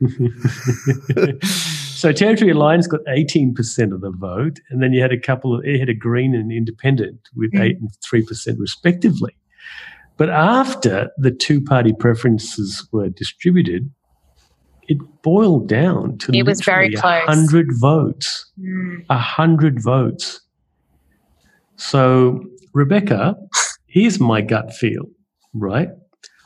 so 1.42 2.12
Territory 2.12 2.50
Alliance 2.50 2.86
got 2.86 3.00
18% 3.08 3.92
of 3.92 4.00
the 4.00 4.10
vote, 4.10 4.60
and 4.70 4.82
then 4.82 4.92
you 4.92 5.00
had 5.02 5.12
a 5.12 5.18
couple 5.18 5.56
of, 5.58 5.64
you 5.64 5.78
had 5.78 5.88
a 5.88 5.94
Green 5.94 6.34
and 6.34 6.52
Independent 6.52 7.18
with 7.34 7.52
Mm. 7.52 7.60
8 7.60 7.76
and 7.80 7.90
3% 8.10 8.56
respectively. 8.58 9.34
But 10.16 10.30
after 10.30 11.10
the 11.18 11.30
two 11.32 11.60
party 11.60 11.92
preferences 11.92 12.86
were 12.92 13.08
distributed, 13.08 13.90
it 14.86 14.98
boiled 15.22 15.68
down 15.68 16.18
to 16.18 16.32
It 16.32 16.44
was 16.46 16.60
very 16.62 16.90
literally 16.90 17.24
close. 17.24 17.26
100 17.26 17.66
votes. 17.80 18.46
Mm. 18.60 19.04
100 19.08 19.82
votes. 19.82 20.40
So, 21.76 22.44
Rebecca, 22.72 23.34
here's 23.86 24.20
my 24.20 24.40
gut 24.40 24.72
feel, 24.74 25.06
right? 25.52 25.88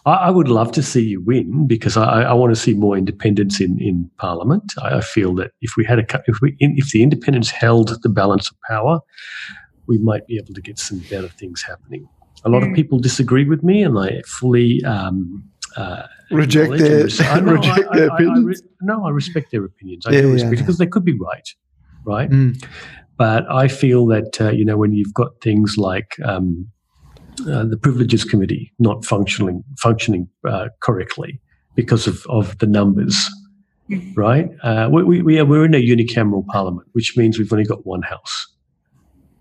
I, 0.08 0.14
I 0.28 0.30
would 0.30 0.48
love 0.48 0.70
to 0.72 0.82
see 0.82 1.02
you 1.12 1.20
win 1.30 1.66
because 1.66 1.96
I, 1.96 2.22
I 2.22 2.34
want 2.40 2.50
to 2.54 2.60
see 2.60 2.74
more 2.74 2.96
independence 2.96 3.60
in, 3.60 3.72
in 3.80 4.10
Parliament. 4.18 4.72
I, 4.82 4.98
I 4.98 5.00
feel 5.00 5.34
that 5.36 5.50
if 5.60 5.72
we 5.76 5.84
had 5.84 5.98
a 5.98 6.04
if 6.26 6.36
we 6.42 6.56
if 6.60 6.90
the 6.92 7.02
independents 7.02 7.50
held 7.50 7.86
the 8.02 8.08
balance 8.08 8.50
of 8.50 8.56
power, 8.68 9.00
we 9.86 9.98
might 9.98 10.26
be 10.26 10.36
able 10.36 10.54
to 10.54 10.60
get 10.68 10.78
some 10.78 10.98
better 11.10 11.28
things 11.40 11.62
happening. 11.62 12.06
A 12.44 12.48
lot 12.48 12.62
of 12.62 12.68
Mm. 12.68 12.76
people 12.76 12.98
disagree 12.98 13.44
with 13.52 13.62
me, 13.62 13.82
and 13.82 13.98
I 13.98 14.22
fully 14.26 14.70
um, 14.84 15.42
uh, 15.76 16.02
Reject 16.30 16.78
their 16.78 17.08
I 17.34 17.40
know, 17.40 17.52
reject 17.52 17.88
I- 17.90 17.96
their 17.98 18.10
I- 18.12 18.16
I 18.16 18.18
re- 18.18 18.28
opinions. 18.28 18.62
no, 18.82 18.96
I 19.06 19.10
respect 19.10 19.46
their 19.52 19.64
opinions. 19.64 20.06
I 20.06 20.12
Yeah, 20.12 20.20
do 20.22 20.32
respect 20.32 20.54
yeah. 20.54 20.60
because 20.62 20.78
they 20.78 20.86
could 20.86 21.04
be 21.04 21.16
right, 21.30 21.48
right? 22.04 22.30
Mm. 22.30 22.52
But 23.16 23.50
I 23.50 23.66
feel 23.68 24.06
that 24.14 24.40
uh, 24.40 24.50
you 24.58 24.64
know 24.64 24.76
when 24.76 24.92
you've 24.92 25.14
got 25.14 25.30
things 25.42 25.76
like 25.76 26.10
um, 26.24 26.68
uh, 27.46 27.64
the 27.64 27.76
Privileges 27.76 28.24
Committee 28.24 28.72
not 28.78 29.04
functioning 29.04 29.62
functioning 29.78 30.28
uh, 30.46 30.68
correctly 30.80 31.40
because 31.74 32.06
of, 32.06 32.24
of 32.28 32.58
the 32.58 32.66
numbers, 32.66 33.16
Mhm. 33.90 34.12
right? 34.16 34.50
Uh, 34.62 34.88
we, 34.92 35.02
we, 35.04 35.22
we 35.22 35.38
are, 35.38 35.44
we're 35.46 35.64
in 35.64 35.74
a 35.74 35.82
unicameral 35.82 36.44
parliament, 36.46 36.88
which 36.92 37.16
means 37.16 37.38
we've 37.38 37.52
only 37.52 37.64
got 37.64 37.86
one 37.86 38.02
house. 38.02 38.46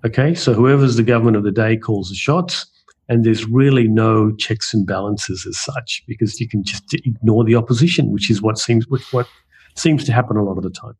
Okay, 0.05 0.33
so 0.35 0.53
whoever's 0.53 0.95
the 0.95 1.03
government 1.03 1.35
of 1.35 1.43
the 1.43 1.51
day 1.51 1.75
calls 1.75 2.09
the 2.09 2.15
shots, 2.15 2.65
and 3.09 3.25
there's 3.25 3.45
really 3.45 3.87
no 3.87 4.31
checks 4.35 4.73
and 4.73 4.85
balances 4.85 5.45
as 5.47 5.57
such 5.57 6.03
because 6.07 6.39
you 6.39 6.47
can 6.47 6.63
just 6.63 6.93
ignore 6.93 7.43
the 7.43 7.55
opposition, 7.55 8.11
which 8.11 8.29
is 8.29 8.41
what 8.41 8.57
seems 8.57 8.87
what, 8.87 9.01
what 9.11 9.27
seems 9.75 10.03
to 10.05 10.13
happen 10.13 10.37
a 10.37 10.43
lot 10.43 10.57
of 10.57 10.63
the 10.63 10.69
time. 10.69 10.93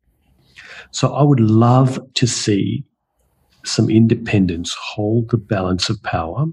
So 0.90 1.14
I 1.14 1.22
would 1.22 1.40
love 1.40 2.00
to 2.14 2.26
see 2.26 2.84
some 3.64 3.88
independence 3.90 4.74
hold 4.74 5.30
the 5.30 5.36
balance 5.36 5.88
of 5.90 6.02
power. 6.02 6.46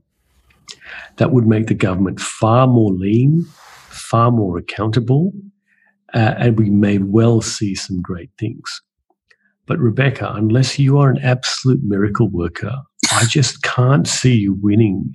That 1.17 1.31
would 1.31 1.47
make 1.47 1.67
the 1.67 1.73
government 1.73 2.19
far 2.19 2.67
more 2.67 2.91
lean, 2.91 3.45
far 3.89 4.31
more 4.31 4.57
accountable, 4.57 5.31
uh, 6.13 6.35
and 6.37 6.57
we 6.57 6.69
may 6.69 6.97
well 6.97 7.41
see 7.41 7.75
some 7.75 8.01
great 8.01 8.29
things. 8.37 8.81
But 9.65 9.79
Rebecca, 9.79 10.31
unless 10.35 10.77
you 10.77 10.97
are 10.99 11.09
an 11.09 11.19
absolute 11.23 11.81
miracle 11.83 12.29
worker, 12.29 12.75
I 13.11 13.25
just 13.25 13.63
can't 13.63 14.07
see 14.07 14.35
you 14.35 14.57
winning 14.61 15.13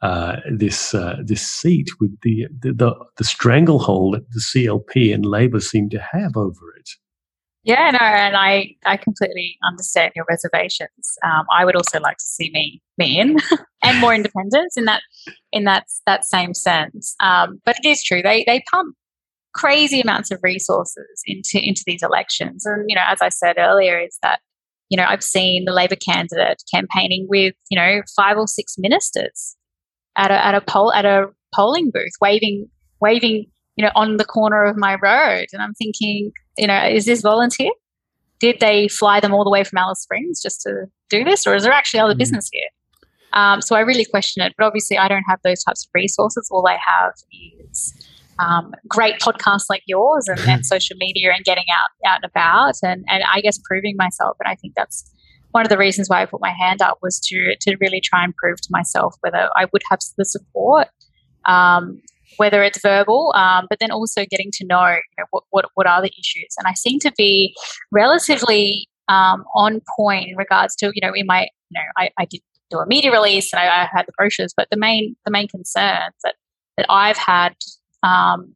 uh, 0.00 0.36
this 0.50 0.94
uh, 0.94 1.16
this 1.24 1.46
seat 1.46 1.88
with 2.00 2.18
the, 2.22 2.46
the 2.60 2.72
the 2.72 2.94
the 3.16 3.24
stranglehold 3.24 4.14
that 4.14 4.30
the 4.30 4.40
CLP 4.40 5.14
and 5.14 5.24
Labor 5.24 5.60
seem 5.60 5.88
to 5.90 6.00
have 6.00 6.36
over 6.36 6.74
it. 6.78 6.90
Yeah, 7.64 7.92
no, 7.92 7.98
and 8.00 8.36
I, 8.36 8.74
I 8.84 8.96
completely 8.96 9.56
understand 9.64 10.12
your 10.16 10.24
reservations. 10.28 11.16
Um, 11.24 11.44
I 11.56 11.64
would 11.64 11.76
also 11.76 12.00
like 12.00 12.16
to 12.16 12.24
see 12.24 12.50
me, 12.52 12.82
me 12.98 13.20
in, 13.20 13.36
and 13.84 14.00
more 14.00 14.14
independence 14.14 14.76
in 14.76 14.86
that, 14.86 15.02
in 15.52 15.64
that, 15.64 15.86
that 16.06 16.24
same 16.24 16.54
sense. 16.54 17.14
Um, 17.20 17.60
but 17.64 17.76
it 17.82 17.88
is 17.88 18.02
true 18.02 18.20
they, 18.20 18.42
they 18.48 18.64
pump 18.68 18.96
crazy 19.54 20.00
amounts 20.00 20.30
of 20.30 20.40
resources 20.42 21.22
into 21.26 21.60
into 21.62 21.82
these 21.86 22.02
elections, 22.02 22.64
and 22.66 22.84
you 22.88 22.94
know, 22.96 23.02
as 23.06 23.20
I 23.20 23.28
said 23.28 23.56
earlier, 23.58 24.00
is 24.00 24.18
that 24.22 24.40
you 24.88 24.96
know 24.96 25.04
I've 25.06 25.22
seen 25.22 25.64
the 25.64 25.72
Labor 25.72 25.96
candidate 25.96 26.62
campaigning 26.72 27.26
with 27.28 27.54
you 27.70 27.78
know 27.78 28.02
five 28.16 28.36
or 28.36 28.46
six 28.46 28.76
ministers 28.78 29.56
at 30.16 30.30
a 30.30 30.44
at 30.44 30.54
a 30.54 30.60
poll 30.60 30.92
at 30.92 31.04
a 31.04 31.26
polling 31.54 31.90
booth, 31.92 32.12
waving 32.20 32.68
waving 33.00 33.46
you 33.76 33.84
know 33.84 33.90
on 33.94 34.16
the 34.16 34.24
corner 34.24 34.64
of 34.64 34.76
my 34.76 34.96
road, 35.02 35.46
and 35.52 35.62
I'm 35.62 35.74
thinking 35.74 36.32
you 36.58 36.66
know, 36.66 36.84
is 36.86 37.06
this 37.06 37.22
volunteer? 37.22 37.70
Did 38.40 38.60
they 38.60 38.88
fly 38.88 39.20
them 39.20 39.32
all 39.32 39.44
the 39.44 39.50
way 39.50 39.64
from 39.64 39.78
Alice 39.78 40.02
Springs 40.02 40.42
just 40.42 40.60
to 40.62 40.86
do 41.08 41.24
this, 41.24 41.46
or 41.46 41.54
is 41.54 41.62
there 41.62 41.72
actually 41.72 42.00
other 42.00 42.14
Mm. 42.14 42.18
business 42.18 42.48
here? 42.52 42.68
Um, 43.32 43.62
so 43.62 43.74
I 43.76 43.80
really 43.80 44.04
question 44.04 44.42
it. 44.42 44.52
But 44.58 44.66
obviously, 44.66 44.98
I 44.98 45.08
don't 45.08 45.24
have 45.28 45.38
those 45.42 45.62
types 45.64 45.86
of 45.86 45.90
resources. 45.94 46.48
All 46.50 46.66
I 46.68 46.72
have 46.86 47.12
is 47.70 47.94
um, 48.38 48.74
great 48.88 49.20
podcasts 49.20 49.66
like 49.70 49.82
yours 49.86 50.26
and, 50.28 50.40
and 50.40 50.66
social 50.74 50.96
media 50.98 51.32
and 51.34 51.44
getting 51.44 51.64
out 51.72 52.10
out 52.10 52.16
and 52.22 52.30
about, 52.30 52.74
and 52.82 53.04
and 53.08 53.22
I 53.32 53.40
guess 53.40 53.58
proving 53.64 53.94
myself. 53.96 54.36
And 54.44 54.50
I 54.52 54.56
think 54.56 54.74
that's 54.74 55.08
one 55.52 55.64
of 55.64 55.70
the 55.70 55.78
reasons 55.78 56.08
why 56.10 56.20
I 56.22 56.26
put 56.26 56.40
my 56.40 56.50
hand 56.50 56.82
up 56.82 56.98
was 57.00 57.20
to 57.28 57.54
to 57.60 57.76
really 57.80 58.00
try 58.02 58.24
and 58.24 58.34
prove 58.36 58.60
to 58.60 58.68
myself 58.70 59.14
whether 59.20 59.48
I 59.56 59.66
would 59.72 59.82
have 59.90 60.00
the 60.18 60.24
support. 60.24 60.88
Um, 61.46 62.00
whether 62.36 62.62
it's 62.62 62.80
verbal, 62.80 63.32
um, 63.36 63.66
but 63.68 63.78
then 63.78 63.90
also 63.90 64.24
getting 64.30 64.50
to 64.54 64.64
know, 64.64 64.88
you 64.88 65.16
know 65.18 65.24
what, 65.30 65.44
what, 65.50 65.64
what 65.74 65.86
are 65.86 66.02
the 66.02 66.10
issues. 66.18 66.54
And 66.58 66.66
I 66.66 66.74
seem 66.74 66.98
to 67.00 67.12
be 67.16 67.54
relatively 67.90 68.88
um, 69.08 69.44
on 69.54 69.80
point 69.96 70.28
in 70.28 70.36
regards 70.36 70.74
to, 70.76 70.92
you 70.94 71.06
know, 71.06 71.12
in 71.14 71.26
my, 71.26 71.42
you 71.70 71.74
know, 71.74 71.80
I, 71.96 72.10
I 72.18 72.24
did 72.26 72.40
do 72.70 72.78
a 72.78 72.86
media 72.86 73.12
release 73.12 73.52
and 73.52 73.60
I, 73.60 73.82
I 73.82 73.88
had 73.92 74.06
the 74.06 74.12
brochures, 74.16 74.52
but 74.56 74.68
the 74.70 74.76
main 74.76 75.14
the 75.24 75.30
main 75.30 75.48
concerns 75.48 76.14
that 76.24 76.34
that 76.76 76.86
I've 76.88 77.18
had 77.18 77.54
um, 78.02 78.54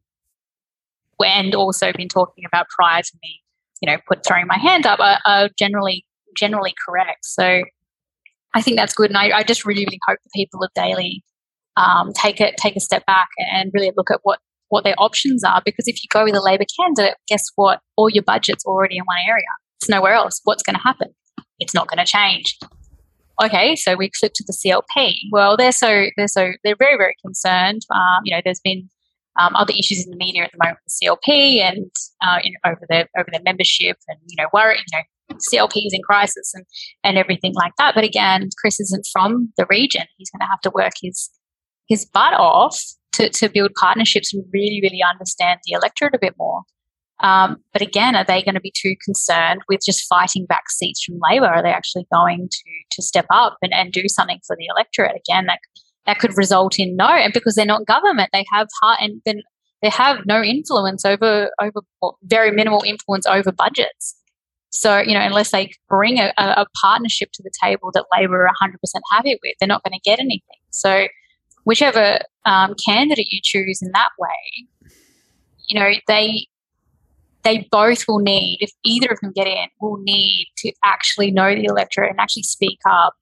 and 1.19 1.55
also 1.55 1.91
been 1.93 2.09
talking 2.09 2.43
about 2.45 2.67
prior 2.69 3.01
to 3.01 3.11
me, 3.21 3.41
you 3.81 3.91
know, 3.91 3.97
put 4.07 4.25
throwing 4.25 4.47
my 4.47 4.57
hand 4.57 4.85
up 4.85 4.99
are, 4.99 5.19
are 5.25 5.49
generally 5.57 6.05
generally 6.35 6.73
correct. 6.85 7.25
So 7.25 7.63
I 8.55 8.61
think 8.61 8.77
that's 8.77 8.93
good, 8.93 9.09
and 9.09 9.17
I, 9.17 9.37
I 9.37 9.43
just 9.43 9.65
really 9.65 9.85
really 9.85 9.99
hope 10.07 10.19
the 10.23 10.31
people 10.33 10.63
of 10.63 10.71
Daly 10.75 11.23
um, 11.77 12.11
take 12.13 12.41
it 12.41 12.57
take 12.57 12.75
a 12.75 12.81
step 12.81 13.05
back 13.05 13.29
and 13.53 13.71
really 13.73 13.91
look 13.95 14.11
at 14.11 14.19
what 14.23 14.39
what 14.69 14.83
their 14.83 14.95
options 14.97 15.43
are 15.45 15.61
because 15.63 15.87
if 15.87 16.03
you 16.03 16.07
go 16.11 16.25
with 16.25 16.35
a 16.35 16.41
Labor 16.41 16.65
candidate, 16.79 17.17
guess 17.27 17.45
what? 17.55 17.79
All 17.95 18.09
your 18.09 18.23
budget's 18.23 18.65
already 18.65 18.97
in 18.97 19.03
one 19.05 19.17
area. 19.27 19.45
It's 19.79 19.89
nowhere 19.89 20.13
else. 20.13 20.41
What's 20.43 20.63
going 20.63 20.75
to 20.75 20.81
happen? 20.81 21.13
It's 21.59 21.73
not 21.73 21.87
going 21.87 22.03
to 22.03 22.05
change. 22.05 22.57
Okay, 23.41 23.75
so 23.75 23.95
we 23.95 24.09
flip 24.19 24.33
to 24.35 24.43
the 24.45 24.53
CLP. 24.53 25.13
Well, 25.31 25.55
they're 25.55 25.71
so 25.71 26.07
they're 26.17 26.27
so 26.27 26.51
they're 26.63 26.75
very 26.77 26.97
very 26.97 27.15
concerned. 27.23 27.83
Um, 27.93 28.21
you 28.23 28.35
know, 28.35 28.41
there's 28.43 28.59
been 28.59 28.89
um, 29.39 29.55
other 29.55 29.73
issues 29.77 30.03
in 30.03 30.09
the 30.11 30.17
media 30.17 30.43
at 30.43 30.51
the 30.51 30.57
moment 30.61 30.79
with 30.83 30.93
the 30.99 31.05
CLP 31.05 31.61
and 31.61 31.91
uh, 32.23 32.39
in, 32.43 32.53
over 32.65 32.81
their 32.89 33.07
over 33.17 33.29
their 33.31 33.43
membership 33.43 33.97
and 34.07 34.17
you 34.27 34.35
know 34.37 34.49
worry 34.53 34.77
you 34.77 34.97
know 34.97 35.03
CLP 35.35 35.85
is 35.85 35.93
in 35.93 36.01
crisis 36.01 36.53
and 36.55 36.65
and 37.03 37.17
everything 37.17 37.53
like 37.53 37.73
that. 37.77 37.93
But 37.93 38.03
again, 38.03 38.49
Chris 38.59 38.79
isn't 38.79 39.07
from 39.11 39.53
the 39.57 39.67
region. 39.69 40.03
He's 40.17 40.31
going 40.31 40.39
to 40.39 40.47
have 40.47 40.61
to 40.61 40.71
work 40.73 40.93
his 41.01 41.29
his 41.87 42.05
butt 42.05 42.33
off 42.33 42.79
to, 43.13 43.29
to 43.29 43.49
build 43.49 43.73
partnerships 43.75 44.33
and 44.33 44.43
really, 44.53 44.79
really 44.81 45.01
understand 45.09 45.59
the 45.65 45.73
electorate 45.73 46.15
a 46.15 46.19
bit 46.19 46.35
more. 46.37 46.61
Um, 47.19 47.57
but 47.73 47.81
again, 47.81 48.15
are 48.15 48.23
they 48.23 48.43
going 48.43 48.55
to 48.55 48.61
be 48.61 48.73
too 48.75 48.95
concerned 49.03 49.61
with 49.67 49.81
just 49.83 50.07
fighting 50.07 50.45
back 50.45 50.69
seats 50.69 51.03
from 51.03 51.19
Labor? 51.29 51.47
Are 51.47 51.63
they 51.63 51.71
actually 51.71 52.05
going 52.13 52.47
to 52.49 52.63
to 52.91 53.01
step 53.01 53.25
up 53.31 53.57
and, 53.61 53.73
and 53.73 53.91
do 53.91 54.07
something 54.07 54.39
for 54.45 54.55
the 54.55 54.67
electorate? 54.67 55.15
Again, 55.15 55.47
that 55.47 55.59
that 56.05 56.19
could 56.19 56.37
result 56.37 56.79
in 56.79 56.95
no, 56.95 57.07
and 57.07 57.33
because 57.33 57.55
they're 57.55 57.65
not 57.65 57.87
government, 57.87 58.29
they 58.33 58.45
have 58.53 58.67
hard 58.81 58.99
and 59.01 59.21
then 59.25 59.41
they 59.81 59.89
have 59.89 60.25
no 60.27 60.43
influence 60.43 61.05
over 61.05 61.49
over 61.59 61.81
well, 62.01 62.19
very 62.23 62.51
minimal 62.51 62.83
influence 62.85 63.25
over 63.25 63.51
budgets. 63.51 64.15
So 64.69 64.99
you 64.99 65.15
know, 65.15 65.21
unless 65.21 65.49
they 65.51 65.71
bring 65.89 66.19
a, 66.19 66.33
a 66.37 66.67
partnership 66.79 67.29
to 67.33 67.41
the 67.41 67.51
table 67.63 67.89
that 67.95 68.05
Labor 68.15 68.45
are 68.45 68.51
100% 68.61 68.75
happy 69.11 69.39
with, 69.41 69.55
they're 69.59 69.67
not 69.67 69.83
going 69.83 69.99
to 69.99 70.09
get 70.09 70.19
anything. 70.19 70.59
So 70.69 71.07
whichever 71.67 72.19
um, 72.45 72.73
candidate 72.85 73.27
you 73.29 73.41
choose 73.43 73.81
in 73.81 73.91
that 73.91 74.11
way, 74.17 74.89
you 75.67 75.77
know, 75.77 75.91
they 76.07 76.47
they 77.43 77.67
both 77.71 78.05
will 78.07 78.19
need, 78.19 78.59
if 78.61 78.71
either 78.85 79.07
of 79.11 79.19
them 79.21 79.33
get 79.33 79.47
in, 79.47 79.67
will 79.81 79.97
need 79.97 80.47
to 80.57 80.71
actually 80.83 81.29
know 81.29 81.53
the 81.53 81.65
electorate 81.65 82.09
and 82.09 82.19
actually 82.21 82.43
speak 82.43 82.79
up 82.89 83.13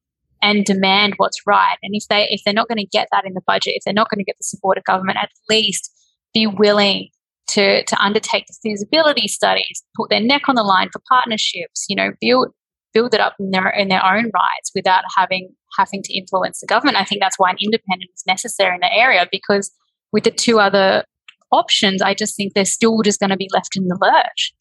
and 0.44 0.64
demand 0.64 1.16
what's 1.18 1.40
right. 1.48 1.78
And 1.82 1.96
if 1.96 2.08
they 2.08 2.28
if 2.30 2.42
they're 2.46 2.54
not 2.54 2.68
going 2.68 2.78
to 2.78 2.86
get 2.86 3.08
that 3.12 3.26
in 3.26 3.34
the 3.34 3.42
budget, 3.48 3.74
if 3.76 3.84
they're 3.84 3.96
not 3.96 4.12
going 4.12 4.20
to 4.20 4.24
get 4.24 4.38
the 4.38 4.44
support 4.44 4.78
of 4.78 4.84
government, 4.84 5.18
at 5.20 5.32
least 5.50 5.92
be 6.32 6.46
willing 6.46 7.10
to 7.48 7.84
to 7.84 8.04
undertake 8.04 8.46
the 8.46 8.56
feasibility 8.62 9.28
studies, 9.28 9.84
put 9.96 10.12
their 10.12 10.22
neck 10.22 10.44
on 10.48 10.54
the 10.54 10.64
line 10.64 10.90
for 10.94 11.02
partnerships, 11.10 11.86
you 11.90 11.96
know, 11.96 12.12
build 12.22 12.50
build 12.96 13.14
it 13.14 13.20
up 13.20 13.36
in 13.40 13.52
their 13.52 13.70
in 13.70 13.90
their 13.90 14.04
own 14.04 14.32
rights 14.34 14.72
without 14.74 15.04
having 15.16 15.54
having 15.78 16.02
to 16.02 16.18
influence 16.18 16.62
the 16.62 16.66
government. 16.66 16.98
I 16.98 17.04
think 17.04 17.22
that's 17.22 17.38
why 17.38 17.52
an 17.52 17.58
independent 17.62 18.10
is 18.16 18.24
necessary 18.26 18.74
in 18.74 18.82
the 18.82 18.92
area 18.92 19.28
because 19.32 19.72
with 20.12 20.24
the 20.24 20.32
two 20.32 20.60
other 20.60 21.04
options, 21.52 22.02
I 22.02 22.14
just 22.14 22.36
think 22.36 22.54
they're 22.54 22.66
still 22.66 23.02
just 23.04 23.20
going 23.20 23.30
to 23.30 23.38
be 23.38 23.50
left 23.54 23.76
in 23.76 23.88
the 23.88 23.98
lurch. 24.02 24.54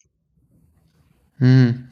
Mm. 1.41 1.87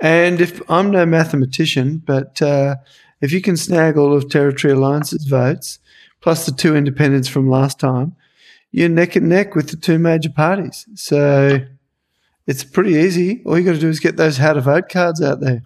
And 0.00 0.40
if 0.40 0.62
I'm 0.70 0.90
no 0.90 1.04
mathematician, 1.04 2.02
but 2.04 2.40
uh, 2.40 2.76
if 3.20 3.32
you 3.32 3.42
can 3.42 3.56
snag 3.56 3.98
all 3.98 4.16
of 4.16 4.30
Territory 4.30 4.72
Alliance's 4.72 5.26
votes, 5.26 5.78
plus 6.22 6.46
the 6.46 6.52
two 6.52 6.74
independents 6.74 7.28
from 7.28 7.50
last 7.50 7.78
time, 7.78 8.16
you're 8.72 8.88
neck 8.88 9.16
and 9.16 9.28
neck 9.28 9.54
with 9.54 9.70
the 9.70 9.76
two 9.76 9.98
major 9.98 10.30
parties. 10.30 10.86
So 10.94 11.60
it's 12.50 12.64
pretty 12.64 12.94
easy. 12.94 13.42
All 13.46 13.56
you 13.56 13.64
got 13.64 13.74
to 13.74 13.78
do 13.78 13.88
is 13.88 14.00
get 14.00 14.16
those 14.16 14.36
how 14.36 14.52
to 14.52 14.60
vote 14.60 14.88
cards 14.88 15.22
out 15.22 15.38
there. 15.38 15.62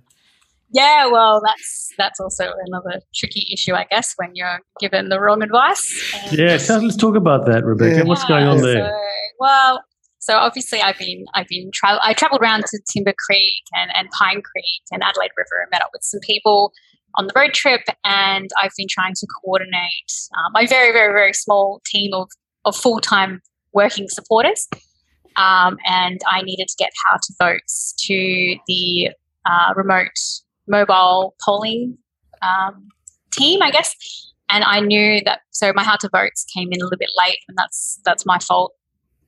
Yeah, 0.70 1.06
well, 1.06 1.40
that's 1.42 1.90
that's 1.96 2.20
also 2.20 2.52
another 2.66 3.00
tricky 3.14 3.46
issue, 3.50 3.72
I 3.72 3.86
guess, 3.90 4.12
when 4.16 4.32
you're 4.34 4.58
given 4.80 5.08
the 5.08 5.18
wrong 5.18 5.42
advice. 5.42 5.82
yeah, 6.30 6.58
so 6.58 6.78
let's 6.78 6.96
talk 6.96 7.16
about 7.16 7.46
that, 7.46 7.64
Rebecca. 7.64 7.98
Yeah. 7.98 8.02
What's 8.02 8.24
going 8.26 8.46
on 8.46 8.60
there? 8.60 8.86
So, 8.86 8.98
well, 9.38 9.84
so 10.18 10.36
obviously, 10.36 10.82
I've 10.82 10.98
been 10.98 11.24
I've 11.34 11.48
been 11.48 11.70
travel 11.72 12.00
I 12.02 12.12
travelled 12.12 12.42
around 12.42 12.64
to 12.66 12.78
Timber 12.92 13.14
Creek 13.26 13.62
and, 13.74 13.90
and 13.94 14.10
Pine 14.10 14.42
Creek 14.42 14.82
and 14.92 15.02
Adelaide 15.02 15.30
River 15.38 15.62
and 15.62 15.70
met 15.70 15.80
up 15.80 15.90
with 15.94 16.02
some 16.02 16.20
people 16.20 16.72
on 17.16 17.28
the 17.28 17.32
road 17.34 17.54
trip, 17.54 17.82
and 18.04 18.50
I've 18.60 18.72
been 18.76 18.88
trying 18.90 19.14
to 19.14 19.26
coordinate 19.42 20.12
uh, 20.34 20.50
my 20.52 20.66
very 20.66 20.92
very 20.92 21.14
very 21.14 21.32
small 21.32 21.80
team 21.86 22.12
of 22.12 22.28
of 22.66 22.76
full 22.76 23.00
time 23.00 23.40
working 23.72 24.06
supporters. 24.08 24.68
Um, 25.36 25.78
and 25.86 26.20
I 26.30 26.42
needed 26.42 26.68
to 26.68 26.74
get 26.78 26.90
how 27.08 27.16
to 27.16 27.34
votes 27.38 27.94
to 28.06 28.56
the 28.66 29.10
uh, 29.46 29.74
remote 29.74 30.18
mobile 30.68 31.34
polling 31.44 31.98
um, 32.42 32.88
team, 33.32 33.62
I 33.62 33.70
guess. 33.70 33.94
And 34.50 34.62
I 34.64 34.80
knew 34.80 35.20
that 35.24 35.40
so 35.50 35.72
my 35.74 35.82
how 35.82 35.96
to 35.96 36.08
votes 36.12 36.44
came 36.54 36.68
in 36.70 36.80
a 36.80 36.84
little 36.84 36.98
bit 36.98 37.10
late, 37.18 37.38
and 37.48 37.56
that's 37.56 38.00
that's 38.04 38.24
my 38.26 38.38
fault 38.38 38.72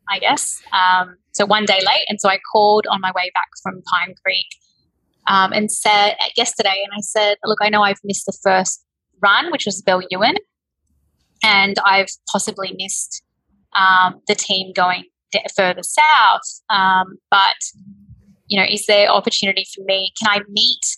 I 0.08 0.18
guess. 0.18 0.62
Um, 0.72 1.16
so 1.32 1.46
one 1.46 1.64
day 1.64 1.80
late. 1.86 2.04
And 2.08 2.20
so 2.20 2.28
I 2.28 2.38
called 2.52 2.86
on 2.90 3.00
my 3.00 3.12
way 3.14 3.30
back 3.34 3.48
from 3.62 3.82
Pine 3.82 4.14
Creek 4.24 4.46
um, 5.26 5.52
and 5.52 5.70
said 5.70 6.16
yesterday, 6.36 6.82
and 6.84 6.92
I 6.96 7.00
said, 7.00 7.36
look, 7.44 7.58
I 7.60 7.68
know 7.68 7.82
I've 7.82 8.00
missed 8.04 8.26
the 8.26 8.38
first 8.42 8.84
run, 9.20 9.50
which 9.50 9.66
was 9.66 9.82
Belyuen, 9.82 10.36
and 11.42 11.76
I've 11.84 12.08
possibly 12.30 12.74
missed 12.78 13.22
um, 13.74 14.20
the 14.28 14.34
team 14.34 14.72
going 14.72 15.04
further 15.54 15.82
south. 15.82 16.60
Um, 16.70 17.16
but, 17.30 17.56
you 18.48 18.58
know, 18.60 18.66
is 18.68 18.86
there 18.86 19.08
opportunity 19.08 19.66
for 19.74 19.84
me? 19.84 20.12
Can 20.20 20.28
I 20.30 20.40
meet 20.48 20.96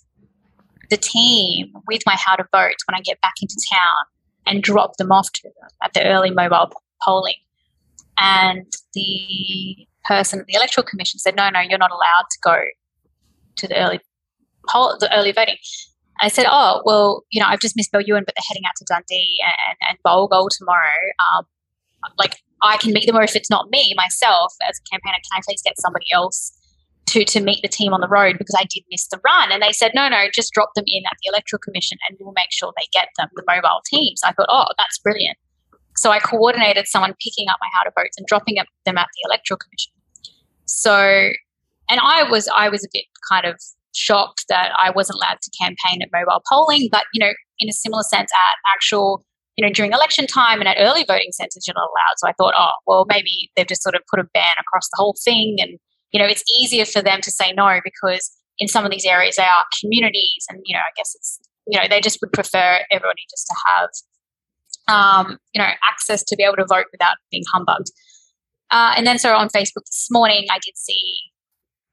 the 0.91 0.97
team 0.97 1.73
with 1.87 2.03
my 2.07 2.17
how 2.17 2.37
to 2.37 2.45
vote 2.53 2.77
when 2.87 2.95
I 2.95 3.01
get 3.01 3.21
back 3.21 3.35
into 3.43 3.57
town 3.73 4.05
and 4.47 4.63
drop 4.63 4.97
them 4.97 5.13
off 5.13 5.31
to 5.33 5.43
them 5.43 5.69
at 5.83 5.93
the 5.95 6.05
early 6.05 6.31
mobile 6.31 6.71
polling? 7.03 7.35
And 8.19 8.67
the 8.95 9.87
person 10.05 10.41
at 10.41 10.47
the 10.47 10.55
electoral 10.55 10.87
commission 10.87 11.21
said, 11.21 11.37
"No, 11.37 11.51
no, 11.51 11.61
you're 11.61 11.79
not 11.79 11.91
allowed 11.91 12.27
to 12.31 12.39
go 12.43 12.61
to 13.57 13.69
the 13.69 13.77
early 13.77 14.01
poll, 14.69 14.97
the 14.99 15.15
early 15.17 15.33
voting." 15.33 15.57
I 16.21 16.29
said, 16.29 16.47
"Oh, 16.51 16.83
well, 16.85 17.25
you 17.31 17.41
know, 17.41 17.47
I've 17.47 17.61
just 17.61 17.77
missed 17.77 17.93
Belyuen, 17.93 18.25
but 18.25 18.35
they're 18.35 18.49
heading 18.49 18.65
out 18.67 18.75
to 18.79 18.85
Dundee 18.89 19.39
and, 19.69 19.77
and 19.89 19.99
Bulga 20.05 20.49
tomorrow. 20.59 20.99
Um, 21.33 21.45
like, 22.19 22.41
I 22.63 22.77
can 22.77 22.93
meet 22.93 23.07
them, 23.07 23.17
or 23.17 23.23
if 23.23 23.37
it's 23.37 23.51
not 23.51 23.71
me 23.71 23.95
myself 23.97 24.53
as 24.69 24.79
a 24.79 24.91
campaigner, 24.91 25.19
can 25.23 25.39
I 25.39 25.41
please 25.47 25.63
get 25.63 25.81
somebody 25.81 26.07
else 26.13 26.53
to 27.11 27.25
to 27.25 27.41
meet 27.41 27.61
the 27.63 27.69
team 27.69 27.95
on 27.95 28.01
the 28.01 28.09
road 28.09 28.37
because 28.39 28.55
I 28.59 28.65
did 28.65 28.85
miss 28.91 29.09
the 29.09 29.21
run?" 29.25 29.53
And 29.53 29.63
they 29.63 29.73
said, 29.73 29.93
"No, 29.95 30.09
no, 30.09 30.29
just 30.33 30.53
drop 30.53 30.71
them 30.75 30.85
in 30.87 31.03
at 31.11 31.17
the 31.23 31.31
electoral 31.33 31.61
commission, 31.61 31.99
and 32.09 32.17
we'll 32.21 32.33
make 32.33 32.51
sure 32.51 32.73
they 32.77 32.89
get 32.93 33.09
them 33.17 33.29
the 33.35 33.45
mobile 33.47 33.83
teams." 33.87 34.21
I 34.25 34.33
thought, 34.33 34.49
"Oh, 34.51 34.67
that's 34.77 34.99
brilliant." 34.99 35.39
So 35.97 36.11
I 36.11 36.21
coordinated 36.21 36.87
someone 36.87 37.15
picking 37.23 37.49
up 37.49 37.59
my 37.61 37.69
how 37.75 37.83
to 37.85 37.93
votes 37.97 38.17
and 38.17 38.27
dropping 38.27 38.55
them 38.55 38.99
at 38.99 39.09
the 39.15 39.29
electoral 39.29 39.59
commission. 39.59 39.93
So, 40.67 41.33
and 41.91 42.01
I 42.01 42.23
was 42.23 42.49
I 42.55 42.69
was 42.69 42.85
a 42.85 42.89
bit 42.93 43.05
kind 43.29 43.47
of 43.47 43.61
shocked 43.95 44.45
that 44.49 44.71
I 44.79 44.91
wasn't 44.91 45.17
allowed 45.17 45.41
to 45.43 45.51
campaign 45.61 46.03
at 46.03 46.09
mobile 46.13 46.43
polling, 46.49 46.89
but 46.93 47.05
you 47.13 47.21
know, 47.21 47.33
in 47.59 47.69
a 47.69 47.73
similar 47.73 48.03
sense, 48.03 48.31
at 48.33 48.73
actual 48.75 49.25
you 49.59 49.67
know 49.67 49.73
during 49.73 49.93
election 49.93 50.29
time 50.29 50.61
and 50.61 50.69
at 50.69 50.77
early 50.79 51.05
voting 51.05 51.33
centres, 51.33 51.67
you're 51.67 51.75
not 51.75 51.91
allowed. 51.91 52.17
So 52.19 52.29
I 52.29 52.33
thought, 52.39 52.55
oh 52.57 52.71
well, 52.87 53.07
maybe 53.09 53.51
they've 53.57 53.67
just 53.67 53.83
sort 53.83 53.97
of 53.97 54.03
put 54.09 54.21
a 54.21 54.25
ban 54.33 54.55
across 54.61 54.89
the 54.89 54.97
whole 54.97 55.17
thing, 55.25 55.57
and 55.59 55.79
you 56.13 56.21
know, 56.21 56.27
it's 56.27 56.45
easier 56.61 56.85
for 56.85 57.03
them 57.03 57.21
to 57.23 57.31
say 57.33 57.53
no 57.53 57.81
because 57.83 58.31
in 58.61 58.69
some 58.69 58.85
of 58.85 58.93
these 58.93 59.05
areas 59.05 59.35
they 59.37 59.43
are 59.43 59.65
communities, 59.81 60.47
and 60.49 60.61
you 60.65 60.75
know, 60.75 60.81
I 60.81 60.93
guess 60.97 61.13
it's 61.17 61.41
you 61.67 61.77
know 61.77 61.89
they 61.91 62.01
just 62.01 62.19
would 62.23 62.33
prefer 62.33 62.79
everybody 62.93 63.23
just 63.29 63.49
to 63.49 63.55
have 63.67 63.91
um, 64.89 65.39
you 65.53 65.61
know, 65.61 65.69
access 65.89 66.25
to 66.25 66.37
be 66.37 66.43
able 66.43 66.57
to 66.57 66.67
vote 66.67 66.87
without 66.93 67.17
being 67.31 67.45
humbugged. 67.53 67.91
Uh, 68.71 68.95
and 68.97 69.07
then 69.07 69.19
so 69.19 69.35
on 69.35 69.49
Facebook 69.49 69.85
this 69.87 70.09
morning, 70.11 70.47
I 70.51 70.59
did 70.59 70.77
see 70.77 71.17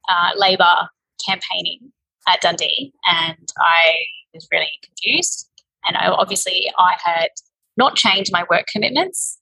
uh, 0.09 0.31
Labor 0.37 0.87
campaigning 1.27 1.91
at 2.27 2.41
Dundee, 2.41 2.93
and 3.05 3.51
I 3.59 3.95
was 4.33 4.47
really 4.51 4.71
confused. 4.83 5.49
And 5.85 5.97
I, 5.97 6.07
obviously, 6.07 6.71
I 6.77 6.95
had 7.03 7.29
not 7.77 7.95
changed 7.95 8.31
my 8.31 8.45
work 8.49 8.65
commitments. 8.71 9.39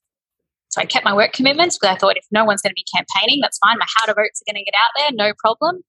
So 0.68 0.80
I 0.80 0.86
kept 0.86 1.04
my 1.04 1.14
work 1.14 1.32
commitments 1.32 1.78
because 1.78 1.94
I 1.94 1.98
thought 1.98 2.16
if 2.16 2.26
no 2.32 2.44
one's 2.44 2.60
going 2.60 2.72
to 2.72 2.74
be 2.74 2.84
campaigning, 2.94 3.40
that's 3.40 3.58
fine. 3.58 3.78
My 3.78 3.86
how 3.96 4.06
to 4.06 4.14
votes 4.14 4.42
are 4.42 4.52
going 4.52 4.62
to 4.62 4.64
get 4.64 4.74
out 4.74 4.90
there, 4.96 5.10
no 5.12 5.32
problem. 5.38 5.82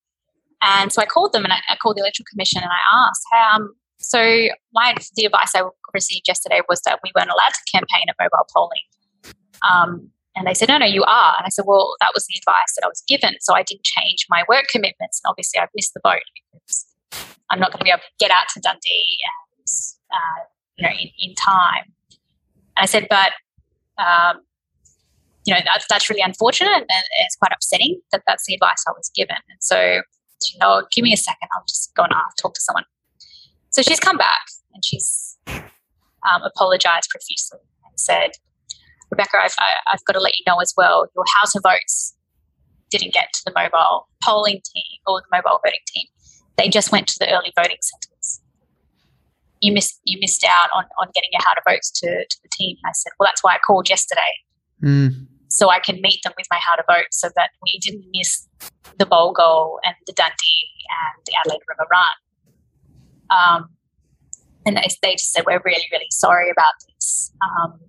And 0.61 0.91
so 0.91 1.01
I 1.01 1.05
called 1.05 1.33
them 1.33 1.43
and 1.43 1.53
I, 1.53 1.57
I 1.69 1.75
called 1.75 1.97
the 1.97 2.01
electoral 2.01 2.25
commission 2.29 2.61
and 2.61 2.71
I 2.71 3.07
asked, 3.07 3.23
how, 3.31 3.55
um, 3.55 3.75
so 3.99 4.19
my 4.73 4.93
the 5.15 5.25
advice 5.25 5.53
I 5.55 5.63
received 5.93 6.27
yesterday 6.27 6.61
was 6.69 6.81
that 6.85 6.99
we 7.03 7.11
weren't 7.15 7.29
allowed 7.29 7.53
to 7.53 7.71
campaign 7.71 8.05
at 8.09 8.15
mobile 8.19 8.47
polling. 8.53 8.85
Um, 9.67 10.11
and 10.35 10.45
they 10.45 10.53
said, 10.53 10.67
no, 10.67 10.77
no, 10.77 10.85
you 10.85 11.03
are. 11.03 11.35
And 11.37 11.45
I 11.45 11.49
said, 11.49 11.63
well, 11.65 11.95
that 12.01 12.11
was 12.13 12.25
the 12.27 12.37
advice 12.37 12.75
that 12.75 12.83
I 12.83 12.87
was 12.87 13.01
given. 13.07 13.35
So 13.39 13.55
I 13.55 13.63
didn't 13.63 13.83
change 13.83 14.25
my 14.29 14.43
work 14.49 14.65
commitments. 14.69 15.21
And 15.23 15.29
obviously, 15.29 15.59
I've 15.59 15.69
missed 15.73 15.93
the 15.93 16.01
boat 16.03 16.19
because 16.35 16.85
I'm 17.49 17.59
not 17.59 17.71
going 17.71 17.79
to 17.79 17.85
be 17.85 17.89
able 17.89 18.01
to 18.01 18.19
get 18.19 18.31
out 18.31 18.47
to 18.53 18.59
Dundee 18.59 19.17
and, 19.23 19.65
uh, 20.11 20.43
you 20.75 20.83
know, 20.83 20.93
in, 20.93 21.09
in, 21.19 21.35
time. 21.35 21.94
I 22.77 22.85
said, 22.85 23.07
but, 23.09 23.31
um, 23.97 24.41
you 25.45 25.53
know, 25.53 25.59
that's, 25.65 25.85
that's 25.89 26.09
really 26.09 26.21
unfortunate 26.21 26.71
and 26.71 27.03
it's 27.21 27.35
quite 27.35 27.51
upsetting 27.53 28.01
that 28.11 28.23
that's 28.27 28.45
the 28.47 28.55
advice 28.55 28.83
I 28.87 28.91
was 28.91 29.11
given. 29.15 29.37
And 29.49 29.59
so, 29.61 30.01
you 30.53 30.59
know, 30.59 30.85
give 30.93 31.03
me 31.03 31.13
a 31.13 31.17
second. 31.17 31.47
I'll 31.55 31.65
just 31.67 31.93
go 31.95 32.03
and 32.03 32.13
talk 32.39 32.53
to 32.53 32.61
someone. 32.61 32.83
So 33.69 33.81
she's 33.81 33.99
come 33.99 34.17
back 34.17 34.45
and 34.73 34.83
she's 34.83 35.37
um, 35.47 36.41
apologized 36.43 37.09
profusely 37.09 37.59
and 37.85 37.99
said, 37.99 38.31
Rebecca, 39.11 39.37
I've, 39.37 39.53
I, 39.59 39.91
have 39.91 40.03
got 40.05 40.13
to 40.13 40.19
let 40.19 40.33
you 40.37 40.43
know 40.47 40.59
as 40.59 40.73
well, 40.75 41.07
your 41.15 41.25
House 41.39 41.55
of 41.55 41.63
Votes 41.63 42.15
didn't 42.89 43.13
get 43.13 43.31
to 43.33 43.41
the 43.45 43.51
mobile 43.55 44.07
polling 44.23 44.61
team 44.73 44.99
or 45.07 45.21
the 45.21 45.27
mobile 45.31 45.59
voting 45.63 45.79
team. 45.87 46.05
They 46.57 46.69
just 46.69 46.91
went 46.91 47.07
to 47.07 47.19
the 47.19 47.31
early 47.31 47.51
voting 47.55 47.77
centres. 47.81 48.14
You 49.65 49.73
missed 49.73 49.99
you 50.05 50.17
missed 50.19 50.43
out 50.43 50.69
on, 50.75 50.85
on 50.99 51.07
getting 51.13 51.29
your 51.31 51.41
how 51.41 51.53
to 51.53 51.61
votes 51.67 51.91
to, 52.01 52.07
to 52.07 52.37
the 52.43 52.49
team. 52.51 52.77
And 52.83 52.89
I 52.89 52.93
said, 52.93 53.11
well, 53.19 53.27
that's 53.27 53.43
why 53.43 53.55
I 53.55 53.59
called 53.65 53.89
yesterday. 53.89 54.33
Mm. 54.83 55.27
So 55.49 55.69
I 55.69 55.79
can 55.79 56.01
meet 56.01 56.19
them 56.23 56.33
with 56.37 56.47
my 56.51 56.59
how 56.61 56.75
to 56.75 56.83
vote 56.87 57.07
so 57.11 57.29
that 57.35 57.51
we 57.63 57.79
didn't 57.79 58.05
miss 58.13 58.47
the 58.97 59.05
Bulga 59.05 59.77
and 59.83 59.95
the 60.05 60.13
Dundee 60.13 60.67
and 60.89 61.23
the 61.25 61.33
Adelaide 61.39 61.61
River 61.69 61.87
run. 61.91 62.15
Um, 63.29 63.69
and 64.65 64.77
they, 64.77 64.87
they 65.01 65.13
just 65.13 65.31
said, 65.31 65.45
we're 65.45 65.61
really, 65.63 65.85
really 65.91 66.09
sorry 66.09 66.49
about 66.49 66.73
this. 66.87 67.31
Um, 67.41 67.79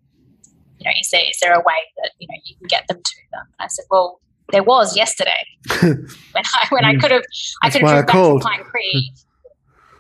you 0.79 0.85
know, 0.85 0.93
is 1.01 1.09
there, 1.11 1.23
is 1.29 1.39
there 1.41 1.55
a 1.55 1.59
way 1.59 1.81
that, 2.03 2.13
you 2.19 2.29
know, 2.29 2.39
you 2.45 2.55
can 2.57 2.67
get 2.69 2.87
them 2.89 3.03
to 3.03 3.17
them? 3.33 3.47
And 3.59 3.65
I 3.65 3.69
said, 3.69 3.87
well, 3.91 4.21
there 4.53 4.63
was 4.63 4.97
yesterday 4.97 5.47
when 5.81 6.07
I, 6.37 6.67
when 6.71 6.85
I 6.85 6.95
mm. 6.95 7.01
could 7.01 7.11
have, 7.11 7.23
I 7.63 7.71
could 7.71 7.83
have 7.83 7.91
driven 7.91 8.07
back 8.07 8.15
from 8.15 8.41
Pine 8.41 8.65
Creek. 8.65 9.13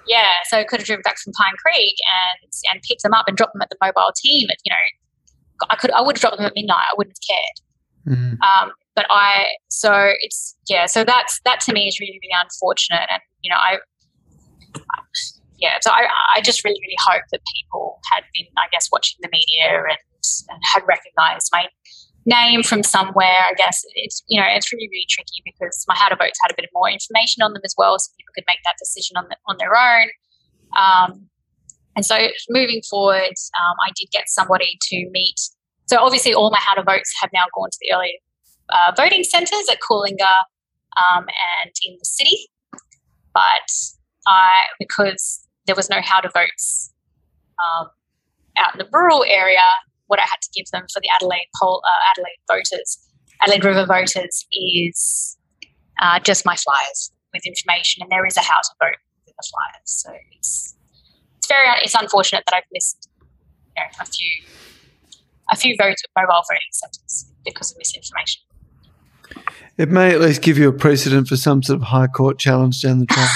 yeah. 0.06 0.32
So 0.48 0.58
I 0.58 0.64
could 0.64 0.80
have 0.80 0.86
driven 0.86 1.02
back 1.02 1.18
from 1.18 1.32
Pine 1.32 1.54
Creek 1.64 1.96
and, 2.06 2.50
and 2.72 2.82
picked 2.82 3.02
them 3.02 3.14
up 3.14 3.26
and 3.28 3.36
dropped 3.36 3.54
them 3.54 3.62
at 3.62 3.70
the 3.70 3.76
mobile 3.80 4.12
team. 4.16 4.48
At, 4.50 4.58
you 4.64 4.70
know, 4.70 5.66
I 5.70 5.76
could, 5.76 5.90
I 5.92 6.02
would 6.02 6.16
have 6.16 6.20
dropped 6.20 6.36
them 6.38 6.46
at 6.46 6.52
midnight. 6.54 6.86
I 6.90 6.94
wouldn't 6.96 7.16
have 7.16 7.36
cared. 7.36 7.56
Mm. 8.06 8.38
Um, 8.40 8.72
but 8.94 9.06
I, 9.10 9.46
so 9.68 9.92
it's 10.20 10.56
yeah, 10.68 10.86
so 10.86 11.04
that's 11.04 11.40
that 11.44 11.60
to 11.60 11.72
me 11.72 11.86
is 11.86 12.00
really 12.00 12.18
really 12.22 12.34
unfortunate, 12.42 13.06
and 13.10 13.20
you 13.42 13.50
know 13.50 13.56
I, 13.56 13.76
yeah, 15.58 15.78
so 15.82 15.90
I 15.90 16.06
I 16.36 16.40
just 16.40 16.64
really 16.64 16.80
really 16.80 16.96
hope 17.06 17.22
that 17.30 17.40
people 17.60 18.00
had 18.12 18.24
been 18.32 18.46
I 18.56 18.68
guess 18.72 18.88
watching 18.90 19.18
the 19.20 19.28
media 19.30 19.82
and 19.90 19.98
and 20.48 20.62
had 20.74 20.82
recognised 20.88 21.50
my 21.52 21.66
name 22.26 22.62
from 22.62 22.82
somewhere. 22.82 23.46
I 23.48 23.54
guess 23.56 23.82
it's 23.94 24.22
you 24.28 24.40
know 24.40 24.46
it's 24.48 24.72
really 24.72 24.88
really 24.90 25.06
tricky 25.08 25.42
because 25.44 25.84
my 25.88 25.94
how 25.96 26.08
to 26.08 26.16
votes 26.16 26.38
had 26.42 26.50
a 26.50 26.54
bit 26.56 26.68
more 26.74 26.90
information 26.90 27.42
on 27.42 27.52
them 27.52 27.62
as 27.64 27.74
well, 27.78 27.98
so 27.98 28.10
people 28.18 28.32
could 28.34 28.44
make 28.46 28.58
that 28.64 28.74
decision 28.78 29.16
on 29.16 29.26
the, 29.30 29.36
on 29.46 29.56
their 29.58 29.74
own. 29.74 30.08
Um, 30.76 31.28
and 31.94 32.04
so 32.04 32.28
moving 32.50 32.82
forward, 32.90 33.32
um, 33.56 33.76
I 33.86 33.90
did 33.96 34.08
get 34.12 34.28
somebody 34.28 34.78
to 34.82 35.08
meet. 35.10 35.40
So 35.86 35.98
obviously, 35.98 36.34
all 36.34 36.50
my 36.50 36.60
how 36.60 36.74
to 36.74 36.82
votes 36.82 37.14
have 37.20 37.30
now 37.32 37.44
gone 37.54 37.70
to 37.70 37.78
the 37.80 37.94
early 37.94 38.20
uh, 38.68 38.92
voting 38.96 39.24
centres 39.24 39.66
at 39.70 39.78
Coolalinga 39.80 40.34
um, 40.98 41.24
and 41.62 41.70
in 41.84 41.96
the 41.98 42.04
city, 42.04 42.48
but 43.32 43.70
I 44.26 44.64
because 44.78 45.46
there 45.66 45.76
was 45.76 45.88
no 45.88 46.00
how 46.02 46.20
to 46.20 46.28
votes 46.32 46.92
um, 47.58 47.88
out 48.58 48.74
in 48.74 48.78
the 48.78 48.88
rural 48.92 49.24
area, 49.26 49.60
what 50.06 50.20
I 50.20 50.22
had 50.22 50.40
to 50.42 50.48
give 50.54 50.66
them 50.72 50.86
for 50.92 51.00
the 51.00 51.08
Adelaide 51.14 51.48
poll, 51.60 51.82
uh, 51.84 52.10
Adelaide 52.12 52.38
voters, 52.48 52.98
Adelaide 53.42 53.64
River 53.64 53.86
voters, 53.86 54.46
is 54.52 55.36
uh, 56.00 56.18
just 56.20 56.44
my 56.44 56.56
flyers 56.56 57.12
with 57.32 57.46
information, 57.46 58.02
and 58.02 58.10
there 58.10 58.26
is 58.26 58.36
a 58.36 58.40
how 58.40 58.60
to 58.60 58.70
vote 58.80 58.96
with 59.26 59.34
the 59.36 59.48
flyers. 59.50 59.84
So 59.84 60.12
it's 60.36 60.74
it's 61.38 61.46
very 61.46 61.68
it's 61.82 61.94
unfortunate 61.94 62.44
that 62.46 62.56
I've 62.56 62.70
missed 62.72 63.08
you 63.76 63.82
know, 63.82 63.88
a 64.00 64.06
few 64.06 64.44
a 65.50 65.56
few 65.56 65.76
votes 65.78 66.02
mobile 66.16 66.42
voting 66.48 66.72
centres 66.72 67.30
because 67.44 67.72
of 67.72 67.78
misinformation. 67.78 68.42
It 69.76 69.90
may 69.90 70.14
at 70.14 70.20
least 70.20 70.42
give 70.42 70.58
you 70.58 70.68
a 70.68 70.72
precedent 70.72 71.28
for 71.28 71.36
some 71.36 71.62
sort 71.62 71.80
of 71.80 71.82
high 71.82 72.06
court 72.06 72.38
challenge 72.38 72.82
down 72.82 73.00
the 73.00 73.06
track. 73.06 73.30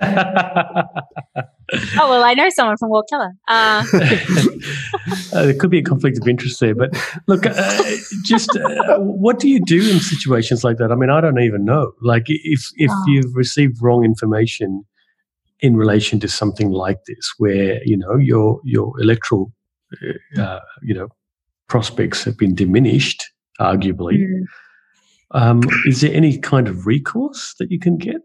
oh 1.98 2.10
well, 2.10 2.22
I 2.24 2.34
know 2.34 2.48
someone 2.50 2.76
from 2.76 2.90
Ward 2.90 3.06
Keller. 3.08 3.32
Uh, 3.48 3.84
uh, 5.32 5.42
there 5.46 5.54
could 5.54 5.70
be 5.70 5.78
a 5.78 5.82
conflict 5.82 6.18
of 6.18 6.28
interest 6.28 6.60
there, 6.60 6.74
but 6.74 6.90
look, 7.26 7.46
uh, 7.46 7.82
just 8.24 8.56
uh, 8.56 8.98
what 8.98 9.38
do 9.38 9.48
you 9.48 9.60
do 9.64 9.78
in 9.90 10.00
situations 10.00 10.64
like 10.64 10.76
that? 10.78 10.92
I 10.92 10.94
mean, 10.94 11.10
I 11.10 11.20
don't 11.20 11.40
even 11.40 11.64
know. 11.64 11.92
Like, 12.02 12.24
if 12.28 12.68
if 12.76 12.90
Oh. 12.90 13.04
you've 13.08 13.34
received 13.34 13.76
wrong 13.82 14.04
information 14.04 14.84
in 15.60 15.76
relation 15.76 16.20
to 16.20 16.28
something 16.28 16.70
like 16.70 16.98
this, 17.06 17.32
where 17.38 17.80
you 17.84 17.96
know 17.96 18.16
your 18.16 18.60
your 18.64 18.92
electoral, 19.00 19.52
uh, 20.38 20.60
you 20.82 20.94
know, 20.94 21.08
prospects 21.68 22.24
have 22.24 22.36
been 22.36 22.54
diminished, 22.54 23.24
arguably. 23.60 24.18
mm. 24.26 24.42
Um, 25.34 25.62
is 25.86 26.02
there 26.02 26.12
any 26.12 26.36
kind 26.36 26.68
of 26.68 26.86
recourse 26.86 27.54
that 27.58 27.70
you 27.70 27.78
can 27.78 27.96
get? 27.96 28.16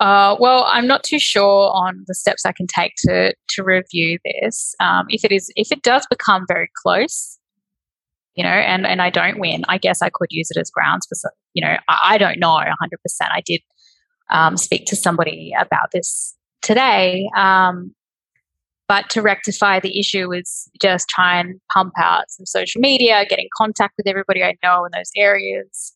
Uh, 0.00 0.36
well, 0.40 0.66
I'm 0.68 0.86
not 0.86 1.04
too 1.04 1.20
sure 1.20 1.70
on 1.72 2.04
the 2.06 2.14
steps 2.14 2.44
I 2.44 2.52
can 2.52 2.66
take 2.66 2.92
to 3.06 3.32
to 3.50 3.62
review 3.62 4.18
this. 4.24 4.74
Um, 4.80 5.06
if 5.08 5.24
it 5.24 5.30
is, 5.32 5.52
if 5.56 5.70
it 5.70 5.82
does 5.82 6.06
become 6.10 6.44
very 6.48 6.68
close, 6.82 7.38
you 8.34 8.42
know, 8.42 8.50
and 8.50 8.86
and 8.86 9.00
I 9.00 9.10
don't 9.10 9.38
win, 9.38 9.64
I 9.68 9.78
guess 9.78 10.02
I 10.02 10.10
could 10.12 10.28
use 10.30 10.50
it 10.50 10.58
as 10.58 10.70
grounds 10.70 11.06
for, 11.06 11.30
you 11.54 11.64
know, 11.64 11.76
I, 11.88 11.98
I 12.04 12.18
don't 12.18 12.40
know 12.40 12.54
100. 12.54 12.76
percent 13.02 13.30
I 13.34 13.40
did 13.42 13.60
um, 14.30 14.56
speak 14.56 14.86
to 14.86 14.96
somebody 14.96 15.52
about 15.58 15.92
this 15.92 16.34
today, 16.60 17.28
um, 17.36 17.94
but 18.88 19.08
to 19.10 19.22
rectify 19.22 19.78
the 19.78 19.98
issue 19.98 20.32
is 20.32 20.68
just 20.82 21.08
try 21.08 21.38
and 21.38 21.60
pump 21.72 21.92
out 21.98 22.24
some 22.30 22.46
social 22.46 22.80
media, 22.80 23.24
get 23.28 23.38
in 23.38 23.48
contact 23.56 23.94
with 23.96 24.08
everybody 24.08 24.42
I 24.42 24.56
know 24.62 24.84
in 24.86 24.90
those 24.92 25.10
areas. 25.16 25.92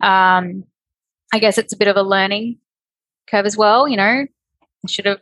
Um, 0.00 0.64
I 1.32 1.38
guess 1.40 1.58
it's 1.58 1.72
a 1.72 1.76
bit 1.76 1.88
of 1.88 1.96
a 1.96 2.02
learning 2.02 2.58
curve 3.30 3.46
as 3.46 3.56
well. 3.56 3.86
You 3.88 3.96
know, 3.96 4.02
I 4.26 4.88
should 4.88 5.06
have, 5.06 5.20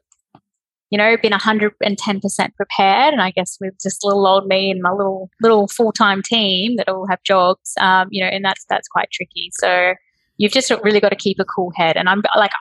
you 0.91 0.99
know, 0.99 1.17
been 1.23 1.33
hundred 1.33 1.73
and 1.83 1.99
ten 1.99 2.21
percent 2.21 2.55
prepared. 2.57 3.13
And 3.13 3.23
I 3.23 3.31
guess 3.31 3.59
with 3.61 3.75
just 3.83 4.05
little 4.05 4.27
old 4.27 4.47
me 4.47 4.71
and 4.71 4.81
my 4.83 4.91
little 4.91 5.31
little 5.43 5.69
full 5.69 5.93
time 5.93 6.23
team 6.23 6.77
that 6.77 6.89
all 6.89 7.07
have 7.09 7.23
jobs, 7.25 7.73
um, 7.81 8.09
you 8.11 8.23
know, 8.23 8.31
and 8.31 8.45
that's 8.45 8.65
that's 8.69 8.89
quite 8.89 9.11
tricky. 9.13 9.51
So 9.53 9.95
you've 10.39 10.53
just 10.53 10.71
really 10.83 11.01
got 11.01 11.11
to 11.11 11.17
keep 11.17 11.39
a 11.41 11.45
cool 11.45 11.73
head. 11.77 11.97
And 11.97 12.09
I'm 12.09 12.23
like, 12.37 12.53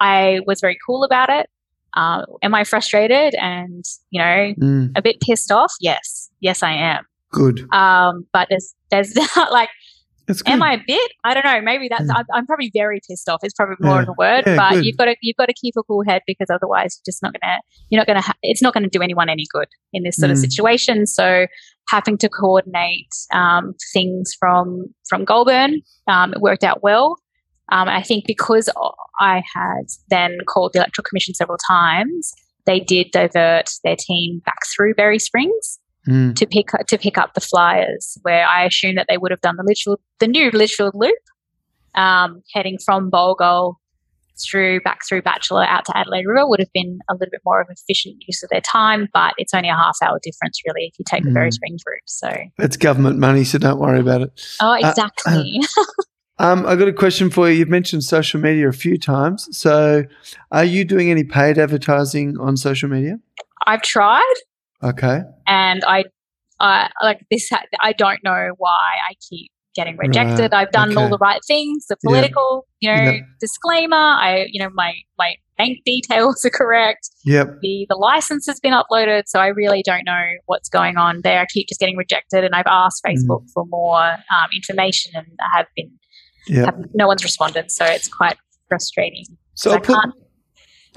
I 0.00 0.40
was 0.46 0.60
very 0.60 0.76
cool 0.86 1.04
about 1.04 1.30
it. 1.30 1.48
Uh, 1.94 2.24
am 2.42 2.54
I 2.54 2.64
frustrated 2.64 3.34
and 3.34 3.84
you 4.10 4.20
know 4.20 4.54
Mm, 4.58 4.92
a 4.96 5.02
bit 5.02 5.20
pissed 5.20 5.52
off? 5.52 5.72
Yes, 5.80 6.30
yes, 6.40 6.62
I 6.62 6.72
am. 6.72 7.04
good. 7.30 7.60
Um, 7.72 8.26
but 8.32 8.48
there's 8.50 8.74
there's 8.90 9.14
like. 9.50 9.68
Am 10.46 10.62
I 10.62 10.74
a 10.74 10.78
bit? 10.86 11.12
I 11.24 11.34
don't 11.34 11.44
know. 11.44 11.60
Maybe 11.60 11.88
that's. 11.88 12.04
Mm. 12.04 12.14
I'm, 12.16 12.24
I'm 12.34 12.46
probably 12.46 12.70
very 12.74 13.00
pissed 13.08 13.28
off. 13.28 13.40
It's 13.42 13.54
probably 13.54 13.76
more 13.80 13.96
Yeah. 13.96 14.02
of 14.02 14.08
a 14.08 14.14
word, 14.18 14.42
Yeah, 14.46 14.56
but 14.56 14.70
good. 14.74 14.84
you've 14.84 14.96
got 14.96 15.06
to 15.06 15.16
you've 15.20 15.36
got 15.36 15.46
to 15.46 15.54
keep 15.54 15.74
a 15.76 15.82
cool 15.82 16.02
head 16.06 16.22
because 16.26 16.48
otherwise, 16.50 16.96
you're 16.98 17.12
just 17.12 17.22
not 17.22 17.32
gonna. 17.40 17.58
You're 17.90 18.00
not 18.00 18.06
gonna. 18.06 18.20
Ha- 18.22 18.34
it's 18.42 18.62
not 18.62 18.72
gonna 18.74 18.88
do 18.88 19.02
anyone 19.02 19.28
any 19.28 19.46
good 19.52 19.68
in 19.92 20.02
this 20.04 20.16
sort 20.16 20.30
of 20.30 20.36
Mm. 20.38 20.40
situation. 20.40 21.06
So, 21.06 21.46
having 21.88 22.18
to 22.18 22.28
coordinate 22.28 23.08
um, 23.32 23.74
things 23.92 24.32
from 24.38 24.86
from 25.08 25.24
Goulburn, 25.24 25.80
um, 26.08 26.32
it 26.32 26.40
worked 26.40 26.64
out 26.64 26.82
well. 26.82 27.16
Um, 27.70 27.88
I 27.88 28.02
think 28.02 28.24
because 28.26 28.68
I 29.20 29.42
had 29.54 29.84
then 30.10 30.38
called 30.46 30.72
the 30.74 30.80
electoral 30.80 31.04
commission 31.04 31.34
several 31.34 31.58
times, 31.66 32.32
they 32.66 32.80
did 32.80 33.10
divert 33.12 33.70
their 33.82 33.96
team 33.98 34.40
back 34.44 34.58
through 34.76 34.94
Berry 34.94 35.18
Springs 35.18 35.78
Mm, 36.08 36.34
to 36.34 36.46
pick 36.46 36.66
to 36.88 36.98
pick 36.98 37.16
up 37.16 37.34
the 37.34 37.40
flyers, 37.40 38.18
where 38.22 38.44
I 38.46 38.64
assume 38.64 38.96
that 38.96 39.06
they 39.08 39.18
would 39.18 39.30
have 39.30 39.40
done 39.40 39.56
the 39.56 39.62
Litchfield, 39.64 40.00
the 40.18 40.26
new 40.26 40.50
Litchfield 40.50 40.94
Loop, 40.94 41.14
um, 41.94 42.42
heading 42.52 42.78
from 42.84 43.10
Bulgol 43.10 43.74
through 44.44 44.80
back 44.80 45.00
through 45.08 45.22
Batchelor 45.22 45.64
out 45.64 45.84
to 45.84 45.96
Adelaide 45.96 46.24
River 46.26 46.48
would 46.48 46.58
have 46.58 46.72
been 46.72 46.98
a 47.08 47.12
little 47.14 47.30
bit 47.30 47.42
more 47.44 47.60
of 47.60 47.68
an 47.68 47.76
efficient 47.78 48.16
use 48.26 48.42
of 48.42 48.48
their 48.50 48.62
time, 48.62 49.08
but 49.12 49.34
it's 49.38 49.54
only 49.54 49.68
a 49.68 49.76
half 49.76 49.96
hour 50.02 50.18
difference 50.22 50.60
really 50.66 50.86
if 50.86 50.98
you 50.98 51.04
take 51.06 51.22
the 51.22 51.30
Berry 51.30 51.50
Mm. 51.50 51.54
Springs 51.54 51.82
route. 51.86 52.00
So, 52.06 52.34
it's 52.58 52.76
government 52.76 53.18
money, 53.18 53.44
so 53.44 53.58
don't 53.58 53.78
worry 53.78 54.00
about 54.00 54.22
it. 54.22 54.56
oh, 54.60 54.72
exactly. 54.72 55.60
Um, 56.38 56.66
I 56.66 56.74
got 56.74 56.88
a 56.88 56.92
question 56.92 57.30
for 57.30 57.48
you. 57.48 57.58
You've 57.58 57.68
mentioned 57.68 58.02
social 58.02 58.40
media 58.40 58.68
a 58.68 58.72
few 58.72 58.98
times. 58.98 59.48
So, 59.56 60.04
are 60.50 60.64
you 60.64 60.84
doing 60.84 61.10
any 61.10 61.22
paid 61.22 61.58
advertising 61.58 62.36
on 62.40 62.56
social 62.56 62.88
media? 62.88 63.20
I've 63.66 63.82
tried, 63.82 64.34
Okay. 64.82 65.20
and 65.46 65.84
I, 65.84 66.04
I 66.60 66.90
like 67.02 67.24
this. 67.30 67.48
Ha- 67.50 67.64
I 67.80 67.92
don't 67.92 68.22
know 68.24 68.50
why 68.58 68.94
I 69.10 69.14
keep 69.28 69.50
getting 69.74 69.96
rejected. 69.96 70.52
Right, 70.52 70.54
I've 70.66 70.70
done 70.70 70.96
all 70.98 71.08
the 71.08 71.18
right 71.18 71.40
things. 71.46 71.86
The 71.88 71.96
political, 72.04 72.66
you 72.80 72.90
know, 72.94 73.00
Yeah. 73.02 73.18
disclaimer. 73.40 73.96
I, 73.96 74.46
you 74.50 74.62
know, 74.62 74.70
my 74.74 74.92
my 75.18 75.34
bank 75.56 75.78
details 75.86 76.44
are 76.44 76.50
correct. 76.50 77.08
Yep. 77.24 77.60
The 77.62 77.86
the 77.88 77.96
license 77.96 78.46
has 78.46 78.60
been 78.60 78.72
uploaded, 78.74 79.22
so 79.26 79.38
I 79.40 79.46
really 79.48 79.82
don't 79.82 80.04
know 80.04 80.24
what's 80.46 80.68
going 80.68 80.96
on 80.98 81.20
there. 81.24 81.40
I 81.40 81.46
keep 81.46 81.68
just 81.68 81.80
getting 81.80 81.96
rejected, 81.96 82.44
and 82.44 82.54
I've 82.54 82.66
asked 82.66 83.02
Mm. 83.04 83.12
Facebook 83.14 83.44
for 83.54 83.64
more 83.66 84.02
um, 84.02 84.48
information, 84.54 85.12
and 85.14 85.26
I 85.40 85.56
have 85.58 85.66
been 85.74 85.90
Yep. 86.48 86.64
have, 86.66 86.74
no 86.94 87.06
one's 87.06 87.24
responded. 87.24 87.70
So 87.70 87.84
it's 87.84 88.08
quite 88.08 88.36
frustrating. 88.68 89.24
So 89.54 89.70
I 89.70 89.74
I'll 89.74 89.80
put, 89.80 89.94
can't. 89.94 90.14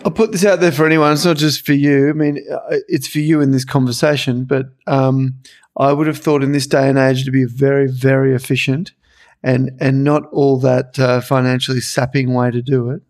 I'll 0.04 0.12
put 0.12 0.32
this 0.32 0.46
out 0.46 0.60
there 0.60 0.72
for 0.72 0.86
anyone. 0.86 1.14
It's 1.14 1.26
not 1.26 1.38
just 1.38 1.66
for 1.66 1.74
you. 1.74 2.10
I 2.10 2.14
mean, 2.14 2.46
uh, 2.52 2.78
it's 2.88 3.08
for 3.08 3.20
you 3.20 3.40
in 3.42 3.52
this 3.52 3.64
conversation. 3.64 4.44
But 4.44 4.68
um, 4.88 5.36
I 5.78 5.94
would 5.94 6.08
have 6.08 6.18
thought 6.18 6.44
in 6.44 6.52
this 6.52 6.68
day 6.68 6.90
and 6.90 6.98
age 6.98 7.24
to 7.26 7.32
be 7.32 7.46
very, 7.46 7.88
very 7.88 8.36
efficient, 8.36 8.92
and 9.42 9.72
and 9.80 10.04
not 10.04 10.24
all 10.32 10.60
that 10.60 11.00
uh, 11.00 11.22
financially 11.22 11.82
sapping 11.82 12.34
way 12.34 12.52
to 12.52 12.62
do 12.62 12.90
it. 12.90 13.02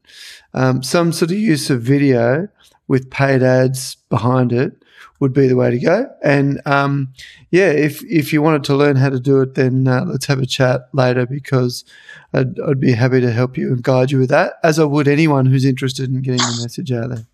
Um, 0.53 0.83
some 0.83 1.11
sort 1.11 1.31
of 1.31 1.37
use 1.37 1.69
of 1.69 1.81
video 1.81 2.47
with 2.87 3.09
paid 3.09 3.41
ads 3.41 3.95
behind 4.09 4.53
it 4.53 4.73
would 5.19 5.33
be 5.33 5.47
the 5.47 5.55
way 5.55 5.71
to 5.71 5.79
go. 5.79 6.07
And 6.23 6.61
um, 6.65 7.13
yeah, 7.51 7.69
if 7.69 8.03
if 8.03 8.33
you 8.33 8.41
wanted 8.41 8.63
to 8.65 8.75
learn 8.75 8.95
how 8.97 9.09
to 9.09 9.19
do 9.19 9.41
it, 9.41 9.55
then 9.55 9.87
uh, 9.87 10.03
let's 10.05 10.25
have 10.25 10.39
a 10.39 10.45
chat 10.45 10.89
later 10.93 11.25
because 11.25 11.85
I'd, 12.33 12.59
I'd 12.59 12.79
be 12.79 12.91
happy 12.91 13.21
to 13.21 13.31
help 13.31 13.57
you 13.57 13.69
and 13.71 13.81
guide 13.81 14.11
you 14.11 14.19
with 14.19 14.29
that, 14.29 14.53
as 14.63 14.77
I 14.79 14.83
would 14.83 15.07
anyone 15.07 15.45
who's 15.45 15.65
interested 15.65 16.09
in 16.09 16.21
getting 16.21 16.39
the 16.39 16.59
message 16.61 16.91
out 16.91 17.09
there. 17.09 17.25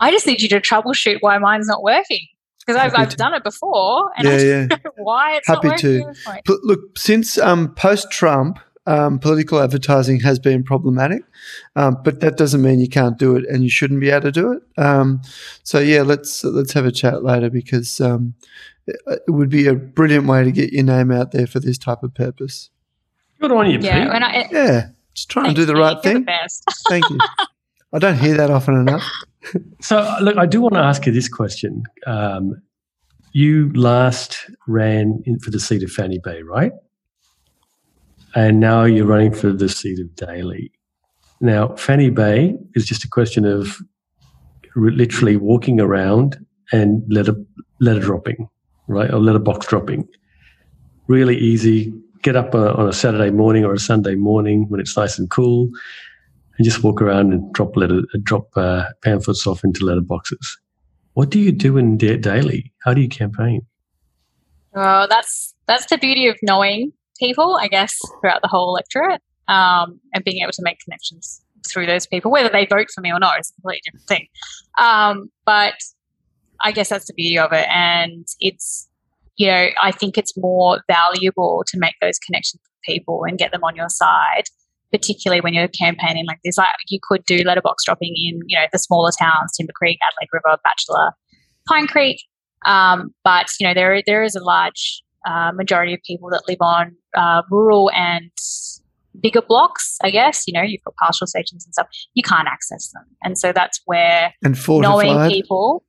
I 0.00 0.10
just 0.10 0.26
need 0.26 0.40
you 0.40 0.48
to 0.50 0.60
troubleshoot 0.60 1.18
why 1.20 1.38
mine's 1.38 1.66
not 1.66 1.82
working 1.82 2.26
because 2.60 2.80
I've, 2.80 2.94
I've 2.94 3.16
done 3.16 3.34
it 3.34 3.42
before, 3.44 4.10
and 4.16 4.28
I 4.28 4.32
Yeah, 4.32 4.38
yeah. 4.42 4.66
don't 4.68 4.84
know 4.84 4.90
why 4.96 5.36
it's 5.36 5.46
Happy 5.48 5.68
not 5.68 5.72
working. 5.82 6.00
to. 6.02 6.08
at 6.08 6.14
this 6.14 6.24
point. 6.24 6.40
But 6.46 6.58
look, 6.64 6.98
since 6.98 7.38
um, 7.38 7.74
post 7.74 8.10
Trump, 8.10 8.58
um, 8.88 9.18
political 9.18 9.60
advertising 9.60 10.20
has 10.20 10.38
been 10.38 10.62
problematic, 10.64 11.22
um, 11.76 11.98
but 12.04 12.20
that 12.20 12.36
doesn't 12.36 12.62
mean 12.62 12.80
you 12.80 12.88
can't 12.88 13.18
do 13.18 13.36
it 13.36 13.44
and 13.48 13.62
you 13.62 13.70
shouldn't 13.70 14.00
be 14.00 14.10
able 14.10 14.22
to 14.22 14.32
do 14.32 14.52
it. 14.52 14.62
Um, 14.82 15.20
so 15.62 15.78
yeah, 15.78 16.02
let's 16.02 16.42
let's 16.44 16.72
have 16.72 16.86
a 16.86 16.92
chat 16.92 17.22
later 17.22 17.50
because 17.50 18.00
um, 18.00 18.34
it, 18.86 18.96
it 19.06 19.30
would 19.30 19.50
be 19.50 19.66
a 19.66 19.74
brilliant 19.74 20.26
way 20.26 20.42
to 20.44 20.50
get 20.52 20.72
your 20.72 20.84
name 20.84 21.10
out 21.12 21.32
there 21.32 21.46
for 21.46 21.60
this 21.60 21.78
type 21.78 22.02
of 22.02 22.14
purpose. 22.14 22.70
Good 23.40 23.52
on 23.52 23.70
you, 23.70 23.78
Yeah, 23.80 24.04
Pete. 24.04 24.12
and 24.14 24.24
I, 24.24 24.48
Yeah, 24.50 24.88
just 25.14 25.30
try 25.30 25.46
and 25.46 25.54
do 25.56 25.64
the 25.64 25.76
right 25.76 26.02
thing. 26.02 26.14
The 26.14 26.20
best. 26.20 26.64
Thank 26.88 27.08
you. 27.10 27.18
I 27.92 27.98
don't 27.98 28.18
hear 28.18 28.36
that 28.36 28.50
often 28.50 28.74
enough. 28.74 29.04
So, 29.80 29.96
look, 30.20 30.36
I 30.36 30.44
do 30.44 30.60
want 30.60 30.74
to 30.74 30.80
ask 30.80 31.06
you 31.06 31.12
this 31.12 31.28
question. 31.28 31.84
Um, 32.06 32.60
you 33.32 33.72
last 33.72 34.50
ran 34.66 35.22
in 35.24 35.38
for 35.38 35.50
the 35.50 35.60
seat 35.60 35.82
of 35.82 35.90
Fanny 35.90 36.18
Bay, 36.22 36.42
right? 36.42 36.72
And 38.38 38.60
now 38.60 38.84
you're 38.84 39.04
running 39.04 39.34
for 39.34 39.52
the 39.52 39.68
seat 39.68 39.98
of 39.98 40.14
Daly. 40.14 40.70
Now, 41.40 41.74
Fanny 41.74 42.08
Bay 42.08 42.54
is 42.74 42.86
just 42.86 43.02
a 43.02 43.08
question 43.08 43.44
of 43.44 43.78
literally 44.76 45.36
walking 45.36 45.80
around 45.80 46.38
and 46.70 47.02
letter 47.12 47.34
letter 47.80 47.98
dropping, 47.98 48.48
right, 48.86 49.12
or 49.12 49.18
letter 49.18 49.40
box 49.40 49.66
dropping. 49.66 50.06
Really 51.08 51.36
easy. 51.36 51.92
Get 52.22 52.36
up 52.36 52.54
on 52.54 52.88
a 52.88 52.92
Saturday 52.92 53.30
morning 53.30 53.64
or 53.64 53.72
a 53.72 53.78
Sunday 53.80 54.14
morning 54.14 54.66
when 54.68 54.78
it's 54.78 54.96
nice 54.96 55.18
and 55.18 55.28
cool, 55.28 55.68
and 56.58 56.64
just 56.64 56.84
walk 56.84 57.02
around 57.02 57.32
and 57.32 57.52
drop 57.52 57.76
letter, 57.76 58.02
drop 58.22 58.50
uh, 58.54 58.84
pamphlets 59.02 59.48
off 59.48 59.64
into 59.64 59.84
letter 59.84 60.00
boxes. 60.00 60.58
What 61.14 61.30
do 61.30 61.40
you 61.40 61.50
do 61.50 61.76
in 61.76 61.96
Daly? 61.96 62.72
How 62.84 62.94
do 62.94 63.00
you 63.00 63.08
campaign? 63.08 63.62
Oh, 64.76 65.08
that's 65.10 65.56
that's 65.66 65.86
the 65.86 65.98
beauty 65.98 66.28
of 66.28 66.36
knowing 66.40 66.92
people, 67.18 67.58
I 67.60 67.68
guess, 67.68 67.98
throughout 68.20 68.42
the 68.42 68.48
whole 68.48 68.68
electorate, 68.68 69.20
um, 69.48 70.00
and 70.14 70.24
being 70.24 70.42
able 70.42 70.52
to 70.52 70.62
make 70.62 70.78
connections 70.80 71.42
through 71.68 71.86
those 71.86 72.06
people, 72.06 72.30
whether 72.30 72.48
they 72.48 72.66
vote 72.66 72.88
for 72.94 73.00
me 73.00 73.12
or 73.12 73.18
not, 73.18 73.38
is 73.40 73.50
a 73.50 73.54
completely 73.60 73.82
different 73.84 74.08
thing. 74.08 74.26
Um, 74.78 75.30
but 75.44 75.74
I 76.60 76.72
guess 76.72 76.88
that's 76.88 77.06
the 77.06 77.14
beauty 77.14 77.38
of 77.38 77.52
it, 77.52 77.66
and 77.68 78.26
it's 78.40 78.88
you 79.36 79.48
know 79.48 79.68
I 79.80 79.92
think 79.92 80.18
it's 80.18 80.36
more 80.36 80.80
valuable 80.88 81.64
to 81.68 81.78
make 81.78 81.94
those 82.00 82.18
connections 82.18 82.60
with 82.62 82.94
people 82.94 83.24
and 83.24 83.38
get 83.38 83.52
them 83.52 83.64
on 83.64 83.76
your 83.76 83.88
side 83.88 84.44
particularly 84.92 85.40
when 85.40 85.54
you're 85.54 85.68
campaigning 85.68 86.26
like 86.26 86.38
this. 86.44 86.56
Like 86.56 86.68
you 86.88 86.98
could 87.02 87.24
do 87.24 87.42
letterbox 87.44 87.84
dropping 87.84 88.14
in, 88.16 88.40
you 88.46 88.58
know, 88.58 88.66
the 88.72 88.78
smaller 88.78 89.10
towns, 89.18 89.52
Timber 89.56 89.72
Creek, 89.74 89.98
Adelaide 90.06 90.28
River, 90.32 90.58
Batchelor, 90.64 91.12
Pine 91.68 91.86
Creek. 91.86 92.22
Um, 92.66 93.14
but 93.24 93.46
you 93.60 93.66
know, 93.66 93.74
there 93.74 94.02
there 94.06 94.22
is 94.22 94.34
a 94.34 94.42
large 94.42 95.02
uh, 95.28 95.52
majority 95.52 95.94
of 95.94 96.00
people 96.04 96.30
that 96.30 96.42
live 96.48 96.58
on 96.60 96.96
uh, 97.16 97.42
rural 97.50 97.90
and 97.94 98.30
bigger 99.20 99.42
blocks. 99.42 99.96
I 100.02 100.10
guess 100.10 100.44
you 100.46 100.52
know 100.54 100.62
you've 100.62 100.82
got 100.84 100.94
pastoral 101.02 101.26
stations 101.26 101.64
and 101.64 101.74
stuff. 101.74 101.88
You 102.14 102.22
can't 102.22 102.48
access 102.48 102.90
them, 102.92 103.04
and 103.22 103.38
so 103.38 103.52
that's 103.52 103.80
where 103.84 104.32
and 104.42 104.58
fortified. 104.58 105.06
knowing 105.06 105.30
people 105.30 105.84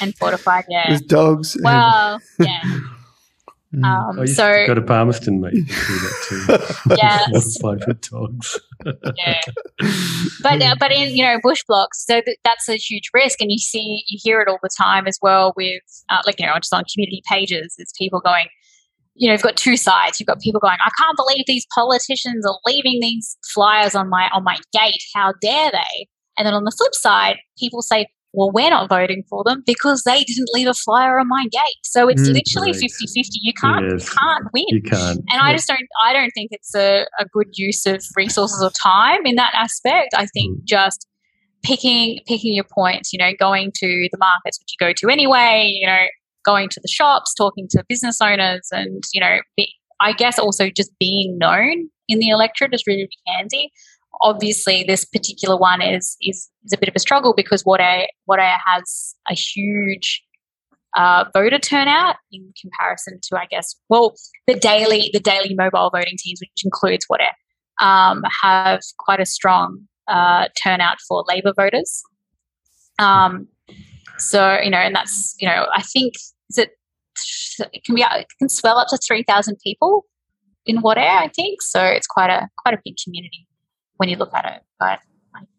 and 0.00 0.16
fortified, 0.16 0.64
yeah, 0.68 0.92
with 0.92 1.08
dogs. 1.08 1.56
Well, 1.62 2.20
yeah. 2.38 2.60
Mm. 3.74 3.84
Um, 3.84 4.20
I 4.20 4.24
so 4.26 4.66
go 4.66 4.74
to 4.74 4.82
Palmerston, 4.82 5.40
mate. 5.40 5.52
do 5.52 5.62
that 5.64 6.76
too. 6.86 6.94
yes, 6.96 7.58
fortified 7.58 7.86
with 7.88 8.00
dogs. 8.02 8.60
yeah, 9.16 9.40
but 10.42 10.62
uh, 10.62 10.76
but 10.78 10.92
in 10.92 11.16
you 11.16 11.24
know 11.24 11.38
bush 11.42 11.64
blocks, 11.66 12.04
so 12.04 12.20
th- 12.20 12.38
that's 12.44 12.68
a 12.68 12.76
huge 12.76 13.10
risk, 13.12 13.40
and 13.40 13.50
you 13.50 13.58
see 13.58 14.04
you 14.08 14.18
hear 14.22 14.40
it 14.40 14.48
all 14.48 14.58
the 14.62 14.70
time 14.76 15.06
as 15.06 15.18
well 15.20 15.52
with 15.56 15.82
uh, 16.08 16.22
like 16.24 16.38
you 16.38 16.46
know 16.46 16.54
just 16.56 16.72
on 16.72 16.84
community 16.92 17.22
pages, 17.28 17.74
it's 17.78 17.92
people 17.98 18.20
going. 18.20 18.46
You 19.16 19.28
know, 19.28 19.34
you've 19.34 19.42
got 19.42 19.56
two 19.56 19.76
sides. 19.76 20.18
You've 20.18 20.26
got 20.26 20.40
people 20.40 20.60
going, 20.60 20.76
"I 20.84 20.90
can't 21.00 21.16
believe 21.16 21.44
these 21.46 21.66
politicians 21.72 22.44
are 22.44 22.58
leaving 22.66 22.98
these 23.00 23.36
flyers 23.52 23.94
on 23.94 24.08
my 24.08 24.28
on 24.32 24.42
my 24.42 24.58
gate. 24.72 25.02
How 25.14 25.32
dare 25.40 25.70
they?" 25.70 26.08
And 26.36 26.46
then 26.46 26.54
on 26.54 26.64
the 26.64 26.72
flip 26.76 26.94
side, 26.94 27.36
people 27.56 27.80
say, 27.80 28.06
well, 28.34 28.50
we're 28.52 28.70
not 28.70 28.88
voting 28.88 29.22
for 29.28 29.44
them 29.44 29.62
because 29.64 30.02
they 30.02 30.24
didn't 30.24 30.48
leave 30.52 30.66
a 30.66 30.74
flyer 30.74 31.18
on 31.18 31.28
my 31.28 31.44
gate. 31.50 31.84
So 31.84 32.08
it's 32.08 32.28
mm, 32.28 32.34
literally 32.34 32.72
50 32.72 32.88
50. 32.88 33.22
You 33.42 33.52
can't, 33.54 33.84
yes. 33.90 34.04
you 34.04 34.18
can't 34.18 34.44
win. 34.52 34.64
You 34.68 34.82
can't. 34.82 35.18
And 35.30 35.40
I 35.40 35.52
just 35.52 35.68
don't, 35.68 35.86
I 36.04 36.12
don't 36.12 36.30
think 36.30 36.50
it's 36.52 36.74
a, 36.74 37.06
a 37.18 37.26
good 37.32 37.48
use 37.54 37.86
of 37.86 38.02
resources 38.16 38.62
or 38.62 38.70
time 38.70 39.24
in 39.24 39.36
that 39.36 39.52
aspect. 39.54 40.14
I 40.16 40.26
think 40.26 40.58
mm. 40.58 40.64
just 40.64 41.06
picking, 41.62 42.20
picking 42.26 42.54
your 42.54 42.64
points, 42.64 43.12
you 43.12 43.18
know, 43.18 43.30
going 43.38 43.70
to 43.76 44.08
the 44.10 44.18
markets, 44.18 44.58
which 44.60 44.74
you 44.78 44.84
go 44.84 44.92
to 44.92 45.08
anyway, 45.08 45.70
you 45.72 45.86
know, 45.86 46.04
going 46.44 46.68
to 46.70 46.80
the 46.80 46.88
shops, 46.88 47.34
talking 47.34 47.68
to 47.70 47.84
business 47.88 48.20
owners 48.20 48.68
and, 48.72 49.02
you 49.14 49.20
know, 49.20 49.38
be, 49.56 49.72
I 50.00 50.12
guess 50.12 50.38
also 50.38 50.70
just 50.70 50.90
being 50.98 51.38
known 51.38 51.88
in 52.08 52.18
the 52.18 52.28
electorate 52.28 52.74
is 52.74 52.82
really 52.86 53.08
handy 53.26 53.70
obviously 54.20 54.84
this 54.84 55.04
particular 55.04 55.56
one 55.56 55.82
is 55.82 56.16
is, 56.20 56.48
is 56.64 56.72
a 56.72 56.78
bit 56.78 56.88
of 56.88 56.94
a 56.96 57.00
struggle 57.00 57.34
because 57.36 57.62
Wadeye 57.64 58.06
Wadeye 58.28 58.56
has 58.66 59.14
a 59.30 59.34
huge 59.34 60.22
uh, 60.96 61.24
voter 61.34 61.58
turnout 61.58 62.16
in 62.32 62.52
comparison 62.60 63.18
to 63.22 63.38
I 63.38 63.46
guess 63.46 63.74
well 63.88 64.14
the 64.46 64.54
Daly 64.54 65.10
the 65.12 65.20
Daly 65.20 65.54
mobile 65.54 65.90
voting 65.92 66.14
teams 66.18 66.40
which 66.40 66.64
includes 66.64 67.06
Wadeye 67.10 67.32
um, 67.80 68.22
have 68.42 68.80
quite 68.98 69.20
a 69.20 69.26
strong 69.26 69.88
uh, 70.08 70.48
turnout 70.62 70.98
for 71.08 71.24
Labor 71.28 71.52
voters. 71.56 72.02
Um, 72.98 73.48
so 74.18 74.58
you 74.60 74.70
know, 74.70 74.78
and 74.78 74.94
that's 74.94 75.34
you 75.38 75.48
know, 75.48 75.66
I 75.74 75.82
think 75.82 76.14
is 76.50 76.58
it 76.58 76.70
it 77.72 77.84
can 77.84 77.94
be 77.94 78.02
it 78.02 78.26
can 78.38 78.48
swell 78.48 78.78
up 78.78 78.88
to 78.88 78.98
three 78.98 79.22
thousand 79.22 79.56
people 79.62 80.06
in 80.66 80.82
Wadeye, 80.82 80.98
I 80.98 81.28
think. 81.28 81.62
So 81.62 81.82
it's 81.82 82.06
quite 82.06 82.30
a 82.30 82.48
quite 82.58 82.74
a 82.74 82.80
big 82.84 82.94
community 83.02 83.46
when 83.96 84.08
you 84.08 84.16
look 84.16 84.32
at 84.34 84.44
it. 84.44 84.62
But 84.78 85.00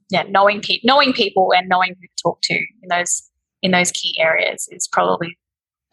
yeah, 0.10 0.24
knowing 0.30 0.62
people, 0.62 0.88
knowing 0.88 1.14
people, 1.14 1.52
and 1.56 1.68
knowing 1.68 1.96
who 2.00 2.08
to 2.08 2.24
talk 2.24 2.40
to 2.44 2.54
in 2.54 2.90
those 2.90 3.30
in 3.62 3.72
those 3.72 3.92
key 3.92 4.16
areas 4.20 4.68
is 4.72 4.88
probably 4.88 5.38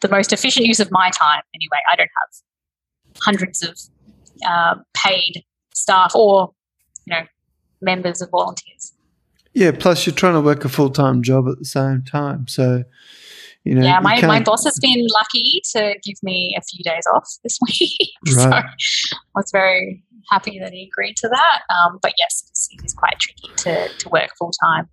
the 0.01 0.09
most 0.09 0.31
efficient 0.31 0.65
use 0.65 0.79
of 0.79 0.91
my 0.91 1.09
time. 1.09 1.41
Anyway, 1.55 1.79
I 1.91 1.95
don't 1.95 2.09
have 2.21 3.21
hundreds 3.21 3.63
of 3.63 3.77
uh, 4.47 4.75
paid 4.93 5.43
staff 5.73 6.13
or 6.15 6.53
you 7.05 7.15
know 7.15 7.25
members 7.81 8.21
of 8.21 8.29
volunteers. 8.29 8.93
Yeah, 9.53 9.71
plus 9.71 10.05
you're 10.05 10.15
trying 10.15 10.33
to 10.33 10.41
work 10.41 10.65
a 10.65 10.69
full 10.69 10.89
time 10.89 11.23
job 11.23 11.47
at 11.47 11.59
the 11.59 11.65
same 11.65 12.03
time, 12.03 12.47
so 12.47 12.83
you 13.63 13.75
know. 13.75 13.83
Yeah, 13.83 13.99
my, 13.99 14.21
my 14.21 14.41
boss 14.41 14.63
has 14.65 14.79
been 14.79 15.05
lucky 15.15 15.61
to 15.73 15.95
give 16.03 16.21
me 16.23 16.55
a 16.57 16.61
few 16.61 16.83
days 16.83 17.05
off 17.13 17.29
this 17.43 17.57
week, 17.79 18.11
right. 18.35 18.35
so 18.37 18.49
I 18.49 18.63
was 19.35 19.49
very 19.51 20.03
happy 20.29 20.59
that 20.59 20.71
he 20.71 20.89
agreed 20.91 21.17
to 21.17 21.27
that. 21.29 21.61
Um, 21.69 21.99
but 22.01 22.13
yes, 22.17 22.69
it 22.71 22.83
is 22.85 22.93
quite 22.93 23.19
tricky 23.19 23.49
to, 23.57 23.87
to 23.89 24.09
work 24.09 24.29
full 24.37 24.51
time. 24.51 24.89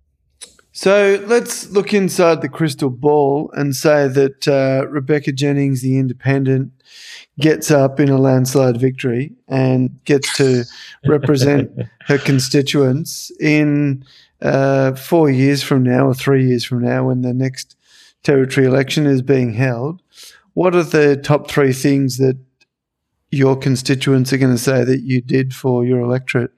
So 0.73 1.21
let's 1.27 1.69
look 1.71 1.93
inside 1.93 2.41
the 2.41 2.47
crystal 2.47 2.89
ball 2.89 3.51
and 3.53 3.75
say 3.75 4.07
that 4.07 4.47
uh, 4.47 4.87
Rebecca 4.87 5.33
Jennings, 5.33 5.81
the 5.81 5.99
independent, 5.99 6.71
gets 7.39 7.71
up 7.71 7.99
in 7.99 8.09
a 8.09 8.17
landslide 8.17 8.77
victory 8.77 9.33
and 9.49 10.03
gets 10.05 10.33
to 10.37 10.63
represent 11.05 11.71
her 12.05 12.17
constituents 12.17 13.31
in 13.41 14.05
uh, 14.41 14.93
four 14.93 15.29
years 15.29 15.61
from 15.61 15.83
now 15.83 16.07
or 16.07 16.13
three 16.13 16.47
years 16.47 16.63
from 16.63 16.81
now 16.81 17.07
when 17.07 17.21
the 17.21 17.33
next 17.33 17.75
territory 18.23 18.65
election 18.65 19.05
is 19.05 19.21
being 19.21 19.53
held. 19.53 20.01
What 20.53 20.75
are 20.75 20.83
the 20.83 21.17
top 21.17 21.49
three 21.49 21.73
things 21.73 22.17
that 22.17 22.37
your 23.31 23.55
constituents 23.55 24.33
are 24.33 24.37
going 24.37 24.51
to 24.51 24.61
say 24.61 24.83
that 24.83 25.01
you 25.01 25.21
did 25.21 25.53
for 25.53 25.85
your 25.85 26.01
electorate? 26.01 26.51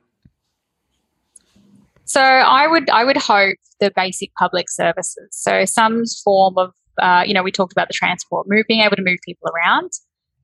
So 2.06 2.22
I 2.22 2.68
would 2.68 2.90
I 2.90 3.04
would 3.04 3.18
hope 3.18 3.58
the 3.80 3.92
basic 3.96 4.34
public 4.36 4.70
services. 4.70 5.28
So 5.32 5.66
some 5.66 6.04
form 6.24 6.58
of 6.58 6.74
uh, 7.02 7.24
you 7.26 7.34
know 7.34 7.44
we 7.44 7.52
talked 7.52 7.72
about 7.72 7.88
the 7.88 7.94
transport, 7.94 8.48
move, 8.50 8.66
being 8.68 8.82
able 8.82 8.96
to 8.96 9.04
move 9.04 9.18
people 9.24 9.50
around, 9.50 9.92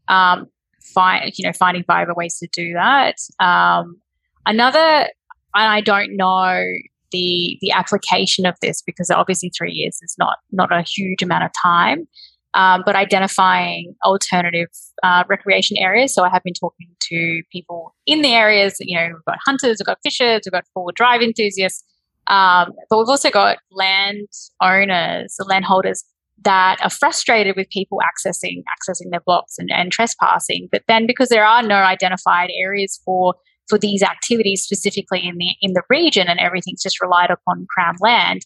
um, 0.08 0.48
find 0.82 1.32
you 1.38 1.46
know 1.46 1.54
finding 1.54 1.84
viable 1.86 2.16
ways 2.16 2.38
to 2.40 2.48
do 2.54 2.74
that. 2.74 3.16
Um, 3.40 4.00
another, 4.46 4.80
and 4.80 5.10
I 5.54 5.82
don't 5.82 6.16
know 6.16 6.64
the 7.12 7.58
the 7.62 7.72
application 7.72 8.46
of 8.46 8.56
this 8.62 8.82
because 8.82 9.12
obviously 9.12 9.52
three 9.56 9.72
years 9.72 10.00
is 10.02 10.16
not 10.18 10.38
not 10.52 10.72
a 10.72 10.82
huge 10.82 11.22
amount 11.22 11.44
of 11.44 11.52
time 11.62 12.08
um, 12.54 12.84
but 12.86 12.96
identifying 12.96 13.96
alternative 14.04 14.70
uh, 15.04 15.24
recreation 15.30 15.78
areas. 15.78 16.14
So 16.14 16.24
I 16.24 16.30
have 16.30 16.44
been 16.44 16.54
talking 16.54 16.88
to 17.10 17.42
people 17.52 17.96
in 18.06 18.22
the 18.22 18.34
areas. 18.34 18.76
You 18.80 18.98
know, 18.98 19.08
we've 19.08 19.26
got 19.26 19.38
hunters, 19.46 19.78
we've 19.80 19.86
got 19.86 20.00
fishers, 20.04 20.42
we've 20.46 20.52
got 20.52 20.66
four 20.74 20.92
drive 20.92 21.22
enthusiasts, 21.22 21.84
um, 22.28 22.72
but 22.90 22.98
we've 22.98 23.10
also 23.10 23.30
got 23.30 23.58
land 23.72 24.28
owners, 24.62 25.36
landholders 25.46 26.04
that 26.44 26.78
are 26.82 26.90
frustrated 26.90 27.56
with 27.56 27.70
people 27.70 28.00
accessing 28.00 28.64
accessing 28.70 29.12
their 29.12 29.20
blocks 29.20 29.56
and, 29.58 29.70
and 29.72 29.92
trespassing. 29.92 30.70
But 30.72 30.84
then 30.88 31.06
because 31.06 31.30
there 31.30 31.46
are 31.46 31.62
no 31.62 31.76
identified 31.76 32.50
areas 32.62 33.00
for 33.04 33.36
for 33.68 33.78
these 33.78 34.02
activities 34.02 34.64
specifically 34.64 35.26
in 35.26 35.38
the 35.38 35.56
in 35.62 35.74
the 35.74 35.84
region 35.90 36.28
and 36.28 36.40
everything's 36.40 36.82
just 36.82 37.02
relied 37.02 37.30
upon 37.30 37.68
crown 37.70 37.96
land 38.00 38.42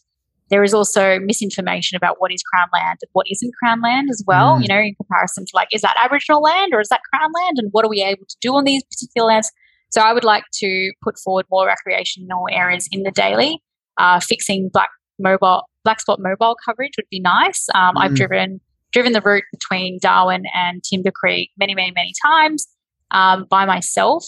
there 0.50 0.62
is 0.62 0.74
also 0.74 1.18
misinformation 1.20 1.96
about 1.96 2.16
what 2.18 2.32
is 2.32 2.42
Crown 2.42 2.68
land 2.72 2.98
and 3.02 3.08
what 3.12 3.26
isn't 3.30 3.52
Crown 3.62 3.80
land 3.80 4.08
as 4.10 4.22
well, 4.26 4.56
mm. 4.56 4.62
you 4.62 4.68
know, 4.68 4.78
in 4.78 4.94
comparison 4.94 5.44
to 5.44 5.50
like, 5.54 5.68
is 5.72 5.80
that 5.82 5.96
Aboriginal 6.02 6.42
land 6.42 6.72
or 6.74 6.80
is 6.80 6.88
that 6.88 7.00
Crown 7.12 7.30
land? 7.32 7.56
And 7.58 7.68
what 7.72 7.84
are 7.84 7.88
we 7.88 8.02
able 8.02 8.26
to 8.28 8.36
do 8.40 8.54
on 8.54 8.64
these 8.64 8.84
particular 8.84 9.28
lands? 9.28 9.50
So 9.90 10.00
I 10.00 10.12
would 10.12 10.24
like 10.24 10.44
to 10.54 10.92
put 11.02 11.18
forward 11.18 11.46
more 11.50 11.66
recreational 11.66 12.46
areas 12.50 12.88
in 12.90 13.04
the 13.04 13.10
Daly. 13.10 13.62
Uh, 13.96 14.18
fixing 14.18 14.70
black 14.72 14.90
mobile 15.20 15.62
black 15.84 16.00
spot 16.00 16.18
mobile 16.20 16.56
coverage 16.64 16.92
would 16.96 17.08
be 17.10 17.20
nice. 17.20 17.68
Um, 17.74 17.94
mm. 17.94 18.00
I've 18.00 18.14
driven 18.14 18.60
driven 18.92 19.12
the 19.12 19.20
route 19.20 19.44
between 19.52 19.98
Darwin 20.00 20.44
and 20.54 20.82
Timber 20.82 21.10
Creek 21.10 21.50
many, 21.58 21.74
many, 21.74 21.92
many 21.92 22.12
times 22.24 22.66
um, 23.10 23.46
by 23.50 23.64
myself. 23.64 24.24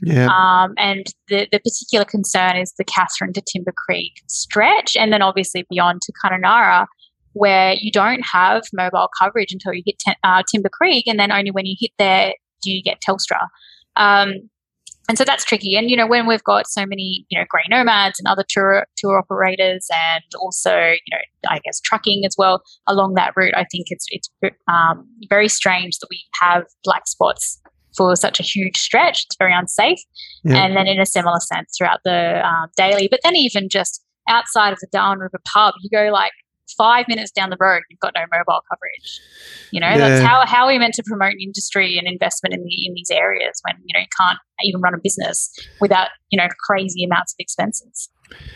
Yeah. 0.00 0.26
Um, 0.26 0.74
and 0.78 1.06
the, 1.28 1.46
the 1.52 1.60
particular 1.60 2.04
concern 2.04 2.56
is 2.56 2.72
the 2.76 2.84
Katherine 2.84 3.32
to 3.34 3.42
Timber 3.42 3.72
Creek 3.76 4.22
stretch, 4.26 4.96
and 4.96 5.12
then 5.12 5.22
obviously 5.22 5.64
beyond 5.70 6.02
to 6.02 6.12
Kununurra, 6.12 6.86
where 7.34 7.74
you 7.74 7.92
don't 7.92 8.22
have 8.32 8.64
mobile 8.72 9.08
coverage 9.20 9.52
until 9.52 9.72
you 9.72 9.82
hit 9.86 10.02
uh, 10.24 10.42
Timber 10.50 10.70
Creek, 10.70 11.06
and 11.06 11.18
then 11.18 11.30
only 11.30 11.50
when 11.50 11.66
you 11.66 11.76
hit 11.78 11.92
there 11.98 12.34
do 12.62 12.70
you 12.70 12.82
get 12.82 13.00
Telstra. 13.00 13.48
Um, 13.96 14.48
and 15.08 15.18
so 15.18 15.24
that's 15.24 15.44
tricky. 15.44 15.76
And 15.76 15.90
you 15.90 15.96
know, 15.96 16.06
when 16.06 16.26
we've 16.26 16.44
got 16.44 16.66
so 16.66 16.86
many, 16.86 17.26
you 17.28 17.38
know, 17.38 17.44
grey 17.48 17.64
nomads 17.68 18.18
and 18.18 18.26
other 18.26 18.44
tour 18.48 18.86
tour 18.96 19.18
operators, 19.18 19.86
and 19.92 20.22
also, 20.40 20.76
you 20.76 21.10
know, 21.10 21.18
I 21.48 21.58
guess 21.64 21.80
trucking 21.80 22.24
as 22.24 22.34
well 22.38 22.62
along 22.86 23.14
that 23.14 23.32
route, 23.36 23.54
I 23.56 23.66
think 23.70 23.86
it's 23.90 24.06
it's 24.10 24.28
um, 24.68 25.06
very 25.28 25.48
strange 25.48 25.98
that 25.98 26.06
we 26.08 26.22
have 26.40 26.64
black 26.84 27.06
spots 27.06 27.60
for 27.96 28.14
such 28.16 28.40
a 28.40 28.42
huge 28.42 28.76
stretch. 28.76 29.24
It's 29.26 29.36
very 29.36 29.54
unsafe. 29.54 30.00
Yeah. 30.44 30.64
And 30.64 30.76
then 30.76 30.86
in 30.86 31.00
a 31.00 31.06
similar 31.06 31.40
sense 31.40 31.74
throughout 31.76 32.00
the 32.04 32.46
um, 32.46 32.68
Daly, 32.76 33.08
but 33.10 33.20
then 33.22 33.36
even 33.36 33.68
just 33.68 34.02
outside 34.28 34.72
of 34.72 34.78
the 34.80 34.88
Darwin 34.92 35.18
River 35.18 35.40
pub, 35.44 35.74
you 35.82 35.90
go 35.90 36.10
like 36.12 36.32
five 36.76 37.06
minutes 37.08 37.30
down 37.30 37.50
the 37.50 37.56
road, 37.60 37.82
you've 37.90 38.00
got 38.00 38.12
no 38.14 38.22
mobile 38.32 38.62
coverage. 38.68 39.20
You 39.70 39.80
know, 39.80 39.88
yeah. 39.88 39.98
that's 39.98 40.24
how, 40.24 40.46
how 40.46 40.64
are 40.64 40.72
we 40.72 40.78
meant 40.78 40.94
to 40.94 41.02
promote 41.04 41.34
industry 41.40 41.98
and 41.98 42.06
investment 42.06 42.54
in 42.54 42.62
the 42.62 42.86
in 42.86 42.94
these 42.94 43.10
areas 43.10 43.60
when 43.62 43.76
you 43.84 43.94
know 43.94 44.00
you 44.00 44.06
can't 44.18 44.38
even 44.62 44.80
run 44.80 44.94
a 44.94 44.98
business 45.02 45.52
without 45.80 46.08
you 46.30 46.38
know 46.38 46.48
crazy 46.66 47.04
amounts 47.04 47.32
of 47.32 47.36
expenses. 47.38 48.08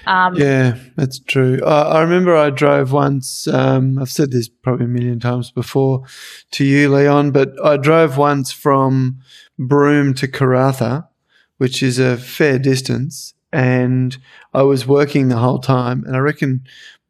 Um, 0.06 0.36
yeah, 0.36 0.76
that's 0.96 1.18
true. 1.18 1.60
I, 1.64 1.82
I, 1.82 2.02
remember 2.02 2.36
I 2.36 2.50
drove 2.50 2.92
once. 2.92 3.46
Um, 3.48 3.98
I've 3.98 4.10
said 4.10 4.30
this 4.30 4.48
probably 4.48 4.84
a 4.84 4.88
million 4.88 5.18
times 5.18 5.50
before 5.50 6.04
to 6.52 6.64
you, 6.64 6.92
Leon, 6.94 7.32
but 7.32 7.52
I 7.64 7.76
drove 7.76 8.16
once 8.16 8.52
from 8.52 9.18
Broome 9.58 10.14
to 10.14 10.28
Karratha, 10.28 11.08
which 11.58 11.82
is 11.82 11.98
a 11.98 12.16
fair 12.16 12.58
distance, 12.58 13.34
and 13.52 14.16
I 14.54 14.62
was 14.62 14.86
working 14.86 15.28
the 15.28 15.38
whole 15.38 15.58
time. 15.58 16.04
And 16.06 16.14
I 16.14 16.20
reckon 16.20 16.64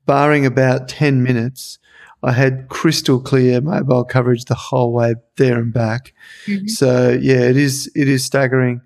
barring 0.06 0.46
about 0.46 0.88
10 0.88 1.22
minutes, 1.22 1.78
I 2.22 2.32
had 2.32 2.68
crystal 2.68 3.20
clear 3.20 3.60
mobile 3.60 4.04
coverage 4.04 4.46
the 4.46 4.54
whole 4.54 4.92
way 4.92 5.14
there 5.36 5.58
and 5.58 5.72
back. 5.72 6.14
Mm-hmm. 6.46 6.68
So 6.68 7.10
yeah, 7.10 7.42
it 7.42 7.56
is 7.56 7.90
it 7.94 8.08
is 8.08 8.24
staggering 8.24 8.80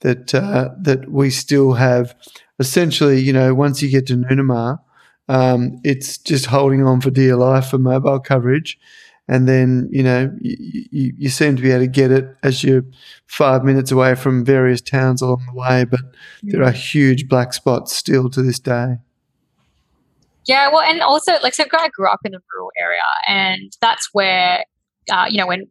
that 0.00 0.34
uh, 0.34 0.70
that 0.80 1.10
we 1.10 1.30
still 1.30 1.74
have 1.74 2.14
essentially, 2.58 3.20
you 3.20 3.32
know, 3.32 3.54
once 3.54 3.82
you 3.82 3.90
get 3.90 4.06
to 4.06 4.14
Noonamah, 4.14 4.78
um, 5.28 5.80
it's 5.84 6.18
just 6.18 6.46
holding 6.46 6.84
on 6.84 7.00
for 7.00 7.10
dear 7.10 7.36
life 7.36 7.68
for 7.68 7.78
mobile 7.78 8.20
coverage. 8.20 8.78
And 9.28 9.48
then, 9.48 9.88
you 9.90 10.04
know, 10.04 10.32
you, 10.40 10.86
you, 10.92 11.12
you, 11.18 11.28
seem 11.28 11.56
to 11.56 11.62
be 11.62 11.72
able 11.72 11.82
to 11.82 11.88
get 11.88 12.12
it 12.12 12.26
as 12.44 12.62
you're 12.62 12.84
five 13.26 13.64
minutes 13.64 13.90
away 13.90 14.14
from 14.14 14.44
various 14.44 14.80
towns 14.80 15.20
along 15.20 15.44
the 15.52 15.58
way, 15.58 15.84
but 15.84 16.00
there 16.44 16.62
are 16.62 16.70
huge 16.70 17.28
black 17.28 17.52
spots 17.52 17.96
still 17.96 18.30
to 18.30 18.40
this 18.40 18.60
day. 18.60 18.98
Yeah, 20.44 20.70
well, 20.70 20.82
and 20.82 21.00
also 21.00 21.32
like 21.42 21.54
so, 21.54 21.64
I 21.72 21.88
grew 21.88 22.08
up 22.08 22.20
in 22.24 22.30
the 22.30 22.38
rural 22.54 22.70
area, 22.80 23.02
and 23.26 23.76
that's 23.80 24.10
where 24.12 24.64
uh, 25.10 25.26
you 25.28 25.38
know 25.38 25.46
when 25.48 25.66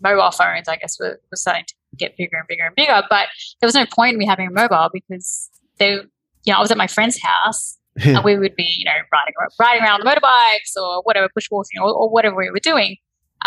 mobile 0.00 0.30
phones, 0.30 0.68
I 0.68 0.76
guess, 0.76 0.98
were, 0.98 1.20
were 1.30 1.36
starting 1.36 1.64
to 1.66 1.74
get 1.96 2.16
bigger 2.16 2.38
and 2.38 2.46
bigger 2.48 2.64
and 2.64 2.74
bigger. 2.74 3.02
But 3.08 3.28
there 3.60 3.66
was 3.66 3.74
no 3.74 3.86
point 3.86 4.14
in 4.14 4.18
me 4.18 4.26
having 4.26 4.48
a 4.48 4.50
mobile 4.50 4.88
because 4.92 5.50
they, 5.78 6.00
you 6.46 6.52
know, 6.52 6.58
I 6.58 6.60
was 6.60 6.70
at 6.70 6.78
my 6.78 6.86
friend's 6.86 7.20
house. 7.20 7.78
and 8.04 8.22
we 8.24 8.36
would 8.38 8.54
be, 8.56 8.76
you 8.78 8.84
know, 8.84 8.92
riding 9.10 9.34
riding 9.58 9.82
around 9.82 10.00
the 10.00 10.06
motorbikes 10.06 10.78
or 10.78 11.00
whatever, 11.04 11.28
bushwalking 11.28 11.80
or, 11.80 11.94
or 11.94 12.10
whatever 12.10 12.36
we 12.36 12.50
were 12.50 12.60
doing. 12.60 12.96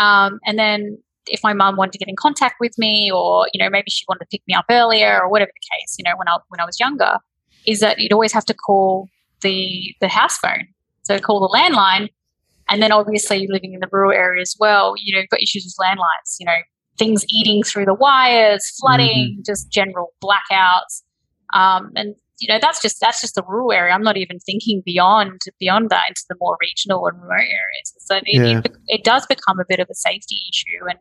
Um, 0.00 0.40
and 0.44 0.58
then 0.58 0.98
if 1.26 1.40
my 1.44 1.52
mum 1.52 1.76
wanted 1.76 1.92
to 1.92 1.98
get 1.98 2.08
in 2.08 2.16
contact 2.16 2.56
with 2.58 2.76
me, 2.76 3.12
or 3.14 3.46
you 3.54 3.62
know, 3.62 3.70
maybe 3.70 3.90
she 3.90 4.04
wanted 4.08 4.24
to 4.24 4.26
pick 4.28 4.42
me 4.48 4.54
up 4.54 4.64
earlier, 4.68 5.20
or 5.22 5.30
whatever 5.30 5.52
the 5.54 5.78
case, 5.78 5.94
you 6.00 6.02
know, 6.02 6.16
when 6.16 6.26
I 6.26 6.38
when 6.48 6.58
I 6.58 6.64
was 6.64 6.80
younger, 6.80 7.18
is 7.64 7.78
that 7.78 8.00
you'd 8.00 8.12
always 8.12 8.32
have 8.32 8.44
to 8.46 8.54
call 8.54 9.08
the 9.42 9.94
the 10.00 10.08
house 10.08 10.36
phone. 10.36 10.66
So 11.02 11.18
call 11.20 11.40
the 11.40 11.56
landline. 11.56 12.08
And 12.68 12.80
then 12.80 12.92
obviously 12.92 13.48
living 13.50 13.74
in 13.74 13.80
the 13.80 13.88
rural 13.90 14.12
area 14.12 14.40
as 14.40 14.54
well, 14.60 14.94
you 14.96 15.12
know, 15.12 15.20
you've 15.20 15.28
got 15.28 15.42
issues 15.42 15.64
with 15.64 15.74
landlines, 15.84 16.36
you 16.38 16.46
know, 16.46 16.58
things 16.98 17.24
eating 17.28 17.64
through 17.64 17.84
the 17.84 17.94
wires, 17.94 18.72
flooding, 18.80 19.32
mm-hmm. 19.32 19.42
just 19.44 19.72
general 19.72 20.14
blackouts. 20.22 21.02
Um, 21.52 21.90
and 21.96 22.14
you 22.40 22.52
know, 22.52 22.58
that's 22.60 22.80
just 22.80 23.00
that's 23.00 23.20
just 23.20 23.34
the 23.34 23.42
rural 23.46 23.72
area. 23.72 23.92
I'm 23.92 24.02
not 24.02 24.16
even 24.16 24.38
thinking 24.40 24.82
beyond 24.84 25.40
beyond 25.58 25.90
that 25.90 26.04
into 26.08 26.22
the 26.28 26.36
more 26.40 26.56
regional 26.60 27.06
and 27.06 27.20
remote 27.20 27.34
areas. 27.34 27.94
So 27.98 28.16
it, 28.16 28.24
yeah. 28.26 28.60
it, 28.64 28.76
it 28.88 29.04
does 29.04 29.26
become 29.26 29.60
a 29.60 29.64
bit 29.68 29.80
of 29.80 29.88
a 29.90 29.94
safety 29.94 30.38
issue 30.50 30.88
and 30.88 30.98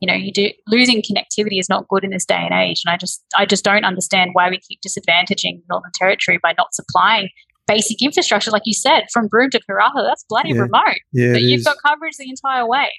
you 0.00 0.06
know 0.06 0.14
you 0.14 0.32
do 0.32 0.50
losing 0.68 1.02
connectivity 1.02 1.58
is 1.58 1.68
not 1.68 1.88
good 1.88 2.04
in 2.04 2.10
this 2.10 2.24
day 2.24 2.36
and 2.36 2.54
age 2.54 2.82
and 2.86 2.94
i 2.94 2.96
just 2.96 3.20
i 3.36 3.44
just 3.44 3.64
don't 3.64 3.84
understand 3.84 4.30
why 4.32 4.48
we 4.48 4.60
keep 4.60 4.78
disadvantaging 4.80 5.60
northern 5.68 5.90
territory 5.98 6.38
by 6.40 6.54
not 6.56 6.72
supplying 6.72 7.28
basic 7.68 8.02
infrastructure, 8.02 8.50
like 8.50 8.62
you 8.64 8.72
said, 8.72 9.04
from 9.12 9.28
Broome 9.28 9.50
to 9.50 9.60
Karratha, 9.60 10.02
that's 10.02 10.24
bloody 10.28 10.50
yeah. 10.50 10.62
remote. 10.62 10.98
Yeah, 11.12 11.32
but 11.34 11.42
you've 11.42 11.60
is. 11.60 11.64
got 11.64 11.76
coverage 11.86 12.16
the 12.18 12.28
entire 12.28 12.66
way. 12.66 12.90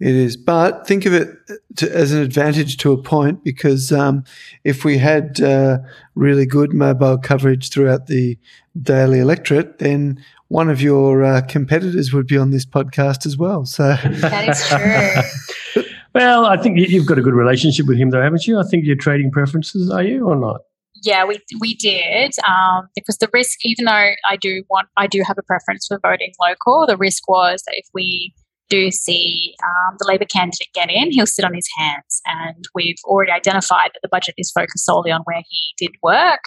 It 0.00 0.14
is, 0.14 0.36
but 0.36 0.86
think 0.86 1.06
of 1.06 1.12
it 1.12 1.28
to, 1.76 1.92
as 1.92 2.12
an 2.12 2.22
advantage 2.22 2.76
to 2.78 2.92
a 2.92 3.02
point 3.02 3.42
because 3.42 3.90
um, 3.90 4.22
if 4.62 4.84
we 4.84 4.98
had 4.98 5.40
uh, 5.40 5.78
really 6.14 6.46
good 6.46 6.72
mobile 6.72 7.18
coverage 7.18 7.70
throughout 7.70 8.06
the 8.06 8.38
Daly 8.80 9.18
electorate, 9.18 9.80
then 9.80 10.22
one 10.46 10.70
of 10.70 10.80
your 10.80 11.24
uh, 11.24 11.40
competitors 11.40 12.12
would 12.12 12.28
be 12.28 12.38
on 12.38 12.50
this 12.50 12.64
podcast 12.64 13.26
as 13.26 13.36
well. 13.36 13.64
So 13.64 13.96
that 14.04 14.48
is 14.48 15.74
true. 15.74 15.82
well, 16.14 16.46
I 16.46 16.56
think 16.58 16.78
you've 16.78 17.06
got 17.06 17.18
a 17.18 17.22
good 17.22 17.34
relationship 17.34 17.86
with 17.86 17.98
him, 17.98 18.10
though, 18.10 18.22
haven't 18.22 18.46
you? 18.46 18.60
I 18.60 18.62
think 18.62 18.84
your 18.84 18.96
trading 18.96 19.32
preferences 19.32 19.90
are 19.90 20.04
you 20.04 20.28
or 20.28 20.36
not? 20.36 20.60
yeah, 21.02 21.24
we 21.24 21.40
we 21.60 21.74
did 21.74 22.32
um, 22.46 22.88
because 22.94 23.18
the 23.18 23.28
risk, 23.32 23.58
even 23.64 23.84
though 23.84 24.10
I 24.28 24.36
do 24.40 24.64
want, 24.68 24.88
I 24.96 25.06
do 25.06 25.22
have 25.26 25.38
a 25.38 25.42
preference 25.42 25.86
for 25.86 25.98
voting 26.02 26.32
local. 26.40 26.86
The 26.86 26.96
risk 26.96 27.28
was 27.28 27.62
that 27.66 27.74
if 27.76 27.86
we 27.94 28.34
do 28.68 28.90
see 28.90 29.54
um, 29.64 29.96
the 29.98 30.06
Labor 30.06 30.24
candidate 30.24 30.68
get 30.74 30.90
in, 30.90 31.10
he'll 31.10 31.26
sit 31.26 31.44
on 31.44 31.54
his 31.54 31.68
hands, 31.78 32.20
and 32.26 32.64
we've 32.74 32.98
already 33.04 33.32
identified 33.32 33.90
that 33.94 34.00
the 34.02 34.08
budget 34.08 34.34
is 34.38 34.50
focused 34.50 34.84
solely 34.84 35.10
on 35.10 35.22
where 35.24 35.42
he 35.48 35.74
did 35.76 35.94
work. 36.02 36.40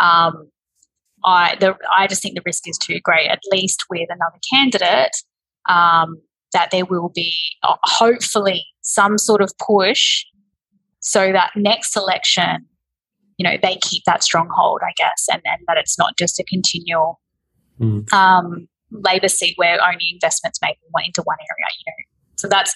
Um, 0.00 0.48
I 1.24 1.56
the, 1.60 1.76
I 1.94 2.06
just 2.06 2.22
think 2.22 2.34
the 2.34 2.42
risk 2.44 2.68
is 2.68 2.78
too 2.78 2.98
great. 3.02 3.28
At 3.28 3.40
least 3.52 3.84
with 3.90 4.08
another 4.08 4.38
candidate, 4.52 5.16
um, 5.68 6.20
that 6.52 6.70
there 6.70 6.86
will 6.86 7.10
be 7.14 7.34
uh, 7.62 7.76
hopefully 7.84 8.64
some 8.82 9.18
sort 9.18 9.42
of 9.42 9.52
push 9.58 10.24
so 11.00 11.32
that 11.32 11.50
next 11.56 11.96
election 11.96 12.66
you 13.40 13.44
know 13.44 13.56
they 13.62 13.76
keep 13.76 14.04
that 14.04 14.22
stronghold, 14.22 14.80
I 14.84 14.92
guess, 14.98 15.26
and, 15.32 15.40
and 15.46 15.62
that 15.66 15.78
it's 15.78 15.98
not 15.98 16.12
just 16.18 16.38
a 16.38 16.44
continual 16.44 17.18
mm. 17.80 18.12
um, 18.12 18.68
labor 18.90 19.28
seat 19.28 19.54
where 19.56 19.78
only 19.82 20.10
investments 20.12 20.58
made 20.62 20.76
into 21.04 21.22
one 21.22 21.36
area. 21.40 21.66
You 21.78 21.92
know, 21.92 22.04
so 22.36 22.48
that's 22.48 22.74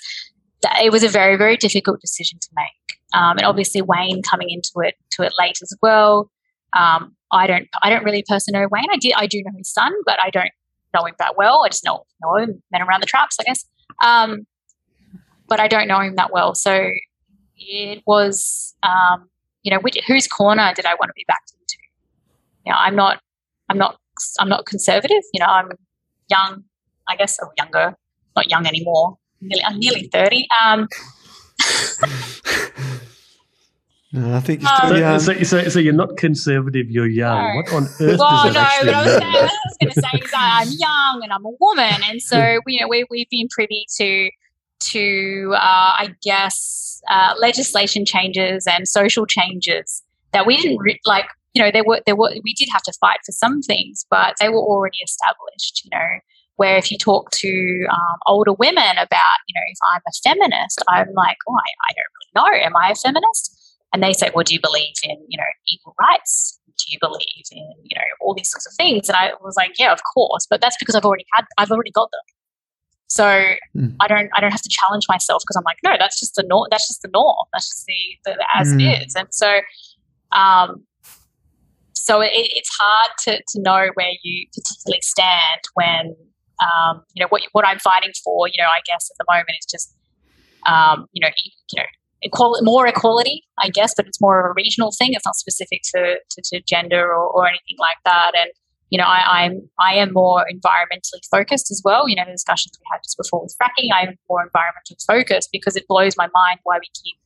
that, 0.63 0.83
it 0.83 0.93
was 0.93 1.03
a 1.03 1.09
very 1.09 1.37
very 1.37 1.57
difficult 1.57 2.01
decision 2.01 2.39
to 2.41 2.49
make, 2.57 2.99
um, 3.15 3.39
and 3.39 3.45
obviously 3.45 3.83
Wayne 3.83 4.23
coming 4.23 4.49
into 4.51 4.87
it 4.87 4.95
to 5.13 5.23
it 5.23 5.33
late 5.39 5.59
as 5.63 5.73
well. 5.83 6.31
Um, 6.77 7.15
I 7.31 7.47
don't 7.47 7.69
I 7.83 7.91
don't 7.91 8.05
really 8.05 8.25
personally 8.29 8.61
know 8.61 8.69
Wayne. 8.71 8.87
I 8.93 8.99
did 8.99 9.13
I 9.17 9.27
do 9.27 9.43
know 9.45 9.53
his 9.57 9.73
son, 9.73 9.93
but 10.05 10.19
I 10.23 10.31
don't 10.31 10.51
know 10.95 11.05
him 11.05 11.15
that 11.19 11.37
well. 11.37 11.65
I 11.65 11.69
just 11.69 11.85
know 11.85 12.05
know 12.23 12.37
him, 12.37 12.63
met 12.71 12.83
around 12.83 13.03
the 13.03 13.07
traps, 13.07 13.37
I 13.41 13.45
guess. 13.45 13.65
Um, 14.05 14.47
but 15.47 15.61
I 15.61 15.69
don't 15.69 15.89
know 15.89 16.01
him 16.01 16.17
that 16.17 16.33
well, 16.33 16.55
so 16.55 16.91
it 17.57 18.03
was 18.07 18.75
um, 18.83 19.29
you 19.65 19.71
know, 19.71 19.81
which, 19.81 19.99
whose 20.07 20.29
corner 20.29 20.73
did 20.77 20.87
I 20.87 20.95
want 20.95 21.09
to 21.09 21.15
be 21.17 21.25
backed 21.27 21.53
into? 21.59 21.77
You 22.65 22.73
know, 22.73 22.79
I'm 22.79 22.95
not, 22.95 23.21
I'm 23.69 23.79
not, 23.79 23.99
I'm 24.39 24.49
not 24.49 24.67
conservative. 24.67 25.23
You 25.33 25.41
know, 25.41 25.47
I'm 25.47 25.71
young, 26.29 26.65
I 27.09 27.17
guess, 27.17 27.39
or 27.41 27.53
younger, 27.57 27.97
not 28.37 28.51
young 28.51 28.67
anymore. 28.67 29.19
Nearly, 29.41 29.65
I'm 29.65 29.79
nearly 29.79 30.09
thirty. 30.13 30.47
Um, 30.51 30.89
no, 34.13 34.35
I 34.37 34.41
think 34.41 34.63
you're 34.63 34.71
still 34.77 34.95
um, 34.95 34.99
young. 34.99 35.21
So, 35.21 35.43
so, 35.43 35.69
so, 35.69 35.79
you're 35.79 35.93
not 35.93 36.17
conservative. 36.17 36.91
You're 36.91 37.07
young. 37.07 37.55
No. 37.55 37.57
What 37.57 37.73
on 37.73 37.83
earth 38.01 38.19
well, 38.19 38.45
does 38.45 38.55
that 38.55 38.83
no, 38.85 38.93
but 38.93 38.95
I 38.95 39.05
was, 39.05 39.51
was 39.51 39.77
going 39.81 39.93
to 39.93 40.01
say 40.01 40.09
is 40.25 40.33
I'm 40.35 40.69
young 40.71 41.21
and 41.23 41.33
I'm 41.33 41.45
a 41.45 41.53
woman, 41.61 42.03
and 42.09 42.23
so 42.23 42.61
we, 42.65 42.75
you 42.75 42.81
know 42.81 42.89
we 42.89 43.05
we've 43.11 43.29
been 43.31 43.49
privy 43.49 43.87
to 43.99 44.31
to, 44.81 45.53
uh, 45.55 45.59
I 45.99 46.15
guess, 46.23 47.03
uh, 47.09 47.35
legislation 47.39 48.05
changes 48.05 48.67
and 48.67 48.87
social 48.87 49.27
changes 49.27 50.03
that 50.33 50.47
we 50.47 50.57
didn't 50.57 50.79
re- 50.79 51.01
like. 51.07 51.27
You 51.55 51.63
know, 51.63 51.71
there 51.71 51.85
were 51.85 52.01
there 52.07 52.17
were 52.17 52.35
we 52.43 52.55
did 52.55 52.69
have 52.73 52.83
to 52.83 52.93
fight 53.01 53.19
for 53.25 53.33
some 53.33 53.63
things, 53.63 54.05
but 54.11 54.35
they 54.41 54.49
were 54.49 54.63
already 54.63 54.99
established. 55.05 55.83
You 55.85 55.91
know, 55.93 56.09
where 56.57 56.77
if 56.77 56.91
you 56.91 56.99
talk 56.99 57.31
to 57.31 57.87
um, 57.91 58.19
older 58.27 58.53
women 58.53 58.97
about, 58.97 59.39
you 59.49 59.55
know, 59.55 59.67
if 59.67 59.79
I'm 59.93 60.03
a 60.07 60.13
feminist, 60.23 60.83
I'm 60.89 61.13
like, 61.15 61.37
oh, 61.49 61.55
I, 61.55 61.71
I 61.89 61.93
don't 61.95 62.13
really 62.15 62.61
know. 62.61 62.67
Am 62.67 62.77
I 62.77 62.91
a 62.91 62.95
feminist? 62.95 63.61
And 63.93 64.03
they 64.03 64.13
say, 64.13 64.31
well, 64.35 64.45
do 64.45 64.55
you 64.55 64.61
believe 64.61 64.95
in, 65.05 65.17
you 65.29 65.39
know, 65.39 65.45
equal 65.69 65.95
rights? 66.01 66.59
Do 66.67 66.85
you 66.89 66.99
believe 67.01 67.45
in, 67.53 67.73
you 67.85 67.97
know, 67.97 68.03
all 68.21 68.35
these 68.35 68.51
sorts 68.51 68.67
of 68.67 68.73
things? 68.77 69.09
And 69.09 69.17
I 69.17 69.33
was 69.43 69.55
like, 69.57 69.79
yeah, 69.79 69.93
of 69.93 70.01
course, 70.15 70.47
but 70.49 70.61
that's 70.61 70.77
because 70.79 70.95
I've 70.95 71.05
already 71.05 71.25
had, 71.35 71.45
I've 71.59 71.71
already 71.71 71.93
got 71.93 72.11
them. 72.11 72.21
So 73.07 73.25
mm. 73.77 73.95
I 74.01 74.09
don't 74.09 74.29
I 74.35 74.41
don't 74.41 74.51
have 74.51 74.63
to 74.63 74.69
challenge 74.69 75.05
myself 75.09 75.43
because 75.43 75.57
I'm 75.57 75.63
like, 75.65 75.77
no, 75.85 75.95
that's 75.99 76.19
just 76.19 76.35
the 76.35 76.43
norm. 76.43 76.67
That's 76.71 76.89
just 76.89 77.03
the 77.03 77.11
norm. 77.13 77.47
That's 77.53 77.69
just 77.69 77.87
the, 77.87 78.33
the 78.33 78.47
as 78.53 78.73
mm. 78.73 78.83
it 78.83 79.07
is. 79.07 79.15
And 79.15 79.29
so, 79.31 79.61
um, 80.33 80.83
so 81.95 82.21
it, 82.21 82.31
it's 82.33 82.71
hard 82.81 83.11
to 83.25 83.37
to 83.37 83.63
know 83.63 83.89
where 83.95 84.13
you 84.23 84.47
particularly 84.55 85.01
stand 85.01 85.61
when 85.75 86.15
um, 86.63 87.03
you 87.15 87.21
know 87.21 87.29
what 87.29 87.43
what 87.53 87.67
I'm 87.67 87.79
fighting 87.79 88.13
for. 88.23 88.49
You 88.49 88.55
know, 88.59 88.69
I 88.69 88.81
guess 88.87 89.11
at 89.11 89.17
the 89.19 89.25
moment 89.29 89.57
is 89.59 89.67
just 89.71 89.97
um, 90.67 91.07
you 91.13 91.21
know 91.21 91.31
you 91.73 91.81
know 91.81 91.87
equality, 92.25 92.65
more 92.65 92.87
equality, 92.87 93.45
I 93.61 93.69
guess, 93.69 93.95
but 93.95 94.07
it's 94.07 94.21
more 94.21 94.41
of 94.41 94.51
a 94.51 94.55
regional 94.57 94.91
thing. 94.93 95.13
It's 95.13 95.25
not 95.25 95.37
specific 95.37 95.83
to, 95.95 96.17
to, 96.31 96.43
to 96.47 96.63
gender 96.63 97.07
or, 97.07 97.29
or 97.29 97.47
anything 97.47 97.77
like 97.79 97.99
that. 98.05 98.33
And 98.37 98.51
you 98.91 98.99
know, 98.99 99.05
I, 99.05 99.45
I'm 99.45 99.69
I 99.81 99.95
am 99.95 100.13
more 100.13 100.45
environmentally 100.51 101.27
focused 101.31 101.71
as 101.71 101.83
well. 101.85 102.09
You 102.09 102.17
know, 102.17 102.25
the 102.27 102.33
discussions 102.33 102.79
we 102.79 102.85
had 102.93 102.99
just 103.03 103.17
before 103.17 103.43
with 103.43 103.57
fracking, 103.61 103.89
I'm 103.93 104.17
more 104.29 104.47
environmentally 104.47 105.05
focused 105.07 105.49
because 105.53 105.77
it 105.77 105.85
blows 105.89 106.17
my 106.17 106.29
mind 106.33 106.61
why 106.65 106.77
we 106.77 106.89
keep 107.03 107.17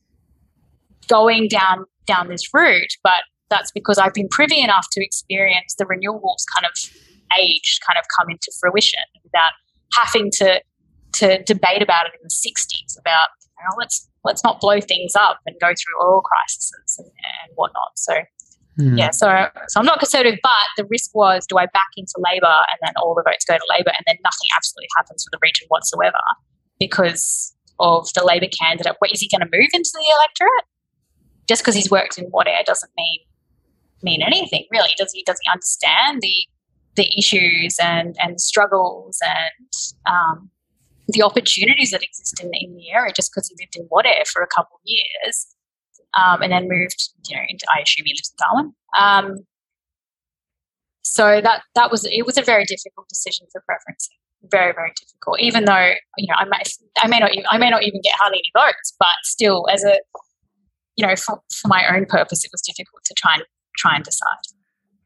going 1.07 1.47
down 1.47 1.85
down 2.07 2.27
this 2.27 2.53
route. 2.53 2.93
But 3.03 3.21
that's 3.49 3.71
because 3.71 3.97
I've 3.97 4.13
been 4.13 4.29
privy 4.29 4.61
enough 4.61 4.87
to 4.93 5.03
experience 5.03 5.75
the 5.77 5.85
renewables 5.85 6.43
kind 6.55 6.65
of 6.65 6.73
age 7.37 7.79
kind 7.85 7.97
of 7.97 8.05
come 8.17 8.29
into 8.29 8.51
fruition 8.59 9.03
without 9.23 9.53
having 9.93 10.31
to 10.33 10.61
to 11.11 11.43
debate 11.43 11.81
about 11.81 12.05
it 12.05 12.13
in 12.13 12.21
the 12.23 12.29
60s 12.29 12.99
about 12.99 13.29
you 13.59 13.65
know, 13.65 13.75
let's 13.77 14.07
let's 14.23 14.43
not 14.43 14.59
blow 14.59 14.79
things 14.79 15.13
up 15.15 15.39
and 15.45 15.55
go 15.59 15.67
through 15.67 15.95
oil 16.01 16.21
crises 16.21 16.71
and, 16.97 17.07
and 17.07 17.51
whatnot. 17.55 17.91
So 17.95 18.13
mm. 18.79 18.97
yeah, 18.97 19.11
so 19.11 19.47
so 19.67 19.79
I'm 19.79 19.85
not 19.85 19.99
conservative, 19.99 20.39
but 20.41 20.67
the 20.77 20.85
risk 20.89 21.11
was 21.13 21.45
do 21.47 21.57
I 21.57 21.65
back 21.67 21.91
into 21.97 22.13
Labor 22.17 22.47
and 22.47 22.79
then 22.81 22.93
all 22.97 23.15
the 23.15 23.23
votes 23.25 23.45
go 23.45 23.55
to 23.55 23.67
Labor 23.69 23.91
and 23.91 24.03
then 24.07 24.17
nothing 24.23 24.49
absolutely 24.55 24.89
happens 24.97 25.23
for 25.23 25.29
the 25.31 25.39
region 25.41 25.67
whatsoever 25.69 26.23
because 26.79 27.53
of 27.79 28.07
the 28.13 28.23
Labor 28.23 28.47
candidate. 28.47 28.95
What 28.99 29.11
is 29.11 29.19
he 29.19 29.29
going 29.29 29.41
to 29.41 29.49
move 29.51 29.69
into 29.73 29.91
the 29.93 30.05
electorate? 30.11 30.65
Just 31.47 31.61
because 31.61 31.75
he's 31.75 31.89
worked 31.89 32.17
in 32.17 32.25
Wadeye 32.31 32.63
doesn't 32.65 32.91
mean 32.95 33.19
mean 34.03 34.21
anything 34.21 34.65
really. 34.71 34.91
Does 34.97 35.11
he 35.13 35.23
does 35.23 35.37
he 35.43 35.49
understand 35.51 36.21
the 36.21 36.35
the 36.95 37.17
issues 37.17 37.77
and 37.81 38.15
and 38.19 38.39
struggles 38.41 39.19
and 39.23 40.13
um, 40.13 40.49
the 41.07 41.23
opportunities 41.23 41.91
that 41.91 42.03
exist 42.03 42.39
in, 42.41 42.51
in 42.53 42.75
the 42.75 42.91
area 42.91 43.13
just 43.15 43.31
because 43.33 43.47
he 43.49 43.55
lived 43.59 43.75
in 43.75 43.87
Wadeye 43.87 44.27
for 44.27 44.43
a 44.43 44.47
couple 44.47 44.75
of 44.75 44.81
years 44.85 45.55
um, 46.17 46.41
and 46.41 46.51
then 46.51 46.67
moved, 46.67 47.09
you 47.27 47.35
know, 47.35 47.41
into, 47.47 47.65
I 47.75 47.81
assume 47.81 48.05
he 48.05 48.13
lives 48.13 48.31
in 48.31 48.37
Darwin. 48.45 48.73
Um, 48.97 49.45
so 51.01 51.41
that 51.41 51.63
that 51.75 51.89
was 51.89 52.05
it 52.05 52.25
was 52.25 52.37
a 52.37 52.43
very 52.43 52.65
difficult 52.65 53.09
decision 53.09 53.47
for 53.51 53.61
preferencing. 53.61 54.15
Very 54.51 54.73
very 54.73 54.93
difficult. 54.99 55.39
Even 55.39 55.65
though 55.65 55.93
you 56.17 56.27
know 56.27 56.35
I 56.37 56.45
may 56.45 56.61
I 56.99 57.07
may 57.07 57.19
not 57.19 57.31
even, 57.33 57.45
I 57.49 57.57
may 57.57 57.69
not 57.69 57.83
even 57.83 57.99
get 58.01 58.13
hardly 58.19 58.39
any 58.39 58.51
votes, 58.65 58.93
but 58.99 59.17
still 59.23 59.65
as 59.71 59.83
a 59.83 59.97
you 60.95 61.05
know 61.05 61.15
for, 61.15 61.41
for 61.51 61.67
my 61.67 61.83
own 61.93 62.05
purpose, 62.05 62.45
it 62.45 62.51
was 62.51 62.61
difficult 62.61 63.03
to 63.05 63.13
try 63.17 63.35
and 63.35 63.43
try 63.77 63.95
and 63.95 64.03
decide. 64.03 64.37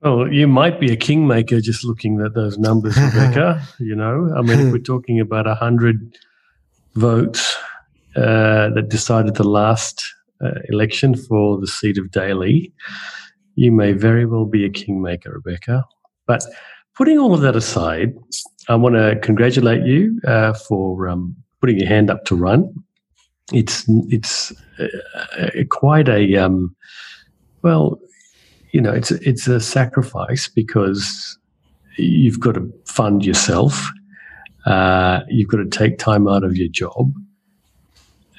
Well, 0.01 0.31
you 0.31 0.47
might 0.47 0.81
be 0.81 0.91
a 0.91 0.97
kingmaker 0.97 1.61
just 1.61 1.85
looking 1.85 2.19
at 2.19 2.33
those 2.33 2.57
numbers, 2.57 2.97
Rebecca. 3.01 3.65
you 3.79 3.95
know, 3.95 4.33
I 4.35 4.41
mean, 4.41 4.59
if 4.59 4.71
we're 4.71 4.79
talking 4.79 5.19
about 5.19 5.47
a 5.47 5.55
hundred 5.55 6.17
votes 6.95 7.57
uh, 8.15 8.69
that 8.69 8.89
decided 8.89 9.35
the 9.35 9.47
last 9.47 10.03
uh, 10.43 10.51
election 10.67 11.15
for 11.15 11.57
the 11.57 11.67
seat 11.67 11.97
of 11.97 12.11
Daly, 12.11 12.73
you 13.55 13.71
may 13.71 13.93
very 13.93 14.25
well 14.25 14.45
be 14.45 14.65
a 14.65 14.69
kingmaker, 14.69 15.31
Rebecca. 15.31 15.85
But 16.27 16.43
putting 16.95 17.17
all 17.17 17.33
of 17.33 17.41
that 17.41 17.55
aside, 17.55 18.13
I 18.67 18.75
want 18.75 18.95
to 18.95 19.17
congratulate 19.21 19.85
you 19.85 20.19
uh, 20.27 20.53
for 20.53 21.07
um, 21.07 21.35
putting 21.61 21.79
your 21.79 21.87
hand 21.87 22.09
up 22.09 22.25
to 22.25 22.35
run. 22.35 22.73
It's 23.51 23.85
it's 24.09 24.51
uh, 24.79 25.63
quite 25.69 26.09
a 26.09 26.35
um, 26.37 26.75
well 27.61 27.99
you 28.73 28.81
know, 28.81 28.91
it's 28.91 29.11
it's 29.11 29.47
a 29.47 29.59
sacrifice 29.59 30.49
because 30.49 31.37
you've 31.97 32.39
got 32.39 32.55
to 32.55 32.73
fund 32.85 33.23
yourself. 33.23 33.89
Uh, 34.65 35.21
you've 35.29 35.47
got 35.47 35.57
to 35.57 35.69
take 35.69 35.99
time 35.99 36.27
out 36.27 36.43
of 36.43 36.57
your 36.57 36.67
job, 36.69 37.13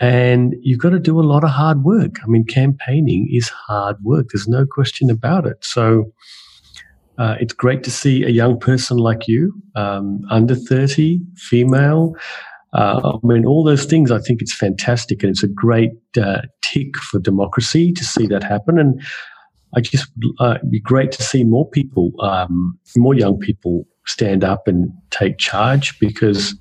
and 0.01 0.57
you've 0.61 0.81
got 0.81 0.91
to 0.91 0.99
do 0.99 1.21
a 1.21 1.23
lot 1.23 1.45
of 1.45 1.51
hard 1.51 1.85
work. 1.85 2.17
I 2.23 2.27
mean, 2.27 2.45
campaigning 2.45 3.29
is 3.33 3.49
hard 3.49 3.97
work. 4.03 4.27
There's 4.33 4.49
no 4.49 4.67
question 4.67 5.09
about 5.09 5.47
it. 5.47 5.65
So. 5.65 6.13
Uh, 7.17 7.37
it's 7.39 7.53
great 7.53 7.85
to 7.85 7.93
see 7.93 8.25
a 8.25 8.29
young 8.29 8.59
person 8.59 8.97
like 8.97 9.29
you, 9.29 9.55
um, 9.77 10.21
under 10.31 10.57
30, 10.57 11.21
female. 11.37 12.13
Uh, 12.73 13.13
I 13.15 13.19
mean, 13.25 13.47
all 13.47 13.63
those 13.63 13.85
things, 13.85 14.11
I 14.11 14.19
think 14.19 14.43
it's 14.43 14.53
fantastic. 14.53 15.23
And 15.23 15.31
it's 15.31 15.45
a 15.45 15.47
great 15.47 15.93
uh, 16.21 16.41
tick 16.63 16.97
for 16.97 17.21
democracy 17.21 17.93
to 17.93 18.05
see 18.05 18.27
that 18.27 18.43
happen. 18.43 18.81
And 18.81 19.01
I 19.77 19.81
just 19.81 20.09
uh, 20.41 20.55
it'd 20.57 20.71
be 20.71 20.81
great 20.81 21.13
to 21.13 21.23
see 21.23 21.45
more 21.45 21.69
people, 21.69 22.13
um, 22.21 22.79
more 22.97 23.15
young 23.15 23.39
people, 23.39 23.87
stand 24.07 24.45
up 24.45 24.69
and 24.69 24.93
take 25.11 25.39
charge 25.39 25.99
because 25.99 26.55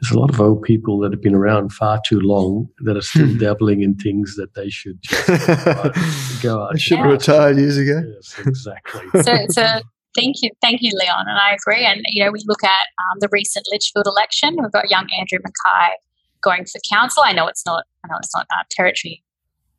there's 0.00 0.12
a 0.12 0.18
lot 0.18 0.30
of 0.30 0.40
old 0.40 0.62
people 0.62 0.98
that 1.00 1.12
have 1.12 1.22
been 1.22 1.34
around 1.34 1.72
far 1.72 2.00
too 2.06 2.20
long 2.20 2.68
that 2.80 2.96
are 2.96 3.02
still 3.02 3.26
hmm. 3.26 3.38
dabbling 3.38 3.82
in 3.82 3.94
things 3.94 4.36
that 4.36 4.54
they 4.54 4.68
should 4.68 5.00
just 5.02 6.42
go 6.42 6.62
out. 6.62 6.72
I 6.74 6.78
should 6.78 6.98
have 6.98 7.10
retired 7.10 7.56
years 7.56 7.78
ago. 7.78 8.02
Yes, 8.14 8.34
exactly. 8.46 9.22
so, 9.22 9.46
so 9.50 9.80
thank 10.14 10.36
you, 10.42 10.50
thank 10.60 10.82
you, 10.82 10.92
Leon, 10.94 11.24
and 11.26 11.38
I 11.38 11.54
agree. 11.54 11.84
And 11.86 12.02
you 12.08 12.24
know, 12.24 12.30
we 12.30 12.42
look 12.46 12.62
at 12.62 12.68
um, 12.70 13.18
the 13.20 13.28
recent 13.32 13.66
Litchfield 13.72 14.06
election. 14.06 14.56
We've 14.60 14.72
got 14.72 14.90
young 14.90 15.08
Andrew 15.18 15.38
Mackay 15.42 15.94
going 16.42 16.66
for 16.66 16.80
council. 16.92 17.22
I 17.24 17.32
know 17.32 17.46
it's 17.46 17.64
not, 17.64 17.84
I 18.04 18.08
know 18.08 18.18
it's 18.18 18.34
not 18.34 18.46
uh, 18.50 18.64
territory 18.70 19.23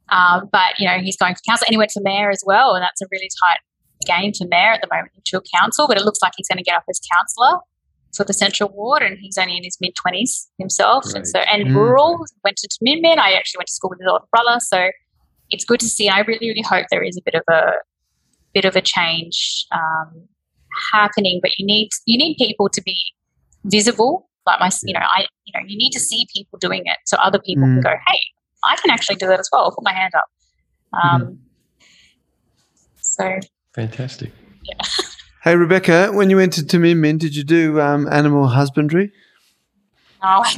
um, 0.09 0.49
but 0.51 0.77
you 0.79 0.87
know, 0.87 0.97
he's 0.99 1.17
going 1.17 1.35
for 1.35 1.41
council, 1.47 1.65
and 1.67 1.73
he 1.73 1.77
went 1.77 1.91
for 1.91 2.01
mayor 2.03 2.29
as 2.29 2.43
well, 2.45 2.75
and 2.75 2.83
that's 2.83 3.01
a 3.01 3.05
really 3.11 3.29
tight 3.43 3.59
game 4.05 4.33
for 4.33 4.47
mayor 4.47 4.73
at 4.73 4.81
the 4.81 4.87
moment 4.91 5.11
in 5.15 5.41
Council. 5.53 5.87
But 5.87 5.97
it 5.97 6.03
looks 6.03 6.19
like 6.21 6.33
he's 6.37 6.47
going 6.47 6.57
to 6.57 6.63
get 6.63 6.75
up 6.75 6.83
as 6.89 6.99
councillor 7.17 7.59
for 8.15 8.23
the 8.23 8.33
Central 8.33 8.69
Ward, 8.69 9.01
and 9.01 9.17
he's 9.19 9.37
only 9.37 9.57
in 9.57 9.63
his 9.63 9.77
mid 9.81 9.95
twenties 9.95 10.47
himself. 10.57 11.05
Right. 11.07 11.15
And 11.15 11.27
so, 11.27 11.39
and 11.39 11.67
mm. 11.67 11.75
rural 11.75 12.23
went 12.43 12.57
to 12.57 12.67
Min. 12.81 13.19
I 13.19 13.33
actually 13.33 13.59
went 13.59 13.67
to 13.67 13.73
school 13.73 13.89
with 13.89 13.99
his 13.99 14.07
older 14.07 14.25
brother, 14.31 14.59
so 14.59 14.89
it's 15.49 15.65
good 15.65 15.79
to 15.79 15.87
see. 15.87 16.09
I 16.09 16.19
really, 16.21 16.47
really 16.47 16.63
hope 16.67 16.87
there 16.91 17.03
is 17.03 17.17
a 17.17 17.21
bit 17.23 17.35
of 17.35 17.43
a 17.49 17.73
bit 18.53 18.65
of 18.65 18.75
a 18.75 18.81
change 18.81 19.65
um, 19.71 20.27
happening. 20.91 21.39
But 21.41 21.57
you 21.57 21.65
need 21.65 21.89
you 22.05 22.17
need 22.17 22.35
people 22.37 22.69
to 22.69 22.81
be 22.81 22.97
visible. 23.65 24.29
Like 24.45 24.59
my, 24.59 24.69
you 24.83 24.93
know, 24.93 24.99
I, 24.99 25.25
you 25.45 25.53
know, 25.55 25.65
you 25.67 25.75
need 25.75 25.89
to 25.91 25.99
see 25.99 26.27
people 26.35 26.59
doing 26.59 26.83
it 26.85 26.97
so 27.05 27.17
other 27.17 27.39
people 27.39 27.63
mm. 27.63 27.75
can 27.75 27.81
go, 27.81 27.95
hey, 28.07 28.19
I 28.65 28.75
can 28.77 28.91
actually 28.91 29.17
do 29.17 29.27
that 29.27 29.39
as 29.39 29.49
well. 29.51 29.63
I'll 29.63 29.71
put 29.71 29.83
my 29.83 29.93
hand 29.93 30.13
up. 30.15 30.29
Um, 30.93 31.21
mm-hmm. 31.21 31.33
So 33.01 33.39
fantastic. 33.73 34.31
Yeah. 34.63 34.75
Hey 35.45 35.55
Rebecca, 35.55 36.09
when 36.11 36.31
you 36.31 36.37
went 36.37 36.53
to 36.53 36.61
Taminmin, 36.61 37.19
did 37.19 37.35
you 37.35 37.43
do 37.43 37.79
um, 37.79 38.11
animal 38.11 38.47
husbandry? 38.47 39.11
No, 40.23 40.41
I 40.43 40.55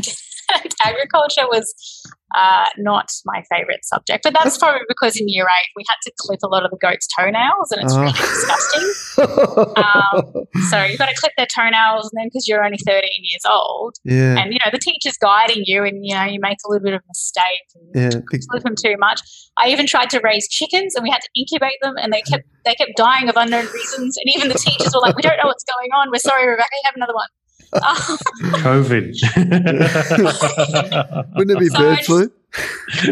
agriculture 0.86 1.46
was 1.50 2.06
uh, 2.36 2.66
not 2.78 3.10
my 3.26 3.44
favorite 3.50 3.86
subject, 3.86 4.24
but 4.24 4.34
that's 4.34 4.58
probably 4.58 4.82
because 4.88 5.16
in 5.16 5.28
year 5.30 5.46
eight 5.46 5.72
we 5.76 5.84
had 5.88 5.96
to 6.04 6.12
clip 6.20 6.40
a 6.44 6.48
lot 6.48 6.66
of 6.66 6.72
the 6.72 6.78
goats' 6.78 7.08
toenails, 7.18 7.72
and 7.72 7.82
it's 7.84 7.94
oh. 7.94 8.02
really 8.02 8.14
disgusting. 8.14 9.74
um, 9.84 10.46
so 10.70 10.84
you've 10.84 11.00
got 11.00 11.10
to 11.10 11.16
clip 11.16 11.32
their 11.38 11.48
toenails, 11.48 12.10
and 12.12 12.20
then 12.20 12.28
because 12.28 12.48
you're 12.48 12.64
only 12.64 12.78
13 12.86 13.02
years 13.22 13.46
old, 13.50 13.96
yeah. 14.04 14.38
and 14.38 14.54
you 14.54 14.60
know 14.60 14.72
the 14.72 14.80
teacher's 14.80 15.18
guiding 15.18 15.64
you, 15.66 15.84
and 15.84 16.06
you 16.06 16.14
know 16.14 16.24
you 16.24 16.40
make 16.42 16.58
a 16.66 16.70
little 16.70 16.84
bit 16.84 16.94
of 16.94 17.02
a 17.02 17.08
mistake, 17.08 17.68
and 17.76 18.14
yeah. 18.14 18.40
clip 18.50 18.64
them 18.64 18.76
too 18.76 18.96
much. 19.00 19.22
I 19.58 19.70
even 19.70 19.88
tried 19.88 20.10
to 20.12 20.20
raise 20.20 20.48
chickens, 20.50 20.96
and 20.96 21.04
we 21.04 21.10
had 21.10 21.22
to 21.22 21.30
incubate 21.36 21.80
them, 21.82 21.96
and 21.98 22.12
they 22.12 22.22
kept 22.22 22.44
they 22.66 22.76
kept 22.76 22.92
dying 22.98 23.30
of 23.30 23.38
unknown 23.38 23.68
reasons, 23.74 24.18
and 24.18 24.26
even 24.36 24.50
the 24.50 24.60
teachers 24.60 24.94
were 24.94 25.02
like, 25.02 25.16
"We 25.16 25.22
don't 25.22 25.38
know 25.38 25.48
what's 25.48 25.64
going 25.64 25.92
on. 25.96 26.10
We're 26.12 26.20
sorry, 26.20 26.48
Rebecca. 26.48 26.70
You 26.74 26.82
have 26.86 26.96
another 26.96 27.14
one." 27.14 27.28
COVID. 27.74 29.14
Wouldn't 31.36 31.52
it 31.52 31.60
be 31.60 31.68
so 31.68 31.78
bird 31.78 32.00
flu? 32.06 32.32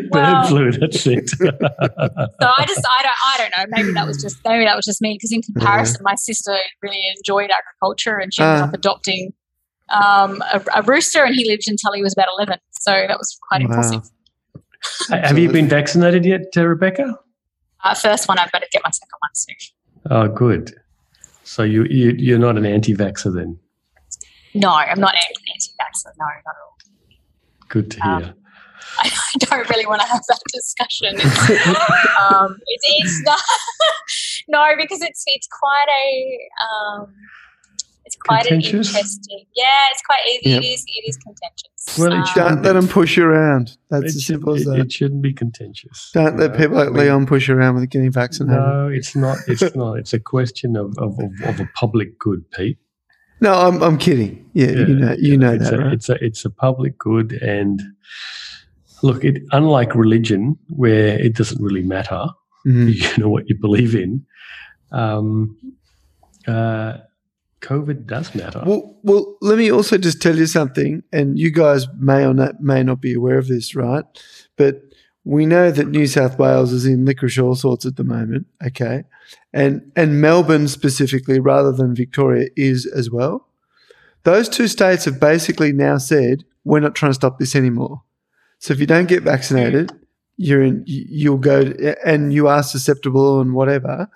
Well, 0.09 0.41
bird 0.41 0.47
flu. 0.47 0.71
That's 0.71 1.05
it. 1.05 1.29
so 1.29 1.45
I 1.45 1.49
just, 2.65 2.79
I 2.99 3.03
don't, 3.03 3.17
I 3.25 3.35
don't 3.37 3.51
know. 3.51 3.65
Maybe 3.69 3.91
that 3.91 4.07
was 4.07 4.19
just, 4.19 4.39
maybe 4.45 4.65
that 4.65 4.75
was 4.75 4.85
just 4.85 5.01
me. 5.01 5.15
Because 5.15 5.31
in 5.31 5.41
comparison, 5.41 6.01
my 6.03 6.15
sister 6.15 6.57
really 6.81 7.03
enjoyed 7.17 7.51
agriculture, 7.51 8.17
and 8.17 8.33
she 8.33 8.41
ended 8.41 8.61
uh, 8.61 8.65
up 8.65 8.73
adopting 8.73 9.33
um, 9.89 10.41
a, 10.51 10.63
a, 10.75 10.81
rooster, 10.81 11.23
and 11.23 11.35
he 11.35 11.47
lived 11.47 11.67
until 11.67 11.93
he 11.93 12.01
was 12.01 12.13
about 12.13 12.27
eleven. 12.37 12.57
So 12.71 12.91
that 12.91 13.19
was 13.19 13.37
quite 13.47 13.61
wow. 13.61 13.67
impressive. 13.67 14.09
Have 15.09 15.37
you 15.37 15.51
been 15.51 15.67
vaccinated 15.67 16.25
yet, 16.25 16.47
uh, 16.57 16.65
Rebecca? 16.65 17.19
Uh, 17.83 17.93
first 17.93 18.27
one. 18.27 18.39
I've 18.39 18.51
got 18.51 18.59
to 18.59 18.67
get 18.71 18.81
my 18.83 18.91
second 18.91 19.17
one 19.19 19.35
soon. 19.35 19.55
Oh, 20.09 20.27
good. 20.27 20.75
So 21.43 21.63
you, 21.63 21.85
you 21.85 22.11
you're 22.17 22.39
not 22.39 22.57
an 22.57 22.65
anti-vaxxer 22.65 23.33
then? 23.33 23.59
No, 24.55 24.69
I'm 24.69 24.99
not 24.99 25.13
anti-vaxxer. 25.15 26.11
No, 26.17 26.25
not 26.25 26.33
at 26.37 26.55
all. 26.63 26.77
Good 27.67 27.91
to 27.91 28.07
um, 28.07 28.23
hear. 28.23 28.29
Um, 28.29 28.35
I, 28.99 29.11
don't 29.39 29.69
really 29.69 29.85
want 29.85 30.01
to 30.01 30.07
have 30.07 30.21
that 30.27 30.39
discussion. 30.53 31.15
um, 32.21 32.57
it 32.65 33.03
is 33.03 33.21
not, 33.25 33.39
no, 34.47 34.65
because 34.77 35.01
it's 35.01 35.23
it's 35.27 35.47
quite 35.47 35.87
a 35.89 37.01
um, 37.01 37.13
it's 38.05 38.15
quite 38.15 38.45
an 38.45 38.61
interesting. 38.61 39.45
Yeah, 39.55 39.65
it's 39.91 40.01
quite 40.05 40.21
it, 40.25 40.45
yep. 40.45 40.61
it 40.61 40.65
is 40.65 40.85
it 40.87 41.09
is 41.09 41.17
contentious. 41.17 41.99
Well, 41.99 42.13
um, 42.13 42.25
don't 42.35 42.61
let 42.63 42.73
them 42.73 42.87
push 42.87 43.17
you 43.17 43.25
around. 43.25 43.77
That's 43.89 44.15
as 44.15 44.25
simple 44.25 44.55
as 44.55 44.63
that. 44.65 44.79
It 44.79 44.91
shouldn't 44.91 45.21
be 45.21 45.33
contentious. 45.33 46.11
Don't 46.13 46.37
let 46.37 46.55
people 46.55 46.77
like 46.77 46.91
Leon 46.91 47.25
push 47.25 47.47
you 47.47 47.55
around 47.55 47.75
with 47.75 47.89
getting 47.89 48.11
vaccinated. 48.11 48.59
No, 48.59 48.87
it's 48.87 49.15
not. 49.15 49.37
It's 49.47 49.75
not. 49.75 49.97
It's 49.97 50.13
a 50.13 50.19
question 50.19 50.75
of, 50.75 50.97
of, 50.97 51.19
of, 51.19 51.31
of 51.43 51.59
a 51.59 51.69
public 51.75 52.17
good, 52.17 52.49
Pete. 52.51 52.77
No, 53.41 53.53
I'm, 53.53 53.81
I'm 53.83 53.97
kidding. 53.97 54.49
Yeah, 54.53 54.67
yeah 54.67 54.87
you 54.87 54.95
know, 54.95 55.15
you 55.19 55.37
know 55.37 55.53
it's 55.53 55.69
that. 55.69 55.79
A, 55.79 55.83
right? 55.83 55.93
It's 55.93 56.09
a 56.09 56.23
it's 56.23 56.45
a 56.45 56.49
public 56.49 56.97
good, 56.97 57.33
and 57.33 57.81
Look, 59.03 59.23
it, 59.23 59.43
unlike 59.51 59.93
religion, 59.93 60.57
where 60.69 61.19
it 61.19 61.35
doesn't 61.35 61.61
really 61.61 61.83
matter, 61.83 62.25
Mhm. 62.65 62.93
you 63.17 63.23
know 63.23 63.29
what 63.29 63.47
you 63.47 63.55
believe 63.55 63.93
in. 63.95 64.25
Um, 64.91 65.57
uh, 66.47 66.97
COVID 67.61 68.05
does 68.07 68.33
matter. 68.33 68.63
Well, 68.65 68.97
well, 69.03 69.37
let 69.41 69.57
me 69.57 69.71
also 69.71 69.97
just 69.97 70.21
tell 70.21 70.35
you 70.35 70.45
something, 70.47 71.03
and 71.11 71.37
you 71.37 71.51
guys 71.51 71.87
may 71.99 72.25
or 72.25 72.33
not, 72.33 72.61
may 72.61 72.83
not 72.83 73.01
be 73.01 73.13
aware 73.13 73.37
of 73.37 73.47
this, 73.47 73.75
right? 73.75 74.05
But 74.55 74.81
we 75.25 75.45
know 75.45 75.71
that 75.71 75.87
New 75.89 76.07
South 76.07 76.37
Wales 76.39 76.71
is 76.71 76.85
in 76.85 77.03
licorice 77.05 77.39
all 77.39 77.55
sorts 77.55 77.85
at 77.85 77.95
the 77.97 78.03
moment, 78.03 78.45
okay, 78.65 79.03
and 79.51 79.91
and 79.95 80.21
Melbourne 80.21 80.67
specifically, 80.67 81.39
rather 81.39 81.71
than 81.71 81.95
Victoria, 81.95 82.47
is 82.55 82.85
as 82.85 83.09
well. 83.11 83.47
Those 84.23 84.47
two 84.49 84.67
states 84.67 85.05
have 85.05 85.19
basically 85.19 85.71
now 85.73 85.97
said 85.97 86.45
we're 86.63 86.79
not 86.79 86.95
trying 86.95 87.11
to 87.11 87.15
stop 87.15 87.37
this 87.39 87.55
anymore. 87.55 88.01
So 88.59 88.73
if 88.73 88.79
you 88.79 88.85
don't 88.87 89.07
get 89.07 89.23
vaccinated, 89.23 89.91
you're 90.37 90.63
in, 90.63 90.83
you- 90.87 91.05
you'll 91.07 91.37
go 91.37 91.73
and 92.03 92.33
you 92.33 92.47
are 92.47 92.63
susceptible 92.63 93.39
and 93.39 93.53
whatever, 93.53 94.07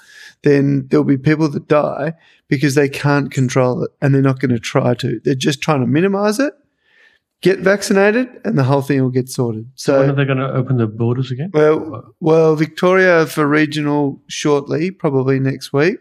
then 0.44 0.88
there'll 0.90 1.04
be 1.04 1.18
people 1.18 1.48
that 1.50 1.68
die 1.68 2.14
because 2.48 2.74
they 2.76 2.90
can't 2.90 3.30
control 3.32 3.84
it 3.84 3.92
and 4.02 4.14
they're 4.16 4.22
not 4.22 4.40
going 4.40 4.52
to 4.52 4.60
try 4.60 4.94
to. 4.96 5.20
They're 5.24 5.36
just 5.36 5.62
trying 5.62 5.82
to 5.82 5.88
minimize 5.88 6.40
it, 6.40 6.54
get 7.42 7.60
vaccinated, 7.60 8.28
and 8.46 8.58
the 8.58 8.64
whole 8.64 8.82
thing 8.82 9.02
will 9.02 9.10
get 9.10 9.30
sorted. 9.30 9.70
So, 9.76 10.00
when 10.00 10.10
are 10.10 10.16
they 10.16 10.26
going 10.26 10.38
to 10.40 10.52
open 10.54 10.78
the 10.78 10.88
borders 10.88 11.32
again? 11.32 11.52
well, 11.54 12.14
well, 12.20 12.56
Victoria 12.56 13.26
for 13.26 13.48
regional 13.48 14.22
shortly, 14.28 14.92
probably 14.92 15.40
next 15.40 15.72
week. 15.74 15.98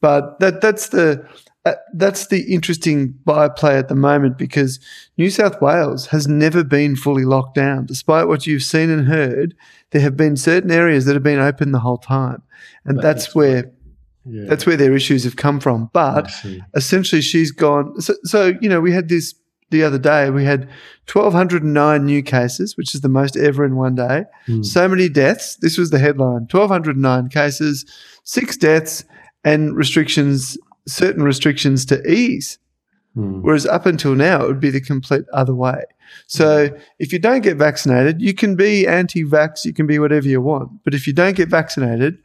But 0.00 0.40
that 0.40 0.60
that's 0.60 0.88
the 0.88 1.24
uh, 1.64 1.74
that's 1.94 2.26
the 2.26 2.52
interesting 2.52 3.12
byplay 3.24 3.76
at 3.78 3.88
the 3.88 3.94
moment 3.94 4.36
because 4.36 4.80
New 5.16 5.30
South 5.30 5.60
Wales 5.62 6.06
has 6.08 6.26
never 6.26 6.64
been 6.64 6.96
fully 6.96 7.24
locked 7.24 7.54
down, 7.54 7.86
despite 7.86 8.26
what 8.26 8.46
you've 8.48 8.64
seen 8.64 8.90
and 8.90 9.06
heard. 9.06 9.54
There 9.90 10.00
have 10.02 10.16
been 10.16 10.36
certain 10.36 10.72
areas 10.72 11.04
that 11.04 11.14
have 11.14 11.22
been 11.22 11.38
open 11.38 11.70
the 11.70 11.78
whole 11.78 11.98
time, 11.98 12.42
and 12.84 12.98
That 12.98 13.02
that's 13.02 13.34
where 13.34 13.70
Yeah. 14.24 14.46
that's 14.48 14.66
where 14.66 14.76
their 14.76 14.94
issues 14.94 15.22
have 15.22 15.36
come 15.36 15.60
from. 15.60 15.88
But 15.92 16.30
essentially 16.74 17.22
she's 17.22 17.52
gone. 17.52 18.00
So, 18.00 18.14
so, 18.24 18.54
you 18.60 18.68
know, 18.68 18.80
we 18.80 18.90
had 18.92 19.08
this 19.08 19.34
the 19.72 19.82
other 19.82 19.98
day. 19.98 20.30
We 20.30 20.44
had 20.44 20.68
1,209 21.12 22.06
new 22.06 22.22
cases, 22.22 22.76
which 22.76 22.94
is 22.94 23.00
the 23.00 23.08
most 23.08 23.36
ever 23.36 23.64
in 23.64 23.74
one 23.74 23.96
day. 23.96 24.24
Hmm. 24.46 24.62
So 24.62 24.86
many 24.86 25.08
deaths. 25.08 25.56
This 25.56 25.76
was 25.76 25.90
the 25.90 25.98
headline 25.98 26.46
1,209 26.50 27.28
cases, 27.28 27.84
six 28.22 28.56
deaths, 28.56 29.04
and 29.44 29.76
restrictions, 29.76 30.56
certain 30.86 31.24
restrictions 31.24 31.84
to 31.86 32.00
ease. 32.08 32.58
Hmm. 33.14 33.42
Whereas 33.42 33.66
up 33.66 33.86
until 33.86 34.14
now, 34.14 34.44
it 34.44 34.46
would 34.46 34.60
be 34.60 34.70
the 34.70 34.80
complete 34.80 35.24
other 35.32 35.54
way. 35.54 35.82
So 36.26 36.68
if 36.98 37.12
you 37.12 37.18
don't 37.18 37.42
get 37.42 37.56
vaccinated, 37.56 38.20
you 38.20 38.34
can 38.34 38.54
be 38.54 38.86
anti 38.86 39.24
vax, 39.24 39.64
you 39.64 39.72
can 39.72 39.86
be 39.86 39.98
whatever 39.98 40.28
you 40.28 40.40
want. 40.40 40.84
But 40.84 40.94
if 40.94 41.06
you 41.06 41.12
don't 41.12 41.36
get 41.36 41.48
vaccinated, 41.48 42.18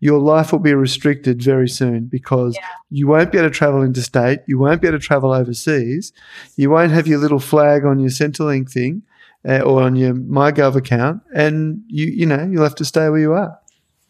your 0.00 0.18
life 0.20 0.52
will 0.52 0.58
be 0.60 0.74
restricted 0.74 1.42
very 1.42 1.68
soon 1.68 2.06
because 2.06 2.54
Yeah. 2.56 2.66
you 2.90 3.06
won't 3.08 3.32
be 3.32 3.38
able 3.38 3.48
to 3.48 3.54
travel 3.54 3.82
interstate, 3.82 4.40
you 4.46 4.58
won't 4.58 4.80
be 4.80 4.88
able 4.88 4.98
to 4.98 5.04
travel 5.04 5.32
overseas, 5.32 6.12
you 6.56 6.70
won't 6.70 6.92
have 6.92 7.06
your 7.08 7.18
little 7.18 7.40
flag 7.40 7.84
on 7.84 7.98
your 7.98 8.10
Centrelink 8.10 8.70
thing 8.70 9.02
uh, 9.48 9.60
or 9.60 9.82
on 9.82 9.96
your 9.96 10.14
MyGov 10.14 10.74
account, 10.76 11.22
and 11.34 11.82
you 11.88 12.06
you 12.06 12.26
know 12.26 12.42
you'll 12.50 12.62
have 12.64 12.74
to 12.76 12.84
stay 12.84 13.08
where 13.08 13.20
you 13.20 13.32
are. 13.32 13.58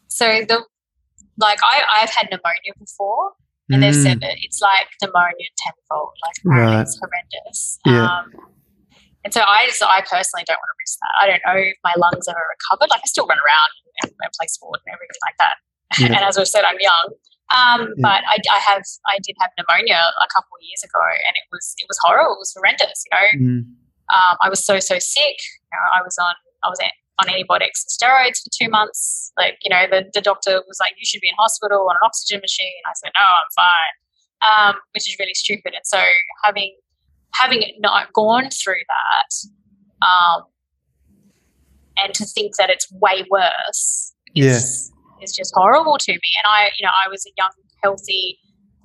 So 0.09 0.25
the 0.49 0.65
like 1.39 1.59
I 1.65 1.83
I've 2.03 2.11
had 2.11 2.27
pneumonia 2.31 2.73
before, 2.79 3.33
and 3.71 3.83
they've 3.83 3.95
Mm. 3.95 4.03
said 4.03 4.21
that 4.21 4.35
it's 4.45 4.61
like 4.61 4.89
pneumonia 5.01 5.49
tenfold. 5.63 6.13
Like 6.25 6.37
Right. 6.45 6.81
it's 6.83 6.99
horrendous. 7.01 7.79
Yeah. 7.87 8.05
Um, 8.07 8.33
and 9.25 9.33
so 9.35 9.41
I 9.43 9.67
just 9.67 9.83
I 9.83 10.01
personally 10.01 10.45
don't 10.47 10.57
want 10.63 10.71
to 10.73 10.79
risk 10.85 10.99
that. 11.03 11.13
I 11.21 11.25
don't 11.29 11.43
know 11.47 11.61
if 11.61 11.77
my 11.85 11.95
lungs 11.97 12.27
ever 12.29 12.41
recovered. 12.57 12.91
Like 12.91 13.01
I 13.05 13.09
still 13.09 13.27
run 13.27 13.39
around 13.39 13.71
and, 14.03 14.13
and 14.13 14.31
play 14.39 14.47
sport 14.49 14.81
and 14.87 14.95
everything 14.95 15.21
like 15.27 15.37
that. 15.39 15.57
Yeah. 15.99 16.07
and 16.07 16.17
as 16.17 16.37
I 16.37 16.45
said, 16.45 16.65
I'm 16.65 16.77
young. 16.81 17.09
Um, 17.57 17.81
Yeah. 17.97 18.03
But 18.05 18.21
I, 18.29 18.37
I 18.53 18.59
have 18.61 18.83
I 19.07 19.17
did 19.23 19.37
have 19.41 19.51
pneumonia 19.57 19.97
a 20.21 20.29
couple 20.35 20.53
of 20.53 20.63
years 20.63 20.83
ago, 20.85 21.01
and 21.27 21.35
it 21.37 21.47
was 21.51 21.75
it 21.79 21.87
was 21.89 21.97
horrible. 22.05 22.35
It 22.35 22.45
was 22.45 22.53
horrendous. 22.57 23.05
You 23.07 23.13
know, 23.17 23.27
Mm. 23.41 23.61
um, 24.15 24.35
I 24.43 24.49
was 24.51 24.65
so 24.65 24.79
so 24.81 24.99
sick. 24.99 25.39
You 25.73 25.73
know, 25.73 25.87
I 25.99 26.03
was 26.03 26.17
on 26.21 26.35
I 26.65 26.69
was 26.69 26.79
on 27.21 27.29
antibiotics 27.29 27.85
and 27.87 27.91
steroids 27.97 28.39
for 28.45 28.51
two 28.53 28.69
months. 28.71 29.33
Like 29.39 29.57
you 29.63 29.71
know, 29.71 29.87
the, 29.91 30.05
the 30.13 30.21
doctor 30.21 30.63
was 30.69 30.77
like, 30.79 30.93
"You 30.99 31.07
should 31.07 31.21
be 31.23 31.29
in 31.29 31.35
hospital 31.39 31.89
on 31.89 31.97
an 31.97 32.05
oxygen 32.05 32.41
machine." 32.41 32.83
I 32.87 32.93
said, 33.03 33.13
"No, 33.17 33.25
I'm 33.25 33.51
fine," 33.57 33.95
um, 34.75 34.75
which 34.93 35.09
is 35.09 35.17
really 35.19 35.35
stupid. 35.35 35.73
And 35.73 35.85
so 35.87 36.03
having 36.45 36.77
having 37.35 37.63
not 37.81 38.13
gone 38.13 38.51
through 38.51 38.83
that, 38.95 40.07
um, 40.07 40.43
and 41.97 42.13
to 42.15 42.25
think 42.27 42.57
that 42.57 42.69
it's 42.71 42.91
way 42.93 43.25
worse 43.31 44.13
is 44.35 44.93
is 45.23 45.33
just 45.33 45.53
horrible 45.55 45.97
to 45.99 46.13
me. 46.13 46.31
And 46.45 46.51
I, 46.51 46.71
you 46.79 46.85
know, 46.87 46.93
I 47.05 47.09
was 47.09 47.25
a 47.27 47.31
young, 47.37 47.51
healthy, 47.83 48.39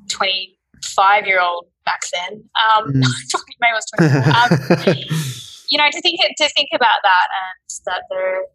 twenty 0.09 0.57
five 0.83 1.25
year 1.25 1.41
old 1.41 1.67
back 1.85 2.01
then. 2.13 2.43
Um, 2.75 2.93
Mm. 2.93 3.03
maybe 3.59 3.71
I 3.71 3.75
was 3.75 3.85
twenty 3.95 4.11
four. 4.11 4.23
Um, 4.29 4.97
you 5.69 5.77
know, 5.77 5.89
to 5.91 6.01
think 6.01 6.19
to 6.37 6.49
think 6.55 6.69
about 6.73 6.99
that 7.03 7.27
and 7.41 7.69
that 7.85 8.01
the 8.09 8.45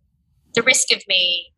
the 0.54 0.62
risk 0.62 0.92
of 0.92 1.02
me 1.08 1.52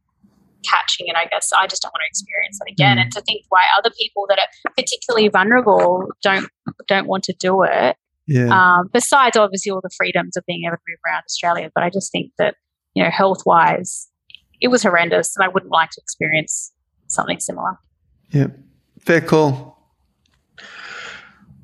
catching 0.63 1.07
it, 1.09 1.17
I 1.17 1.25
guess 1.25 1.51
I 1.59 1.67
just 1.67 1.81
don't 1.83 1.93
want 1.93 2.03
to 2.03 2.09
experience 2.11 2.59
that 2.59 2.71
again. 2.71 2.99
Mm. 2.99 3.03
And 3.03 3.13
to 3.13 3.21
think 3.23 3.45
why 3.49 3.65
other 3.79 3.91
people 3.99 4.27
that 4.29 4.39
are 4.39 4.73
particularly 4.77 5.29
vulnerable 5.29 6.07
don't 6.23 6.49
don't 6.87 7.07
want 7.07 7.25
to 7.25 7.33
do 7.39 7.63
it. 7.63 7.97
yeah. 8.27 8.49
Um, 8.79 8.91
besides, 8.93 9.37
obviously, 9.37 9.71
all 9.73 9.81
the 9.83 9.91
freedoms 9.97 10.37
of 10.37 10.45
being 10.47 10.65
able 10.67 10.77
to 10.77 10.83
move 10.89 10.99
around 11.07 11.23
Australia, 11.27 11.71
but 11.75 11.83
I 11.83 11.91
just 11.91 12.13
think 12.13 12.33
that 12.39 12.55
you 12.95 13.05
know, 13.05 13.11
health 13.11 13.43
wise, 13.47 14.09
it 14.61 14.69
was 14.69 14.83
horrendous, 14.83 15.37
and 15.37 15.45
I 15.45 15.49
wouldn't 15.49 15.73
like 15.73 15.91
to 15.91 16.01
experience 16.01 16.73
something 17.09 17.41
similar. 17.41 17.79
yeah. 18.31 18.49
Fair 19.01 19.23
call. 19.23 19.79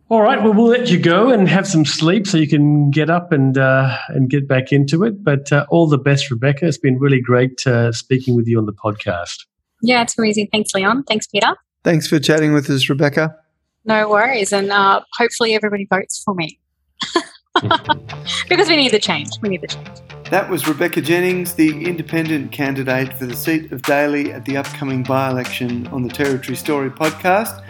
All 0.09 0.23
right. 0.23 0.43
Well, 0.43 0.55
we'll 0.55 0.69
let 0.69 0.89
you 0.89 0.99
go 0.99 1.31
and 1.31 1.49
have 1.49 1.67
some 1.67 1.85
sleep 1.85 2.27
so 2.27 2.39
you 2.39 2.49
can 2.49 2.91
get 2.91 3.11
up 3.11 3.33
and 3.33 3.59
uh, 3.59 3.99
and 4.09 4.31
get 4.31 4.47
back 4.49 4.73
into 4.73 5.03
it. 5.05 5.23
But 5.23 5.53
uh, 5.53 5.67
all 5.69 5.89
the 5.89 5.99
best, 5.99 6.31
Rebecca. 6.31 6.67
It's 6.67 6.79
been 6.79 6.99
really 6.99 7.21
great 7.21 7.67
uh, 7.67 7.93
speaking 7.93 8.37
with 8.37 8.47
you 8.47 8.57
on 8.59 8.67
the 8.67 8.73
podcast. 8.73 9.45
Yeah, 9.83 10.03
it's 10.03 10.17
amazing. 10.17 10.49
Thanks, 10.53 10.73
Leon. 10.75 11.05
Thanks, 11.05 11.27
Peter. 11.27 11.55
Thanks 11.85 12.07
for 12.07 12.19
chatting 12.19 12.53
with 12.53 12.71
us, 12.71 12.89
Rebecca. 12.89 13.37
No 13.85 14.09
worries, 14.09 14.53
and 14.53 14.71
uh, 14.73 15.03
hopefully 15.13 15.55
everybody 15.55 15.87
votes 15.91 16.23
for 16.25 16.35
me 16.35 16.59
because 18.49 18.69
we 18.69 18.77
need 18.77 18.93
the 18.93 18.99
change. 18.99 19.31
We 19.41 19.49
need 19.49 19.63
the 19.63 19.69
change. 19.69 19.89
That 20.31 20.51
was 20.51 20.67
Rebecca 20.67 21.01
Jennings, 21.01 21.55
the 21.55 21.85
independent 21.87 22.51
candidate 22.51 23.13
for 23.13 23.27
the 23.27 23.37
seat 23.37 23.71
of 23.71 23.83
Daly 23.83 24.33
at 24.33 24.45
the 24.45 24.57
upcoming 24.57 25.03
by 25.05 25.31
election 25.31 25.87
on 25.89 26.03
the 26.03 26.09
Territory 26.09 26.57
Story 26.57 26.91
podcast. 26.91 27.63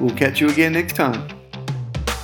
We'll 0.00 0.16
catch 0.16 0.40
you 0.40 0.48
again 0.48 0.72
next 0.72 0.96
time. 0.96 1.28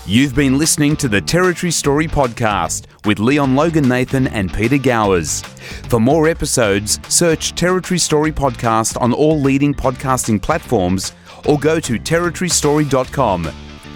You've 0.08 0.34
been 0.34 0.56
listening 0.56 0.96
to 0.98 1.08
the 1.08 1.20
Territory 1.20 1.72
Story 1.72 2.06
podcast 2.06 2.86
with 3.04 3.18
Leon 3.18 3.56
Logan 3.56 3.88
Nathan 3.88 4.28
and 4.28 4.52
Peter 4.52 4.78
Gowers. 4.78 5.42
For 5.88 6.00
more 6.00 6.28
episodes, 6.28 7.00
search 7.08 7.54
Territory 7.54 7.98
Story 7.98 8.32
podcast 8.32 9.00
on 9.00 9.12
all 9.12 9.40
leading 9.40 9.74
podcasting 9.74 10.40
platforms 10.40 11.12
or 11.44 11.58
go 11.58 11.80
to 11.80 11.98
territorystory.com. 11.98 13.52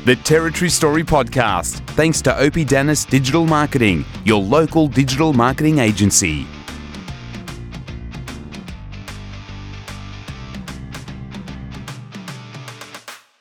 The 0.06 0.16
Territory 0.16 0.70
Story 0.70 1.04
podcast, 1.04 1.86
thanks 1.88 2.22
to 2.22 2.34
Opie 2.34 2.64
Dennis 2.64 3.04
Digital 3.04 3.44
Marketing, 3.44 4.02
your 4.24 4.42
local 4.42 4.88
digital 4.88 5.34
marketing 5.34 5.78
agency. 5.78 6.46